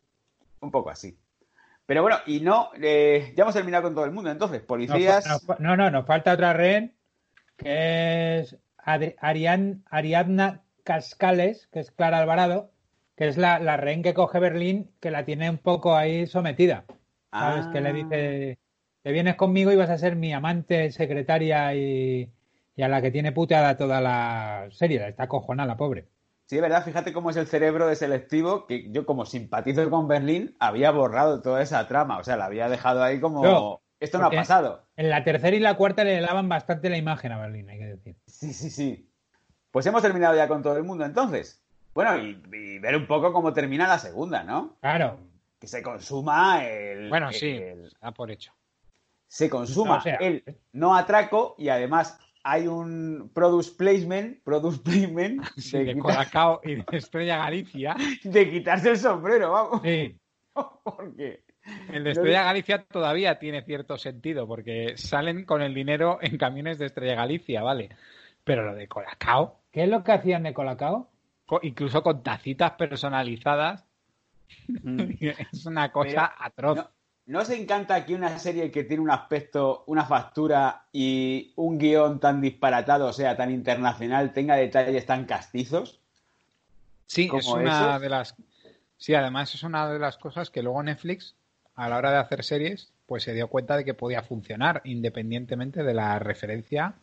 Un 0.61 0.71
poco 0.71 0.89
así. 0.89 1.17
Pero 1.85 2.01
bueno, 2.01 2.17
y 2.25 2.41
no, 2.41 2.69
eh, 2.81 3.33
ya 3.35 3.43
hemos 3.43 3.55
terminado 3.55 3.83
con 3.83 3.95
todo 3.95 4.05
el 4.05 4.11
mundo, 4.11 4.29
entonces, 4.29 4.61
policías... 4.61 5.25
fa- 5.45 5.55
no, 5.59 5.77
no, 5.77 5.89
nos 5.89 6.05
falta 6.05 6.33
otra 6.33 6.51
rehén, 6.53 6.93
que 7.55 8.39
es 8.39 8.57
Adri- 8.77 9.15
Arian- 9.19 9.83
Ariadna 9.89 10.63
Cascales, 10.83 11.67
que 11.71 11.79
es 11.79 11.91
Clara 11.91 12.19
Alvarado, 12.19 12.71
que 13.15 13.27
es 13.29 13.37
la, 13.37 13.59
la 13.59 13.77
rehén 13.77 14.03
que 14.03 14.13
coge 14.13 14.39
Berlín, 14.39 14.91
que 14.99 15.11
la 15.11 15.23
tiene 15.23 15.49
un 15.49 15.57
poco 15.57 15.95
ahí 15.95 16.27
sometida. 16.27 16.83
¿Sabes? 17.31 17.65
Ah. 17.67 17.71
Que 17.71 17.81
le 17.81 17.93
dice, 17.93 18.59
te 19.03 19.11
vienes 19.11 19.35
conmigo 19.35 19.71
y 19.71 19.75
vas 19.75 19.89
a 19.89 19.97
ser 19.97 20.15
mi 20.15 20.33
amante, 20.33 20.91
secretaria 20.91 21.73
y, 21.75 22.29
y 22.75 22.81
a 22.83 22.87
la 22.87 23.01
que 23.01 23.11
tiene 23.11 23.31
puteada 23.31 23.77
toda 23.77 24.01
la 24.01 24.67
serie. 24.71 25.07
Está 25.07 25.27
cojonada, 25.27 25.67
la 25.67 25.77
pobre. 25.77 26.05
Sí, 26.45 26.55
es 26.55 26.61
verdad, 26.61 26.83
fíjate 26.85 27.11
cómo 27.11 27.29
es 27.29 27.35
el 27.35 27.47
cerebro 27.47 27.87
de 27.87 27.95
selectivo, 27.95 28.67
que 28.67 28.89
yo 28.91 29.05
como 29.05 29.25
simpatizo 29.25 29.89
con 29.89 30.07
Berlín, 30.07 30.55
había 30.59 30.91
borrado 30.91 31.41
toda 31.41 31.61
esa 31.61 31.85
trama, 31.89 32.19
o 32.19 32.23
sea, 32.23 32.37
la 32.37 32.45
había 32.45 32.69
dejado 32.69 33.03
ahí 33.03 33.19
como... 33.19 33.43
No, 33.43 33.81
Esto 33.99 34.17
no 34.17 34.27
ha 34.27 34.31
pasado. 34.31 34.85
En 34.95 35.09
la 35.09 35.25
tercera 35.25 35.55
y 35.55 35.59
la 35.59 35.75
cuarta 35.75 36.05
le 36.05 36.21
lavan 36.21 36.47
bastante 36.47 36.89
la 36.89 36.95
imagen 36.97 37.33
a 37.33 37.37
Berlín, 37.39 37.69
hay 37.69 37.79
que 37.79 37.85
decir. 37.87 38.15
Sí, 38.27 38.53
sí, 38.53 38.69
sí. 38.69 39.09
Pues 39.71 39.85
hemos 39.87 40.01
terminado 40.01 40.35
ya 40.37 40.47
con 40.47 40.63
todo 40.63 40.77
el 40.77 40.83
mundo 40.83 41.03
entonces. 41.03 41.61
Bueno, 41.93 42.17
y, 42.17 42.41
y 42.53 42.79
ver 42.79 42.95
un 42.95 43.07
poco 43.07 43.33
cómo 43.33 43.51
termina 43.51 43.85
la 43.87 43.99
segunda, 43.99 44.43
¿no? 44.43 44.77
Claro, 44.79 45.19
Que 45.59 45.67
se 45.67 45.81
consuma 45.83 46.63
el... 46.65 47.09
Bueno, 47.09 47.29
sí, 47.33 47.49
el- 47.49 47.91
da 48.01 48.11
por 48.11 48.31
hecho. 48.31 48.53
Se 49.27 49.49
consuma 49.49 49.97
O 49.97 50.01
sea, 50.01 50.15
el 50.15 50.43
no 50.73 50.95
atraco 50.95 51.55
y 51.57 51.69
además 51.69 52.19
hay 52.43 52.67
un 52.67 53.29
produce 53.33 53.71
placement, 53.77 54.41
produce 54.43 54.79
placement 54.79 55.43
Sí, 55.57 55.77
de, 55.79 55.83
de 55.85 55.93
quitar- 55.95 56.01
Colacao 56.01 56.61
y 56.63 56.75
de 56.75 56.85
Estrella 56.91 57.37
Galicia. 57.37 57.95
de 58.23 58.49
quitarse 58.49 58.91
el 58.91 58.97
sombrero, 58.97 59.51
vamos. 59.51 59.81
sí. 59.83 60.17
Porque 60.83 61.43
El 61.91 62.03
de 62.05 62.11
Estrella 62.11 62.43
Galicia 62.43 62.83
todavía 62.85 63.37
tiene 63.39 63.61
cierto 63.63 63.97
sentido, 63.97 64.47
porque 64.47 64.93
salen 64.97 65.43
con 65.45 65.61
el 65.61 65.73
dinero 65.73 66.17
en 66.21 66.37
camiones 66.37 66.79
de 66.79 66.85
Estrella 66.85 67.15
Galicia, 67.15 67.61
¿vale? 67.61 67.89
Pero 68.45 68.63
lo 68.63 68.73
de 68.73 68.87
Colacao, 68.87 69.59
¿Qué 69.71 69.83
es 69.83 69.89
lo 69.89 70.03
que 70.03 70.13
hacían 70.13 70.43
de 70.43 70.53
Colacao? 70.53 71.09
co- 71.45 71.59
incluso 71.61 72.01
con 72.01 72.23
tacitas 72.23 72.71
personalizadas, 72.71 73.85
es 75.19 75.65
una 75.65 75.91
cosa 75.91 76.33
Pero, 76.37 76.45
atroz. 76.45 76.77
¿no, 76.77 76.89
¿no 77.27 77.39
os 77.41 77.49
encanta 77.49 77.95
aquí 77.95 78.13
una 78.13 78.39
serie 78.39 78.71
que 78.71 78.85
tiene 78.85 79.03
un 79.03 79.11
aspecto, 79.11 79.83
una 79.87 80.05
factura 80.05 80.85
y 80.93 81.51
un 81.57 81.77
guion 81.77 82.19
tan 82.19 82.41
disparatado, 82.41 83.07
o 83.07 83.13
sea, 83.13 83.35
tan 83.35 83.51
internacional, 83.51 84.33
tenga 84.33 84.55
detalles 84.55 85.05
tan 85.05 85.25
castizos? 85.25 85.99
Sí, 87.05 87.29
es 87.33 87.47
una 87.47 87.89
esos. 87.89 88.01
de 88.01 88.09
las. 88.09 88.35
Sí, 88.97 89.13
además 89.13 89.53
es 89.53 89.63
una 89.63 89.91
de 89.91 89.99
las 89.99 90.17
cosas 90.17 90.49
que 90.49 90.63
luego 90.63 90.81
Netflix, 90.81 91.35
a 91.75 91.89
la 91.89 91.97
hora 91.97 92.11
de 92.11 92.17
hacer 92.17 92.43
series, 92.43 92.91
pues 93.05 93.23
se 93.23 93.33
dio 93.33 93.49
cuenta 93.49 93.77
de 93.77 93.85
que 93.85 93.93
podía 93.93 94.23
funcionar 94.23 94.81
independientemente 94.85 95.83
de 95.83 95.93
la 95.93 96.17
referencia 96.19 96.95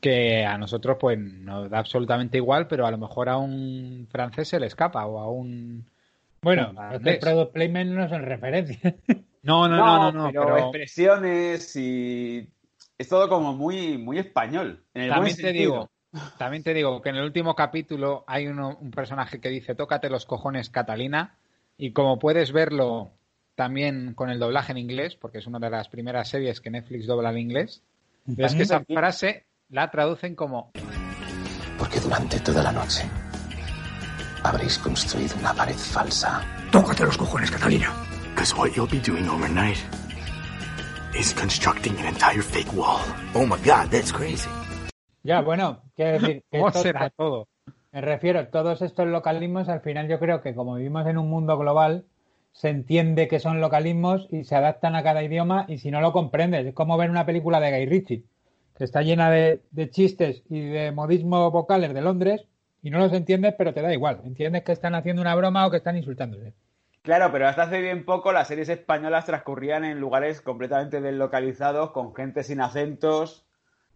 que 0.00 0.44
a 0.44 0.56
nosotros 0.58 0.96
pues 1.00 1.18
nos 1.18 1.68
da 1.70 1.78
absolutamente 1.78 2.36
igual, 2.36 2.68
pero 2.68 2.86
a 2.86 2.90
lo 2.90 2.98
mejor 2.98 3.28
a 3.28 3.38
un 3.38 4.06
francés 4.10 4.48
se 4.48 4.60
le 4.60 4.66
escapa 4.66 5.04
o 5.06 5.18
a 5.18 5.30
un 5.30 5.84
Bueno, 6.42 6.74
inglés. 6.94 7.18
product 7.20 7.52
placement 7.52 7.90
no 7.92 8.08
son 8.08 8.22
referencias. 8.22 8.94
No, 9.44 9.66
no, 9.66 9.76
no, 9.76 9.98
no, 9.98 10.12
no, 10.12 10.26
pero, 10.30 10.44
pero, 10.44 10.58
expresiones 10.58 11.74
y 11.74 12.48
es 12.96 13.08
todo 13.08 13.28
como 13.28 13.52
muy, 13.54 13.98
muy 13.98 14.20
español. 14.20 14.84
En 14.94 15.02
el 15.02 15.08
buen 15.08 15.18
también 15.34 15.36
te 15.36 15.52
digo, 15.52 15.90
también 16.38 16.62
te 16.62 16.72
digo 16.72 17.02
que 17.02 17.08
en 17.08 17.16
el 17.16 17.24
último 17.24 17.56
capítulo 17.56 18.22
hay 18.28 18.46
uno- 18.46 18.78
un 18.80 18.92
personaje 18.92 19.40
que 19.40 19.48
dice 19.48 19.74
tócate 19.74 20.08
los 20.10 20.26
cojones 20.26 20.70
Catalina 20.70 21.34
y 21.76 21.90
como 21.92 22.20
puedes 22.20 22.52
verlo 22.52 23.10
también 23.56 24.14
con 24.14 24.30
el 24.30 24.38
doblaje 24.38 24.70
en 24.70 24.78
inglés, 24.78 25.16
porque 25.16 25.38
es 25.38 25.48
una 25.48 25.58
de 25.58 25.70
las 25.70 25.88
primeras 25.88 26.28
series 26.28 26.60
que 26.60 26.70
Netflix 26.70 27.08
dobla 27.08 27.30
en 27.30 27.38
inglés. 27.38 27.82
Es 28.36 28.54
que 28.54 28.62
esa 28.62 28.84
frase 28.84 29.46
la 29.70 29.90
traducen 29.90 30.36
como 30.36 30.70
Porque 31.76 31.98
durante 31.98 32.38
toda 32.38 32.62
la 32.62 32.70
noche 32.70 33.02
habréis 34.44 34.78
construido 34.78 35.36
una 35.38 35.54
pared 35.54 35.74
falsa. 35.76 36.42
Tócate 36.70 37.04
los 37.04 37.16
cojones, 37.16 37.50
Catalina. 37.50 37.90
Because 38.34 38.54
what 38.56 38.70
you'll 38.74 38.88
be 38.90 38.98
doing 39.00 39.28
overnight 39.28 39.78
is 41.18 41.34
constructing 41.34 41.94
an 41.98 42.06
entire 42.06 42.42
fake 42.42 42.72
wall. 42.74 43.00
Oh 43.34 43.44
my 43.46 43.56
god, 43.64 43.90
that's 43.90 44.12
crazy. 44.12 44.48
Ya, 45.22 45.40
bueno, 45.42 45.82
quiero 45.94 46.12
decir 46.12 46.42
que 46.50 46.58
¿Cómo 46.58 46.68
esto- 46.68 46.82
será 46.82 47.10
todo? 47.10 47.48
Me 47.92 48.00
refiero, 48.00 48.48
todos 48.48 48.80
estos 48.80 49.06
localismos, 49.06 49.68
al 49.68 49.82
final 49.82 50.08
yo 50.08 50.18
creo 50.18 50.40
que 50.40 50.54
como 50.54 50.76
vivimos 50.76 51.06
en 51.06 51.18
un 51.18 51.28
mundo 51.28 51.58
global, 51.58 52.06
se 52.52 52.70
entiende 52.70 53.28
que 53.28 53.38
son 53.38 53.60
localismos 53.60 54.26
y 54.30 54.44
se 54.44 54.56
adaptan 54.56 54.96
a 54.96 55.02
cada 55.02 55.22
idioma 55.22 55.66
y 55.68 55.76
si 55.78 55.90
no 55.90 56.00
lo 56.00 56.12
comprendes, 56.12 56.66
es 56.66 56.74
como 56.74 56.96
ver 56.96 57.10
una 57.10 57.26
película 57.26 57.60
de 57.60 57.70
Guy 57.70 57.86
Ritchie, 57.86 58.24
que 58.76 58.84
está 58.84 59.02
llena 59.02 59.30
de, 59.30 59.60
de 59.70 59.90
chistes 59.90 60.42
y 60.48 60.60
de 60.60 60.90
modismos 60.90 61.52
vocales 61.52 61.92
de 61.92 62.00
Londres 62.00 62.46
y 62.82 62.90
no 62.90 62.98
los 62.98 63.12
entiendes, 63.12 63.54
pero 63.56 63.72
te 63.72 63.80
da 63.80 63.92
igual. 63.92 64.20
Entiendes 64.24 64.64
que 64.64 64.72
están 64.72 64.94
haciendo 64.94 65.22
una 65.22 65.34
broma 65.36 65.66
o 65.66 65.70
que 65.70 65.76
están 65.76 65.96
insultándose. 65.96 66.52
Claro, 67.02 67.30
pero 67.32 67.48
hasta 67.48 67.62
hace 67.62 67.80
bien 67.80 68.04
poco 68.04 68.32
las 68.32 68.48
series 68.48 68.68
españolas 68.68 69.26
transcurrían 69.26 69.84
en 69.84 69.98
lugares 69.98 70.40
completamente 70.40 71.00
deslocalizados, 71.00 71.90
con 71.90 72.14
gente 72.14 72.42
sin 72.42 72.60
acentos, 72.60 73.44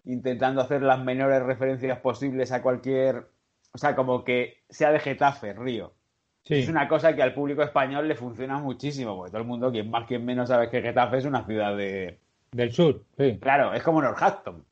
intentando 0.05 0.61
hacer 0.61 0.83
las 0.83 1.01
menores 1.01 1.43
referencias 1.43 1.99
posibles 1.99 2.53
a 2.53 2.63
cualquier... 2.63 3.29
O 3.73 3.79
sea, 3.79 3.95
como 3.95 4.25
que 4.25 4.63
sea 4.71 4.91
de 4.91 5.01
Getafe, 5.01 5.53
Río. 5.53 5.93
Sí. 6.45 6.55
Es 6.55 6.69
una 6.69 6.89
cosa 6.89 7.15
que 7.15 7.23
al 7.23 7.35
público 7.35 7.63
español 7.63 8.09
le 8.09 8.15
funciona 8.15 8.59
muchísimo, 8.59 9.17
porque 9.17 9.33
todo 9.33 9.43
el 9.43 9.49
mundo, 9.49 9.71
quien 9.71 9.91
más, 9.91 10.07
quien 10.07 10.25
menos, 10.25 10.49
sabe 10.49 10.71
que 10.71 10.81
Getafe 10.81 11.19
es 11.19 11.25
una 11.25 11.45
ciudad 11.45 11.77
de... 11.77 12.19
Del 12.53 12.73
sur, 12.73 13.03
sí. 13.19 13.39
Claro, 13.41 13.75
es 13.75 13.83
como 13.83 14.01
Northampton. 14.01 14.65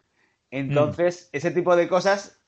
Entonces, 0.51 1.29
ese 1.33 1.51
tipo 1.51 1.75
de 1.77 1.89
cosas 1.89 2.41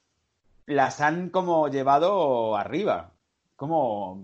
las 0.66 1.00
han 1.00 1.30
como 1.30 1.68
llevado 1.68 2.56
arriba. 2.56 3.12
Como... 3.56 4.22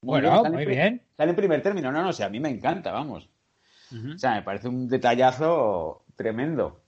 Bueno, 0.00 0.44
muy 0.44 0.64
bien. 0.64 1.02
Está 1.10 1.24
en 1.24 1.36
primer 1.36 1.62
término. 1.62 1.90
No, 1.92 2.02
no, 2.02 2.10
o 2.10 2.12
sea, 2.12 2.26
a 2.26 2.30
mí 2.30 2.40
me 2.40 2.48
encanta, 2.48 2.92
vamos. 2.92 3.28
O 3.90 4.18
sea, 4.18 4.34
me 4.34 4.42
parece 4.42 4.68
un 4.68 4.88
detallazo 4.88 6.04
tremendo. 6.16 6.80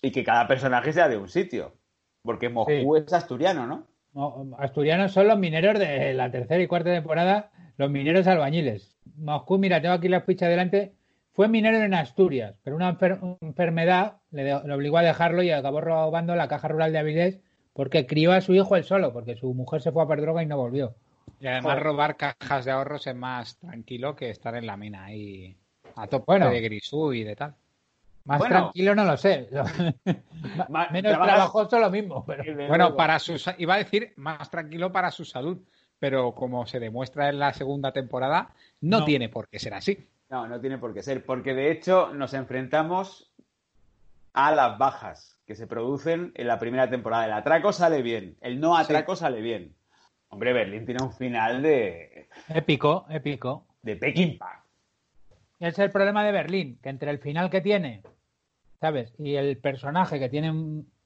Y 0.00 0.10
que 0.12 0.24
cada 0.24 0.46
personaje 0.48 0.92
sea 0.92 1.08
de 1.08 1.16
un 1.16 1.28
sitio. 1.28 1.74
Porque 2.22 2.48
Moscú 2.48 2.96
es 2.96 3.12
asturiano, 3.12 3.66
¿no? 3.66 3.86
No, 4.14 4.56
Asturianos 4.58 5.12
son 5.12 5.28
los 5.28 5.38
mineros 5.38 5.78
de 5.78 6.14
la 6.14 6.30
tercera 6.30 6.62
y 6.62 6.66
cuarta 6.66 6.90
temporada, 6.92 7.50
los 7.76 7.90
mineros 7.90 8.26
albañiles. 8.26 8.96
Moscú, 9.16 9.58
mira, 9.58 9.80
tengo 9.80 9.94
aquí 9.94 10.08
la 10.08 10.22
ficha 10.22 10.48
delante. 10.48 10.94
Fue 11.32 11.46
minero 11.48 11.78
en 11.78 11.94
Asturias, 11.94 12.58
pero 12.64 12.74
una 12.74 12.98
enfer- 12.98 13.38
enfermedad 13.40 14.16
le, 14.32 14.44
le 14.44 14.74
obligó 14.74 14.98
a 14.98 15.02
dejarlo 15.02 15.42
y 15.42 15.50
acabó 15.50 15.80
robando 15.80 16.34
la 16.34 16.48
caja 16.48 16.66
rural 16.66 16.92
de 16.92 16.98
Avilés 16.98 17.40
porque 17.78 18.08
crió 18.08 18.32
a 18.32 18.40
su 18.40 18.52
hijo 18.54 18.74
él 18.74 18.82
solo, 18.82 19.12
porque 19.12 19.36
su 19.36 19.54
mujer 19.54 19.80
se 19.80 19.92
fue 19.92 20.02
a 20.02 20.06
por 20.06 20.20
droga 20.20 20.42
y 20.42 20.46
no 20.46 20.56
volvió. 20.56 20.96
Y 21.38 21.46
además 21.46 21.74
Joder. 21.74 21.82
robar 21.84 22.16
cajas 22.16 22.64
de 22.64 22.72
ahorros 22.72 23.06
es 23.06 23.14
más 23.14 23.56
tranquilo 23.58 24.16
que 24.16 24.30
estar 24.30 24.56
en 24.56 24.66
la 24.66 24.76
mina 24.76 25.04
ahí 25.04 25.56
a 25.94 26.08
tope 26.08 26.24
Bueno. 26.26 26.50
de 26.50 26.60
grisú 26.60 27.12
y 27.12 27.22
de 27.22 27.36
tal. 27.36 27.54
Más 28.24 28.40
Bueno. 28.40 28.56
tranquilo 28.56 28.96
no 28.96 29.04
lo 29.04 29.16
sé. 29.16 29.48
Menos 30.68 31.12
trabajas- 31.12 31.26
trabajoso 31.26 31.78
lo 31.78 31.88
mismo, 31.88 32.24
pero 32.26 32.42
Bueno, 32.66 32.96
para 32.96 33.16
su 33.20 33.36
iba 33.58 33.74
a 33.74 33.78
decir 33.78 34.12
más 34.16 34.50
tranquilo 34.50 34.90
para 34.90 35.12
su 35.12 35.24
salud, 35.24 35.58
pero 36.00 36.32
como 36.34 36.66
se 36.66 36.80
demuestra 36.80 37.28
en 37.28 37.38
la 37.38 37.52
segunda 37.52 37.92
temporada, 37.92 38.50
no, 38.80 38.98
No. 39.00 39.04
tiene 39.04 39.28
por 39.28 39.46
qué 39.48 39.60
ser 39.60 39.74
así. 39.74 40.04
No, 40.30 40.48
no 40.48 40.60
tiene 40.60 40.78
por 40.78 40.92
qué 40.92 41.02
ser. 41.04 41.24
Porque 41.24 41.54
de 41.54 41.70
hecho 41.70 42.12
nos 42.12 42.34
enfrentamos 42.34 43.27
a 44.38 44.52
las 44.52 44.78
bajas 44.78 45.40
que 45.44 45.56
se 45.56 45.66
producen 45.66 46.30
en 46.36 46.46
la 46.46 46.60
primera 46.60 46.88
temporada. 46.88 47.26
El 47.26 47.32
atraco 47.32 47.72
sale 47.72 48.02
bien, 48.02 48.36
el 48.40 48.60
no 48.60 48.76
atraco 48.76 49.16
sale 49.16 49.40
bien. 49.40 49.74
Hombre, 50.28 50.52
Berlín 50.52 50.84
tiene 50.86 51.02
un 51.02 51.12
final 51.12 51.60
de, 51.60 52.28
épico, 52.48 53.06
épico. 53.10 53.66
de 53.82 53.98
ese 55.58 55.68
es 55.68 55.78
el 55.80 55.90
problema 55.90 56.24
de 56.24 56.30
Berlín, 56.30 56.78
que 56.80 56.88
entre 56.88 57.10
el 57.10 57.18
final 57.18 57.50
que 57.50 57.60
tiene, 57.60 58.02
¿sabes? 58.80 59.12
Y 59.18 59.34
el 59.34 59.58
personaje 59.58 60.20
que 60.20 60.28
tiene 60.28 60.52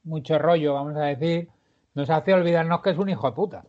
mucho 0.05 0.39
rollo, 0.39 0.75
vamos 0.75 0.97
a 0.97 1.05
decir, 1.05 1.49
nos 1.95 2.11
hace 2.11 2.35
olvidarnos 2.35 2.83
que 2.83 2.91
es 2.91 2.99
un 2.99 3.09
hijo 3.09 3.31
de 3.31 3.35
puta. 3.35 3.65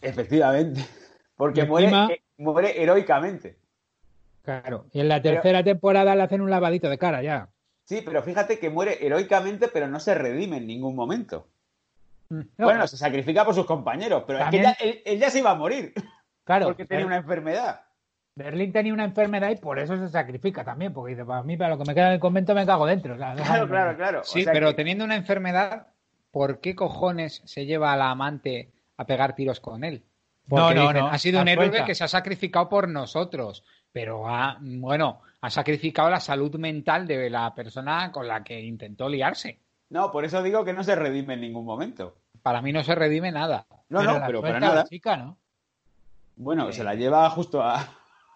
Efectivamente. 0.00 0.80
Porque 1.36 1.64
muere, 1.64 1.88
eh, 1.88 2.22
muere 2.38 2.80
heroicamente. 2.80 3.58
Claro. 4.42 4.86
Y 4.92 5.00
en 5.00 5.08
la 5.08 5.20
Pero- 5.20 5.34
tercera 5.34 5.62
temporada 5.62 6.14
le 6.14 6.22
hacen 6.22 6.40
un 6.40 6.48
lavadito 6.48 6.88
de 6.88 6.96
cara 6.96 7.22
ya. 7.22 7.50
Sí, 7.84 8.02
pero 8.04 8.22
fíjate 8.22 8.58
que 8.58 8.70
muere 8.70 9.04
heroicamente, 9.04 9.68
pero 9.68 9.88
no 9.88 10.00
se 10.00 10.14
redime 10.14 10.56
en 10.58 10.66
ningún 10.66 10.94
momento. 10.96 11.46
No, 12.30 12.44
Bueno, 12.58 12.86
se 12.86 12.96
sacrifica 12.96 13.44
por 13.44 13.54
sus 13.54 13.66
compañeros, 13.66 14.24
pero 14.26 14.38
También- 14.38 14.64
es 14.66 14.76
que 14.78 14.84
ya, 14.84 14.90
él, 14.90 15.02
él 15.04 15.18
ya 15.18 15.30
se 15.30 15.38
iba 15.40 15.50
a 15.50 15.54
morir 15.54 15.92
claro. 16.44 16.66
porque 16.66 16.86
tenía 16.86 17.06
una 17.06 17.16
enfermedad. 17.18 17.82
Berlín 18.36 18.72
tenía 18.72 18.92
una 18.92 19.04
enfermedad 19.04 19.50
y 19.50 19.56
por 19.56 19.78
eso 19.78 19.96
se 19.96 20.08
sacrifica 20.08 20.64
también, 20.64 20.92
porque 20.92 21.12
dice, 21.12 21.24
para 21.24 21.42
mí, 21.44 21.56
para 21.56 21.70
lo 21.70 21.78
que 21.78 21.84
me 21.84 21.94
queda 21.94 22.08
en 22.08 22.12
el 22.14 22.20
convento 22.20 22.54
me 22.54 22.66
cago 22.66 22.86
dentro. 22.86 23.14
O 23.14 23.18
sea, 23.18 23.34
Claro, 23.34 23.68
claro, 23.68 23.96
claro. 23.96 24.20
O 24.22 24.24
Sí, 24.24 24.42
sea 24.42 24.52
pero 24.52 24.68
que- 24.70 24.74
teniendo 24.74 25.04
una 25.04 25.14
enfermedad, 25.14 25.88
¿por 26.32 26.58
qué 26.60 26.74
cojones 26.74 27.42
se 27.44 27.66
lleva 27.66 27.92
a 27.92 27.96
la 27.96 28.10
amante 28.10 28.72
a 28.96 29.04
pegar 29.06 29.36
tiros 29.36 29.60
con 29.60 29.84
él? 29.84 30.02
No, 30.46 30.56
Porque 30.56 30.74
no, 30.74 30.80
dicen, 30.88 30.96
no, 30.98 31.06
ha 31.08 31.18
sido 31.18 31.40
un 31.42 31.48
héroe 31.48 31.84
que 31.84 31.94
se 31.94 32.02
ha 32.04 32.08
sacrificado 32.08 32.68
por 32.68 32.88
nosotros, 32.88 33.64
pero 33.92 34.28
ha, 34.28 34.58
bueno, 34.60 35.20
ha 35.44 35.50
sacrificado 35.50 36.08
la 36.10 36.20
salud 36.20 36.54
mental 36.56 37.06
de 37.06 37.28
la 37.28 37.54
persona 37.54 38.10
con 38.10 38.26
la 38.26 38.42
que 38.42 38.60
intentó 38.60 39.08
liarse. 39.08 39.60
No, 39.90 40.10
por 40.10 40.24
eso 40.24 40.42
digo 40.42 40.64
que 40.64 40.72
no 40.72 40.82
se 40.82 40.94
redime 40.96 41.34
en 41.34 41.42
ningún 41.42 41.64
momento. 41.66 42.16
Para 42.42 42.62
mí 42.62 42.72
no 42.72 42.82
se 42.82 42.94
redime 42.94 43.30
nada. 43.30 43.66
No, 43.88 44.00
Pero 44.00 44.12
no, 44.14 44.18
la 44.20 44.26
pero 44.26 44.40
para 44.40 44.52
suelta 44.54 44.68
la 44.68 44.74
nada. 44.74 44.84
chica, 44.88 45.16
¿no? 45.16 45.38
Bueno, 46.36 46.72
se 46.72 46.82
la 46.82 46.94
lleva 46.94 47.28
justo 47.30 47.62
a... 47.62 47.86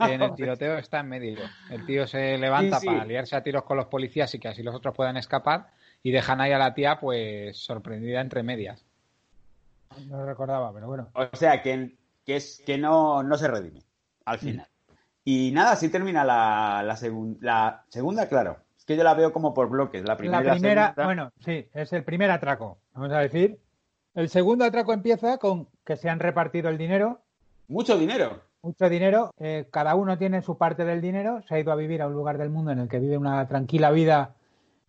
En 0.00 0.22
el 0.22 0.34
tiroteo 0.36 0.76
está 0.78 1.00
en 1.00 1.08
medio. 1.08 1.38
El 1.70 1.84
tío 1.86 2.06
se 2.06 2.36
levanta 2.38 2.78
Sí, 2.78 2.86
sí. 2.86 2.94
para 2.94 3.04
liarse 3.06 3.36
a 3.36 3.42
tiros 3.42 3.64
con 3.64 3.76
los 3.76 3.86
policías 3.86 4.32
y 4.34 4.38
que 4.38 4.48
así 4.48 4.62
los 4.62 4.74
otros 4.74 4.94
puedan 4.94 5.16
escapar 5.16 5.68
y 6.02 6.10
dejan 6.12 6.40
ahí 6.40 6.52
a 6.52 6.58
la 6.58 6.74
tía 6.74 7.00
pues 7.00 7.56
sorprendida 7.56 8.20
entre 8.20 8.42
medias. 8.42 8.84
No 10.06 10.18
lo 10.18 10.26
recordaba, 10.26 10.72
pero 10.72 10.86
bueno. 10.86 11.08
O 11.14 11.34
sea, 11.34 11.60
que, 11.62 11.96
que 12.24 12.36
es 12.36 12.62
que 12.64 12.78
no, 12.78 13.22
no 13.22 13.36
se 13.38 13.48
redime 13.48 13.82
al 14.26 14.38
final. 14.38 14.68
Y 15.30 15.50
nada, 15.52 15.72
así 15.72 15.90
termina 15.90 16.24
la, 16.24 16.82
la, 16.82 16.96
segun- 16.96 17.36
la 17.42 17.82
segunda, 17.88 18.28
claro. 18.30 18.56
Es 18.78 18.86
que 18.86 18.96
yo 18.96 19.04
la 19.04 19.12
veo 19.12 19.30
como 19.30 19.52
por 19.52 19.68
bloques. 19.68 20.02
La 20.04 20.16
primera, 20.16 20.42
la 20.42 20.52
primera, 20.52 20.86
segunda. 20.94 21.04
bueno, 21.04 21.32
sí, 21.44 21.66
es 21.74 21.92
el 21.92 22.02
primer 22.02 22.30
atraco, 22.30 22.78
vamos 22.94 23.12
a 23.12 23.18
decir. 23.18 23.58
El 24.14 24.30
segundo 24.30 24.64
atraco 24.64 24.94
empieza 24.94 25.36
con 25.36 25.68
que 25.84 25.96
se 25.98 26.08
han 26.08 26.18
repartido 26.18 26.70
el 26.70 26.78
dinero, 26.78 27.20
Mucho 27.68 27.98
dinero. 27.98 28.40
mucho 28.62 28.88
dinero, 28.88 29.30
eh, 29.38 29.66
cada 29.70 29.94
uno 29.96 30.16
tiene 30.16 30.40
su 30.40 30.56
parte 30.56 30.86
del 30.86 31.02
dinero, 31.02 31.42
se 31.46 31.56
ha 31.56 31.58
ido 31.60 31.72
a 31.72 31.76
vivir 31.76 32.00
a 32.00 32.06
un 32.06 32.14
lugar 32.14 32.38
del 32.38 32.48
mundo 32.48 32.70
en 32.70 32.78
el 32.78 32.88
que 32.88 32.98
vive 32.98 33.18
una 33.18 33.46
tranquila 33.46 33.90
vida 33.90 34.30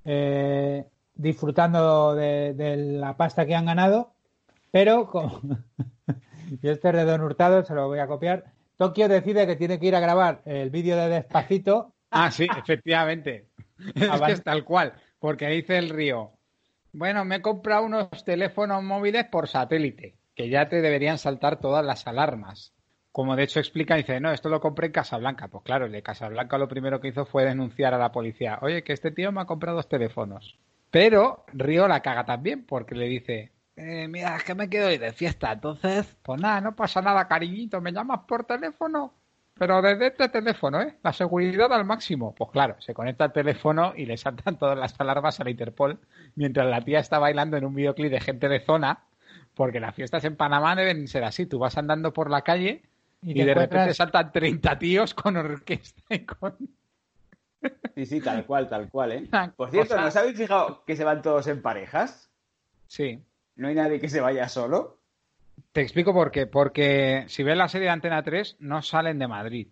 eh, 0.05 0.85
disfrutando 1.15 2.15
de, 2.15 2.53
de 2.53 2.77
la 2.77 3.17
pasta 3.17 3.45
que 3.45 3.55
han 3.55 3.65
ganado, 3.65 4.11
pero 4.71 5.07
como... 5.07 5.41
y 6.61 6.69
este 6.69 6.87
es 6.89 6.95
de 6.95 7.03
Don 7.03 7.21
Hurtado, 7.21 7.65
se 7.65 7.75
lo 7.75 7.87
voy 7.87 7.99
a 7.99 8.07
copiar. 8.07 8.45
Tokio 8.79 9.09
decide 9.09 9.45
que 9.45 9.57
tiene 9.57 9.77
que 9.77 9.87
ir 9.87 9.95
a 9.97 9.99
grabar 9.99 10.41
el 10.45 10.69
vídeo 10.69 10.95
de 10.95 11.09
Despacito. 11.09 11.95
Ah, 12.11 12.31
sí, 12.31 12.47
efectivamente. 12.57 13.49
Es 13.95 14.21
que 14.21 14.31
es 14.31 14.43
tal 14.43 14.63
cual, 14.63 14.93
porque 15.19 15.47
dice 15.47 15.77
el 15.77 15.89
río, 15.89 16.31
bueno, 16.91 17.23
me 17.23 17.37
he 17.37 17.41
comprado 17.41 17.85
unos 17.85 18.25
teléfonos 18.25 18.83
móviles 18.83 19.25
por 19.25 19.47
satélite, 19.47 20.15
que 20.35 20.49
ya 20.49 20.67
te 20.67 20.81
deberían 20.81 21.17
saltar 21.17 21.61
todas 21.61 21.85
las 21.85 22.07
alarmas. 22.07 22.73
Como 23.11 23.35
de 23.35 23.43
hecho 23.43 23.59
explica, 23.59 23.95
dice, 23.95 24.19
no, 24.19 24.31
esto 24.31 24.49
lo 24.49 24.59
compré 24.61 24.87
en 24.87 24.93
Casablanca. 24.93 25.49
Pues 25.49 25.63
claro, 25.63 25.85
el 25.85 25.93
de 25.93 26.03
Casablanca 26.03 26.57
lo 26.57 26.67
primero 26.67 26.99
que 27.01 27.09
hizo 27.09 27.25
fue 27.25 27.45
denunciar 27.45 27.93
a 27.93 27.97
la 27.97 28.11
policía, 28.11 28.59
oye, 28.61 28.83
que 28.83 28.93
este 28.93 29.11
tío 29.11 29.31
me 29.31 29.41
ha 29.41 29.45
comprado 29.45 29.77
dos 29.77 29.89
teléfonos. 29.89 30.57
Pero 30.89 31.45
Río 31.53 31.87
la 31.87 32.01
caga 32.01 32.25
también, 32.25 32.65
porque 32.65 32.95
le 32.95 33.07
dice, 33.07 33.51
"Eh, 33.79 34.07
mira, 34.09 34.35
es 34.35 34.43
que 34.43 34.55
me 34.55 34.69
quedo 34.69 34.87
hoy 34.87 34.97
de 34.97 35.13
fiesta, 35.13 35.51
entonces, 35.53 36.17
pues 36.21 36.39
nada, 36.41 36.59
no 36.61 36.75
pasa 36.75 37.01
nada, 37.01 37.27
cariñito, 37.27 37.79
me 37.81 37.91
llamas 37.93 38.21
por 38.27 38.43
teléfono. 38.43 39.13
Pero 39.53 39.81
desde 39.81 40.07
este 40.07 40.29
teléfono, 40.29 40.81
¿eh? 40.81 40.97
La 41.03 41.11
seguridad 41.13 41.71
al 41.73 41.83
máximo. 41.85 42.33
Pues 42.35 42.49
claro, 42.51 42.75
se 42.79 42.93
conecta 42.93 43.25
al 43.25 43.33
teléfono 43.33 43.93
y 43.95 44.05
le 44.05 44.15
saltan 44.17 44.57
todas 44.57 44.77
las 44.77 44.99
alarmas 44.99 45.39
a 45.39 45.43
la 45.43 45.49
Interpol 45.49 45.99
mientras 46.35 46.67
la 46.67 46.81
tía 46.81 46.99
está 46.99 47.19
bailando 47.19 47.57
en 47.57 47.65
un 47.65 47.75
videoclip 47.75 48.09
de 48.11 48.21
gente 48.21 48.47
de 48.47 48.61
zona, 48.61 49.03
porque 49.55 49.79
las 49.81 49.95
fiestas 49.95 50.23
en 50.23 50.35
Panamá 50.37 50.75
deben 50.75 51.07
ser 51.09 51.23
así. 51.25 51.45
Tú 51.45 51.59
vas 51.59 51.77
andando 51.77 52.13
por 52.13 52.29
la 52.29 52.41
calle 52.41 52.83
Y 53.21 53.33
de 53.43 53.53
repente 53.53 53.93
saltan 53.93 54.31
30 54.31 54.79
tíos 54.79 55.13
con 55.13 55.35
orquesta 55.35 56.01
y 56.15 56.19
con... 56.25 56.55
Sí, 57.95 58.05
sí, 58.05 58.21
tal 58.21 58.45
cual, 58.45 58.69
tal 58.69 58.89
cual, 58.89 59.11
¿eh? 59.11 59.27
Por 59.57 59.69
cierto, 59.71 59.89
cosa- 59.89 60.01
¿no 60.01 60.07
os 60.07 60.15
habéis 60.15 60.37
fijado 60.37 60.83
que 60.85 60.95
se 60.95 61.03
van 61.03 61.21
todos 61.21 61.47
en 61.47 61.61
parejas? 61.61 62.29
Sí. 62.87 63.21
¿No 63.59 63.67
hay 63.67 63.75
nadie 63.75 63.99
que 63.99 64.07
se 64.07 64.21
vaya 64.21 64.47
solo? 64.47 64.99
Te 65.73 65.81
explico 65.81 66.13
por 66.13 66.31
qué. 66.31 66.47
Porque 66.47 67.25
si 67.27 67.43
ves 67.43 67.57
la 67.57 67.67
serie 67.67 67.87
de 67.87 67.91
Antena 67.91 68.23
3, 68.23 68.55
no 68.59 68.81
salen 68.81 69.19
de 69.19 69.27
Madrid. 69.27 69.67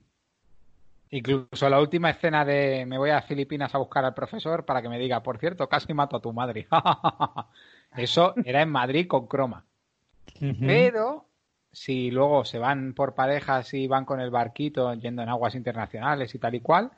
Incluso 1.09 1.69
la 1.69 1.79
última 1.79 2.09
escena 2.09 2.43
de 2.43 2.85
me 2.85 2.97
voy 2.97 3.11
a 3.11 3.21
Filipinas 3.21 3.73
a 3.73 3.77
buscar 3.77 4.03
al 4.03 4.13
profesor 4.13 4.65
para 4.65 4.81
que 4.81 4.89
me 4.89 4.99
diga, 4.99 5.23
por 5.23 5.39
cierto, 5.39 5.69
casi 5.69 5.93
mato 5.93 6.17
a 6.17 6.21
tu 6.21 6.33
madre. 6.33 6.67
Eso 7.95 8.33
era 8.43 8.61
en 8.61 8.69
Madrid 8.69 9.07
con 9.07 9.25
croma. 9.25 9.63
Pero 10.59 11.25
si 11.71 12.11
luego 12.11 12.43
se 12.43 12.59
van 12.59 12.93
por 12.93 13.15
parejas 13.15 13.73
y 13.73 13.87
van 13.87 14.03
con 14.03 14.19
el 14.19 14.31
barquito 14.31 14.93
yendo 14.95 15.21
en 15.21 15.29
aguas 15.29 15.55
internacionales 15.55 16.35
y 16.35 16.39
tal 16.39 16.55
y 16.55 16.59
cual, 16.59 16.91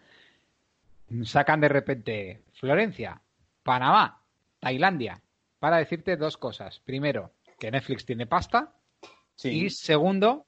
sacan 1.24 1.62
de 1.62 1.70
repente 1.70 2.42
Florencia, 2.54 3.22
Panamá, 3.62 4.24
Tailandia, 4.60 5.22
para 5.60 5.78
decirte 5.78 6.18
dos 6.18 6.38
cosas. 6.38 6.80
Primero, 6.86 7.32
que 7.60 7.72
Netflix 7.72 8.06
tiene 8.06 8.26
pasta. 8.26 8.74
Y 9.44 9.70
segundo, 9.70 10.46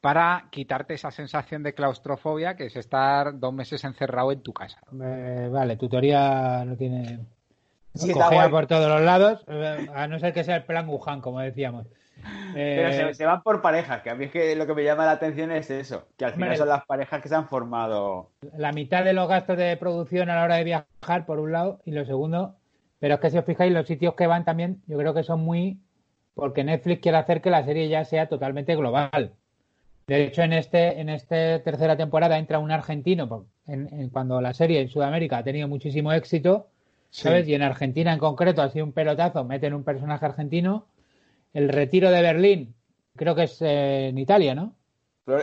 para 0.00 0.48
quitarte 0.50 0.94
esa 0.94 1.10
sensación 1.10 1.62
de 1.62 1.74
claustrofobia 1.74 2.54
que 2.56 2.66
es 2.66 2.76
estar 2.76 3.38
dos 3.38 3.52
meses 3.54 3.82
encerrado 3.84 4.32
en 4.32 4.42
tu 4.42 4.52
casa. 4.52 4.78
Eh, 5.02 5.48
vale, 5.50 5.76
tu 5.76 5.88
teoría 5.88 6.64
no 6.64 6.76
tiene... 6.76 7.20
Sí, 7.94 8.12
Cogea 8.12 8.50
por 8.50 8.66
todos 8.66 8.88
los 8.90 9.00
lados, 9.00 9.42
eh, 9.48 9.86
a 9.94 10.06
no 10.06 10.18
ser 10.18 10.34
que 10.34 10.44
sea 10.44 10.56
el 10.56 10.64
plan 10.64 10.86
Wuhan, 10.86 11.22
como 11.22 11.40
decíamos. 11.40 11.86
Pero 12.52 12.88
Eh, 12.90 13.08
se, 13.08 13.14
se 13.14 13.24
van 13.24 13.42
por 13.42 13.62
parejas, 13.62 14.02
que 14.02 14.10
a 14.10 14.14
mí 14.14 14.26
es 14.26 14.30
que 14.30 14.54
lo 14.54 14.66
que 14.66 14.74
me 14.74 14.84
llama 14.84 15.06
la 15.06 15.12
atención 15.12 15.50
es 15.50 15.70
eso, 15.70 16.06
que 16.18 16.26
al 16.26 16.32
final 16.32 16.48
Hombre. 16.48 16.58
son 16.58 16.68
las 16.68 16.84
parejas 16.84 17.22
que 17.22 17.30
se 17.30 17.34
han 17.34 17.48
formado. 17.48 18.32
la 18.58 18.72
mitad 18.72 19.02
de 19.02 19.14
los 19.14 19.26
gastos 19.28 19.56
de 19.56 19.74
producción 19.78 20.28
a 20.28 20.34
la 20.36 20.44
hora 20.44 20.56
de 20.56 20.64
viajar, 20.64 21.24
por 21.24 21.40
un 21.40 21.52
lado, 21.52 21.80
y 21.86 21.92
lo 21.92 22.04
segundo, 22.04 22.56
pero 22.98 23.14
es 23.14 23.20
que 23.20 23.30
si 23.30 23.38
os 23.38 23.44
fijáis, 23.44 23.72
los 23.72 23.86
sitios 23.86 24.14
que 24.14 24.26
van 24.26 24.44
también, 24.44 24.82
yo 24.86 24.96
creo 24.98 25.14
que 25.14 25.22
son 25.22 25.40
muy 25.40 25.78
porque 26.34 26.64
Netflix 26.64 27.00
quiere 27.00 27.18
hacer 27.18 27.40
que 27.40 27.50
la 27.50 27.64
serie 27.64 27.88
ya 27.88 28.04
sea 28.04 28.28
totalmente 28.28 28.76
global. 28.76 29.32
De 30.06 30.24
hecho, 30.24 30.42
en 30.42 30.52
este, 30.52 31.00
en 31.00 31.08
esta 31.08 31.60
tercera 31.62 31.96
temporada 31.96 32.38
entra 32.38 32.58
un 32.58 32.70
argentino, 32.70 33.46
en- 33.66 33.88
en- 33.92 34.10
cuando 34.10 34.40
la 34.40 34.52
serie 34.54 34.80
en 34.80 34.88
Sudamérica 34.88 35.38
ha 35.38 35.42
tenido 35.44 35.66
muchísimo 35.66 36.12
éxito, 36.12 36.68
¿sabes? 37.10 37.48
Y 37.48 37.54
en 37.54 37.62
Argentina 37.62 38.12
en 38.12 38.18
concreto 38.18 38.60
ha 38.62 38.70
sido 38.70 38.84
un 38.84 38.92
pelotazo, 38.92 39.44
meten 39.44 39.72
un 39.74 39.82
personaje 39.82 40.24
argentino. 40.26 40.86
El 41.54 41.70
retiro 41.70 42.10
de 42.10 42.20
Berlín, 42.22 42.74
creo 43.16 43.34
que 43.34 43.44
es 43.44 43.60
eh, 43.62 44.08
en 44.08 44.18
Italia, 44.18 44.54
¿no? 44.54 44.74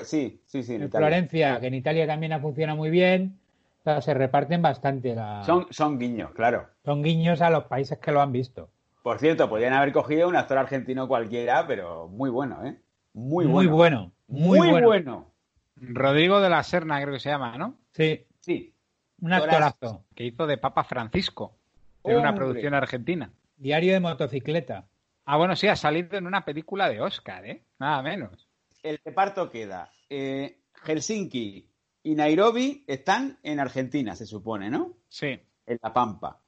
Sí, 0.03 0.39
sí, 0.45 0.63
sí. 0.63 0.75
en 0.75 0.83
En 0.83 0.87
Italia. 0.87 1.07
Florencia, 1.07 1.59
que 1.59 1.67
en 1.67 1.73
Italia 1.73 2.07
también 2.07 2.31
ha 2.33 2.39
funcionado 2.39 2.77
muy 2.77 2.89
bien. 2.91 3.39
O 3.85 3.89
sea, 3.91 4.01
se 4.01 4.13
reparten 4.13 4.61
bastante 4.61 5.13
la... 5.13 5.43
Son, 5.43 5.67
son 5.69 5.99
guiños, 5.99 6.31
claro. 6.31 6.67
son 6.85 7.03
guiños 7.03 7.41
a 7.41 7.49
los 7.49 7.65
países 7.65 7.97
que 7.99 8.11
lo 8.13 8.21
han 8.21 8.31
visto. 8.31 8.69
Por 9.01 9.19
cierto, 9.19 9.49
podrían 9.49 9.73
haber 9.73 9.91
cogido 9.91 10.29
un 10.29 10.37
actor 10.37 10.57
argentino 10.57 11.07
cualquiera, 11.09 11.67
pero 11.67 12.07
muy 12.07 12.29
bueno, 12.29 12.65
¿eh? 12.65 12.79
Muy 13.13 13.45
Muy 13.45 13.67
bueno. 13.67 13.75
bueno. 13.75 14.11
Muy, 14.27 14.57
Muy 14.59 14.69
bueno. 14.71 14.87
bueno. 14.87 15.31
Rodrigo 15.75 16.39
de 16.39 16.49
la 16.49 16.63
Serna, 16.63 17.01
creo 17.01 17.13
que 17.13 17.19
se 17.19 17.29
llama, 17.29 17.57
¿no? 17.57 17.75
Sí, 17.91 18.25
Sí. 18.39 18.73
un 19.19 19.33
Actorazo. 19.33 20.05
Que 20.15 20.23
hizo 20.25 20.47
de 20.47 20.57
Papa 20.57 20.85
Francisco 20.85 21.57
en 22.05 22.17
una 22.17 22.33
producción 22.33 22.73
argentina. 22.73 23.31
Diario 23.57 23.91
de 23.93 23.99
motocicleta. 23.99 24.85
Ah, 25.25 25.35
bueno, 25.37 25.55
sí, 25.57 25.67
ha 25.67 25.75
salido 25.75 26.17
en 26.17 26.25
una 26.25 26.45
película 26.45 26.87
de 26.89 27.01
Oscar, 27.01 27.45
¿eh? 27.45 27.63
Nada 27.79 28.01
menos. 28.01 28.47
El 28.81 28.99
reparto 29.03 29.49
queda. 29.51 29.89
eh, 30.09 30.59
Helsinki 30.85 31.67
y 32.03 32.15
Nairobi 32.15 32.83
están 32.87 33.39
en 33.43 33.59
Argentina, 33.59 34.15
se 34.15 34.25
supone, 34.25 34.69
¿no? 34.69 34.97
Sí. 35.07 35.39
En 35.65 35.79
La 35.81 35.93
Pampa. 35.93 36.41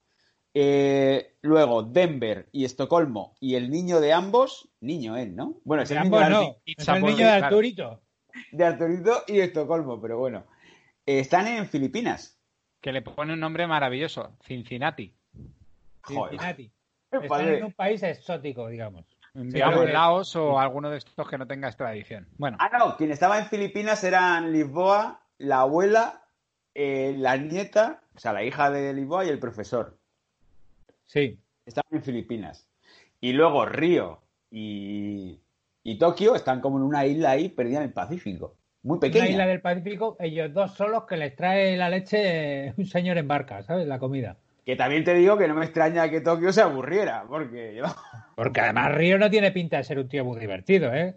Eh, 0.53 1.35
luego, 1.41 1.83
Denver 1.83 2.47
y 2.51 2.63
Estocolmo 2.65 3.35
y 3.39 3.55
el 3.55 3.69
niño 3.69 3.99
de 3.99 4.13
ambos, 4.13 4.69
niño 4.79 5.17
él, 5.17 5.35
¿no? 5.35 5.55
Bueno, 5.65 5.83
es 5.83 5.89
De 5.89 5.95
el 5.95 6.03
niño 6.03 6.17
ambos 6.17 6.29
de, 6.29 6.45
no, 6.45 6.55
es 6.65 6.87
el 6.87 7.01
niño 7.03 7.25
de 7.25 7.31
Arturito. 7.31 8.01
de 8.51 8.65
Arturito 8.65 9.23
y 9.27 9.39
Estocolmo, 9.39 10.01
pero 10.01 10.17
bueno. 10.17 10.45
Eh, 11.05 11.19
están 11.19 11.47
en 11.47 11.67
Filipinas. 11.67 12.39
Que 12.81 12.91
le 12.91 13.01
pone 13.01 13.33
un 13.33 13.39
nombre 13.39 13.67
maravilloso, 13.67 14.37
Cincinnati. 14.43 15.13
Joder. 16.01 16.31
Cincinnati. 16.31 16.71
Están 17.11 17.47
en 17.49 17.63
un 17.65 17.73
país 17.73 18.03
exótico, 18.03 18.67
digamos. 18.67 19.05
Digamos. 19.33 19.89
Laos 19.89 20.35
o 20.37 20.57
alguno 20.59 20.89
de 20.89 20.97
estos 20.97 21.27
que 21.27 21.37
no 21.37 21.45
tenga 21.47 21.67
extradición. 21.67 22.27
Bueno, 22.37 22.57
Ah, 22.59 22.69
no, 22.77 22.95
quien 22.95 23.11
estaba 23.11 23.37
en 23.39 23.47
Filipinas 23.47 24.03
eran 24.05 24.53
Lisboa, 24.53 25.24
la 25.37 25.61
abuela, 25.61 26.23
eh, 26.73 27.15
la 27.17 27.37
nieta, 27.37 28.01
o 28.15 28.19
sea, 28.19 28.33
la 28.33 28.43
hija 28.43 28.69
de 28.71 28.93
Lisboa 28.93 29.25
y 29.25 29.29
el 29.29 29.39
profesor. 29.39 29.97
Sí. 31.05 31.39
Estaban 31.65 31.87
en 31.91 32.03
Filipinas. 32.03 32.67
Y 33.21 33.33
luego 33.33 33.65
Río 33.65 34.21
y, 34.51 35.39
y 35.83 35.97
Tokio 35.97 36.35
están 36.35 36.61
como 36.61 36.77
en 36.77 36.83
una 36.83 37.05
isla 37.05 37.31
ahí 37.31 37.49
perdida 37.49 37.77
en 37.77 37.85
el 37.85 37.93
Pacífico. 37.93 38.55
Muy 38.83 38.95
Una 38.95 39.01
pequeña. 39.01 39.27
isla 39.29 39.47
del 39.47 39.61
Pacífico, 39.61 40.15
ellos 40.19 40.53
dos 40.53 40.73
solos 40.75 41.05
que 41.05 41.17
les 41.17 41.35
trae 41.35 41.75
la 41.75 41.89
leche 41.89 42.73
un 42.77 42.85
señor 42.85 43.17
en 43.17 43.27
barca, 43.27 43.63
¿sabes? 43.63 43.87
La 43.87 43.97
comida. 43.99 44.37
Que 44.63 44.75
también 44.75 45.03
te 45.03 45.13
digo 45.13 45.37
que 45.37 45.47
no 45.47 45.55
me 45.55 45.65
extraña 45.65 46.09
que 46.09 46.21
Tokio 46.21 46.51
se 46.51 46.61
aburriera, 46.61 47.25
porque 47.27 47.81
Porque 48.35 48.61
además 48.61 48.93
Río 48.95 49.17
no 49.17 49.29
tiene 49.29 49.51
pinta 49.51 49.77
de 49.77 49.83
ser 49.85 49.97
un 49.99 50.07
tío 50.07 50.25
muy 50.25 50.39
divertido, 50.39 50.93
¿eh? 50.93 51.15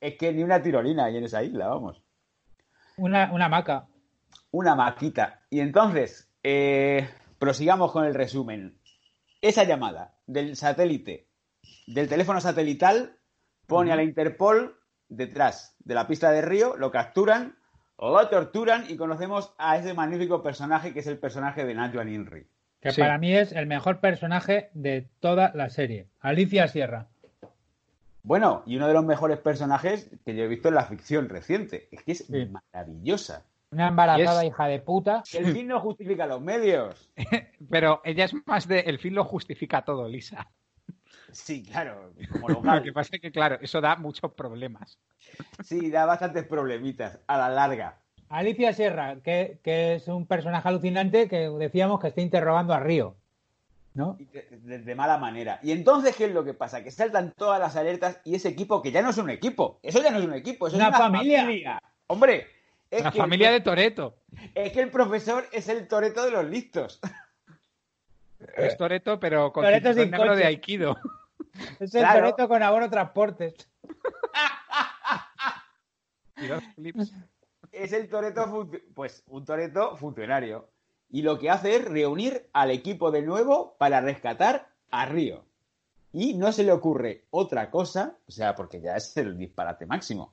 es 0.00 0.16
que 0.16 0.32
ni 0.32 0.42
una 0.42 0.62
tirolina 0.62 1.06
hay 1.06 1.16
en 1.16 1.24
esa 1.24 1.42
isla, 1.42 1.68
vamos. 1.68 2.02
Una, 2.96 3.32
una 3.32 3.46
hamaca. 3.46 3.86
Una 4.50 4.74
maquita. 4.74 5.40
Y 5.50 5.60
entonces, 5.60 6.30
eh, 6.42 7.08
prosigamos 7.38 7.92
con 7.92 8.04
el 8.04 8.14
resumen. 8.14 8.78
Esa 9.40 9.64
llamada 9.64 10.14
del 10.26 10.56
satélite, 10.56 11.28
del 11.86 12.08
teléfono 12.08 12.40
satelital, 12.40 13.18
pone 13.66 13.92
a 13.92 13.96
la 13.96 14.02
Interpol 14.02 14.78
detrás 15.08 15.76
de 15.80 15.94
la 15.94 16.06
pista 16.06 16.30
de 16.30 16.42
Río, 16.42 16.76
lo 16.76 16.90
capturan, 16.90 17.56
lo 17.98 18.28
torturan 18.28 18.84
y 18.88 18.96
conocemos 18.96 19.54
a 19.58 19.76
ese 19.76 19.94
magnífico 19.94 20.42
personaje 20.42 20.92
que 20.92 21.00
es 21.00 21.06
el 21.06 21.18
personaje 21.18 21.64
de 21.64 21.74
Nacho 21.74 22.02
Inri. 22.02 22.46
Que 22.80 22.90
Sí. 22.90 23.00
para 23.00 23.18
mí 23.18 23.34
es 23.34 23.52
el 23.52 23.66
mejor 23.66 24.00
personaje 24.00 24.70
de 24.74 25.08
toda 25.20 25.52
la 25.54 25.70
serie. 25.70 26.08
Alicia 26.20 26.68
Sierra. 26.68 27.08
Bueno, 28.24 28.62
y 28.66 28.76
uno 28.76 28.88
de 28.88 28.94
los 28.94 29.04
mejores 29.04 29.38
personajes 29.38 30.10
que 30.24 30.34
yo 30.34 30.44
he 30.44 30.48
visto 30.48 30.68
en 30.68 30.74
la 30.74 30.84
ficción 30.86 31.28
reciente. 31.28 31.88
Es 31.92 32.02
que 32.02 32.12
es 32.12 32.26
Sí. 32.26 32.50
maravillosa. 32.72 33.44
Una 33.70 33.88
embarazada 33.88 34.42
es- 34.42 34.48
hija 34.48 34.66
de 34.66 34.80
puta. 34.80 35.22
El 35.34 35.52
fin 35.52 35.68
no 35.68 35.78
justifica 35.80 36.26
los 36.26 36.40
medios. 36.40 37.10
pero 37.70 38.00
ella 38.04 38.24
es 38.24 38.34
más 38.46 38.66
de 38.66 38.80
el 38.80 38.98
fin 38.98 39.14
lo 39.14 39.24
justifica 39.24 39.82
todo, 39.84 40.08
Lisa. 40.08 40.48
Sí, 41.32 41.64
claro, 41.64 42.12
como 42.32 42.48
lo 42.48 42.62
Lo 42.62 42.82
que 42.82 42.92
pasa 42.92 43.10
es 43.16 43.20
que, 43.20 43.30
claro, 43.30 43.58
eso 43.60 43.80
da 43.82 43.96
muchos 43.96 44.32
problemas. 44.32 44.98
Sí, 45.62 45.90
da 45.90 46.06
bastantes 46.06 46.44
problemitas 46.44 47.18
a 47.26 47.36
la 47.36 47.50
larga. 47.50 47.98
Alicia 48.30 48.72
Sierra, 48.72 49.16
que, 49.22 49.58
que 49.62 49.96
es 49.96 50.08
un 50.08 50.26
personaje 50.26 50.66
alucinante 50.68 51.28
que 51.28 51.50
decíamos 51.50 52.00
que 52.00 52.08
está 52.08 52.20
interrogando 52.22 52.72
a 52.72 52.80
Río. 52.80 53.16
¿No? 53.94 54.18
De, 54.18 54.94
mala 54.96 55.18
manera. 55.18 55.60
Y 55.62 55.70
entonces, 55.70 56.16
¿qué 56.16 56.24
es 56.24 56.32
lo 56.32 56.44
que 56.44 56.52
pasa? 56.52 56.82
Que 56.82 56.90
saltan 56.90 57.32
todas 57.36 57.60
las 57.60 57.76
alertas 57.76 58.20
y 58.24 58.34
ese 58.34 58.48
equipo, 58.48 58.82
que 58.82 58.90
ya 58.90 59.02
no 59.02 59.10
es 59.10 59.18
un 59.18 59.30
equipo, 59.30 59.78
eso 59.82 60.02
ya 60.02 60.10
no 60.10 60.18
es 60.18 60.24
un 60.24 60.34
equipo, 60.34 60.66
eso 60.66 60.76
Una 60.76 60.86
es 60.86 60.90
una 60.90 60.98
familia. 60.98 61.78
Hombre, 62.08 62.48
es 62.90 63.04
La 63.04 63.12
que, 63.12 63.18
familia 63.18 63.52
de 63.52 63.60
Toreto. 63.60 64.16
es 64.54 64.72
que 64.72 64.80
el 64.80 64.90
profesor 64.90 65.46
es 65.52 65.68
el 65.68 65.86
toreto 65.86 66.24
de 66.24 66.32
los 66.32 66.44
listos. 66.44 67.00
Es 68.56 68.76
Toreto, 68.76 69.18
pero 69.20 69.52
con 69.52 69.64
sin 69.64 69.82
negro 70.10 70.18
coche. 70.18 70.36
de 70.36 70.44
Aikido. 70.44 70.96
Es 71.78 71.94
el 71.94 72.00
Claro. 72.02 72.18
Toretto 72.20 72.48
con 72.48 72.62
abono 72.62 72.90
transportes. 72.90 73.54
Y 76.36 76.46
dos 76.48 76.64
flips. 76.74 77.12
Es 77.70 77.92
el 77.92 78.08
toreto, 78.08 78.68
pues 78.94 79.22
un 79.28 79.44
toreto 79.44 79.96
funcionario. 79.96 80.68
Y 81.10 81.22
lo 81.22 81.38
que 81.38 81.50
hace 81.50 81.76
es 81.76 81.84
reunir 81.84 82.48
al 82.52 82.70
equipo 82.70 83.10
de 83.10 83.22
nuevo 83.22 83.76
para 83.78 84.00
rescatar 84.00 84.68
a 84.90 85.06
Río. 85.06 85.44
Y 86.12 86.34
no 86.34 86.52
se 86.52 86.64
le 86.64 86.72
ocurre 86.72 87.24
otra 87.30 87.70
cosa, 87.70 88.16
o 88.28 88.32
sea, 88.32 88.54
porque 88.54 88.80
ya 88.80 88.96
es 88.96 89.16
el 89.16 89.36
disparate 89.36 89.86
máximo, 89.86 90.32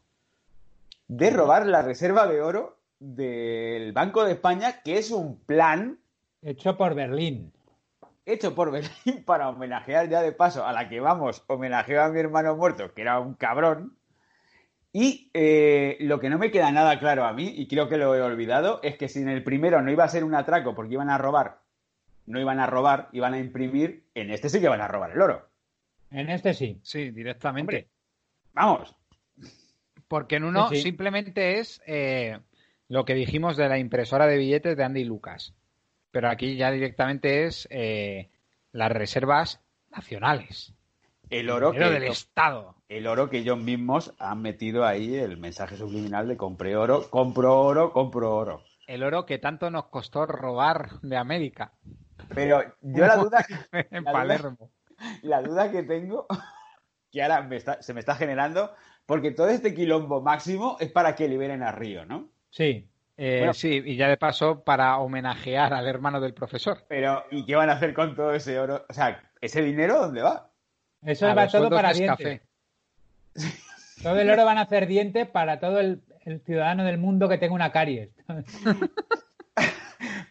de 1.08 1.30
robar 1.30 1.66
la 1.66 1.82
reserva 1.82 2.28
de 2.28 2.42
oro 2.42 2.78
del 3.00 3.92
Banco 3.94 4.24
de 4.24 4.34
España, 4.34 4.82
que 4.84 4.98
es 4.98 5.12
un 5.12 5.38
plan 5.38 5.98
Hecho 6.44 6.76
por 6.76 6.96
Berlín. 6.96 7.54
hecho 8.26 8.56
por 8.56 8.72
Berlín 8.72 9.24
para 9.26 9.50
homenajear 9.50 10.10
ya 10.10 10.22
de 10.22 10.32
paso 10.32 10.66
a 10.66 10.74
la 10.74 10.90
que 10.90 11.00
vamos, 11.00 11.44
homenajeo 11.48 12.02
a 12.02 12.10
mi 12.10 12.20
hermano 12.20 12.56
muerto, 12.56 12.94
que 12.94 13.04
era 13.04 13.20
un 13.20 13.36
cabrón. 13.36 13.96
Y 14.94 15.30
eh, 15.34 15.98
lo 16.02 16.20
que 16.20 16.30
no 16.30 16.38
me 16.38 16.52
queda 16.52 16.72
nada 16.72 17.00
claro 17.00 17.24
a 17.26 17.34
mí, 17.34 17.54
y 17.56 17.68
creo 17.68 17.88
que 17.88 17.98
lo 17.98 18.14
he 18.14 18.22
olvidado, 18.22 18.82
es 18.84 18.98
que 18.98 19.08
si 19.08 19.20
en 19.20 19.30
el 19.30 19.44
primero 19.44 19.82
no 19.82 19.92
iba 19.92 20.04
a 20.04 20.10
ser 20.10 20.24
un 20.24 20.36
atraco 20.36 20.76
porque 20.76 20.94
iban 20.94 21.10
a 21.10 21.18
robar, 21.18 21.60
no 22.26 22.40
iban 22.40 22.60
a 22.60 22.68
robar, 22.68 23.08
iban 23.14 23.34
a 23.34 23.40
imprimir, 23.40 24.04
en 24.16 24.32
este 24.32 24.50
sí 24.50 24.60
que 24.60 24.68
van 24.68 24.82
a 24.82 24.88
robar 24.88 25.12
el 25.12 25.22
oro. 25.22 25.50
En 26.12 26.30
este 26.30 26.54
sí. 26.54 26.80
Sí, 26.84 27.12
directamente. 27.12 27.76
Hombre. 27.76 27.88
Vamos. 28.54 28.96
Porque 30.10 30.36
en 30.36 30.44
uno 30.44 30.68
Sí, 30.68 30.76
sí. 30.76 30.82
simplemente 30.82 31.60
es 31.60 31.82
eh, 31.88 32.38
lo 32.90 33.06
que 33.06 33.14
dijimos 33.14 33.56
de 33.56 33.70
la 33.70 33.78
impresora 33.80 34.28
de 34.28 34.38
billetes 34.38 34.76
de 34.76 34.84
Andy 34.84 35.06
Lucas. 35.06 35.54
Pero 36.12 36.30
aquí 36.30 36.58
ya 36.58 36.70
directamente 36.70 37.46
es 37.46 37.66
eh, 37.72 38.30
las 38.74 38.92
reservas 38.92 39.62
nacionales. 39.90 40.74
El 41.32 41.50
oro 41.50 41.72
que 41.72 41.80
del 41.80 42.04
Estado. 42.04 42.76
el 42.90 43.08
oro 43.08 43.30
que 43.30 43.38
ellos 43.40 43.58
mismos 43.58 44.14
han 44.20 44.42
metido 44.42 44.86
ahí 44.86 45.16
el 45.16 45.38
mensaje 45.38 45.76
subliminal 45.78 46.28
de 46.28 46.38
compré 46.38 46.76
oro, 46.76 47.10
compro 47.10 47.60
oro, 47.60 47.92
compro 47.94 48.36
oro. 48.36 48.64
El 48.88 49.04
oro 49.04 49.26
que 49.26 49.38
tanto 49.40 49.70
nos 49.72 49.86
costó 49.86 50.26
robar 50.26 51.00
de 51.02 51.16
América. 51.18 51.72
Pero 52.36 52.62
yo 52.82 53.06
la 53.08 53.16
duda, 53.16 53.46
en 53.72 54.04
la 54.04 54.12
duda- 54.12 54.12
Palermo. 54.12 54.72
la 55.24 55.42
duda 55.42 55.72
que 55.72 55.84
tengo, 55.84 56.28
que 57.12 57.24
ahora 57.24 57.42
me 57.42 57.56
está- 57.56 57.82
se 57.82 57.94
me 57.94 58.02
está 58.02 58.16
generando, 58.16 58.72
porque 59.06 59.32
todo 59.32 59.48
este 59.48 59.74
quilombo 59.74 60.22
máximo 60.22 60.78
es 60.80 60.92
para 60.92 61.16
que 61.16 61.28
liberen 61.28 61.64
a 61.64 61.72
Río, 61.72 62.06
¿no? 62.06 62.30
Sí. 62.50 62.88
Eh, 63.18 63.38
Bueno. 63.40 63.54
Sí, 63.54 63.82
y 63.86 63.96
ya 63.96 64.08
de 64.10 64.18
paso 64.18 64.64
para 64.64 64.98
homenajear 64.98 65.74
al 65.74 65.88
hermano 65.88 66.20
del 66.20 66.34
profesor. 66.34 66.80
Pero, 66.90 67.24
¿y 67.32 67.46
qué 67.46 67.56
van 67.56 67.70
a 67.70 67.74
hacer 67.74 67.94
con 67.94 68.16
todo 68.16 68.34
ese 68.34 68.60
oro? 68.60 68.86
O 68.90 68.94
sea, 68.94 69.22
¿ese 69.42 69.62
dinero 69.62 70.00
dónde 70.00 70.22
va? 70.22 70.51
Eso 71.04 71.28
A 71.28 71.34
va 71.34 71.48
todo 71.48 71.70
para 71.70 71.94
dientes. 71.94 72.42
Todo 74.04 74.20
el 74.20 74.30
oro 74.30 74.46
van 74.46 74.58
a 74.58 74.62
hacer 74.62 74.88
dientes 74.88 75.28
para 75.28 75.60
todo 75.60 75.80
el, 75.80 76.02
el 76.26 76.42
ciudadano 76.42 76.84
del 76.84 76.98
mundo 76.98 77.30
que 77.30 77.38
tenga 77.38 77.54
una 77.54 77.72
caries. 77.72 78.10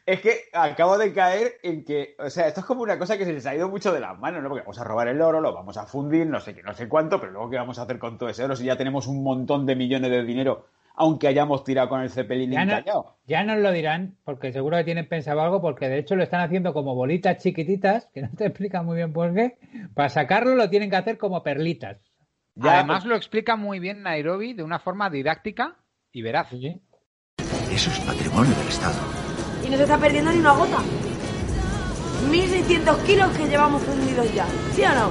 Es 0.06 0.20
que 0.20 0.46
acabo 0.52 0.98
de 0.98 1.12
caer 1.12 1.60
en 1.62 1.84
que, 1.84 2.16
o 2.18 2.28
sea, 2.30 2.48
esto 2.48 2.60
es 2.60 2.66
como 2.66 2.82
una 2.82 2.98
cosa 2.98 3.16
que 3.16 3.24
se 3.24 3.32
les 3.32 3.46
ha 3.46 3.54
ido 3.54 3.68
mucho 3.68 3.92
de 3.92 4.00
las 4.00 4.18
manos, 4.18 4.42
¿no? 4.42 4.48
Porque 4.48 4.62
vamos 4.62 4.80
a 4.80 4.82
robar 4.82 5.06
el 5.06 5.22
oro, 5.22 5.40
lo 5.40 5.54
vamos 5.54 5.76
a 5.76 5.86
fundir, 5.86 6.26
no 6.26 6.40
sé 6.40 6.52
qué, 6.52 6.64
no 6.64 6.74
sé 6.74 6.88
cuánto, 6.88 7.20
pero 7.20 7.30
luego 7.30 7.48
qué 7.48 7.56
vamos 7.56 7.78
a 7.78 7.82
hacer 7.82 8.00
con 8.00 8.18
todo 8.18 8.28
ese 8.28 8.42
oro 8.42 8.56
si 8.56 8.64
ya 8.64 8.76
tenemos 8.76 9.06
un 9.06 9.22
montón 9.22 9.66
de 9.66 9.76
millones 9.76 10.10
de 10.10 10.24
dinero, 10.24 10.66
aunque 11.00 11.28
hayamos 11.28 11.64
tirado 11.64 11.88
con 11.88 12.02
el 12.02 12.10
cepelín 12.10 12.50
Ya 12.50 12.66
no, 12.66 13.16
ya 13.26 13.42
nos 13.42 13.58
lo 13.58 13.72
dirán, 13.72 14.18
porque 14.22 14.52
seguro 14.52 14.76
que 14.76 14.84
tienen 14.84 15.08
pensado 15.08 15.40
algo, 15.40 15.62
porque 15.62 15.88
de 15.88 15.98
hecho 15.98 16.14
lo 16.14 16.22
están 16.22 16.42
haciendo 16.42 16.74
como 16.74 16.94
bolitas 16.94 17.38
chiquititas, 17.38 18.10
que 18.12 18.20
no 18.22 18.28
te 18.36 18.44
explican 18.44 18.84
muy 18.84 18.96
bien 18.96 19.10
por 19.14 19.34
qué. 19.34 19.56
Para 19.94 20.10
sacarlo 20.10 20.54
lo 20.54 20.68
tienen 20.68 20.90
que 20.90 20.96
hacer 20.96 21.16
como 21.16 21.42
perlitas. 21.42 21.96
Ya, 22.54 22.80
Además 22.80 23.06
lo 23.06 23.16
explica 23.16 23.56
muy 23.56 23.78
bien 23.78 24.02
Nairobi 24.02 24.52
de 24.52 24.62
una 24.62 24.78
forma 24.78 25.08
didáctica 25.08 25.78
y 26.12 26.20
veraz. 26.20 26.52
Eso 26.52 27.90
es 27.90 28.00
patrimonio 28.00 28.54
del 28.54 28.68
Estado. 28.68 28.98
Y 29.66 29.70
no 29.70 29.78
se 29.78 29.84
está 29.84 29.96
perdiendo 29.96 30.32
ni 30.32 30.38
una 30.40 30.52
gota. 30.52 30.78
1.600 32.30 33.06
kilos 33.06 33.38
que 33.38 33.48
llevamos 33.48 33.82
fundidos 33.84 34.34
ya. 34.34 34.44
¿Sí 34.72 34.82
o 34.82 34.90
no? 34.90 35.10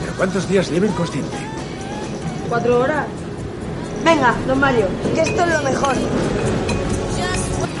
¿Pero 0.00 0.12
cuántos 0.18 0.46
días 0.50 0.70
lleva 0.70 0.86
inconsciente? 0.86 1.36
¿Cuatro 2.50 2.80
horas? 2.80 3.06
Venga, 4.04 4.34
don 4.46 4.58
Mario, 4.58 4.86
que 5.14 5.20
esto 5.20 5.44
es 5.44 5.52
lo 5.52 5.62
mejor. 5.62 5.94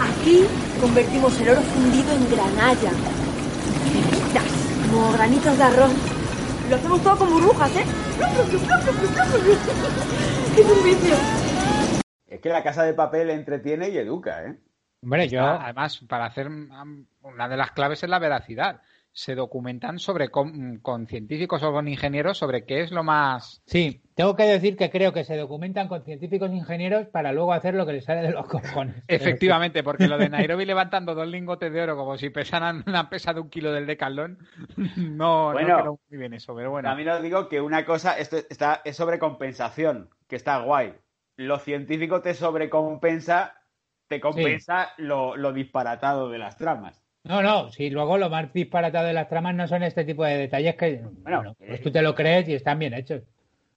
Aquí 0.00 0.44
convertimos 0.80 1.40
el 1.40 1.48
oro 1.50 1.60
fundido 1.62 2.12
en 2.12 2.30
granalla. 2.30 2.90
Finitas, 3.84 4.44
como 4.90 5.12
granitos 5.12 5.56
de 5.56 5.64
arroz. 5.64 5.92
Lo 6.68 6.76
hacemos 6.76 7.02
todo 7.02 7.16
con 7.18 7.30
burbujas, 7.30 7.74
¿eh? 7.76 7.84
Es 10.56 10.66
un 10.66 10.84
vicio. 10.84 11.14
Es 12.26 12.40
que 12.40 12.48
la 12.48 12.62
casa 12.62 12.84
de 12.84 12.94
papel 12.94 13.30
entretiene 13.30 13.88
y 13.88 13.98
educa, 13.98 14.44
¿eh? 14.44 14.56
Hombre, 15.02 15.28
yo... 15.28 15.40
Está, 15.40 15.64
además, 15.64 16.00
para 16.08 16.26
hacer 16.26 16.48
um, 16.48 17.06
una 17.22 17.48
de 17.48 17.56
las 17.56 17.72
claves 17.72 18.02
es 18.02 18.10
la 18.10 18.18
veracidad. 18.18 18.82
Se 19.12 19.34
documentan 19.34 19.98
sobre 19.98 20.28
con, 20.30 20.78
con 20.78 21.06
científicos 21.06 21.62
o 21.62 21.72
con 21.72 21.88
ingenieros 21.88 22.38
sobre 22.38 22.64
qué 22.64 22.80
es 22.82 22.92
lo 22.92 23.02
más. 23.02 23.60
Sí, 23.66 24.02
tengo 24.14 24.36
que 24.36 24.44
decir 24.44 24.76
que 24.76 24.88
creo 24.90 25.12
que 25.12 25.24
se 25.24 25.36
documentan 25.36 25.88
con 25.88 26.04
científicos 26.04 26.50
e 26.50 26.54
ingenieros 26.54 27.08
para 27.08 27.32
luego 27.32 27.52
hacer 27.52 27.74
lo 27.74 27.86
que 27.86 27.94
les 27.94 28.04
sale 28.04 28.22
de 28.22 28.30
los 28.30 28.46
cojones. 28.46 29.02
Efectivamente, 29.08 29.82
porque 29.82 30.06
lo 30.06 30.16
de 30.16 30.28
Nairobi 30.28 30.64
levantando 30.64 31.14
dos 31.14 31.26
lingotes 31.26 31.72
de 31.72 31.82
oro 31.82 31.96
como 31.96 32.16
si 32.18 32.30
pesaran 32.30 32.84
una 32.86 33.10
pesa 33.10 33.34
de 33.34 33.40
un 33.40 33.50
kilo 33.50 33.72
del 33.72 33.86
decalón, 33.86 34.38
no, 34.96 35.52
Bueno. 35.52 35.68
no 35.68 35.80
creo 35.82 36.00
muy 36.08 36.18
bien 36.18 36.34
eso, 36.34 36.54
pero 36.54 36.70
bueno. 36.70 36.88
También 36.88 37.08
os 37.08 37.22
digo 37.22 37.48
que 37.48 37.60
una 37.60 37.84
cosa, 37.84 38.16
esto 38.18 38.36
está, 38.48 38.80
es 38.84 38.96
sobrecompensación, 38.96 40.10
que 40.28 40.36
está 40.36 40.58
guay. 40.58 40.94
Lo 41.36 41.58
científico 41.58 42.20
te 42.20 42.34
sobrecompensa, 42.34 43.54
te 44.08 44.20
compensa 44.20 44.90
lo, 44.98 45.36
lo 45.36 45.52
disparatado 45.52 46.28
de 46.30 46.38
las 46.38 46.56
tramas. 46.56 46.99
No, 47.24 47.42
no, 47.42 47.70
si 47.70 47.90
luego 47.90 48.16
lo 48.16 48.30
más 48.30 48.52
disparatado 48.52 49.06
de 49.06 49.12
las 49.12 49.28
tramas 49.28 49.54
no 49.54 49.68
son 49.68 49.82
este 49.82 50.04
tipo 50.04 50.24
de 50.24 50.38
detalles 50.38 50.74
que, 50.76 51.02
bueno, 51.22 51.54
pues 51.58 51.82
tú 51.82 51.90
te 51.90 52.00
lo 52.02 52.14
crees 52.14 52.48
y 52.48 52.54
están 52.54 52.78
bien 52.78 52.94
hechos. 52.94 53.22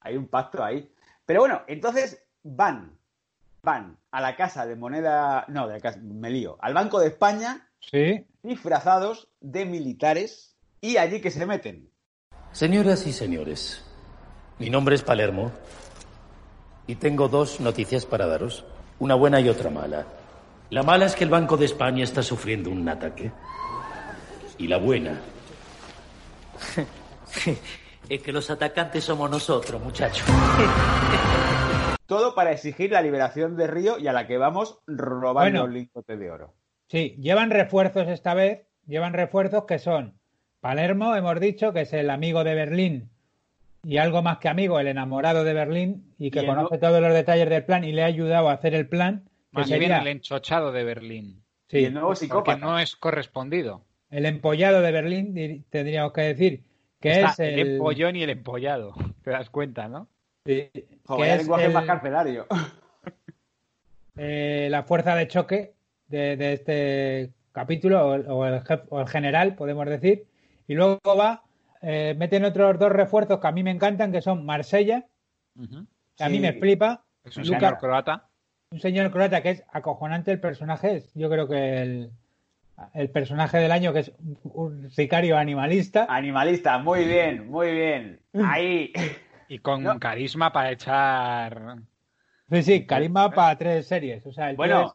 Hay 0.02 0.16
un 0.16 0.28
pacto 0.28 0.64
ahí. 0.64 0.90
Pero 1.26 1.42
bueno, 1.42 1.62
entonces 1.68 2.24
van, 2.44 2.98
van 3.62 3.98
a 4.12 4.22
la 4.22 4.36
casa 4.36 4.66
de 4.66 4.76
moneda, 4.76 5.46
no, 5.50 5.68
de 5.68 5.76
la 5.76 5.80
casa, 5.82 6.00
me 6.02 6.30
lío, 6.30 6.58
al 6.62 6.74
Banco 6.74 7.00
de 7.00 7.08
España, 7.08 7.68
Sí. 7.80 8.26
disfrazados 8.44 9.28
de 9.42 9.66
militares, 9.66 10.56
y 10.80 10.98
allí 10.98 11.20
que 11.20 11.32
se 11.32 11.46
meten. 11.46 11.90
Señoras 12.54 13.06
y 13.08 13.12
señores, 13.12 13.84
mi 14.60 14.70
nombre 14.70 14.96
es 14.96 15.02
Palermo 15.02 15.52
y 16.88 16.96
tengo 16.96 17.28
dos 17.28 17.60
noticias 17.60 18.06
para 18.06 18.28
daros, 18.28 18.66
una 19.00 19.16
buena 19.16 19.40
y 19.42 19.50
otra 19.50 19.70
mala. 19.70 20.06
La 20.74 20.82
mala 20.82 21.06
es 21.06 21.16
que 21.16 21.24
el 21.24 21.30
Banco 21.30 21.56
de 21.56 21.66
España 21.66 22.04
está 22.04 22.24
sufriendo 22.24 22.72
un 22.72 22.90
ataque. 22.90 23.32
Y 24.58 24.68
la 24.68 24.78
buena 24.78 25.22
es 28.10 28.22
que 28.24 28.32
los 28.32 28.50
atacantes 28.50 29.04
somos 29.04 29.30
nosotros, 29.30 29.80
muchachos. 29.80 30.28
Todo 32.08 32.34
para 32.34 32.54
exigir 32.54 32.92
la 32.92 33.04
liberación 33.04 33.56
de 33.56 33.68
Río 33.68 34.00
y 34.00 34.08
a 34.08 34.14
la 34.14 34.26
que 34.26 34.40
vamos 34.40 34.80
robando 34.88 35.34
Bueno. 35.42 35.68
los 35.68 35.76
lingotes 35.76 36.18
de 36.18 36.32
oro. 36.32 36.56
Sí, 36.88 37.18
llevan 37.20 37.52
refuerzos 37.52 38.08
esta 38.08 38.34
vez, 38.34 38.64
llevan 38.88 39.14
refuerzos 39.14 39.66
que 39.66 39.78
son 39.78 40.16
Palermo, 40.60 41.16
hemos 41.16 41.40
dicho, 41.40 41.72
que 41.72 41.82
es 41.82 41.94
el 41.94 42.10
amigo 42.10 42.44
de 42.44 42.56
Berlín 42.56 43.10
y 43.84 43.98
algo 43.98 44.24
más 44.24 44.40
que 44.40 44.50
amigo, 44.50 44.80
el 44.80 44.88
enamorado 44.88 45.44
de 45.44 45.54
Berlín 45.54 46.16
y 46.18 46.32
que 46.32 46.42
Y 46.42 46.46
conoce 46.48 46.80
todos 46.80 47.00
los 47.00 47.14
detalles 47.14 47.48
del 47.48 47.64
plan 47.64 47.84
y 47.84 47.92
le 47.92 48.02
ha 48.02 48.08
ayudado 48.08 48.50
a 48.50 48.54
hacer 48.54 48.74
el 48.74 48.88
plan, 48.88 49.30
que 49.54 49.60
Más 49.60 49.70
bien 49.70 49.82
sería 49.82 49.98
el 50.00 50.08
enchochado 50.08 50.72
de 50.72 50.84
Berlín. 50.84 51.44
Sí. 51.70 51.80
Y 51.80 51.86
el 51.86 51.94
nuevo 51.94 52.10
Porque 52.10 52.20
psicópata. 52.22 52.58
no 52.60 52.80
es 52.80 52.96
correspondido. 52.96 53.86
el 54.10 54.26
empollado 54.26 54.82
de 54.82 54.92
Berlín, 54.92 55.66
tendríamos 55.70 56.12
que 56.14 56.22
decir, 56.22 56.64
que 57.00 57.12
Está 57.12 57.30
es 57.32 57.40
el... 57.40 57.60
el, 57.60 57.72
empollón 57.76 58.16
y 58.16 58.24
el 58.24 58.30
empollado. 58.30 58.94
Te 59.24 59.32
das 59.32 59.50
cuenta, 59.50 59.88
¿no? 59.88 60.08
sí, 60.46 60.70
Joder, 61.06 61.24
que 61.26 61.30
el 61.30 61.32
es 61.36 61.38
lenguaje 61.40 61.66
el- 61.66 61.74
más 61.74 61.86
carcelario. 61.86 62.46
eh, 64.16 64.68
la 64.70 64.84
fuerza 64.84 65.16
de 65.16 65.28
choque 65.28 65.74
de, 66.08 66.38
de 66.38 66.54
este 66.54 67.34
capítulo, 67.52 68.08
o 68.08 68.14
el, 68.16 68.26
o 68.30 68.46
el 68.46 68.62
jef- 68.64 68.86
o 68.90 69.00
el 69.02 69.08
general, 69.08 69.56
podemos 69.56 69.86
decir, 69.88 70.26
y 70.68 70.74
luego 70.76 71.00
va, 71.18 71.44
eh, 71.82 72.16
meten 72.18 72.46
otros 72.46 72.78
dos 72.80 72.92
refuerzos 72.92 73.40
que 73.40 73.48
a 73.48 73.52
mí 73.52 73.64
me 73.64 73.72
encantan, 73.72 74.12
que 74.12 74.22
son 74.22 74.46
Marsella, 74.46 75.06
que 76.18 76.24
a 76.24 76.30
mí 76.30 76.36
Sí. 76.38 76.42
me 76.42 76.54
flipa, 76.54 77.04
Es 77.24 77.38
un 77.38 77.46
Luca- 77.48 77.60
señor 77.60 77.78
croata. 77.80 78.30
Un 78.74 78.80
señor 78.80 79.12
croata 79.12 79.42
que 79.44 79.52
es 79.52 79.64
acojonante 79.72 80.32
el 80.32 80.40
personaje, 80.40 80.96
es 80.98 81.14
yo 81.14 81.30
creo 81.30 81.48
que 81.48 81.82
el, 81.82 82.12
el 82.96 83.10
personaje 83.12 83.58
del 83.60 83.72
año 83.72 83.94
que 83.94 84.00
es 84.00 84.12
un, 84.20 84.38
un 84.44 84.92
sicario 84.92 85.38
animalista. 85.38 86.08
Animalista, 86.10 86.80
muy 86.80 87.06
bien, 87.06 87.48
muy 87.50 87.72
bien. 87.72 88.20
Ahí. 88.44 88.92
Y 89.48 89.60
con 89.60 90.00
carisma 90.00 90.52
para 90.52 90.72
echar. 90.72 91.76
Sí, 92.50 92.64
sí, 92.64 92.86
carisma 92.86 93.30
para 93.32 93.56
tres 93.58 93.88
series. 93.88 94.26
O 94.26 94.34
sea, 94.34 94.50
el 94.50 94.56
Bueno, 94.56 94.86
es- 94.88 94.92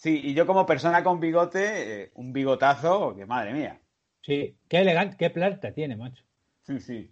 sí, 0.00 0.20
y 0.24 0.32
yo 0.34 0.46
como 0.46 0.64
persona 0.64 1.04
con 1.04 1.20
bigote, 1.20 2.04
eh, 2.04 2.10
un 2.14 2.32
bigotazo, 2.32 3.14
que 3.14 3.26
madre 3.26 3.52
mía. 3.52 3.78
sí, 4.22 4.56
qué 4.68 4.78
elegante, 4.78 5.16
qué 5.18 5.28
planta 5.30 5.72
tiene, 5.72 5.96
macho. 5.96 6.24
Sí, 6.62 6.80
sí. 6.80 7.10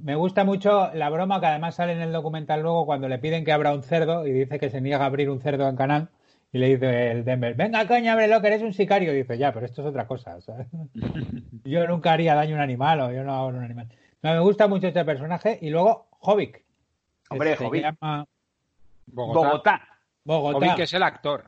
Me 0.00 0.14
gusta 0.16 0.44
mucho 0.44 0.90
la 0.94 1.08
broma 1.10 1.40
que 1.40 1.46
además 1.46 1.74
sale 1.76 1.92
en 1.92 2.00
el 2.02 2.12
documental 2.12 2.62
luego 2.62 2.84
cuando 2.86 3.08
le 3.08 3.18
piden 3.18 3.44
que 3.44 3.52
abra 3.52 3.72
un 3.74 3.82
cerdo 3.82 4.26
y 4.26 4.32
dice 4.32 4.58
que 4.58 4.70
se 4.70 4.80
niega 4.80 5.02
a 5.02 5.06
abrir 5.06 5.30
un 5.30 5.40
cerdo 5.40 5.68
en 5.68 5.76
canal 5.76 6.08
y 6.52 6.58
le 6.58 6.68
dice 6.68 7.10
el 7.10 7.24
Denver, 7.24 7.54
venga 7.54 7.86
coño, 7.86 8.12
ábrelo, 8.12 8.40
que 8.42 8.48
eres 8.48 8.62
un 8.62 8.74
sicario. 8.74 9.12
Y 9.14 9.16
dice, 9.18 9.38
ya, 9.38 9.52
pero 9.52 9.64
esto 9.64 9.80
es 9.82 9.88
otra 9.88 10.06
cosa. 10.06 10.40
¿sabes? 10.42 10.66
yo 11.64 11.86
nunca 11.86 12.12
haría 12.12 12.34
daño 12.34 12.54
a 12.54 12.58
un 12.58 12.62
animal 12.62 13.00
o 13.00 13.12
yo 13.12 13.24
no 13.24 13.34
hago 13.34 13.46
un 13.48 13.64
animal. 13.64 13.88
No, 14.22 14.32
me 14.32 14.40
gusta 14.40 14.68
mucho 14.68 14.86
este 14.88 15.04
personaje 15.04 15.58
y 15.62 15.70
luego 15.70 16.08
Jovic. 16.18 16.62
Hombre, 17.30 17.56
se 17.56 17.64
Jovic. 17.64 17.82
llama 17.82 18.26
Bogotá. 19.06 19.48
Bogotá. 19.48 19.82
Bogotá, 20.24 20.58
Jovic 20.66 20.78
es 20.80 20.92
el 20.94 21.02
actor. 21.02 21.44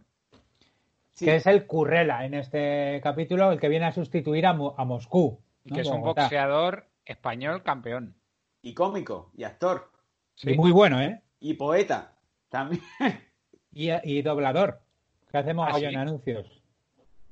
que 1.19 1.37
es 1.37 1.47
el 1.47 1.67
Currela 1.67 2.25
en 2.25 2.35
este 2.35 3.01
capítulo, 3.03 3.53
el 3.53 3.61
que 3.61 3.69
viene 3.69 3.85
a 3.87 3.93
sustituir 3.93 4.47
a, 4.47 4.55
Mo- 4.55 4.75
a 4.79 4.85
Moscú. 4.85 5.39
Que 5.73 5.83
es 5.83 5.89
un 5.89 6.01
boxeador 6.03 6.87
español 7.07 7.63
campeón. 7.63 8.15
Y 8.63 8.75
cómico, 8.75 9.31
y 9.37 9.45
actor, 9.45 9.91
Y 10.43 10.55
muy 10.57 10.71
bueno, 10.73 11.01
¿eh? 11.01 11.21
y 11.41 11.55
poeta. 11.55 12.13
También. 12.49 12.83
Y, 13.77 13.91
y 14.05 14.23
doblador, 14.23 14.81
que 15.33 15.39
hacemos 15.39 15.69
Ah, 15.69 15.79
en 15.81 15.91
sí. 15.91 15.97
anuncios. 15.97 16.63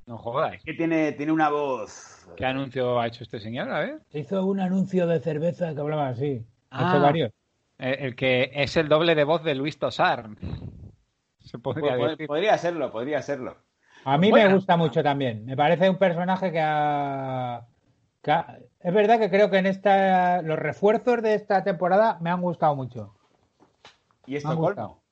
No 0.07 0.19
jodas. 0.19 0.61
Que 0.65 0.75
tiene, 0.75 1.13
tiene 1.13 1.31
una 1.31 1.49
voz. 1.51 2.27
¿Qué 2.37 2.45
anuncio 2.45 2.99
ha 2.99 3.07
hecho 3.07 3.23
este 3.23 3.39
señor? 3.39 3.71
A 3.71 3.79
ver. 3.79 4.01
Se 4.11 4.19
hizo 4.19 4.45
un 4.45 4.59
anuncio 4.59 5.07
de 5.07 5.21
cerveza 5.21 5.73
que 5.73 5.81
hablaba 5.81 6.09
así. 6.09 6.45
Ha 6.71 6.85
Ah. 6.87 6.91
hecho 6.91 7.01
varios. 7.01 7.31
Eh, 7.79 7.97
El 8.01 8.17
que 8.17 8.51
es 8.55 8.77
el 8.77 8.89
doble 8.89 9.15
de 9.15 9.23
voz 9.23 9.45
de 9.45 9.55
Luis 9.55 9.79
Tosar. 9.79 10.31
Se 11.39 11.59
podría 11.61 11.97
Pues, 11.97 12.11
decir. 12.11 12.27
podría 12.27 12.59
serlo, 12.59 12.91
podría 12.91 13.23
serlo. 13.23 13.57
A 14.05 14.19
mí 14.19 14.31
Bueno. 14.31 14.49
me 14.49 14.55
gusta 14.57 14.77
mucho 14.77 15.01
también. 15.01 15.45
Me 15.45 15.57
parece 15.57 15.89
un 15.89 15.97
personaje 15.97 16.51
que 16.51 16.61
ha, 16.61 17.65
que 18.21 18.31
ha- 18.33 18.59
es 18.83 18.95
verdad 18.95 19.19
que 19.19 19.31
creo 19.31 19.51
que 19.51 19.59
en 19.59 19.67
esta 19.67 20.43
los 20.43 20.59
refuerzos 20.59 21.23
de 21.23 21.35
esta 21.35 21.63
temporada 21.65 22.19
me 22.21 22.31
han 22.31 22.41
gustado 22.41 22.75
mucho. 22.75 23.15
Y 24.27 24.37
Estocolmo. 24.37 25.03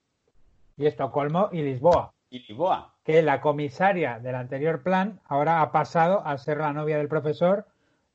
Y 0.76 0.86
Estocolmo 0.86 1.48
y 1.52 1.62
Lisboa. 1.62 2.12
Y 2.30 2.40
Lisboa. 2.46 2.94
Que 3.04 3.22
la 3.22 3.40
comisaria 3.40 4.18
del 4.18 4.34
anterior 4.34 4.82
plan 4.82 5.20
ahora 5.26 5.62
ha 5.62 5.72
pasado 5.72 6.26
a 6.26 6.36
ser 6.38 6.58
la 6.58 6.72
novia 6.72 6.98
del 6.98 7.08
profesor 7.08 7.66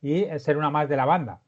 y 0.01 0.25
ser 0.39 0.57
una 0.57 0.69
más 0.69 0.87
de 0.89 0.97
la 0.97 1.05
banda. 1.05 1.39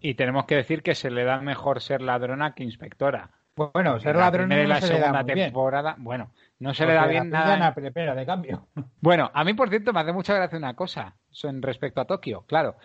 Y 0.00 0.14
tenemos 0.14 0.44
que 0.46 0.56
decir 0.56 0.82
que 0.82 0.94
se 0.94 1.10
le 1.10 1.24
da 1.24 1.40
mejor 1.40 1.80
ser 1.80 2.02
ladrona 2.02 2.54
que 2.54 2.64
inspectora. 2.64 3.30
Bueno, 3.56 4.00
ser 4.00 4.10
En 4.10 4.16
la 4.16 4.24
ladrona 4.24 4.56
no 4.56 4.68
la 4.68 4.80
se 4.80 4.88
le 4.88 4.94
da 4.94 5.06
segunda 5.06 5.22
muy 5.22 5.34
bien. 5.34 5.46
temporada, 5.46 5.94
bueno, 5.98 6.30
no 6.58 6.74
se 6.74 6.82
Porque 6.82 6.92
le 6.94 7.00
da 7.00 7.06
bien 7.06 7.30
nada. 7.30 8.14
de 8.14 8.26
cambio. 8.26 8.66
Bueno, 9.00 9.30
a 9.32 9.44
mí, 9.44 9.54
por 9.54 9.68
cierto, 9.68 9.92
me 9.92 10.00
hace 10.00 10.12
mucha 10.12 10.34
gracia 10.34 10.58
una 10.58 10.74
cosa 10.74 11.14
en 11.44 11.62
respecto 11.62 12.00
a 12.00 12.04
Tokio. 12.06 12.44
Claro, 12.48 12.76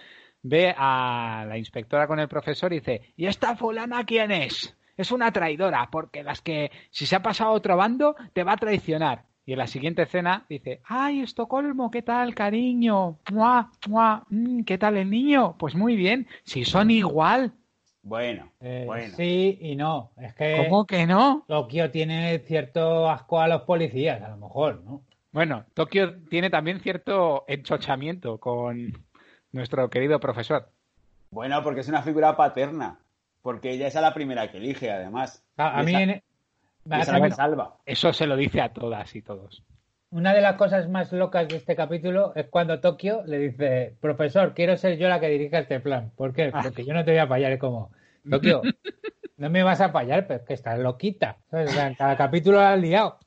ve 0.41 0.73
a 0.77 1.45
la 1.47 1.57
inspectora 1.57 2.07
con 2.07 2.19
el 2.19 2.27
profesor 2.27 2.71
y 2.73 2.79
dice, 2.79 3.13
¿y 3.15 3.25
esta 3.27 3.55
fulana 3.55 4.05
quién 4.05 4.31
es? 4.31 4.75
Es 4.97 5.11
una 5.11 5.31
traidora, 5.31 5.89
porque 5.91 6.23
las 6.23 6.41
que, 6.41 6.71
si 6.91 7.05
se 7.05 7.15
ha 7.15 7.21
pasado 7.21 7.51
a 7.51 7.53
otro 7.53 7.77
bando, 7.77 8.15
te 8.33 8.43
va 8.43 8.53
a 8.53 8.57
traicionar. 8.57 9.23
Y 9.45 9.53
en 9.53 9.59
la 9.59 9.67
siguiente 9.67 10.03
escena 10.03 10.45
dice, 10.47 10.81
¡ay, 10.85 11.21
Estocolmo, 11.21 11.89
qué 11.89 12.01
tal, 12.01 12.35
cariño! 12.35 13.17
¡Mua, 13.31 13.71
mua! 13.87 14.25
mm, 14.29 14.61
¿Qué 14.63 14.77
tal 14.77 14.97
el 14.97 15.09
niño? 15.09 15.55
Pues 15.57 15.73
muy 15.75 15.95
bien, 15.95 16.27
si 16.43 16.65
son 16.65 16.91
igual. 16.91 17.53
Bueno, 18.03 18.51
Eh, 18.61 18.83
bueno. 18.85 19.13
Sí 19.17 19.57
y 19.61 19.75
no. 19.75 20.11
Es 20.17 20.33
que 20.35 20.55
¿Cómo 20.65 20.85
que 20.85 21.05
no? 21.07 21.45
Tokio 21.47 21.89
tiene 21.91 22.39
cierto 22.39 23.09
asco 23.09 23.39
a 23.41 23.47
los 23.47 23.61
policías, 23.63 24.21
a 24.21 24.29
lo 24.29 24.37
mejor, 24.37 24.81
¿no? 24.83 25.01
Bueno, 25.31 25.65
Tokio 25.73 26.21
tiene 26.29 26.49
también 26.49 26.79
cierto 26.79 27.45
enchochamiento 27.47 28.39
con 28.39 28.93
nuestro 29.51 29.89
querido 29.89 30.19
profesor. 30.19 30.69
Bueno, 31.31 31.61
porque 31.63 31.81
es 31.81 31.87
una 31.89 32.01
figura 32.01 32.35
paterna. 32.35 32.99
Porque 33.41 33.71
ella 33.71 33.87
es 33.87 33.95
a 33.95 34.01
la 34.01 34.13
primera 34.13 34.51
que 34.51 34.57
elige, 34.57 34.91
además. 34.91 35.43
A, 35.57 35.79
a 35.79 35.83
mí 35.83 35.93
en- 35.95 36.21
esa 36.91 37.17
Bueno, 37.19 37.35
salva. 37.35 37.77
Eso 37.85 38.11
se 38.13 38.25
lo 38.27 38.35
dice 38.35 38.61
a 38.61 38.73
todas 38.73 39.15
y 39.15 39.21
todos. 39.21 39.63
una 40.11 40.33
de 40.33 40.41
las 40.41 40.55
cosas 40.55 40.89
más 40.89 41.11
locas 41.13 41.47
de 41.47 41.57
este 41.57 41.75
capítulo 41.75 42.33
es 42.35 42.47
cuando 42.47 42.79
Tokio 42.79 43.21
le 43.27 43.37
dice, 43.37 43.95
profesor, 44.01 44.53
quiero 44.55 44.75
ser 44.75 44.97
yo 44.97 45.07
la 45.07 45.19
que 45.19 45.27
dirija 45.29 45.59
este 45.59 45.79
plan. 45.79 46.11
¿Por 46.15 46.33
qué? 46.33 46.51
Porque 46.51 46.83
yo 46.83 46.93
no 46.93 47.05
te 47.05 47.11
voy 47.11 47.19
a 47.19 47.27
fallar. 47.27 47.51
Es 47.51 47.59
como, 47.59 47.91
Tokio, 48.29 48.61
no 49.37 49.49
me 49.51 49.61
vas 49.63 49.81
a 49.81 49.89
fallar, 49.89 50.25
pero 50.27 50.39
es 50.39 50.45
que 50.47 50.53
estás 50.55 50.79
loquita. 50.79 51.37
cada 51.97 52.17
capítulo 52.17 52.57
la 52.57 52.73
has 52.73 52.79
liado. 52.79 53.19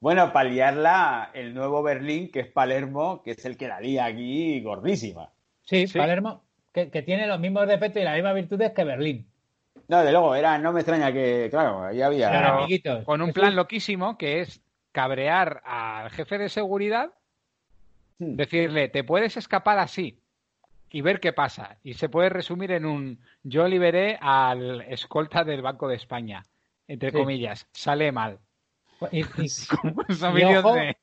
Bueno, 0.00 0.32
para 0.32 0.48
liarla, 0.48 1.30
el 1.34 1.54
nuevo 1.54 1.82
Berlín, 1.82 2.30
que 2.30 2.40
es 2.40 2.46
Palermo, 2.46 3.22
que 3.22 3.32
es 3.32 3.44
el 3.44 3.56
que 3.56 3.68
la 3.68 3.80
lía 3.80 4.06
aquí 4.06 4.60
gordísima. 4.62 5.30
Sí, 5.62 5.86
Palermo, 5.86 6.42
que, 6.72 6.90
que 6.90 7.02
tiene 7.02 7.26
los 7.26 7.38
mismos 7.40 7.66
defectos 7.68 8.00
y 8.02 8.04
las 8.04 8.14
mismas 8.14 8.34
virtudes 8.34 8.72
que 8.72 8.84
Berlín. 8.84 9.26
No, 9.88 10.02
de 10.04 10.12
luego, 10.12 10.34
era, 10.34 10.56
no 10.58 10.72
me 10.72 10.80
extraña 10.80 11.12
que, 11.12 11.48
claro, 11.50 11.84
ahí 11.84 12.00
había. 12.00 12.56
Amiguitos. 12.58 13.04
con 13.04 13.20
un 13.22 13.32
plan 13.32 13.56
loquísimo 13.56 14.16
que 14.18 14.40
es 14.40 14.60
cabrear 14.92 15.62
al 15.64 16.10
jefe 16.10 16.38
de 16.38 16.48
seguridad, 16.48 17.10
Hmm. 18.18 18.36
decirle, 18.36 18.88
te 18.90 19.02
puedes 19.02 19.38
escapar 19.38 19.78
así 19.78 20.18
y 20.90 21.00
ver 21.00 21.20
qué 21.20 21.32
pasa. 21.32 21.78
Y 21.82 21.94
se 21.94 22.10
puede 22.10 22.28
resumir 22.28 22.70
en 22.70 22.84
un, 22.84 23.18
yo 23.42 23.66
liberé 23.66 24.18
al 24.20 24.82
escolta 24.82 25.42
del 25.42 25.62
Banco 25.62 25.88
de 25.88 25.96
España, 25.96 26.42
entre 26.86 27.10
Sí. 27.12 27.16
comillas, 27.16 27.66
sale 27.72 28.12
mal. 28.12 28.38
Y, 29.12 29.22
ojo, 30.58 30.74
de- 30.74 30.96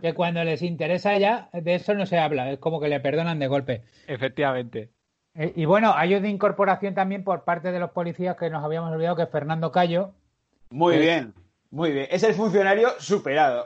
que 0.00 0.14
cuando 0.14 0.44
les 0.44 0.62
interesa 0.62 1.16
ya, 1.18 1.48
de 1.52 1.74
eso 1.74 1.94
no 1.94 2.06
se 2.06 2.18
habla, 2.18 2.50
es 2.50 2.58
como 2.58 2.80
que 2.80 2.88
le 2.88 3.00
perdonan 3.00 3.38
de 3.38 3.46
golpe. 3.46 3.82
Efectivamente. 4.06 4.90
Eh, 5.34 5.52
Y 5.56 5.64
bueno, 5.64 5.92
hay 5.94 6.14
una 6.14 6.28
incorporación 6.28 6.94
también 6.94 7.24
por 7.24 7.44
parte 7.44 7.72
de 7.72 7.78
los 7.80 7.90
policías 7.90 8.36
que 8.36 8.50
nos 8.50 8.64
habíamos 8.64 8.92
olvidado, 8.92 9.16
que 9.16 9.22
es 9.22 9.30
Fernando 9.30 9.72
Cayo, 9.72 10.12
Muy 10.70 10.98
bien, 10.98 11.32
muy 11.70 11.92
bien. 11.92 12.08
Es 12.10 12.22
el 12.24 12.34
funcionario 12.34 12.90
superado. 12.98 13.64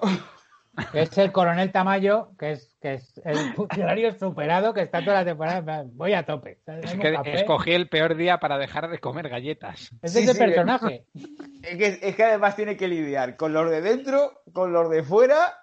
Que 0.93 1.03
es 1.03 1.19
el 1.19 1.33
coronel 1.33 1.73
Tamayo, 1.73 2.31
que 2.39 2.53
es, 2.53 2.77
que 2.81 2.95
es 2.95 3.21
el 3.25 3.37
funcionario 3.55 4.13
superado 4.19 4.73
que 4.73 4.83
está 4.83 5.01
toda 5.05 5.17
la 5.19 5.25
temporada. 5.25 5.85
Voy 5.93 6.13
a 6.15 6.25
tope. 6.25 6.59
Es 6.83 6.95
que 6.95 7.21
escogí 7.35 7.73
el 7.73 7.89
peor 7.89 8.15
día 8.17 8.39
para 8.39 8.57
dejar 8.59 8.89
de 8.89 8.99
comer 8.99 9.29
galletas. 9.29 9.91
Es 10.03 10.13
Sí, 10.13 10.21
ese 10.21 10.33
sí, 10.35 10.39
personaje. 10.39 11.05
Es 11.63 11.77
que, 11.77 12.09
es 12.09 12.17
que 12.17 12.25
además 12.25 12.57
tiene 12.57 12.77
que 12.79 12.89
lidiar 12.89 13.37
con 13.37 13.53
los 13.53 13.71
de 13.71 13.83
dentro, 13.83 14.41
con 14.53 14.73
los 14.73 14.89
de 14.91 15.03
fuera 15.03 15.55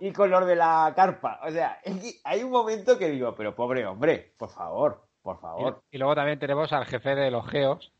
y 0.00 0.12
con 0.12 0.30
los 0.30 0.46
de 0.46 0.54
la 0.56 0.92
carpa. 0.94 1.40
O 1.44 1.50
sea, 1.50 1.78
es 1.82 1.96
que 1.96 2.12
hay 2.24 2.42
un 2.42 2.50
momento 2.50 2.98
que 2.98 3.08
digo, 3.10 3.34
pero 3.34 3.54
pobre 3.54 3.86
hombre, 3.86 4.34
por 4.36 4.50
favor, 4.50 5.06
por 5.22 5.36
Y, 5.36 5.40
favor. 5.40 5.82
y 5.90 5.96
luego 5.98 6.14
también 6.14 6.38
tenemos 6.38 6.72
al 6.74 6.84
jefe 6.86 7.14
de 7.14 7.30
los 7.30 7.48
geos, 7.48 7.92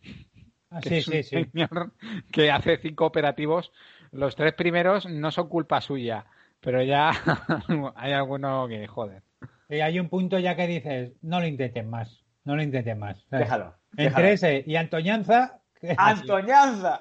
Ah, 0.71 0.81
que 0.81 0.89
sí, 0.91 0.97
es 0.99 1.09
un 1.09 1.13
sí, 1.15 1.23
sí. 1.25 1.45
señor 1.51 1.93
que 2.31 2.51
hace 2.51 2.77
cinco 2.79 3.07
operativos. 3.07 3.73
Los 4.13 4.37
tres 4.37 4.55
primeros 4.55 5.07
no 5.07 5.31
son 5.31 5.49
culpa 5.49 5.81
suya, 5.81 6.27
pero 6.61 6.83
ya 6.83 7.11
hay 7.97 8.13
alguno 8.13 8.67
que 8.69 8.87
joder. 8.87 9.23
Y 9.69 9.81
hay 9.81 10.01
un 10.01 10.09
punto 10.09 10.39
ya 10.39 10.57
que 10.57 10.67
dices, 10.67 11.13
no 11.23 11.41
lo 11.41 11.47
intenten 11.47 11.89
más, 11.89 12.25
no 12.45 12.57
lo 12.57 12.63
intenten 12.63 12.99
más. 12.99 13.19
¿sabes? 13.31 13.47
Déjalo. 13.47 13.75
Entre 13.93 14.05
déjalo. 14.05 14.29
ese 14.29 14.65
y 14.67 14.77
Antoñanza, 14.77 15.61
¡Antoñanza! 15.97 17.01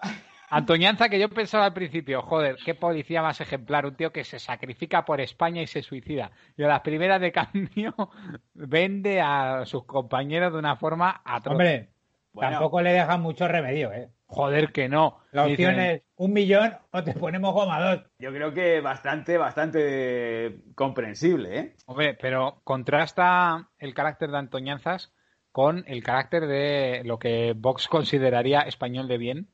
Antoñanza, 0.51 1.10
que 1.10 1.20
yo 1.20 1.30
pensaba 1.30 1.66
al 1.66 1.74
principio, 1.74 2.24
joder, 2.24 2.55
qué 2.66 2.74
policía 2.74 3.22
más 3.22 3.39
ejemplar, 3.39 3.86
un 3.86 3.95
tío 3.95 4.12
que 4.12 4.24
se 4.24 4.39
sacrifica 4.39 5.05
por 5.05 5.22
España 5.22 5.62
y 5.62 5.68
se 5.68 5.84
suicida. 5.84 6.32
Y 6.57 6.64
a 6.64 6.68
las 6.68 6.82
primeras 6.82 7.22
de 7.22 7.32
cambio 7.32 7.93
vende 8.53 9.22
a 9.22 9.66
sus 9.66 9.86
compañeros 9.86 10.51
de 10.53 10.60
una 10.60 10.76
forma 10.76 11.22
atroz. 11.24 11.51
hombre, 11.51 11.89
Bueno. 12.34 12.51
tampoco 12.51 12.82
le 12.82 12.93
dejan 12.93 13.21
mucho 13.21 13.47
remedio, 13.47 13.91
¿eh? 13.91 14.09
Joder, 14.27 14.71
que 14.71 14.88
no. 14.88 15.19
La 15.32 15.45
Dicen, 15.45 15.69
opción 15.69 15.86
es 15.86 16.01
un 16.15 16.34
millón 16.34 16.77
o 16.91 17.03
te 17.03 17.13
ponemos 17.13 17.53
goma 17.53 17.82
dos. 17.82 18.03
Yo 18.19 18.32
creo 18.32 18.53
que 18.53 18.80
bastante, 18.80 19.38
bastante 19.38 20.61
comprensible, 20.75 21.59
¿eh? 21.59 21.75
Hombre, 21.88 22.15
pero 22.21 22.61
contrasta 22.63 23.69
el 23.80 23.95
carácter 23.95 24.30
de 24.30 24.38
Antoñanzas 24.38 25.11
con 25.51 25.84
el 25.88 26.03
carácter 26.03 26.45
de 26.45 27.01
lo 27.05 27.17
que 27.17 27.53
Vox 27.57 27.88
consideraría 27.88 28.61
español 28.61 29.07
de 29.07 29.17
bien. 29.17 29.49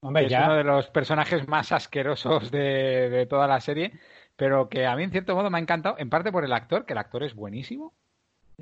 Hombre, 0.00 0.24
es 0.24 0.30
ya. 0.30 0.46
uno 0.46 0.56
de 0.56 0.64
los 0.64 0.88
personajes 0.88 1.46
más 1.46 1.70
asquerosos 1.70 2.50
de, 2.50 3.10
de 3.10 3.26
toda 3.26 3.46
la 3.46 3.60
serie, 3.60 3.92
pero 4.36 4.68
que 4.68 4.86
a 4.86 4.96
mí 4.96 5.04
en 5.04 5.12
cierto 5.12 5.36
modo 5.36 5.48
me 5.50 5.58
ha 5.58 5.60
encantado, 5.60 5.96
en 5.98 6.10
parte 6.10 6.32
por 6.32 6.44
el 6.44 6.52
actor, 6.52 6.86
que 6.86 6.92
el 6.92 6.98
actor 6.98 7.22
es 7.22 7.34
buenísimo. 7.34 7.94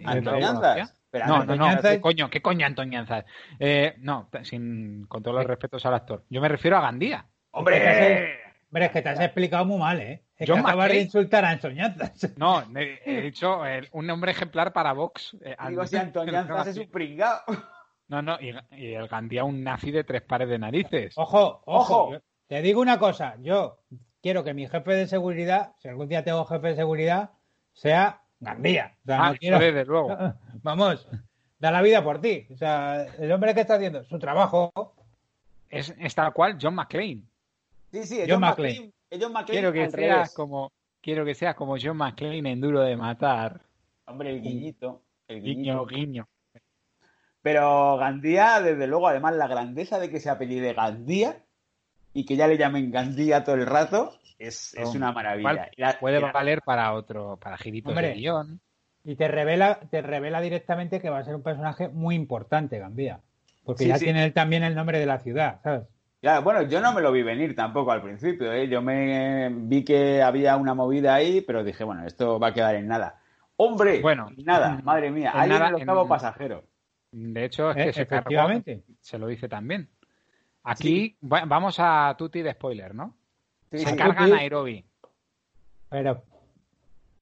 ¿Antoñanzas? 0.04 0.94
Pero 1.18 1.26
No, 1.26 1.44
no, 1.44 1.56
no, 1.56 1.64
Antoñanzas- 1.66 1.92
¿qué 1.96 2.00
coño? 2.00 2.30
¿Qué 2.30 2.42
coño 2.42 2.66
Antoñanzas? 2.66 3.24
Eh, 3.58 3.94
no, 3.98 4.28
sin, 4.42 5.06
con 5.06 5.22
todos 5.22 5.36
los 5.36 5.46
respetos 5.46 5.84
al 5.86 5.94
actor. 5.94 6.24
Yo 6.30 6.40
me 6.40 6.48
refiero 6.48 6.76
a 6.76 6.80
Gandía. 6.80 7.26
¡Hombre! 7.52 8.40
Hombre, 8.68 8.86
es 8.86 8.90
que 8.90 9.02
te 9.02 9.08
has 9.08 9.20
explicado 9.20 9.64
muy 9.64 9.78
mal, 9.78 10.00
¿eh? 10.00 10.22
Es 10.36 10.48
John 10.48 10.56
que 10.62 10.66
acabas 10.68 10.88
de 10.90 11.00
insultar 11.00 11.44
a 11.44 11.50
Antoñanzas. 11.50 12.34
No, 12.36 12.62
he, 12.78 13.00
he 13.06 13.22
dicho 13.22 13.64
eh, 13.64 13.88
un 13.92 14.06
nombre 14.06 14.32
ejemplar 14.32 14.72
para 14.72 14.92
Vox. 14.92 15.36
eh, 15.42 15.56
Digo, 15.68 15.86
si 15.86 15.96
Antoñanzas 15.96 16.66
es 16.66 16.76
un 16.78 16.90
pringao. 16.90 17.40
No, 18.08 18.20
no, 18.22 18.36
y, 18.40 18.54
y 18.72 18.92
el 18.94 19.08
Gandía 19.08 19.44
un 19.44 19.64
nazi 19.64 19.90
de 19.92 20.04
tres 20.04 20.22
pares 20.22 20.48
de 20.48 20.58
narices. 20.58 21.14
Ojo, 21.16 21.62
ojo. 21.64 21.94
Ojo. 22.04 22.12
yo- 22.12 22.20
te 22.48 22.60
digo 22.62 22.80
una 22.80 22.98
cosa. 22.98 23.36
Yo 23.40 23.78
quiero 24.20 24.44
que 24.44 24.52
mi 24.54 24.68
jefe 24.68 24.92
de 24.92 25.06
seguridad, 25.06 25.72
si 25.78 25.88
algún 25.88 26.08
día 26.08 26.22
tengo 26.22 26.44
jefe 26.44 26.68
de 26.68 26.76
seguridad, 26.76 27.30
sea 27.72 28.20
Gandía. 28.46 28.94
O 29.02 29.06
sea, 29.06 29.24
Ah, 29.26 29.30
no 29.32 29.36
quiero... 29.38 29.56
eso 29.56 29.64
desde 29.66 29.84
luego. 29.84 30.16
Vamos, 30.62 31.08
da 31.58 31.70
la 31.70 31.82
vida 31.82 32.02
por 32.02 32.20
ti. 32.20 32.46
O 32.50 32.56
sea, 32.56 33.04
el 33.18 33.30
hombre 33.32 33.54
que 33.54 33.60
está 33.60 33.74
haciendo 33.74 34.02
su 34.04 34.18
trabajo. 34.18 34.72
Es, 35.68 35.92
es 35.98 36.14
tal 36.14 36.32
cual 36.32 36.56
John 36.60 36.74
McClane. 36.76 37.22
Sí, 37.92 38.04
sí, 38.04 38.20
es 38.20 38.28
John 38.28 38.34
John 38.34 38.40
McClane. 38.40 38.92
John 39.20 39.32
McClane 39.32 39.60
Quiero 39.60 39.72
que 39.72 39.90
seas 39.90 40.14
revés. 40.16 40.34
como 40.34 40.72
quiero 41.00 41.24
que 41.24 41.34
seas 41.34 41.54
como 41.54 41.76
John 41.80 41.96
McClane 41.96 42.50
en 42.52 42.60
Duro 42.60 42.80
de 42.80 42.96
Matar. 42.96 43.60
Hombre, 44.06 44.30
el 44.30 44.40
guiñito. 44.42 45.02
El 45.28 45.42
Guiño, 45.42 45.84
guiñito. 45.86 45.86
guiño. 45.86 46.28
Pero 47.42 47.96
Gandía, 47.96 48.60
desde 48.60 48.86
luego, 48.86 49.08
además, 49.08 49.34
la 49.36 49.46
grandeza 49.46 49.98
de 49.98 50.10
que 50.10 50.20
se 50.20 50.30
apellide 50.30 50.72
Gandía 50.72 51.44
y 52.18 52.24
que 52.24 52.36
ya 52.36 52.46
le 52.48 52.56
llamen 52.56 52.90
Gandía 52.90 53.44
todo 53.44 53.56
el 53.56 53.66
rato 53.66 54.14
es, 54.38 54.74
es 54.74 54.94
una 54.94 55.12
maravilla. 55.12 55.70
La- 55.76 55.98
puede 55.98 56.20
la- 56.20 56.32
valer 56.32 56.62
para 56.62 56.92
otro, 56.94 57.36
para 57.38 57.56
giritos 57.58 57.90
Hombre. 57.90 58.08
de 58.08 58.14
guion. 58.14 58.60
Y 59.04 59.16
te 59.16 59.28
revela, 59.28 59.80
te 59.90 60.02
revela 60.02 60.40
directamente 60.40 61.00
que 61.00 61.10
va 61.10 61.18
a 61.18 61.24
ser 61.24 61.34
un 61.34 61.42
personaje 61.42 61.88
muy 61.88 62.14
importante, 62.14 62.78
Gandía. 62.78 63.20
Porque 63.64 63.84
Sí, 63.84 63.88
ya 63.90 63.98
sí. 63.98 64.04
tiene 64.04 64.24
él 64.24 64.32
también 64.32 64.62
el 64.64 64.74
nombre 64.74 64.98
de 64.98 65.06
la 65.06 65.18
ciudad, 65.18 65.60
¿sabes? 65.62 65.82
Claro, 66.20 66.42
bueno, 66.42 66.62
yo 66.62 66.80
no 66.80 66.92
me 66.92 67.02
lo 67.02 67.12
vi 67.12 67.22
venir 67.22 67.54
tampoco 67.54 67.92
al 67.92 68.02
principio, 68.02 68.52
¿eh? 68.52 68.66
Yo 68.68 68.80
me 68.82 69.48
vi 69.52 69.84
que 69.84 70.22
había 70.22 70.56
una 70.56 70.74
movida 70.74 71.14
ahí, 71.14 71.40
pero 71.42 71.62
dije, 71.62 71.84
bueno, 71.84 72.04
esto 72.06 72.40
va 72.40 72.48
a 72.48 72.54
quedar 72.54 72.74
en 72.76 72.88
nada. 72.88 73.20
¡Hombre! 73.56 74.00
Bueno, 74.00 74.28
en 74.36 74.44
nada, 74.44 74.80
madre 74.82 75.10
mía, 75.10 75.30
ahí 75.34 75.50
en 75.50 75.56
el 75.62 75.74
octavo 75.74 76.02
en- 76.02 76.08
pasajero. 76.08 76.64
De 77.12 77.44
hecho, 77.44 77.70
es 77.70 77.76
Eh, 77.76 78.00
que 78.00 78.06
cargó, 78.06 78.20
efectivamente. 78.28 78.82
se 79.00 79.18
lo 79.18 79.26
dice 79.28 79.48
también. 79.48 79.88
Aquí 80.66 81.16
va- 81.22 81.44
vamos 81.46 81.76
a 81.78 82.14
Tuti 82.18 82.42
de 82.42 82.52
spoiler, 82.52 82.94
¿no? 82.94 83.14
Sí, 83.70 83.78
se 83.78 83.90
sí. 83.90 83.96
carga 83.96 84.20
Tuti. 84.24 84.30
Nairobi. 84.32 84.84
Pero. 85.88 86.22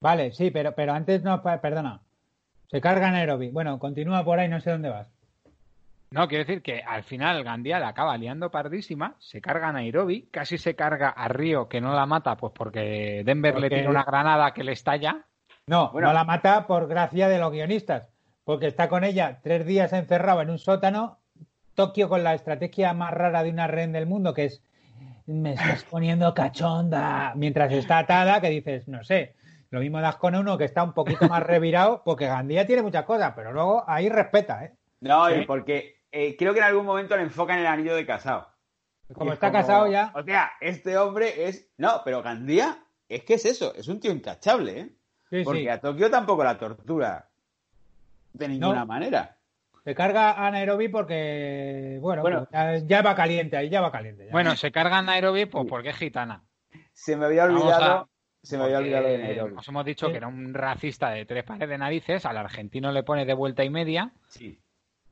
Vale, 0.01 0.31
sí, 0.31 0.51
pero, 0.51 0.73
pero 0.75 0.93
antes 0.93 1.23
no, 1.23 1.41
perdona. 1.41 2.01
Se 2.69 2.81
carga 2.81 3.11
Nairobi. 3.11 3.49
Bueno, 3.51 3.79
continúa 3.79 4.23
por 4.25 4.39
ahí, 4.39 4.49
no 4.49 4.59
sé 4.59 4.71
dónde 4.71 4.89
vas. 4.89 5.11
No, 6.11 6.27
quiero 6.27 6.45
decir 6.45 6.61
que 6.61 6.81
al 6.81 7.03
final 7.03 7.43
Gandía 7.43 7.79
la 7.79 7.89
acaba 7.89 8.17
liando 8.17 8.49
pardísima, 8.51 9.15
se 9.19 9.41
carga 9.41 9.69
a 9.69 9.73
Nairobi, 9.73 10.27
casi 10.31 10.57
se 10.57 10.75
carga 10.75 11.09
a 11.09 11.27
Río, 11.27 11.67
que 11.67 11.81
no 11.81 11.93
la 11.93 12.05
mata, 12.05 12.37
pues 12.37 12.53
porque 12.55 13.23
Denver 13.25 13.59
le 13.59 13.69
tira 13.69 13.89
una 13.89 14.03
granada 14.03 14.53
que 14.53 14.63
le 14.63 14.71
estalla. 14.71 15.25
No, 15.67 15.91
Bueno. 15.91 16.07
no 16.09 16.13
la 16.13 16.23
mata 16.23 16.67
por 16.67 16.87
gracia 16.87 17.27
de 17.27 17.39
los 17.39 17.51
guionistas, 17.51 18.07
porque 18.43 18.67
está 18.67 18.87
con 18.87 19.03
ella 19.03 19.39
tres 19.43 19.65
días 19.65 19.91
encerrado 19.93 20.41
en 20.41 20.51
un 20.51 20.59
sótano, 20.59 21.17
Tokio 21.75 22.09
con 22.09 22.23
la 22.23 22.33
estrategia 22.33 22.93
más 22.93 23.13
rara 23.13 23.43
de 23.43 23.49
una 23.51 23.67
rehén 23.67 23.91
del 23.91 24.05
mundo, 24.05 24.33
que 24.33 24.45
es 24.45 24.61
me 25.27 25.53
estás 25.53 25.83
poniendo 25.89 26.33
cachonda, 26.33 27.33
mientras 27.35 27.71
está 27.73 27.99
atada, 27.99 28.41
que 28.41 28.49
dices, 28.49 28.87
no 28.87 29.03
sé, 29.03 29.35
lo 29.71 29.79
mismo 29.79 29.99
das 29.99 30.15
con 30.15 30.35
uno 30.35 30.57
que 30.57 30.65
está 30.65 30.83
un 30.83 30.93
poquito 30.93 31.27
más 31.27 31.43
revirado, 31.43 32.01
porque 32.05 32.27
Gandía 32.27 32.65
tiene 32.65 32.81
muchas 32.81 33.05
cosas, 33.05 33.33
pero 33.35 33.51
luego 33.51 33.83
ahí 33.87 34.09
respeta, 34.09 34.63
¿eh? 34.65 34.73
No, 35.01 35.29
y 35.33 35.45
porque 35.45 36.01
eh, 36.11 36.35
creo 36.37 36.53
que 36.53 36.59
en 36.59 36.65
algún 36.65 36.85
momento 36.85 37.15
le 37.17 37.23
enfocan 37.23 37.59
el 37.59 37.67
anillo 37.67 37.95
de 37.95 38.05
casado. 38.05 38.47
Como 39.13 39.31
es 39.31 39.35
está 39.35 39.51
casado 39.51 39.87
ya. 39.87 40.11
O 40.15 40.23
sea, 40.23 40.51
este 40.61 40.97
hombre 40.97 41.47
es. 41.47 41.69
No, 41.77 42.01
pero 42.03 42.23
Gandía 42.23 42.79
es 43.07 43.23
que 43.23 43.35
es 43.35 43.45
eso, 43.45 43.75
es 43.75 43.87
un 43.87 43.99
tío 43.99 44.11
intachable, 44.11 44.79
¿eh? 44.79 44.89
Sí, 45.29 45.43
Porque 45.43 45.61
sí. 45.61 45.67
a 45.69 45.79
Tokio 45.79 46.09
tampoco 46.09 46.43
la 46.43 46.57
tortura 46.57 47.29
de 48.33 48.47
ninguna 48.47 48.79
No. 48.79 48.85
manera. 48.85 49.34
Se 49.85 49.93
carga 49.95 50.45
a 50.45 50.51
Nairobi 50.51 50.89
porque, 50.89 51.99
bueno, 52.01 52.21
Bueno. 52.23 52.47
pues 52.51 52.81
ya, 52.81 52.87
ya 52.97 53.01
va 53.03 53.15
caliente 53.15 53.55
ahí, 53.55 53.69
ya 53.69 53.81
va 53.81 53.91
caliente. 53.91 54.25
ya. 54.25 54.31
Bueno, 54.31 54.55
se 54.55 54.71
carga 54.71 54.97
a 54.97 55.01
Nairobi 55.03 55.45
pues 55.45 55.65
porque 55.69 55.89
es 55.89 55.95
gitana. 55.97 56.43
Se 56.91 57.15
me 57.15 57.25
había 57.25 57.45
olvidado. 57.45 57.83
a- 57.85 58.09
Se 58.41 58.57
me 58.57 58.63
había 58.65 58.79
olvidado 58.79 59.07
de 59.07 59.17
Nairobi. 59.19 59.53
Os 59.57 59.67
hemos 59.67 59.85
dicho 59.85 60.09
que 60.09 60.17
era 60.17 60.27
un 60.27 60.53
racista 60.53 61.09
de 61.11 61.25
tres 61.25 61.43
pares 61.43 61.67
de 61.69 61.77
narices, 61.77 62.25
al 62.25 62.37
argentino 62.37 62.91
le 62.91 63.03
pone 63.03 63.25
de 63.25 63.33
vuelta 63.33 63.63
y 63.63 63.69
media. 63.69 64.11
Sí. 64.27 64.59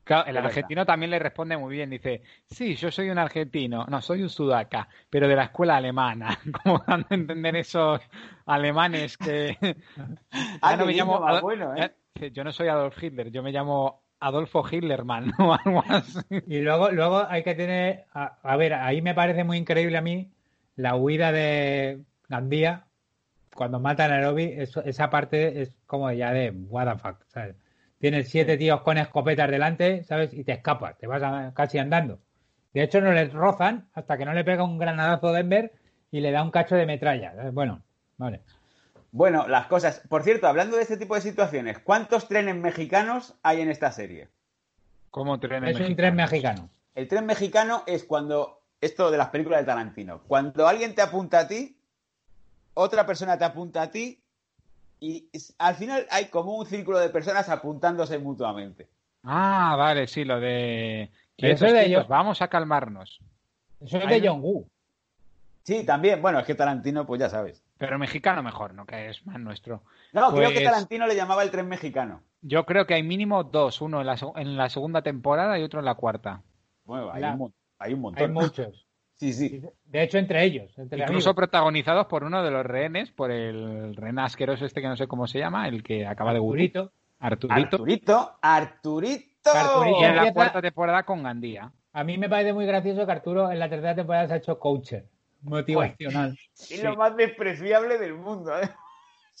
Claro, 0.04 0.28
el 0.28 0.36
argentino 0.36 0.84
también 0.84 1.10
le 1.10 1.18
responde 1.18 1.56
muy 1.56 1.74
bien, 1.74 1.88
dice, 1.88 2.22
sí, 2.46 2.74
yo 2.76 2.90
soy 2.90 3.08
un 3.08 3.16
argentino, 3.18 3.86
no, 3.88 4.02
soy 4.02 4.22
un 4.22 4.28
sudaca, 4.28 4.86
pero 5.08 5.26
de 5.26 5.34
la 5.34 5.44
escuela 5.44 5.76
alemana, 5.76 6.38
como 6.64 6.84
dando 6.86 7.06
a 7.10 7.14
entender 7.14 7.56
esos 7.56 8.00
alemanes 8.44 9.16
que... 9.16 9.56
Ah, 10.60 10.76
no 10.78 10.84
me 10.86 10.92
llamo 10.92 11.18
más 11.20 11.36
Adol- 11.36 11.40
bueno, 11.42 11.74
eh, 11.76 11.90
Yo 12.32 12.44
no 12.44 12.52
soy 12.52 12.68
Adolf 12.68 13.02
Hitler, 13.02 13.30
yo 13.30 13.42
me 13.42 13.50
llamo 13.50 14.03
Adolfo 14.26 14.62
Hitlerman 14.64 15.32
o 15.38 15.54
algo 15.54 15.82
así. 15.88 16.20
Y 16.46 16.60
luego, 16.60 16.90
luego 16.90 17.26
hay 17.28 17.42
que 17.44 17.54
tener, 17.54 18.06
a, 18.12 18.38
a 18.42 18.56
ver, 18.56 18.74
ahí 18.74 19.02
me 19.02 19.14
parece 19.14 19.44
muy 19.44 19.58
increíble 19.58 19.96
a 19.98 20.02
mí 20.02 20.32
la 20.76 20.96
huida 20.96 21.32
de 21.32 22.00
Gandía 22.28 22.86
cuando 23.54 23.80
mata 23.80 24.04
a 24.06 24.08
Nairobi, 24.08 24.44
eso- 24.56 24.82
esa 24.84 25.10
parte 25.10 25.62
es 25.62 25.72
como 25.86 26.10
ya 26.12 26.32
de 26.32 26.50
what 26.50 26.86
the 26.92 26.98
fuck, 26.98 27.24
¿sabes? 27.28 27.56
Tienes 27.98 28.28
siete 28.28 28.56
tíos 28.58 28.82
con 28.82 28.98
escopetas 28.98 29.50
delante, 29.50 30.02
¿sabes? 30.04 30.34
Y 30.34 30.44
te 30.44 30.52
escapas, 30.52 30.98
te 30.98 31.06
vas 31.06 31.22
a- 31.22 31.52
casi 31.54 31.78
andando. 31.78 32.20
De 32.74 32.82
hecho, 32.82 33.00
no 33.00 33.12
les 33.12 33.32
rozan 33.32 33.88
hasta 33.94 34.18
que 34.18 34.24
no 34.24 34.32
le 34.34 34.44
pega 34.44 34.64
un 34.64 34.78
granadazo 34.78 35.32
Denver 35.32 35.72
y 36.10 36.20
le 36.20 36.32
da 36.32 36.42
un 36.42 36.50
cacho 36.50 36.74
de 36.76 36.86
metralla. 36.86 37.34
¿sabes? 37.34 37.52
Bueno, 37.54 37.82
vale. 38.18 38.40
Bueno, 39.14 39.46
las 39.46 39.68
cosas. 39.68 40.02
Por 40.08 40.24
cierto, 40.24 40.48
hablando 40.48 40.76
de 40.76 40.82
este 40.82 40.96
tipo 40.96 41.14
de 41.14 41.20
situaciones, 41.20 41.78
¿cuántos 41.78 42.26
trenes 42.26 42.56
mexicanos 42.56 43.34
hay 43.44 43.60
en 43.60 43.70
esta 43.70 43.92
serie? 43.92 44.28
¿Cómo 45.12 45.38
trenes 45.38 45.70
Es 45.70 45.76
un 45.76 45.82
mexicanos? 45.82 45.96
tren 45.96 46.16
mexicano. 46.16 46.70
El 46.96 47.06
tren 47.06 47.24
mexicano 47.24 47.84
es 47.86 48.02
cuando. 48.02 48.60
Esto 48.80 49.12
de 49.12 49.16
las 49.16 49.28
películas 49.28 49.60
de 49.60 49.66
Tarantino. 49.66 50.20
Cuando 50.26 50.66
alguien 50.66 50.96
te 50.96 51.00
apunta 51.00 51.38
a 51.38 51.46
ti, 51.48 51.76
otra 52.74 53.06
persona 53.06 53.38
te 53.38 53.44
apunta 53.44 53.82
a 53.82 53.90
ti, 53.90 54.20
y 54.98 55.28
al 55.58 55.76
final 55.76 56.06
hay 56.10 56.24
como 56.26 56.56
un 56.56 56.66
círculo 56.66 56.98
de 56.98 57.08
personas 57.08 57.48
apuntándose 57.48 58.18
mutuamente. 58.18 58.88
Ah, 59.22 59.76
vale, 59.78 60.06
sí, 60.08 60.24
lo 60.24 60.38
de... 60.40 61.08
Eso 61.38 61.66
es 61.66 61.72
de 61.72 61.86
ellos. 61.86 62.08
Vamos 62.08 62.42
a 62.42 62.48
calmarnos. 62.48 63.20
Eso 63.80 63.96
es 63.98 64.08
de 64.08 64.28
John 64.28 64.42
Woo. 64.42 64.68
Sí, 65.62 65.84
también. 65.84 66.20
Bueno, 66.20 66.40
es 66.40 66.46
que 66.46 66.54
Tarantino, 66.54 67.06
pues 67.06 67.20
ya 67.20 67.30
sabes. 67.30 67.62
Pero 67.78 67.98
mexicano 67.98 68.42
mejor, 68.42 68.72
¿no? 68.74 68.86
Que 68.86 69.08
es 69.10 69.26
más 69.26 69.38
nuestro. 69.40 69.82
No, 70.12 70.32
creo 70.32 70.48
que 70.50 70.54
Pues- 70.56 70.64
Tarantino 70.64 71.06
le 71.06 71.16
llamaba 71.16 71.42
el 71.42 71.50
tren 71.50 71.68
mexicano. 71.68 72.22
Yo 72.40 72.64
creo 72.66 72.86
que 72.86 72.94
hay 72.94 73.02
mínimo 73.02 73.42
dos, 73.44 73.80
uno 73.80 74.00
en 74.00 74.06
la, 74.06 74.16
en 74.36 74.56
la 74.56 74.68
segunda 74.68 75.02
temporada 75.02 75.58
y 75.58 75.62
otro 75.62 75.80
en 75.80 75.86
la 75.86 75.94
cuarta. 75.94 76.42
Bueno, 76.84 77.10
hay, 77.12 77.22
La- 77.22 77.34
un, 77.34 77.52
hay 77.78 77.94
un 77.94 78.00
montón. 78.00 78.22
Hay 78.22 78.30
muchos. 78.30 78.86
Sí, 79.16 79.32
sí. 79.32 79.62
De 79.84 80.02
hecho, 80.02 80.18
entre 80.18 80.42
ellos. 80.42 80.76
Entre 80.76 80.98
Incluso 80.98 81.30
amigos. 81.30 81.36
protagonizados 81.36 82.06
por 82.08 82.24
uno 82.24 82.42
de 82.42 82.50
los 82.50 82.66
rehenes, 82.66 83.12
por 83.12 83.30
el 83.30 83.94
rehén 83.94 84.18
asqueroso 84.18 84.66
este 84.66 84.82
que 84.82 84.88
no 84.88 84.96
sé 84.96 85.06
cómo 85.06 85.28
se 85.28 85.38
llama, 85.38 85.68
el 85.68 85.84
que 85.84 86.04
acaba 86.04 86.32
de 86.32 86.38
Arturito. 86.38 86.90
Arturito. 87.20 87.54
Arturito, 87.76 88.38
Arturito. 88.42 89.50
Arturito. 89.54 90.00
Y 90.00 90.04
en 90.04 90.16
la 90.16 90.32
cuarta 90.32 90.60
temporada 90.60 91.04
con 91.04 91.22
Gandía. 91.22 91.70
A 91.92 92.02
mí 92.02 92.18
me 92.18 92.28
parece 92.28 92.52
muy 92.52 92.66
gracioso 92.66 93.06
que 93.06 93.12
Arturo 93.12 93.52
en 93.52 93.60
la 93.60 93.68
tercera 93.68 93.94
temporada 93.94 94.26
se 94.26 94.34
ha 94.34 94.36
hecho 94.38 94.58
coacher. 94.58 95.06
Motivacional. 95.44 96.36
Es 96.70 96.82
lo 96.82 96.96
más 96.96 97.16
despreciable 97.16 97.98
del 97.98 98.14
mundo. 98.14 98.58
¿eh? 98.60 98.68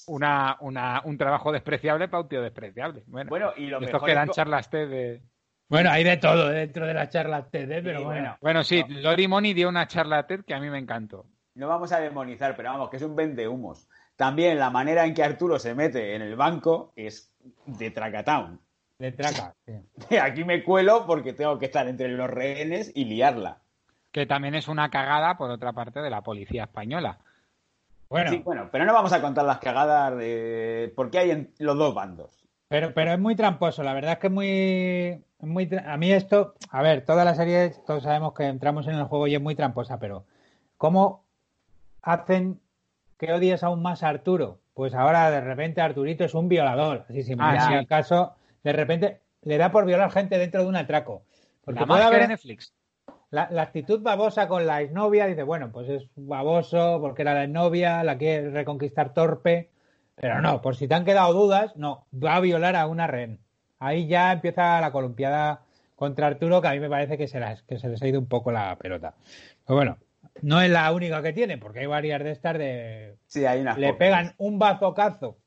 Una, 0.06 0.56
una, 0.60 1.02
un 1.04 1.16
trabajo 1.16 1.52
despreciable 1.52 2.08
para 2.08 2.22
un 2.22 2.28
tío 2.28 2.42
despreciable. 2.42 3.02
Bueno, 3.06 3.28
Bueno, 3.30 3.52
y 3.56 3.66
lo 3.66 3.78
estos 3.78 3.92
mejor 3.92 4.06
que 4.06 4.12
es 4.12 4.16
dan 4.16 4.28
charlas 4.30 4.70
TED 4.70 4.88
de... 4.88 5.22
Bueno, 5.68 5.90
hay 5.90 6.04
de 6.04 6.16
todo 6.18 6.48
dentro 6.48 6.86
de 6.86 6.94
las 6.94 7.08
charlas 7.10 7.50
TED, 7.50 7.68
pero 7.82 7.98
Sí, 8.00 8.04
bueno. 8.04 8.20
bueno. 8.20 8.38
Bueno, 8.40 8.64
sí, 8.64 8.84
Lori 8.88 9.26
Money 9.28 9.54
dio 9.54 9.68
una 9.68 9.86
charla 9.88 10.26
TED 10.26 10.44
que 10.44 10.54
a 10.54 10.60
mí 10.60 10.68
me 10.68 10.78
encantó. 10.78 11.26
No 11.54 11.68
vamos 11.68 11.90
a 11.92 12.00
demonizar, 12.00 12.54
pero 12.56 12.70
vamos, 12.70 12.90
que 12.90 12.96
es 12.96 13.02
un 13.02 13.16
vendehumos. 13.16 13.88
También 14.16 14.58
la 14.58 14.70
manera 14.70 15.06
en 15.06 15.14
que 15.14 15.22
Arturo 15.24 15.58
se 15.58 15.74
mete 15.74 16.14
en 16.14 16.22
el 16.22 16.36
banco 16.36 16.92
es 16.96 17.32
de 17.66 17.90
Tracatown. 17.90 18.60
De 18.98 19.10
traca. 19.12 19.54
sí. 19.66 20.16
Aquí 20.22 20.44
me 20.44 20.62
cuelo 20.62 21.04
porque 21.06 21.32
tengo 21.32 21.58
que 21.58 21.66
estar 21.66 21.88
entre 21.88 22.08
los 22.08 22.30
rehenes 22.30 22.92
y 22.94 23.06
liarla. 23.06 23.62
Que 24.14 24.26
también 24.26 24.54
es 24.54 24.68
una 24.68 24.90
cagada, 24.90 25.36
por 25.36 25.50
otra 25.50 25.72
parte, 25.72 26.00
de 26.00 26.08
la 26.08 26.22
policía 26.22 26.62
española. 26.62 27.18
Bueno, 28.08 28.30
Sí, 28.30 28.38
bueno, 28.44 28.68
pero 28.70 28.84
no 28.84 28.92
vamos 28.94 29.12
a 29.12 29.20
contar 29.20 29.44
las 29.44 29.58
cagadas 29.58 30.16
de... 30.16 30.92
porque 30.94 31.18
hay 31.18 31.32
en 31.32 31.52
los 31.58 31.76
dos 31.76 31.96
bandos. 31.96 32.46
pero, 32.68 32.94
pero 32.94 33.12
es 33.12 33.18
muy 33.18 33.34
tramposo. 33.34 33.82
La 33.82 33.92
verdad 33.92 34.12
es 34.12 34.18
que 34.20 34.28
es 34.28 34.32
muy, 34.32 35.24
muy. 35.40 35.68
A 35.84 35.96
mí 35.96 36.12
esto. 36.12 36.54
A 36.70 36.80
ver, 36.80 37.04
toda 37.04 37.24
la 37.24 37.34
serie, 37.34 37.72
todos 37.84 38.04
sabemos 38.04 38.34
que 38.34 38.44
entramos 38.44 38.86
en 38.86 38.94
el 38.94 39.02
juego 39.04 39.26
y 39.26 39.34
es 39.34 39.40
muy 39.42 39.56
tramposa, 39.56 39.98
pero 39.98 40.24
¿cómo 40.76 41.24
hacen 42.02 42.60
que 43.18 43.32
odies 43.32 43.64
aún 43.64 43.82
más 43.82 44.04
a 44.04 44.10
Arturo? 44.10 44.60
Pues 44.74 44.94
ahora 44.94 45.28
de 45.32 45.40
repente 45.40 45.80
Arturito 45.80 46.22
es 46.24 46.34
un 46.34 46.48
violador. 46.48 47.04
Así 47.08 47.24
sin 47.24 47.40
Ah, 47.40 47.66
sí. 47.66 47.74
al 47.74 47.88
caso, 47.88 48.36
de 48.62 48.72
repente 48.72 49.22
le 49.42 49.58
da 49.58 49.72
por 49.72 49.86
violar 49.86 50.12
gente 50.12 50.38
dentro 50.38 50.62
de 50.62 50.68
un 50.68 50.76
atraco. 50.76 51.24
Porque 51.64 51.80
la 51.80 51.86
puede 51.86 52.02
haber- 52.04 52.28
Netflix. 52.28 52.72
La, 53.34 53.48
la 53.50 53.62
actitud 53.62 54.00
babosa 54.00 54.46
con 54.46 54.64
la 54.66 54.80
exnovia, 54.80 55.26
dice, 55.26 55.42
bueno, 55.42 55.70
pues 55.72 55.88
es 55.88 56.04
baboso 56.14 56.98
porque 57.00 57.22
era 57.22 57.34
la 57.34 57.44
exnovia, 57.44 58.04
la 58.04 58.16
quiere 58.16 58.50
reconquistar 58.50 59.12
torpe, 59.12 59.70
pero 60.14 60.40
no, 60.40 60.62
por 60.62 60.76
si 60.76 60.86
te 60.86 60.94
han 60.94 61.04
quedado 61.04 61.32
dudas, 61.32 61.74
no, 61.76 62.06
va 62.14 62.36
a 62.36 62.40
violar 62.40 62.76
a 62.76 62.86
una 62.86 63.06
rehén. 63.08 63.40
Ahí 63.80 64.06
ya 64.06 64.30
empieza 64.32 64.80
la 64.80 64.92
columpiada 64.92 65.62
contra 65.96 66.28
Arturo, 66.28 66.60
que 66.62 66.68
a 66.68 66.72
mí 66.72 66.80
me 66.80 66.88
parece 66.88 67.18
que 67.18 67.26
se, 67.26 67.40
las- 67.40 67.62
que 67.62 67.78
se 67.78 67.88
les 67.88 68.00
ha 68.02 68.06
ido 68.06 68.20
un 68.20 68.28
poco 68.28 68.52
la 68.52 68.76
pelota. 68.76 69.14
Pero 69.66 69.76
bueno, 69.76 69.98
no 70.42 70.60
es 70.60 70.70
la 70.70 70.92
única 70.92 71.20
que 71.22 71.32
tiene, 71.32 71.58
porque 71.58 71.80
hay 71.80 71.86
varias 71.86 72.22
de 72.22 72.30
estas 72.30 72.56
de... 72.56 73.16
Sí, 73.26 73.44
hay 73.44 73.60
unas 73.60 73.76
Le 73.78 73.88
pocas. 73.88 73.98
pegan 73.98 74.34
un 74.38 74.58
bazocazo 74.60 75.38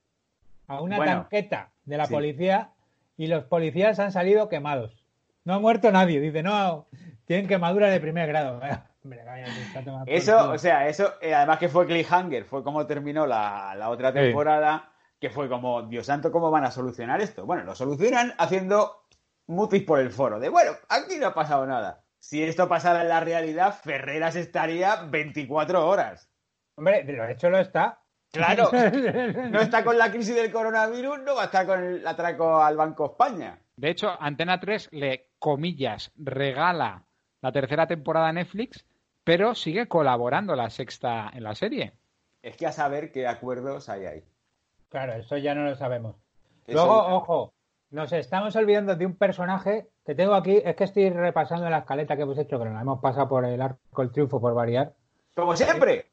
a 0.68 0.82
una 0.82 0.98
Bueno, 0.98 1.12
tanqueta 1.22 1.72
de 1.86 1.98
la 1.98 2.06
sí. 2.08 2.14
policía 2.14 2.72
y 3.16 3.28
los 3.28 3.46
policías 3.46 4.00
han 4.00 4.12
salido 4.12 4.50
quemados. 4.50 5.06
No 5.48 5.54
ha 5.54 5.60
muerto 5.60 5.90
nadie. 5.94 6.20
Dice, 6.20 6.44
no, 6.44 6.90
tienen 7.24 7.48
quemadura 7.48 7.88
de 7.90 8.02
primer 8.02 8.28
grado. 8.28 8.60
Hombre, 9.04 9.24
cállate, 9.24 9.62
está 9.62 9.82
tomando 9.82 10.04
por 10.06 10.14
Eso, 10.14 10.52
o 10.52 10.58
sea, 10.58 10.90
eso, 10.90 11.14
eh, 11.22 11.34
además 11.34 11.58
que 11.58 11.70
fue 11.70 11.86
cliffhanger, 11.86 12.44
fue 12.44 12.66
como 12.66 12.86
terminó 12.86 13.26
la, 13.26 13.74
la 13.78 13.90
otra 13.90 14.12
Sí. 14.12 14.16
temporada, 14.16 14.92
que 15.22 15.30
fue 15.30 15.48
como, 15.48 15.84
Dios 15.84 16.06
santo, 16.06 16.34
¿cómo 16.34 16.52
van 16.52 16.66
a 16.66 16.72
solucionar 16.72 17.22
esto? 17.22 17.46
Bueno, 17.46 17.64
lo 17.64 17.76
solucionan 17.76 18.34
haciendo 18.38 19.06
mutis 19.46 19.84
por 19.84 20.02
el 20.02 20.12
foro, 20.12 20.38
de 20.42 20.50
bueno, 20.50 20.74
aquí 20.90 21.18
no 21.18 21.28
ha 21.28 21.34
pasado 21.34 21.66
nada. 21.66 22.04
Si 22.20 22.44
esto 22.44 22.68
pasara 22.68 23.04
en 23.04 23.08
la 23.08 23.22
realidad, 23.22 23.74
Ferreras 23.82 24.36
estaría 24.36 24.98
24 25.04 25.88
horas. 25.88 26.30
Hombre, 26.76 27.04
de 27.04 27.14
lo 27.14 27.26
hecho 27.26 27.50
lo 27.50 27.60
está. 27.60 28.02
Claro, 28.34 28.70
no 29.50 29.62
está 29.62 29.86
con 29.86 29.98
la 29.98 30.12
crisis 30.12 30.36
del 30.36 30.52
coronavirus, 30.52 31.20
no 31.20 31.36
va 31.36 31.44
a 31.44 31.46
estar 31.46 31.66
con 31.66 31.82
el 31.82 32.06
atraco 32.06 32.62
al 32.62 32.76
Banco 32.76 33.06
España. 33.06 33.58
De 33.78 33.92
hecho, 33.92 34.10
Antena 34.20 34.60
3 34.60 34.90
le, 34.92 35.27
comillas, 35.40 36.12
regala 36.16 37.06
la 37.42 37.52
tercera 37.52 37.88
temporada 37.88 38.30
a 38.30 38.34
Netflix, 38.34 38.86
pero 39.24 39.56
sigue 39.56 39.88
colaborando 39.88 40.56
la 40.56 40.70
sexta 40.70 41.30
en 41.34 41.44
la 41.44 41.56
serie. 41.56 41.94
Es 42.42 42.56
que 42.56 42.66
a 42.66 42.72
saber 42.72 43.12
qué 43.12 43.28
acuerdos 43.28 43.90
hay 43.90 44.06
ahí. 44.06 44.24
Claro, 44.90 45.14
eso 45.14 45.38
ya 45.38 45.54
no 45.54 45.64
lo 45.64 45.76
sabemos. 45.76 46.16
Eso 46.66 46.78
Luego, 46.78 47.08
ya. 47.08 47.14
ojo, 47.16 47.54
nos 47.90 48.12
estamos 48.14 48.56
olvidando 48.56 48.96
de 48.96 49.06
un 49.06 49.16
personaje 49.16 49.90
que 50.06 50.16
tengo 50.16 50.34
aquí. 50.34 50.62
Es 50.64 50.76
que 50.76 50.86
estoy 50.86 51.10
repasando 51.10 51.70
la 51.70 51.80
escaleta 51.80 52.16
que 52.16 52.22
hemos 52.24 52.38
hecho, 52.38 52.58
pero 52.58 52.74
la 52.74 52.82
hemos 52.82 53.00
pasado 53.00 53.28
por 53.28 53.46
el 53.46 53.62
arco 53.62 54.02
del 54.02 54.12
triunfo 54.12 54.40
por 54.40 54.54
variar. 54.54 54.94
Como 55.36 55.56
siempre. 55.56 56.06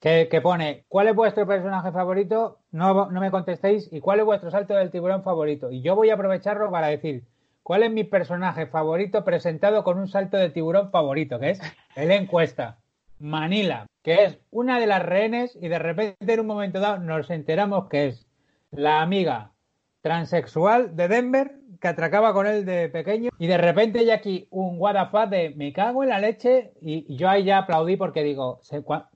que, 0.00 0.28
que 0.28 0.40
pone, 0.40 0.84
¿cuál 0.88 1.08
es 1.08 1.14
vuestro 1.14 1.46
personaje 1.46 1.92
favorito? 1.92 2.58
No, 2.72 3.10
no 3.10 3.20
me 3.20 3.30
contestéis. 3.30 3.88
¿Y 3.92 4.00
cuál 4.00 4.20
es 4.20 4.26
vuestro 4.26 4.50
salto 4.50 4.74
del 4.74 4.90
tiburón 4.90 5.22
favorito? 5.22 5.70
Y 5.70 5.80
yo 5.80 5.94
voy 5.94 6.10
a 6.10 6.14
aprovecharlo 6.14 6.70
para 6.70 6.88
decir, 6.88 7.24
¿cuál 7.62 7.82
es 7.82 7.90
mi 7.90 8.04
personaje 8.04 8.66
favorito 8.66 9.24
presentado 9.24 9.84
con 9.84 9.98
un 9.98 10.08
salto 10.08 10.36
de 10.36 10.50
tiburón 10.50 10.90
favorito? 10.90 11.38
Que 11.38 11.50
es 11.50 11.60
el 11.96 12.10
encuesta. 12.10 12.78
Manila, 13.18 13.86
que 14.02 14.24
es 14.24 14.38
una 14.50 14.80
de 14.80 14.88
las 14.88 15.02
rehenes 15.02 15.56
y 15.60 15.68
de 15.68 15.78
repente 15.78 16.32
en 16.32 16.40
un 16.40 16.46
momento 16.46 16.80
dado 16.80 16.98
nos 16.98 17.30
enteramos 17.30 17.88
que 17.88 18.08
es 18.08 18.26
la 18.72 19.00
amiga 19.00 19.52
transexual 20.00 20.96
de 20.96 21.06
Denver 21.06 21.52
que 21.80 21.88
atracaba 21.88 22.32
con 22.32 22.46
él 22.46 22.64
de 22.64 22.88
pequeño 22.88 23.30
y 23.38 23.46
de 23.46 23.58
repente 23.58 24.04
ya 24.04 24.14
aquí 24.14 24.48
un 24.50 24.78
guadafaz 24.78 25.30
de 25.30 25.50
me 25.50 25.72
cago 25.72 26.02
en 26.02 26.08
la 26.08 26.18
leche 26.18 26.72
y, 26.80 27.14
yo 27.14 27.28
ahí 27.28 27.44
ya 27.44 27.58
aplaudí 27.58 27.96
porque 27.96 28.24
digo, 28.24 28.60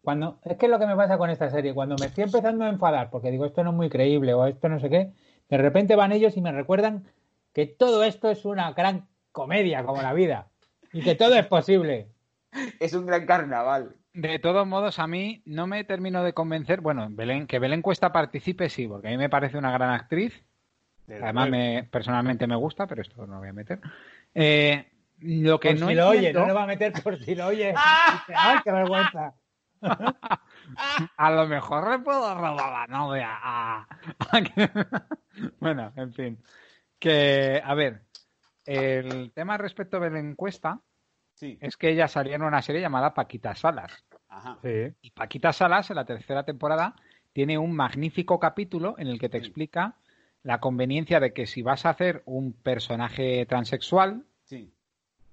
cuando 0.02 0.38
es 0.44 0.56
que 0.56 0.66
es 0.66 0.72
lo 0.72 0.78
que 0.78 0.86
me 0.86 0.96
pasa 0.96 1.18
con 1.18 1.30
esta 1.30 1.50
serie, 1.50 1.74
cuando 1.74 1.96
me 1.98 2.06
estoy 2.06 2.24
empezando 2.24 2.64
a 2.64 2.68
enfadar 2.68 3.10
porque 3.10 3.32
digo 3.32 3.44
esto 3.44 3.64
no 3.64 3.70
es 3.70 3.76
muy 3.76 3.88
creíble 3.88 4.34
o 4.34 4.46
esto 4.46 4.68
no 4.68 4.78
sé 4.78 4.88
qué, 4.88 5.12
de 5.48 5.58
repente 5.58 5.96
van 5.96 6.12
ellos 6.12 6.36
y 6.36 6.40
me 6.40 6.52
recuerdan 6.52 7.04
que 7.56 7.64
todo 7.64 8.04
esto 8.04 8.28
es 8.28 8.44
una 8.44 8.70
gran 8.72 9.08
comedia 9.32 9.82
como 9.82 10.02
la 10.02 10.12
vida 10.12 10.50
y 10.92 11.00
que 11.00 11.14
todo 11.14 11.36
es 11.36 11.46
posible. 11.46 12.08
Es 12.80 12.92
un 12.92 13.06
gran 13.06 13.24
carnaval. 13.24 13.96
De 14.12 14.38
todos 14.38 14.66
modos, 14.66 14.98
a 14.98 15.06
mí 15.06 15.40
no 15.46 15.66
me 15.66 15.82
termino 15.84 16.22
de 16.22 16.34
convencer. 16.34 16.82
Bueno, 16.82 17.06
Belén, 17.08 17.46
que 17.46 17.58
Belén 17.58 17.80
Cuesta 17.80 18.12
participe, 18.12 18.68
sí, 18.68 18.86
porque 18.86 19.08
a 19.08 19.10
mí 19.10 19.16
me 19.16 19.30
parece 19.30 19.56
una 19.56 19.72
gran 19.72 19.88
actriz. 19.88 20.44
Además, 21.08 21.48
me, 21.48 21.88
personalmente 21.90 22.46
me 22.46 22.56
gusta, 22.56 22.86
pero 22.86 23.00
esto 23.00 23.26
no 23.26 23.36
lo 23.36 23.38
voy 23.38 23.48
a 23.48 23.54
meter. 23.54 23.80
Eh, 24.34 24.92
lo 25.20 25.58
que 25.58 25.70
Por 25.70 25.80
no 25.80 25.88
si 25.88 25.94
lo 25.94 26.08
oye, 26.08 26.34
no 26.34 26.44
lo 26.44 26.54
va 26.54 26.64
a 26.64 26.66
meter 26.66 26.92
por 27.02 27.18
si 27.18 27.34
lo 27.34 27.46
oye. 27.46 27.72
¡Ay, 28.36 28.58
qué 28.64 28.70
vergüenza! 28.70 29.32
A 31.16 31.30
lo 31.30 31.46
mejor 31.46 31.90
le 31.90 32.00
puedo 32.00 32.34
robar 32.34 32.72
la 32.72 32.86
novia 32.86 33.86
bueno, 35.60 35.92
en 35.96 36.12
fin. 36.12 36.38
Que, 36.98 37.60
a 37.64 37.74
ver, 37.74 38.02
el 38.64 39.32
tema 39.32 39.56
respecto 39.58 40.00
de 40.00 40.10
la 40.10 40.18
encuesta 40.18 40.80
Sí. 41.34 41.58
es 41.60 41.76
que 41.76 41.90
ella 41.90 42.08
salía 42.08 42.36
en 42.36 42.42
una 42.42 42.62
serie 42.62 42.80
llamada 42.80 43.12
Paquita 43.12 43.54
Salas. 43.54 44.04
Ajá. 44.28 44.58
Y 45.02 45.10
Paquita 45.10 45.52
Salas, 45.52 45.90
en 45.90 45.96
la 45.96 46.04
tercera 46.06 46.44
temporada, 46.44 46.94
tiene 47.34 47.58
un 47.58 47.76
magnífico 47.76 48.40
capítulo 48.40 48.94
en 48.98 49.08
el 49.08 49.18
que 49.18 49.28
te 49.28 49.36
explica 49.38 49.96
la 50.42 50.60
conveniencia 50.60 51.20
de 51.20 51.32
que 51.34 51.46
si 51.46 51.60
vas 51.60 51.84
a 51.84 51.90
hacer 51.90 52.22
un 52.24 52.52
personaje 52.54 53.44
transexual, 53.46 54.24
Sí. 54.44 54.72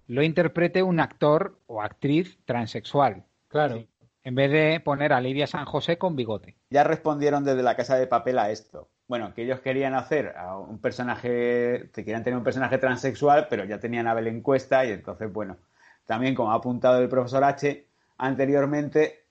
lo 0.07 0.23
interprete 0.23 0.83
un 0.83 0.99
actor 0.99 1.57
o 1.67 1.81
actriz 1.81 2.37
transexual. 2.45 3.23
Claro. 3.47 3.85
En 4.25 4.35
vez 4.35 4.51
de 4.51 4.79
poner 4.81 5.13
a 5.13 5.21
Lidia 5.21 5.47
San 5.47 5.65
José 5.65 5.97
con 5.97 6.15
bigote. 6.15 6.55
Ya 6.69 6.83
respondieron 6.83 7.43
desde 7.45 7.63
la 7.63 7.75
casa 7.75 7.95
de 7.97 8.07
papel 8.07 8.39
a 8.39 8.51
esto. 8.51 8.89
Bueno, 9.07 9.33
que 9.33 9.43
ellos 9.43 9.59
querían 9.59 9.93
hacer 9.95 10.33
a 10.37 10.57
un 10.57 10.79
personaje, 10.79 11.89
que 11.93 12.05
querían 12.05 12.23
tener 12.23 12.37
un 12.37 12.43
personaje 12.43 12.77
transexual, 12.77 13.47
pero 13.49 13.65
ya 13.65 13.79
tenían 13.79 14.07
a 14.07 14.13
Belén 14.13 14.41
Cuesta 14.41 14.85
y 14.85 14.91
entonces, 14.91 15.31
bueno, 15.31 15.57
también 16.05 16.35
como 16.35 16.51
ha 16.51 16.55
apuntado 16.55 17.01
el 17.01 17.09
profesor 17.09 17.43
H 17.43 17.85
anteriormente, 18.17 19.25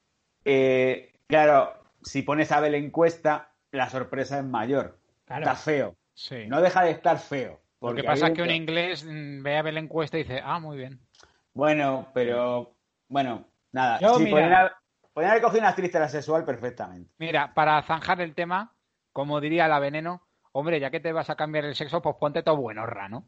eh, 0.45 1.13
claro, 1.27 1.73
si 2.03 2.23
pones 2.23 2.53
a 2.53 2.61
Belén 2.61 2.91
Cuesta, 2.91 3.51
la 3.71 3.89
sorpresa 3.89 4.39
es 4.39 4.45
mayor. 4.45 4.99
Claro. 5.25 5.43
Está 5.43 5.55
feo. 5.57 5.97
Sí. 6.15 6.47
No 6.47 6.61
deja 6.61 6.85
de 6.85 6.91
estar 6.91 7.19
feo. 7.19 7.53
Lo 7.53 7.57
que 7.57 7.61
porque 7.81 8.05
pasa 8.05 8.29
es 8.29 8.35
que 8.35 8.43
un 8.43 8.51
inglés 8.51 9.05
mm, 9.05 9.43
ve 9.43 9.57
a 9.57 9.63
Belén 9.63 9.89
Cuesta 9.89 10.19
y 10.19 10.23
dice, 10.23 10.41
ah, 10.45 10.61
muy 10.61 10.77
bien. 10.77 11.01
Bueno, 11.55 12.09
pero, 12.15 12.75
bueno, 13.09 13.47
nada. 13.73 13.99
Yo, 14.01 14.15
sí, 14.17 14.25
mira- 14.25 14.31
podrían 14.37 14.53
haber, 14.55 14.73
podrían 15.13 15.31
haber 15.33 15.43
cogido 15.43 15.61
una 15.61 15.69
actriz 15.71 15.91
transexual 15.91 16.45
perfectamente. 16.45 17.11
Mira, 17.19 17.53
para 17.55 17.83
zanjar 17.83 18.21
el 18.21 18.35
tema, 18.35 18.73
como 19.13 19.41
diría 19.41 19.69
la 19.69 19.79
veneno, 19.79 20.23
hombre, 20.53 20.81
ya 20.81 20.91
que 20.91 21.01
te 21.01 21.13
vas 21.13 21.31
a 21.31 21.37
cambiar 21.37 21.65
el 21.65 21.75
sexo, 21.75 22.03
pues 22.03 22.17
ponte 22.19 22.43
todo 22.43 22.57
buenorra, 22.57 23.09
¿no? 23.09 23.25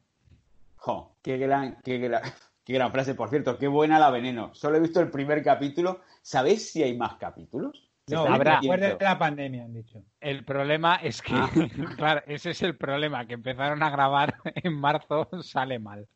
Jo, 0.77 1.17
qué 1.23 1.39
gran, 1.39 1.79
qué 1.83 1.99
gran, 1.99 2.23
qué 2.65 2.75
gran 2.75 2.93
frase, 2.93 3.15
por 3.15 3.31
cierto, 3.31 3.59
qué 3.59 3.69
buena 3.69 3.99
la 3.99 4.11
veneno. 4.11 4.55
Solo 4.55 4.77
he 4.77 4.81
visto 4.81 5.01
el 5.01 5.11
primer 5.11 5.43
capítulo. 5.43 6.01
¿Sabéis 6.23 6.71
si 6.73 6.83
hay 6.83 6.97
más 6.97 7.15
capítulos? 7.15 7.91
No, 8.07 8.27
habrá. 8.27 8.59
después 8.61 8.81
de 8.81 8.87
emitiendo. 8.89 9.05
la 9.05 9.19
pandemia, 9.19 9.65
han 9.65 9.73
dicho. 9.73 10.03
El 10.21 10.45
problema 10.45 10.97
es 10.97 11.23
que, 11.23 11.33
Ah. 11.35 11.49
claro, 11.97 12.23
ese 12.27 12.51
es 12.51 12.61
el 12.63 12.77
problema, 12.77 13.27
que 13.27 13.33
empezaron 13.35 13.83
a 13.83 13.89
grabar 13.89 14.35
en 14.45 14.75
marzo, 14.79 15.29
sale 15.43 15.79
mal. 15.79 16.07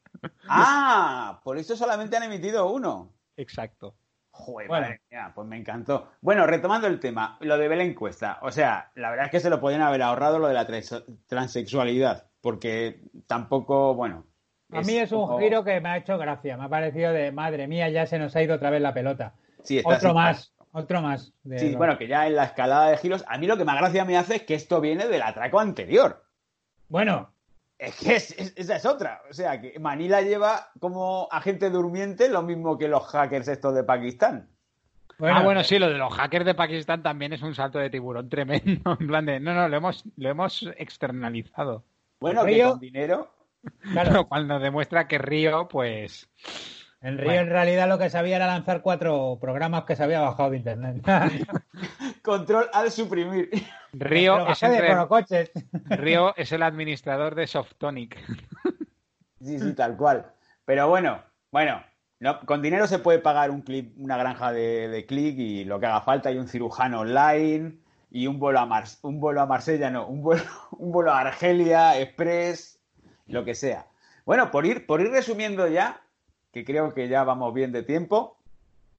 Ah, 0.46 1.40
por 1.44 1.56
eso 1.56 1.76
solamente 1.76 2.16
han 2.18 2.24
emitido 2.24 2.70
uno. 2.70 3.12
Exacto. 3.38 3.94
Joder, 4.38 4.68
Bueno. 4.68 4.86
madre 4.86 5.00
mía, 5.10 5.32
pues 5.34 5.48
me 5.48 5.56
encantó. 5.58 6.10
Bueno, 6.20 6.46
retomando 6.46 6.86
el 6.86 7.00
tema, 7.00 7.36
lo 7.40 7.58
de 7.58 7.66
Belén 7.68 7.92
Cuesta. 7.94 8.38
O 8.42 8.52
sea, 8.52 8.90
la 8.94 9.10
verdad 9.10 9.26
es 9.26 9.32
que 9.32 9.40
se 9.40 9.50
lo 9.50 9.60
podían 9.60 9.82
haber 9.82 10.00
ahorrado 10.02 10.38
lo 10.38 10.46
de 10.46 10.54
la 10.54 10.64
trans- 10.64 11.04
transexualidad, 11.26 12.26
porque 12.40 13.00
tampoco, 13.26 13.94
bueno. 13.94 14.24
A 14.72 14.82
mí 14.82 14.96
es 14.96 15.10
un 15.12 15.38
giro 15.40 15.64
que 15.64 15.80
me 15.80 15.88
ha 15.88 15.96
hecho 15.96 16.16
gracia. 16.18 16.56
Me 16.56 16.64
ha 16.64 16.68
parecido 16.68 17.12
de, 17.12 17.32
madre 17.32 17.66
mía, 17.66 17.88
ya 17.88 18.06
se 18.06 18.18
nos 18.18 18.36
ha 18.36 18.42
ido 18.42 18.54
otra 18.54 18.70
vez 18.70 18.80
la 18.80 18.94
pelota. 18.94 19.34
Sí, 19.64 19.78
está 19.78 19.96
Otro 19.96 20.14
más, 20.14 20.54
otro 20.72 21.00
más. 21.02 21.32
de 21.42 21.58
Sí, 21.58 21.74
bueno, 21.74 21.98
que 21.98 22.06
ya 22.06 22.26
en 22.26 22.36
la 22.36 22.44
escalada 22.44 22.90
de 22.90 22.96
giros, 22.98 23.24
a 23.28 23.38
mí 23.38 23.46
lo 23.46 23.56
que 23.56 23.64
más 23.64 23.78
gracia 23.78 24.04
me 24.04 24.16
hace 24.16 24.36
es 24.36 24.42
que 24.44 24.54
esto 24.54 24.80
viene 24.80 25.08
del 25.08 25.22
atraco 25.22 25.58
anterior. 25.58 26.22
Bueno, 26.88 27.32
Es 27.78 27.94
que 27.96 28.16
es- 28.16 28.32
es- 28.38 28.52
esa 28.56 28.76
es 28.76 28.84
otra. 28.86 29.22
O 29.30 29.32
sea, 29.32 29.60
que 29.60 29.78
Manila 29.78 30.20
lleva 30.20 30.70
como 30.80 31.28
agente 31.30 31.70
durmiente 31.70 32.28
lo 32.28 32.42
mismo 32.42 32.76
que 32.76 32.88
los 32.88 33.06
hackers 33.06 33.46
estos 33.48 33.74
de 33.74 33.84
Pakistán. 33.84 34.48
bueno, 35.18 35.38
ah, 35.38 35.42
bueno, 35.44 35.62
sí, 35.64 35.78
lo 35.78 35.88
de 35.88 35.98
los 35.98 36.12
hackers 36.14 36.44
de 36.44 36.54
Pakistán 36.54 37.02
también 37.02 37.32
es 37.32 37.42
un 37.42 37.54
salto 37.54 37.78
de 37.78 37.90
tiburón 37.90 38.28
tremendo. 38.28 38.96
En 39.00 39.06
plan 39.06 39.26
de, 39.26 39.38
no, 39.40 39.54
no, 39.54 39.68
lo 39.68 39.76
hemos, 39.76 40.04
lo 40.16 40.28
hemos 40.28 40.68
externalizado. 40.76 41.84
Bueno, 42.20 42.44
que 42.44 42.50
Río- 42.52 42.70
con 42.70 42.80
dinero. 42.80 43.32
claro, 43.92 44.12
Lo 44.12 44.28
cual 44.28 44.46
nos 44.48 44.60
demuestra 44.62 45.06
que 45.08 45.18
Río, 45.18 45.68
pues, 45.68 46.28
en 47.00 47.16
Río 47.16 47.26
Bueno. 47.26 47.40
en 47.42 47.48
realidad 47.50 47.88
lo 47.88 47.98
que 47.98 48.10
sabía 48.10 48.36
era 48.36 48.46
lanzar 48.46 48.82
cuatro 48.82 49.38
programas 49.40 49.84
que 49.84 49.96
se 49.96 50.02
había 50.02 50.20
bajado 50.20 50.50
de 50.50 50.56
internet. 50.56 51.02
Control 52.22 52.68
al 52.72 52.90
suprimir. 52.90 53.50
Río 53.92 54.48
es, 54.48 54.62
entre-. 54.62 55.50
Río 55.90 56.34
es 56.36 56.52
el 56.52 56.62
administrador 56.62 57.34
de 57.34 57.46
Softonic. 57.46 58.18
Sí, 59.40 59.58
sí, 59.58 59.72
tal 59.74 59.96
cual. 59.96 60.32
Pero 60.64 60.88
bueno, 60.88 61.22
bueno, 61.52 61.82
no, 62.20 62.40
con 62.40 62.60
dinero 62.60 62.86
se 62.86 62.98
puede 62.98 63.20
pagar 63.20 63.50
un 63.50 63.62
clip, 63.62 63.94
una 63.96 64.16
granja 64.16 64.52
de, 64.52 64.88
de 64.88 65.06
clic 65.06 65.38
y 65.38 65.64
lo 65.64 65.78
que 65.78 65.86
haga 65.86 66.00
falta, 66.00 66.32
y 66.32 66.38
un 66.38 66.48
cirujano 66.48 67.00
online, 67.00 67.78
y 68.10 68.26
un 68.26 68.38
vuelo 68.38 68.60
a 68.60 68.66
Mars, 68.66 68.98
un 69.02 69.20
vuelo 69.20 69.40
a 69.40 69.46
Marsella, 69.46 69.90
no, 69.90 70.06
un 70.06 70.22
vuelo, 70.22 70.42
un 70.72 70.92
vuelo 70.92 71.12
a 71.12 71.20
Argelia, 71.20 71.98
Express, 71.98 72.80
lo 73.26 73.44
que 73.44 73.54
sea. 73.54 73.86
Bueno, 74.24 74.50
por 74.50 74.66
ir, 74.66 74.86
por 74.86 75.00
ir 75.00 75.10
resumiendo 75.10 75.66
ya, 75.68 76.02
que 76.52 76.64
creo 76.64 76.92
que 76.94 77.08
ya 77.08 77.24
vamos 77.24 77.52
bien 77.54 77.72
de 77.72 77.82
tiempo, 77.82 78.36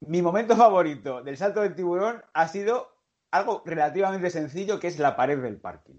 mi 0.01 0.21
momento 0.21 0.55
favorito 0.55 1.21
del 1.23 1.37
salto 1.37 1.61
del 1.61 1.75
tiburón 1.75 2.23
ha 2.33 2.47
sido 2.47 2.89
algo 3.31 3.61
relativamente 3.65 4.29
sencillo, 4.29 4.79
que 4.79 4.87
es 4.87 4.97
la 4.99 5.15
pared 5.15 5.39
del 5.41 5.57
parking. 5.57 5.95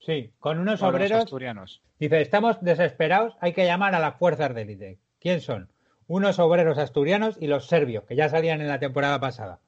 Sí, 0.00 0.32
con 0.40 0.58
unos 0.58 0.80
Con 0.80 0.88
obreros. 0.90 1.20
asturianos. 1.24 1.82
Dice, 2.00 2.20
estamos 2.20 2.60
desesperados, 2.60 3.36
hay 3.40 3.52
que 3.52 3.64
llamar 3.66 3.94
a 3.94 4.00
las 4.00 4.16
fuerzas 4.16 4.52
de 4.54 4.62
élite. 4.62 4.98
¿Quién 5.20 5.40
son? 5.40 5.68
Unos 6.08 6.38
obreros 6.40 6.78
asturianos 6.78 7.36
y 7.40 7.46
los 7.46 7.66
serbios, 7.68 8.04
que 8.04 8.16
ya 8.16 8.28
salían 8.28 8.60
en 8.60 8.68
la 8.68 8.80
temporada 8.80 9.20
pasada. 9.20 9.60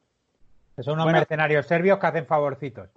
Que 0.75 0.83
son 0.83 0.95
unos 0.95 1.05
Bueno. 1.05 1.19
mercenarios 1.19 1.67
serbios 1.67 1.99
que 2.01 2.07
hacen 2.07 2.27
favorcitos. 2.27 2.89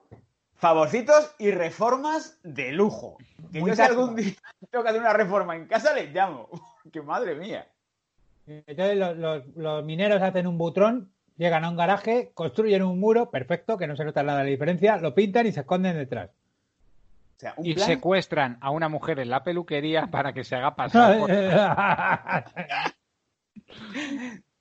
Favorcitos 0.56 1.36
y 1.38 1.52
reformas 1.52 2.40
de 2.42 2.72
lujo. 2.72 3.18
Que 3.52 3.60
Muy 3.60 3.70
yo 3.70 3.76
si 3.76 3.82
algún 3.84 4.16
día 4.16 4.34
tengo 4.72 4.84
que 4.84 4.90
hacer 4.90 5.02
una 5.02 5.14
reforma 5.14 5.56
en 5.56 5.68
casa, 5.68 5.94
les 5.94 6.12
llamo. 6.12 6.50
que 6.92 7.02
madre 7.04 7.36
mía. 7.36 7.68
Entonces 8.48 8.98
los, 8.98 9.18
los- 9.18 9.46
los 9.56 9.84
mineros 9.84 10.22
hacen 10.22 10.48
un 10.48 10.58
butrón, 10.58 11.12
llegan 11.38 11.64
a 11.66 11.70
un 11.70 11.76
garaje, 11.78 12.32
construyen 12.34 12.82
un 12.84 13.00
muro, 13.00 13.30
perfecto, 13.30 13.78
que 13.78 13.88
no 13.88 13.96
se 13.96 14.06
nota 14.06 14.24
nada 14.24 14.40
la 14.40 14.50
diferencia, 14.50 14.98
lo 14.98 15.14
pintan 15.14 15.48
y 15.48 15.52
se 15.52 15.60
esconden 15.62 15.98
detrás. 15.98 16.30
O 16.30 17.40
sea, 17.40 17.54
un 17.58 17.66
Y 17.66 17.76
plan... 17.76 17.88
secuestran 17.88 18.58
a 18.62 18.72
una 18.72 18.90
mujer 18.90 19.20
en 19.20 19.30
la 19.30 19.44
peluquería 19.44 20.08
para 20.12 20.34
que 20.34 20.44
se 20.44 20.56
haga 20.56 20.76
pasar 20.76 21.20
por... 21.20 21.30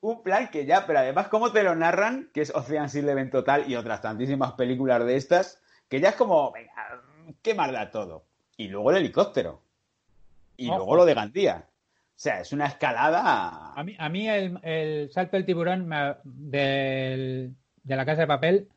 Un 0.01 0.23
plan 0.23 0.49
que 0.49 0.67
ya, 0.67 0.87
pero 0.87 0.99
además, 1.01 1.29
¿cómo 1.29 1.51
te 1.53 1.63
lo 1.63 1.75
narran? 1.75 2.31
Que 2.33 2.43
es 2.43 2.55
Ocean's 2.55 2.95
Eleven 2.95 3.31
Total 3.31 3.69
y 3.69 3.75
otras 3.77 4.01
tantísimas 4.03 4.53
películas 4.53 5.05
de 5.05 5.17
estas, 5.17 5.61
que 5.89 6.01
ya 6.01 6.11
es 6.11 6.15
como, 6.17 6.53
venga, 6.53 7.03
qué 7.43 7.55
más 7.55 7.73
da 7.73 7.91
todo. 7.91 8.25
Y 8.57 8.69
luego 8.69 8.91
el 8.91 8.99
helicóptero. 8.99 9.63
Y 10.57 10.69
Ojo. 10.69 10.77
luego 10.77 10.97
lo 10.97 11.05
de 11.07 11.15
Gandía. 11.15 11.65
O 12.17 12.19
sea, 12.19 12.41
es 12.41 12.53
una 12.53 12.67
escalada. 12.67 13.73
A 13.75 13.85
mí, 13.85 13.95
a 13.99 14.09
mí 14.09 14.29
el, 14.29 14.59
el 14.63 15.11
salto 15.11 15.37
del 15.37 15.45
tiburón 15.45 15.87
me 15.87 15.97
ha- 15.97 16.19
del- 16.25 17.55
de 17.83 17.97
la 17.97 18.07
casa 18.07 18.23
de 18.23 18.27
papel 18.27 18.69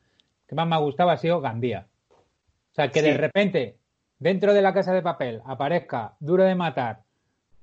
que 0.46 0.54
más 0.54 0.66
me 0.66 0.74
ha 0.74 0.78
gustado 0.78 1.10
ha 1.10 1.16
sido 1.16 1.40
Gandía. 1.40 1.86
O 2.10 2.74
sea, 2.74 2.88
que 2.90 3.02
de 3.02 3.16
repente 3.16 3.78
dentro 4.18 4.52
de 4.52 4.62
la 4.62 4.74
casa 4.74 4.92
de 4.92 5.02
papel 5.02 5.40
aparezca 5.46 6.16
duro 6.20 6.44
de 6.44 6.54
matar. 6.54 7.02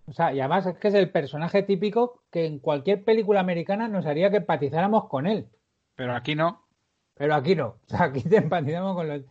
O 0.07 0.13
sea, 0.13 0.33
y 0.33 0.39
además 0.39 0.65
es 0.65 0.77
que 0.77 0.87
es 0.87 0.93
el 0.95 1.11
personaje 1.11 1.63
típico 1.63 2.23
que 2.31 2.45
en 2.45 2.59
cualquier 2.59 3.03
película 3.03 3.39
americana 3.41 3.87
nos 3.87 4.05
haría 4.05 4.31
que 4.31 4.37
empatizáramos 4.37 5.07
con 5.07 5.27
él. 5.27 5.47
Pero 5.95 6.15
aquí 6.15 6.33
no. 6.33 6.65
Pero 7.13 7.35
aquí 7.35 7.55
no. 7.55 7.67
O 7.85 7.89
sea, 7.89 8.03
aquí 8.05 8.21
te 8.21 8.37
empatizamos 8.37 8.95
con 8.95 9.07
los. 9.09 9.21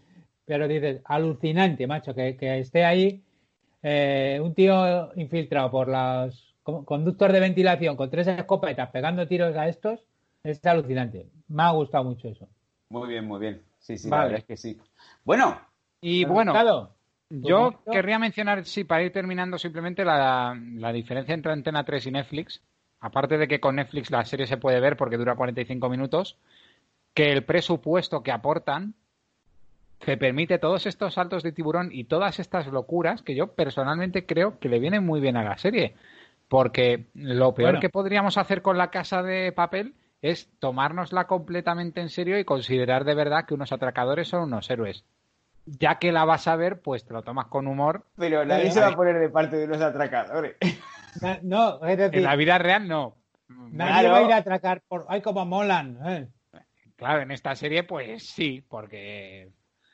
Pero 0.45 0.69
dices, 0.69 1.01
alucinante, 1.07 1.87
macho, 1.89 2.15
que, 2.15 2.37
que 2.37 2.61
esté 2.61 2.85
ahí 2.85 3.25
eh, 3.89 4.41
un 4.43 4.53
tío 4.53 5.13
infiltrado 5.15 5.71
por 5.71 5.87
los 5.87 6.55
co- 6.65 6.85
conductos 6.85 7.33
de 7.33 7.39
ventilación 7.41 7.95
con 7.97 8.11
tres 8.11 8.27
escopetas 8.27 8.91
pegando 8.91 9.29
tiros 9.29 9.57
a 9.57 9.69
estos. 9.69 10.01
Es 10.43 10.65
alucinante. 10.67 11.29
Me 11.49 11.63
ha 11.63 11.71
gustado 11.71 12.03
mucho 12.05 12.29
eso. 12.29 12.49
Muy 12.91 13.09
bien, 13.09 13.25
muy 13.27 13.39
bien. 13.41 13.63
Sí, 13.79 13.97
sí, 13.97 14.09
Vale. 14.11 14.21
la 14.21 14.25
verdad 14.27 14.41
es 14.41 14.45
que 14.47 14.57
sí. 14.57 14.81
Bueno, 15.25 15.61
Y 16.01 16.21
¿Te 16.21 16.27
ha 16.27 16.29
bueno, 16.31 16.53
gustado? 16.53 16.91
yo 17.31 17.59
momento? 17.61 17.91
querría 17.93 18.19
mencionar, 18.19 18.65
sí, 18.65 18.83
para 18.85 19.05
ir 19.05 19.13
terminando 19.13 19.57
simplemente 19.59 20.05
la, 20.05 20.59
la 20.75 20.93
diferencia 20.93 21.35
entre 21.35 21.53
Antena 21.53 21.85
3 21.85 22.07
y 22.07 22.11
Netflix. 22.11 22.63
Aparte 23.01 23.39
de 23.39 23.47
que 23.47 23.61
con 23.61 23.77
Netflix 23.77 24.11
la 24.11 24.25
serie 24.25 24.47
se 24.49 24.57
puede 24.57 24.81
ver 24.81 24.97
porque 24.97 25.17
dura 25.17 25.37
45 25.37 25.89
minutos, 25.89 26.37
que 27.15 27.31
el 27.33 27.45
presupuesto 27.45 28.23
que 28.23 28.33
aportan 28.33 28.95
te 30.05 30.17
permite 30.17 30.59
todos 30.59 30.87
estos 30.87 31.15
saltos 31.15 31.43
de 31.43 31.53
tiburón 31.53 31.89
y 31.93 32.05
todas 32.05 32.39
estas 32.39 32.67
locuras 32.69 33.23
que 33.23 33.35
yo 33.35 33.49
personalmente 33.55 34.27
creo 34.27 34.59
que 34.59 34.69
le 34.69 34.79
vienen 34.79 35.05
muy 35.05 35.21
bien 35.21 35.37
a 35.37 35.43
la 35.45 35.59
serie. 35.59 35.95
Porque 36.49 37.07
lo 37.15 37.55
peor 37.55 37.71
Bueno. 37.71 37.81
que 37.81 37.89
podríamos 37.89 38.39
hacer 38.39 38.63
con 38.63 38.79
la 38.79 38.91
casa 38.91 39.23
de 39.23 39.51
papel 39.53 39.95
es 40.23 40.49
tomárnosla 40.61 41.27
completamente 41.27 42.01
en 42.01 42.09
serio 42.09 42.39
y 42.39 42.45
considerar 42.45 43.05
de 43.05 43.15
verdad 43.15 43.47
que 43.47 43.55
unos 43.55 43.73
atracadores 43.73 44.29
son 44.29 44.43
unos 44.45 44.71
héroes. 44.71 45.05
Ya 45.67 45.99
que 45.99 46.13
la 46.13 46.25
vas 46.25 46.47
a 46.47 46.55
ver, 46.55 46.81
pues 46.81 47.05
te 47.05 47.13
lo 47.13 47.23
tomas 47.23 47.47
con 47.47 47.67
humor. 47.67 48.05
pero 48.17 48.45
nadie 48.45 48.71
se 48.71 48.81
va 48.81 48.89
a 48.89 48.97
poner 48.97 49.19
de 49.19 49.29
parte 49.29 49.57
de 49.57 49.67
los 49.67 49.81
atracadores. 49.81 50.55
Na- 51.21 51.41
No, 51.43 51.85
es 51.85 51.99
decir, 51.99 52.19
En 52.19 52.25
la 52.25 52.37
vida 52.37 52.59
real 52.59 52.87
no. 52.87 53.17
nadie 53.49 54.03
Claro. 54.09 54.11
va 54.13 54.19
a 54.19 54.23
ir 54.23 54.33
a 54.33 54.37
atracar 54.37 54.83
por. 54.87 55.07
¡Ay, 55.09 55.21
cómo 55.23 55.45
molan! 55.45 55.99
¿eh? 56.07 56.29
Claro, 56.95 57.23
en 57.23 57.31
esta 57.33 57.55
serie, 57.57 57.83
pues 57.83 58.29
sí, 58.29 58.65
porque 58.69 59.49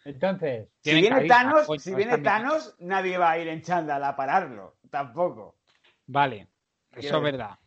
Entonces, 0.04 0.68
Si 0.80 0.92
viene 0.94 1.08
carisma, 1.10 1.34
Thanos, 1.36 1.66
si 1.82 1.94
viene 1.94 2.18
Thanos, 2.18 2.74
nadie 2.80 3.18
va 3.18 3.30
a 3.32 3.38
ir 3.38 3.48
en 3.48 3.62
chándal 3.62 4.02
a 4.04 4.16
pararlo. 4.16 4.76
Tampoco. 4.90 5.56
Vale, 6.06 6.48
eso 6.96 7.16
es 7.18 7.22
verdad. 7.22 7.58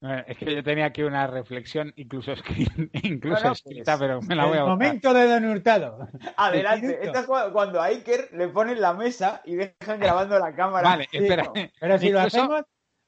Eh, 0.00 0.24
Es 0.28 0.38
que 0.38 0.54
yo 0.54 0.62
tenía 0.62 0.86
aquí 0.86 1.02
una 1.02 1.26
reflexión 1.26 1.92
incluso, 1.96 2.32
escri- 2.32 2.88
incluso 3.02 3.52
escrita, 3.52 3.98
pues, 3.98 4.08
pero 4.08 4.22
me 4.22 4.34
la 4.36 4.46
voy 4.46 4.56
a 4.56 4.60
el 4.60 4.66
momento 4.66 5.12
de 5.12 5.28
Don 5.28 5.44
Hurtado. 5.44 6.08
Adelante. 6.36 6.98
Esta 7.02 7.20
es 7.20 7.26
cuando, 7.26 7.80
a 7.82 7.86
Iker 7.86 8.28
le 8.32 8.48
ponen 8.48 8.80
la 8.80 8.94
mesa 8.94 9.42
y 9.44 9.56
dejan 9.56 9.98
grabando 10.00 10.38
la 10.38 10.54
cámara. 10.54 10.88
Vale, 10.88 11.08
espera. 11.12 11.50
Pero 11.80 11.98
si 11.98 12.10
lo 12.10 12.20
hacemos, 12.20 12.62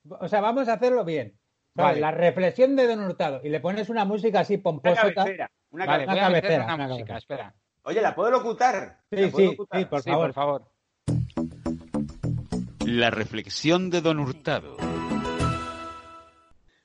o 0.08 0.28
sea, 0.28 0.40
vamos 0.40 0.68
a 0.68 0.74
hacerlo 0.74 1.04
bien. 1.04 1.36
Vale. 1.74 2.00
La 2.00 2.10
reflexión 2.10 2.74
de 2.74 2.88
Don 2.88 3.00
Hurtado 3.00 3.40
y 3.44 3.48
le 3.48 3.60
pones 3.60 3.88
una 3.88 4.04
música 4.04 4.40
así 4.40 4.54
Una 4.54 4.62
pomposa. 4.64 5.12
cabecera. 5.14 5.50
Una 5.70 5.86
Vale, 5.86 6.04
cabecera. 6.04 6.12
voy 6.12 6.18
a 6.18 6.28
meter 6.36 6.42
cabecera, 6.50 6.64
una 6.64 6.74
una 6.74 6.88
música, 6.88 7.06
cabecera. 7.06 7.18
espera. 7.18 7.54
Oye, 7.82 8.00
¿la 8.02 8.14
puedo 8.14 8.30
locutar? 8.30 8.98
Sí, 9.10 9.16
¿La 9.16 9.28
puedo 9.30 9.44
sí, 9.50 9.56
locutar? 9.56 9.80
sí, 9.80 9.84
por 9.86 10.02
Sí, 10.02 10.10
favor. 10.10 10.26
por 10.26 10.34
favor. 10.34 10.62
La 12.86 13.10
reflexión 13.10 13.90
de 13.90 14.00
Don 14.00 14.18
Hurtado. 14.18 14.76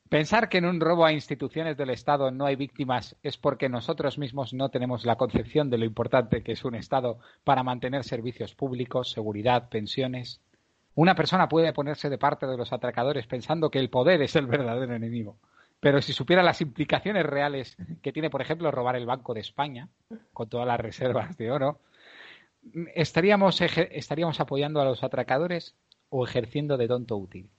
Pensar 0.09 0.47
que 0.49 0.59
en 0.59 0.65
un 0.65 0.79
robo 0.79 1.03
a 1.05 1.11
instituciones 1.11 1.75
del 1.77 1.89
Estado 1.89 2.31
no 2.31 2.45
hay 2.45 2.55
víctimas 2.55 3.17
es 3.23 3.37
porque 3.37 3.67
nosotros 3.69 4.17
mismos 4.17 4.53
no 4.53 4.69
tenemos 4.69 5.03
la 5.03 5.15
concepción 5.17 5.69
de 5.69 5.77
lo 5.79 5.85
importante 5.85 6.43
que 6.43 6.53
es 6.53 6.63
un 6.63 6.75
Estado 6.75 7.19
para 7.43 7.63
mantener 7.63 8.03
servicios 8.03 8.53
públicos, 8.53 9.11
seguridad, 9.11 9.67
pensiones. 9.67 10.39
Una 10.93 11.15
persona 11.15 11.49
puede 11.49 11.73
ponerse 11.73 12.09
de 12.09 12.17
parte 12.19 12.45
de 12.45 12.55
los 12.55 12.71
atracadores 12.71 13.25
pensando 13.27 13.69
que 13.69 13.79
el 13.79 13.89
poder 13.89 14.21
es 14.21 14.35
el 14.35 14.45
verdadero 14.45 14.93
enemigo. 14.95 15.37
Pero 15.79 16.01
si 16.01 16.13
supiera 16.13 16.41
las 16.41 16.61
implicaciones 16.61 17.25
reales 17.25 17.77
que 18.01 18.11
tiene, 18.11 18.29
por 18.29 18.41
ejemplo, 18.41 18.71
robar 18.71 18.95
el 18.95 19.05
Banco 19.05 19.33
de 19.33 19.41
España, 19.41 19.89
con 20.33 20.49
todas 20.49 20.67
las 20.67 20.79
reservas 20.79 21.37
de 21.37 21.51
oro, 21.51 21.79
¿estaríamos, 22.95 23.61
estaríamos 23.61 24.39
apoyando 24.39 24.81
a 24.81 24.85
los 24.85 25.03
atracadores 25.03 25.75
o 26.09 26.25
ejerciendo 26.25 26.77
de 26.77 26.87
tonto 26.87 27.17
útil? 27.17 27.49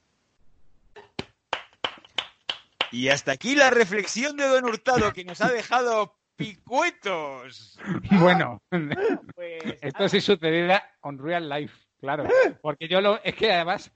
Y 2.93 3.09
hasta 3.09 3.33
aquí 3.33 3.55
la 3.55 3.71
reflexión 3.71 4.37
de 4.37 4.47
Don 4.47 4.65
Hurtado 4.65 5.13
que 5.13 5.25
nos 5.25 5.41
ha 5.41 5.51
dejado 5.51 6.15
picuetos. 6.37 7.79
Bueno, 8.21 8.63
Pues, 9.35 9.63
esto 9.81 10.09
sí 10.09 10.21
sucederá 10.21 10.83
on 11.01 11.19
real 11.19 11.49
life, 11.49 11.77
claro. 12.01 12.25
Porque 12.63 12.89
yo 12.89 13.01
lo. 13.01 13.23
Es 13.23 13.35
que 13.35 13.53
además, 13.53 13.93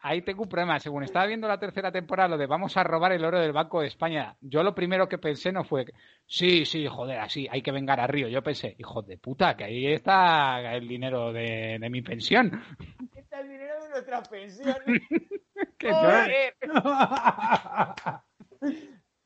ahí 0.00 0.22
tengo 0.22 0.42
un 0.44 0.48
problema. 0.48 0.78
Según 0.78 1.02
estaba 1.02 1.26
viendo 1.26 1.48
la 1.48 1.58
tercera 1.58 1.90
temporada, 1.92 2.28
lo 2.30 2.38
de 2.38 2.46
vamos 2.46 2.76
a 2.76 2.84
robar 2.84 3.12
el 3.12 3.24
oro 3.24 3.40
del 3.40 3.52
Banco 3.52 3.80
de 3.80 3.88
España, 3.88 4.36
yo 4.40 4.62
lo 4.62 4.74
primero 4.74 5.08
que 5.08 5.18
pensé 5.18 5.52
no 5.52 5.64
fue. 5.64 5.86
Sí, 6.26 6.64
sí, 6.64 6.86
joder, 6.86 7.18
así, 7.20 7.46
hay 7.50 7.62
que 7.62 7.72
vengar 7.72 8.00
a 8.00 8.06
Río. 8.06 8.28
Yo 8.28 8.42
pensé, 8.42 8.74
hijo 8.78 9.02
de 9.02 9.18
puta, 9.18 9.56
que 9.56 9.64
ahí 9.64 9.86
está 9.92 10.74
el 10.74 10.86
dinero 10.88 11.32
de, 11.32 11.78
de 11.80 11.90
mi 11.90 12.02
pensión. 12.02 12.62
Aquí 12.78 13.18
está 13.18 13.40
el 13.40 13.48
dinero 13.48 13.74
de. 13.92 15.00
Que 15.78 15.88
no- 15.90 16.00
Joder. 16.00 16.54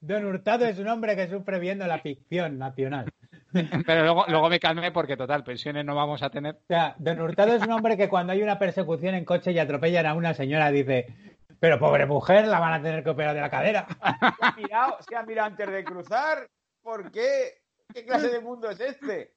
Don 0.00 0.24
Hurtado 0.24 0.64
es 0.66 0.78
un 0.78 0.88
hombre 0.88 1.14
que 1.16 1.28
sufre 1.28 1.58
viendo 1.58 1.86
la 1.86 1.98
ficción 1.98 2.58
nacional. 2.58 3.12
Pero 3.86 4.02
luego, 4.02 4.24
luego 4.28 4.48
me 4.48 4.60
calmé 4.60 4.92
porque, 4.92 5.16
total, 5.16 5.44
pensiones 5.44 5.84
no 5.84 5.94
vamos 5.94 6.22
a 6.22 6.30
tener. 6.30 6.54
O 6.54 6.66
sea, 6.68 6.94
Don 6.98 7.20
Hurtado 7.20 7.54
es 7.54 7.62
un 7.62 7.72
hombre 7.72 7.96
que 7.96 8.08
cuando 8.08 8.32
hay 8.32 8.42
una 8.42 8.58
persecución 8.58 9.14
en 9.14 9.24
coche 9.24 9.52
y 9.52 9.58
atropellan 9.58 10.06
a 10.06 10.14
una 10.14 10.34
señora 10.34 10.70
dice, 10.70 11.06
pero 11.58 11.78
pobre 11.78 12.06
mujer, 12.06 12.46
la 12.46 12.58
van 12.58 12.74
a 12.74 12.82
tener 12.82 13.04
que 13.04 13.10
operar 13.10 13.34
de 13.34 13.40
la 13.40 13.50
cadera. 13.50 13.86
Se 14.40 14.46
ha 14.46 14.54
mirado, 14.56 14.96
se 15.00 15.16
ha 15.16 15.22
mirado 15.22 15.48
antes 15.48 15.70
de 15.70 15.84
cruzar. 15.84 16.48
¿Por 16.82 17.10
qué? 17.10 17.60
¿Qué 17.92 18.04
clase 18.04 18.28
de 18.28 18.40
mundo 18.40 18.70
es 18.70 18.80
este? 18.80 19.32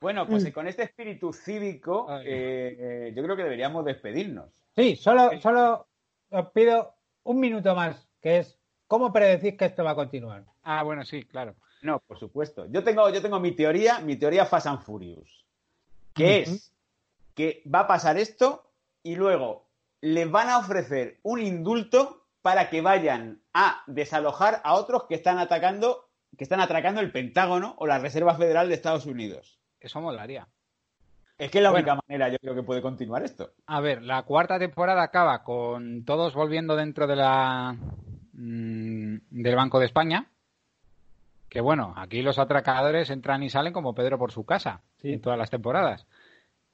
Bueno, 0.00 0.26
pues 0.26 0.52
con 0.52 0.66
este 0.66 0.82
espíritu 0.82 1.32
cívico, 1.32 2.06
eh, 2.10 2.76
eh, 2.78 3.12
yo 3.16 3.22
creo 3.22 3.36
que 3.36 3.44
deberíamos 3.44 3.84
despedirnos. 3.84 4.50
Sí, 4.76 4.96
solo, 4.96 5.30
solo 5.40 5.86
os 6.30 6.50
pido 6.50 6.94
un 7.22 7.40
minuto 7.40 7.74
más, 7.74 8.06
que 8.20 8.38
es, 8.38 8.58
¿cómo 8.86 9.12
predecís 9.12 9.56
que 9.56 9.64
esto 9.64 9.82
va 9.82 9.92
a 9.92 9.94
continuar? 9.94 10.44
Ah, 10.62 10.82
bueno, 10.82 11.04
sí, 11.04 11.24
claro. 11.24 11.54
No, 11.84 12.00
por 12.00 12.18
supuesto. 12.18 12.66
Yo 12.70 12.82
tengo, 12.82 13.10
yo 13.10 13.20
tengo 13.20 13.38
mi 13.40 13.52
teoría, 13.52 14.00
mi 14.00 14.16
teoría 14.16 14.46
Fast 14.46 14.66
and 14.66 14.80
Furious, 14.80 15.44
que 16.14 16.40
es 16.40 16.72
que 17.34 17.62
va 17.72 17.80
a 17.80 17.86
pasar 17.86 18.16
esto 18.16 18.70
y 19.02 19.16
luego 19.16 19.66
les 20.00 20.30
van 20.30 20.48
a 20.48 20.56
ofrecer 20.58 21.18
un 21.22 21.40
indulto 21.40 22.24
para 22.40 22.70
que 22.70 22.80
vayan 22.80 23.42
a 23.52 23.82
desalojar 23.86 24.62
a 24.64 24.74
otros 24.74 25.04
que 25.04 25.14
están 25.14 25.38
atacando, 25.38 26.08
que 26.38 26.44
están 26.44 26.60
atracando 26.60 27.02
el 27.02 27.12
Pentágono 27.12 27.74
o 27.76 27.86
la 27.86 27.98
Reserva 27.98 28.34
Federal 28.34 28.68
de 28.68 28.74
Estados 28.76 29.04
Unidos. 29.04 29.58
Eso 29.78 30.00
molaría. 30.00 30.48
Es 31.36 31.50
que 31.50 31.58
es 31.58 31.64
la 31.64 31.70
Bueno. 31.70 31.84
única 31.92 32.00
manera, 32.08 32.28
yo 32.30 32.38
creo 32.38 32.54
que 32.54 32.62
puede 32.62 32.80
continuar 32.80 33.24
esto. 33.24 33.50
A 33.66 33.80
ver, 33.80 34.00
la 34.00 34.22
cuarta 34.22 34.58
temporada 34.58 35.02
acaba 35.02 35.42
con 35.42 36.06
todos 36.06 36.32
volviendo 36.32 36.76
dentro 36.76 37.06
de 37.06 37.16
la 37.16 37.76
mm, 38.32 39.16
del 39.30 39.56
Banco 39.56 39.78
de 39.80 39.86
España. 39.86 40.30
Que 41.48 41.60
bueno, 41.60 41.94
aquí 41.96 42.22
los 42.22 42.38
atracadores 42.38 43.10
entran 43.10 43.42
y 43.42 43.50
salen 43.50 43.72
como 43.72 43.94
Pedro 43.94 44.18
por 44.18 44.32
su 44.32 44.44
casa 44.44 44.80
Sí. 44.98 45.12
en 45.12 45.20
todas 45.20 45.38
las 45.38 45.50
temporadas. 45.50 46.06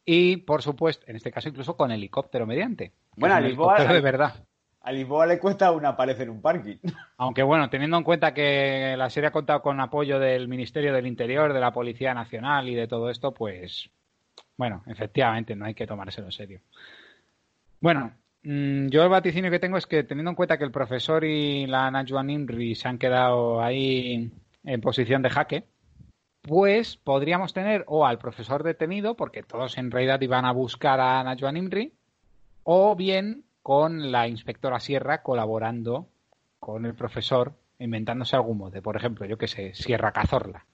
Y 0.04 0.38
por 0.38 0.62
supuesto, 0.62 1.04
en 1.08 1.16
este 1.16 1.30
caso 1.30 1.48
incluso 1.48 1.76
con 1.76 1.90
helicóptero 1.90 2.46
mediante. 2.46 2.92
Bueno, 3.16 3.34
a 3.34 3.40
Lisboa- 3.40 3.74
helicóptero 3.76 3.94
de 3.94 4.00
verdad. 4.00 4.44
A 4.82 4.92
Lisboa 4.92 5.26
le 5.26 5.38
cuesta 5.38 5.70
una 5.72 5.94
pared 5.94 6.18
en 6.18 6.30
un 6.30 6.40
parking. 6.40 6.76
Aunque 7.18 7.42
bueno, 7.42 7.68
teniendo 7.68 7.98
en 7.98 8.04
cuenta 8.04 8.32
que 8.32 8.94
la 8.96 9.10
serie 9.10 9.28
ha 9.28 9.32
contado 9.32 9.60
con 9.60 9.78
apoyo 9.78 10.18
del 10.18 10.48
Ministerio 10.48 10.94
del 10.94 11.06
Interior, 11.06 11.52
de 11.52 11.60
la 11.60 11.70
Policía 11.72 12.14
Nacional 12.14 12.66
y 12.68 12.74
de 12.74 12.88
todo 12.88 13.10
esto, 13.10 13.32
pues 13.34 13.90
bueno, 14.56 14.82
efectivamente, 14.86 15.54
no 15.54 15.66
hay 15.66 15.74
que 15.74 15.86
tomárselo 15.86 16.28
en 16.28 16.32
serio. 16.32 16.60
Bueno, 17.80 18.12
mm, 18.42 18.88
yo 18.88 19.02
el 19.02 19.08
vaticinio 19.10 19.50
que 19.50 19.58
tengo 19.58 19.76
es 19.76 19.86
que 19.86 20.02
teniendo 20.04 20.30
en 20.30 20.34
cuenta 20.36 20.56
que 20.58 20.64
el 20.64 20.70
profesor 20.70 21.24
y 21.24 21.66
la 21.66 21.90
Najwa 21.90 22.22
Nimri 22.22 22.74
se 22.74 22.88
han 22.88 22.98
quedado 22.98 23.62
ahí 23.62 24.30
en 24.64 24.80
posición 24.80 25.22
de 25.22 25.30
jaque, 25.30 25.64
pues 26.42 26.96
podríamos 26.96 27.52
tener 27.52 27.84
o 27.86 28.06
al 28.06 28.18
profesor 28.18 28.62
detenido, 28.62 29.16
porque 29.16 29.42
todos 29.42 29.78
en 29.78 29.90
realidad 29.90 30.20
iban 30.20 30.44
a 30.44 30.52
buscar 30.52 31.00
a 31.00 31.22
Najwa 31.22 31.52
Nimri, 31.52 31.92
o 32.64 32.96
bien 32.96 33.44
con 33.62 34.10
la 34.10 34.26
inspectora 34.26 34.80
Sierra 34.80 35.22
colaborando 35.22 36.08
con 36.58 36.86
el 36.86 36.94
profesor 36.94 37.54
inventándose 37.78 38.36
algún 38.36 38.58
mote. 38.58 38.82
Por 38.82 38.96
ejemplo, 38.96 39.26
yo 39.26 39.38
que 39.38 39.48
sé, 39.48 39.74
Sierra 39.74 40.12
Cazorla. 40.12 40.66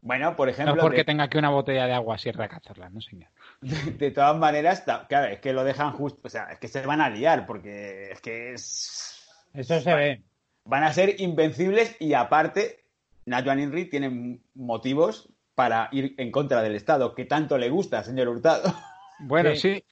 Bueno, 0.00 0.34
por 0.34 0.48
ejemplo, 0.48 0.74
No 0.74 0.82
porque 0.82 0.98
de, 0.98 1.04
tenga 1.04 1.24
aquí 1.24 1.38
una 1.38 1.50
botella 1.50 1.86
de 1.86 1.92
agua 1.92 2.18
Sierra 2.18 2.48
Cazorla, 2.48 2.88
no 2.90 3.00
señor. 3.00 3.30
de 3.60 4.10
todas 4.10 4.36
maneras, 4.36 4.84
claro, 5.08 5.32
es 5.32 5.38
que 5.38 5.52
lo 5.52 5.62
dejan 5.62 5.92
justo, 5.92 6.20
o 6.24 6.28
sea, 6.28 6.46
es 6.52 6.58
que 6.58 6.66
se 6.66 6.84
van 6.84 7.00
a 7.00 7.08
liar, 7.08 7.46
porque 7.46 8.10
es 8.10 8.20
que 8.20 8.52
es... 8.52 9.24
Eso 9.54 9.80
se 9.80 9.94
ve. 9.94 10.22
Van 10.64 10.84
a 10.84 10.92
ser 10.92 11.20
invencibles 11.20 11.96
y 12.00 12.14
aparte, 12.14 12.84
Najwa 13.26 13.54
Inri 13.60 13.86
tiene 13.86 14.40
motivos 14.54 15.28
para 15.54 15.88
ir 15.92 16.14
en 16.18 16.30
contra 16.30 16.62
del 16.62 16.74
Estado, 16.74 17.14
que 17.14 17.24
tanto 17.24 17.58
le 17.58 17.68
gusta, 17.68 18.02
señor 18.04 18.28
Hurtado. 18.28 18.62
Bueno, 19.24 19.54
Sí. 19.54 19.74
sí. 19.76 19.84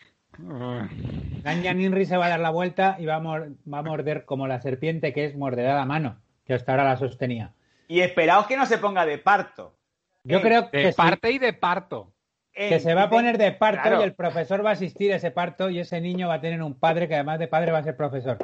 Ganya 1.45 1.73
Ninri 1.73 2.05
se 2.07 2.17
va 2.17 2.27
a 2.27 2.31
dar 2.31 2.41
la 2.41 2.51
vuelta 2.51 2.97
y 2.99 3.07
va 3.07 3.17
a, 3.17 3.21
mor- 3.21 3.53
va 3.73 3.79
a 3.79 3.83
morder 3.83 4.25
como 4.25 4.49
la 4.49 4.61
serpiente 4.61 5.13
que 5.13 5.25
es 5.27 5.37
morderá 5.37 5.75
la 5.77 5.85
mano, 5.85 6.21
que 6.45 6.55
hasta 6.55 6.73
ahora 6.73 6.85
la 6.85 6.97
sostenía. 6.97 7.53
Y 7.87 8.01
esperaos 8.01 8.47
que 8.47 8.57
no 8.57 8.67
se 8.67 8.79
ponga 8.79 9.07
de 9.07 9.19
parto. 9.19 9.77
Yo 10.25 10.39
Eh, 10.39 10.43
creo 10.43 10.63
De 10.63 10.71
que, 10.71 10.93
sí, 10.93 10.97
parte 10.97 11.31
y 11.31 11.39
de 11.39 11.53
parto. 11.53 12.13
que 12.53 12.75
en- 12.75 12.81
se 12.81 12.95
va 12.95 13.05
a 13.05 13.11
poner 13.11 13.39
de 13.39 13.53
parto 13.53 13.83
Claro. 13.83 14.01
y 14.01 14.05
el 14.05 14.15
profesor 14.15 14.65
va 14.65 14.71
a 14.71 14.73
asistir 14.73 15.13
a 15.13 15.17
ese 15.17 15.31
parto 15.31 15.71
y 15.71 15.79
ese 15.79 16.01
niño 16.01 16.27
va 16.29 16.35
a 16.35 16.41
tener 16.41 16.61
un 16.63 16.75
padre 16.75 17.07
que 17.07 17.15
además 17.15 17.39
de 17.39 17.47
padre 17.47 17.71
va 17.71 17.79
a 17.79 17.85
ser 17.85 17.97
profesor. 17.97 18.39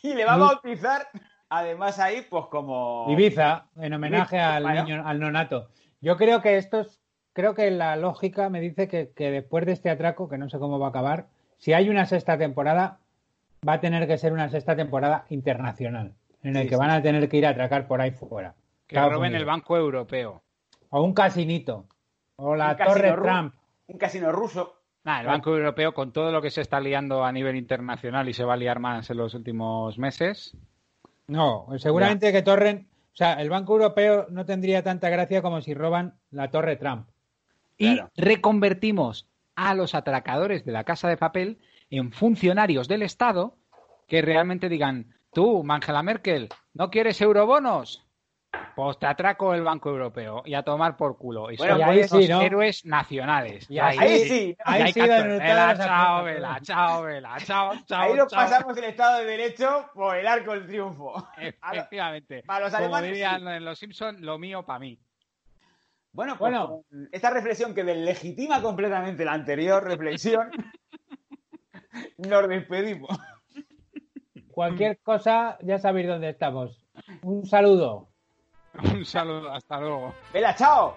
Y 0.02 0.14
le 0.14 0.24
va 0.24 0.34
a 0.34 0.38
bautizar, 0.38 1.08
además 1.48 1.98
ahí, 1.98 2.26
pues 2.28 2.46
como... 2.46 3.06
Ibiza, 3.08 3.66
en 3.76 3.92
homenaje 3.94 4.36
Ibiza, 4.36 4.56
al 4.56 4.62
bueno. 4.62 4.84
niño, 4.84 5.02
al 5.06 5.20
nonato. 5.20 5.68
Yo 6.00 6.16
creo 6.16 6.40
que 6.40 6.56
esto 6.56 6.80
es, 6.80 7.00
creo 7.32 7.54
que 7.54 7.70
la 7.70 7.96
lógica 7.96 8.48
me 8.48 8.60
dice 8.60 8.88
que, 8.88 9.10
que 9.12 9.30
después 9.30 9.66
de 9.66 9.72
este 9.72 9.90
atraco, 9.90 10.28
que 10.28 10.38
no 10.38 10.48
sé 10.48 10.58
cómo 10.58 10.78
va 10.78 10.86
a 10.86 10.90
acabar, 10.90 11.26
si 11.58 11.72
hay 11.74 11.90
una 11.90 12.06
sexta 12.06 12.38
temporada, 12.38 12.98
va 13.68 13.74
a 13.74 13.80
tener 13.80 14.06
que 14.06 14.16
ser 14.16 14.32
una 14.32 14.48
sexta 14.48 14.74
temporada 14.74 15.26
internacional, 15.28 16.14
en 16.42 16.56
el 16.56 16.62
Sí, 16.62 16.68
que 16.70 16.74
sí. 16.76 16.80
van 16.80 16.90
a 16.90 17.02
tener 17.02 17.28
que 17.28 17.36
ir 17.36 17.46
a 17.46 17.50
atracar 17.50 17.86
por 17.86 18.00
ahí 18.00 18.12
fuera. 18.12 18.54
Que 18.86 18.96
Estados 18.96 19.12
roben 19.12 19.34
el. 19.34 19.44
Banco 19.44 19.76
Europeo. 19.76 20.42
O 20.88 21.02
un 21.02 21.12
casinito. 21.12 21.84
O 22.36 22.56
la 22.56 22.70
Un 22.70 22.76
Torre 22.78 23.12
ru- 23.14 23.22
Trump. 23.22 23.54
Un 23.88 23.98
casino 23.98 24.32
ruso. 24.32 24.79
Nah, 25.04 25.20
el 25.20 25.26
Banco 25.26 25.56
Europeo, 25.56 25.94
con 25.94 26.12
todo 26.12 26.30
lo 26.30 26.42
que 26.42 26.50
se 26.50 26.60
está 26.60 26.78
liando 26.78 27.24
a 27.24 27.32
nivel 27.32 27.56
internacional 27.56 28.28
y 28.28 28.34
se 28.34 28.44
va 28.44 28.54
a 28.54 28.56
liar 28.56 28.80
más 28.80 29.08
en 29.10 29.16
los 29.16 29.34
últimos 29.34 29.98
meses, 29.98 30.56
No, 31.26 31.66
seguramente 31.78 32.32
que 32.32 32.42
Torren, 32.42 32.88
o 33.12 33.16
sea, 33.16 33.34
el 33.40 33.48
Banco 33.48 33.74
Europeo 33.74 34.26
no 34.30 34.44
tendría 34.44 34.82
tanta 34.82 35.08
gracia 35.08 35.42
como 35.42 35.60
si 35.60 35.74
roban 35.74 36.14
la 36.30 36.50
Torre 36.50 36.76
Trump. 36.76 37.08
y 37.78 37.94
Claro. 37.94 38.10
reconvertimos 38.16 39.26
a 39.54 39.74
los 39.74 39.94
atracadores 39.94 40.64
de 40.66 40.72
la 40.72 40.84
Casa 40.84 41.08
de 41.08 41.16
Papel 41.16 41.58
en 41.88 42.12
funcionarios 42.12 42.88
del 42.88 43.02
Estado 43.02 43.56
que 44.06 44.20
realmente 44.22 44.68
digan, 44.68 45.14
tú, 45.32 45.64
Angela 45.66 46.02
Merkel, 46.02 46.48
¿no 46.74 46.90
quieres 46.90 47.20
eurobonos? 47.22 48.04
Pues 48.74 48.98
te 48.98 49.06
atraco 49.06 49.54
el 49.54 49.62
Banco 49.62 49.90
Europeo 49.90 50.42
y 50.44 50.54
a 50.54 50.62
tomar 50.62 50.96
por 50.96 51.16
culo. 51.16 51.50
Y 51.50 51.56
Bueno, 51.56 51.74
son 51.78 51.82
ahí 51.88 52.04
sí, 52.08 52.28
¿no? 52.28 52.40
héroes 52.40 52.84
nacionales. 52.84 53.70
Y 53.70 53.78
ahí, 53.78 53.98
Ahí 53.98 54.18
sí. 54.28 54.56
Ahí 54.64 54.82
hay 54.82 54.92
sí, 54.92 55.00
vela, 55.00 55.76
chao, 55.76 56.24
vela, 56.24 56.58
chao, 56.62 57.02
vela, 57.02 57.36
chao, 57.44 57.72
chao, 57.86 58.00
ahí 58.00 58.14
nos 58.14 58.28
chao. 58.28 58.40
pasamos 58.40 58.76
el 58.76 58.84
Estado 58.84 59.18
de 59.18 59.24
Derecho 59.26 59.90
por 59.94 60.16
el 60.16 60.26
arco 60.26 60.52
del 60.52 60.66
triunfo. 60.66 61.28
Efectivamente. 61.38 62.42
Para 62.44 62.60
los 62.64 62.72
Como 62.72 62.84
alemanes, 62.84 63.10
dirían 63.10 63.40
sí. 63.40 63.46
en 63.48 63.64
Los 63.64 63.78
Simpsons, 63.78 64.20
lo 64.20 64.38
mío 64.38 64.64
para 64.64 64.78
mí. 64.80 64.98
Bueno, 66.12 66.36
pues 66.36 66.50
Bueno. 66.52 66.84
esta 67.12 67.30
reflexión 67.30 67.72
que 67.74 67.84
deslegitima 67.84 68.60
completamente 68.62 69.24
la 69.24 69.32
anterior 69.32 69.84
reflexión, 69.84 70.50
nos 72.18 72.48
despedimos. 72.48 73.16
Cualquier 74.50 74.98
cosa, 74.98 75.56
ya 75.62 75.78
sabéis 75.78 76.08
dónde 76.08 76.30
estamos. 76.30 76.84
Un 77.22 77.46
saludo. 77.46 78.09
Un 78.94 79.04
saludo, 79.04 79.52
hasta 79.52 79.80
luego. 79.80 80.14
¡Vela, 80.32 80.54
chao! 80.54 80.96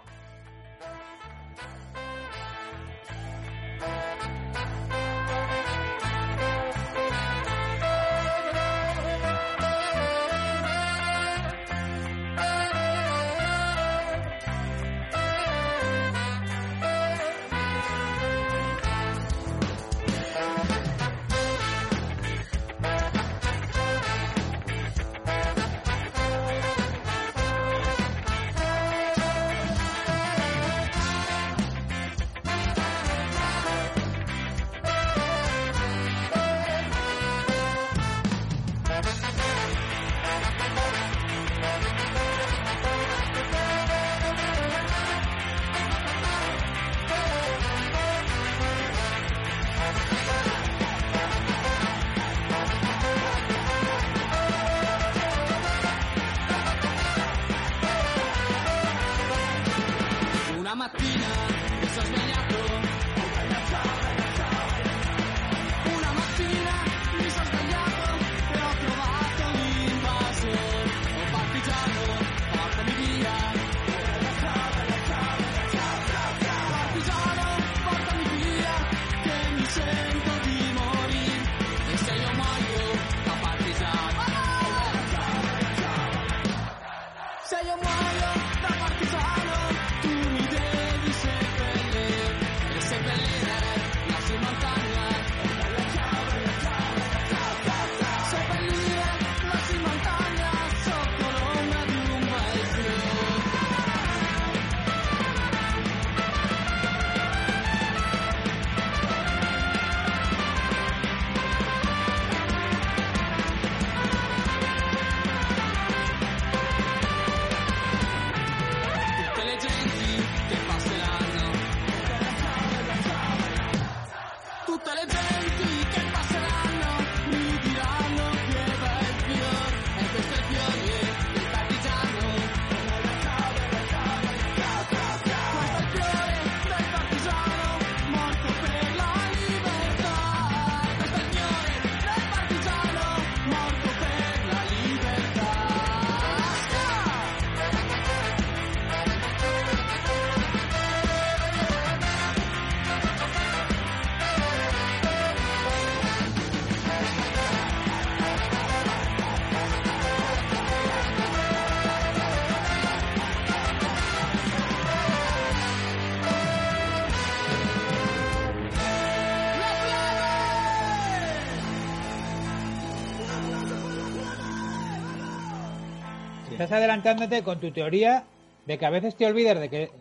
Adelantándote 176.74 177.44
con 177.44 177.60
tu 177.60 177.72
teoría 177.72 178.24
de 178.66 178.78
que 178.78 178.86
a 178.86 178.90
veces 178.90 179.16
te 179.16 179.26
olvidas 179.26 179.60
de 179.60 179.70
que, 179.70 179.92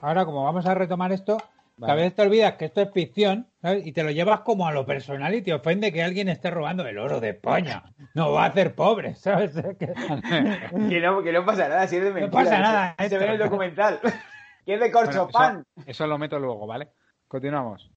ahora 0.00 0.24
como 0.24 0.44
vamos 0.44 0.66
a 0.66 0.74
retomar 0.74 1.12
esto, 1.12 1.38
que 1.84 1.90
a 1.90 1.94
veces 1.94 2.14
te 2.14 2.22
olvidas 2.22 2.54
que 2.54 2.66
esto 2.66 2.80
es 2.82 2.92
ficción 2.92 3.48
¿sabes? 3.60 3.84
y 3.86 3.92
te 3.92 4.02
lo 4.04 4.10
llevas 4.10 4.40
como 4.40 4.66
a 4.68 4.72
lo 4.72 4.84
personal 4.86 5.34
y 5.34 5.42
te 5.42 5.52
ofende 5.54 5.92
que 5.92 6.02
alguien 6.02 6.28
esté 6.28 6.50
robando 6.50 6.86
el 6.86 6.98
oro 6.98 7.18
de 7.20 7.30
España. 7.30 7.82
No 8.14 8.32
va 8.32 8.44
a 8.44 8.48
hacer 8.48 8.74
pobre, 8.74 9.14
¿sabes? 9.16 9.52
Que- 9.78 11.00
no, 11.00 11.22
que 11.22 11.32
no 11.32 11.44
pasa 11.44 11.68
nada, 11.68 11.86
si 11.88 11.96
es 11.96 12.04
de 12.04 12.12
mentira. 12.12 12.30
pasa 12.44 12.58
nada, 12.58 12.94
Se, 13.08 13.18
ve 13.18 13.24
en 13.26 13.30
el 13.32 13.38
documental. 13.38 14.00
que 14.66 14.74
es 14.74 14.80
de 14.80 14.90
Bueno, 14.92 15.06
corchopan. 15.06 15.64
eso, 15.76 15.90
eso 15.90 16.06
lo 16.06 16.18
meto 16.18 16.38
luego, 16.38 16.66
¿vale? 16.66 16.88
Continuamos. 17.26 17.90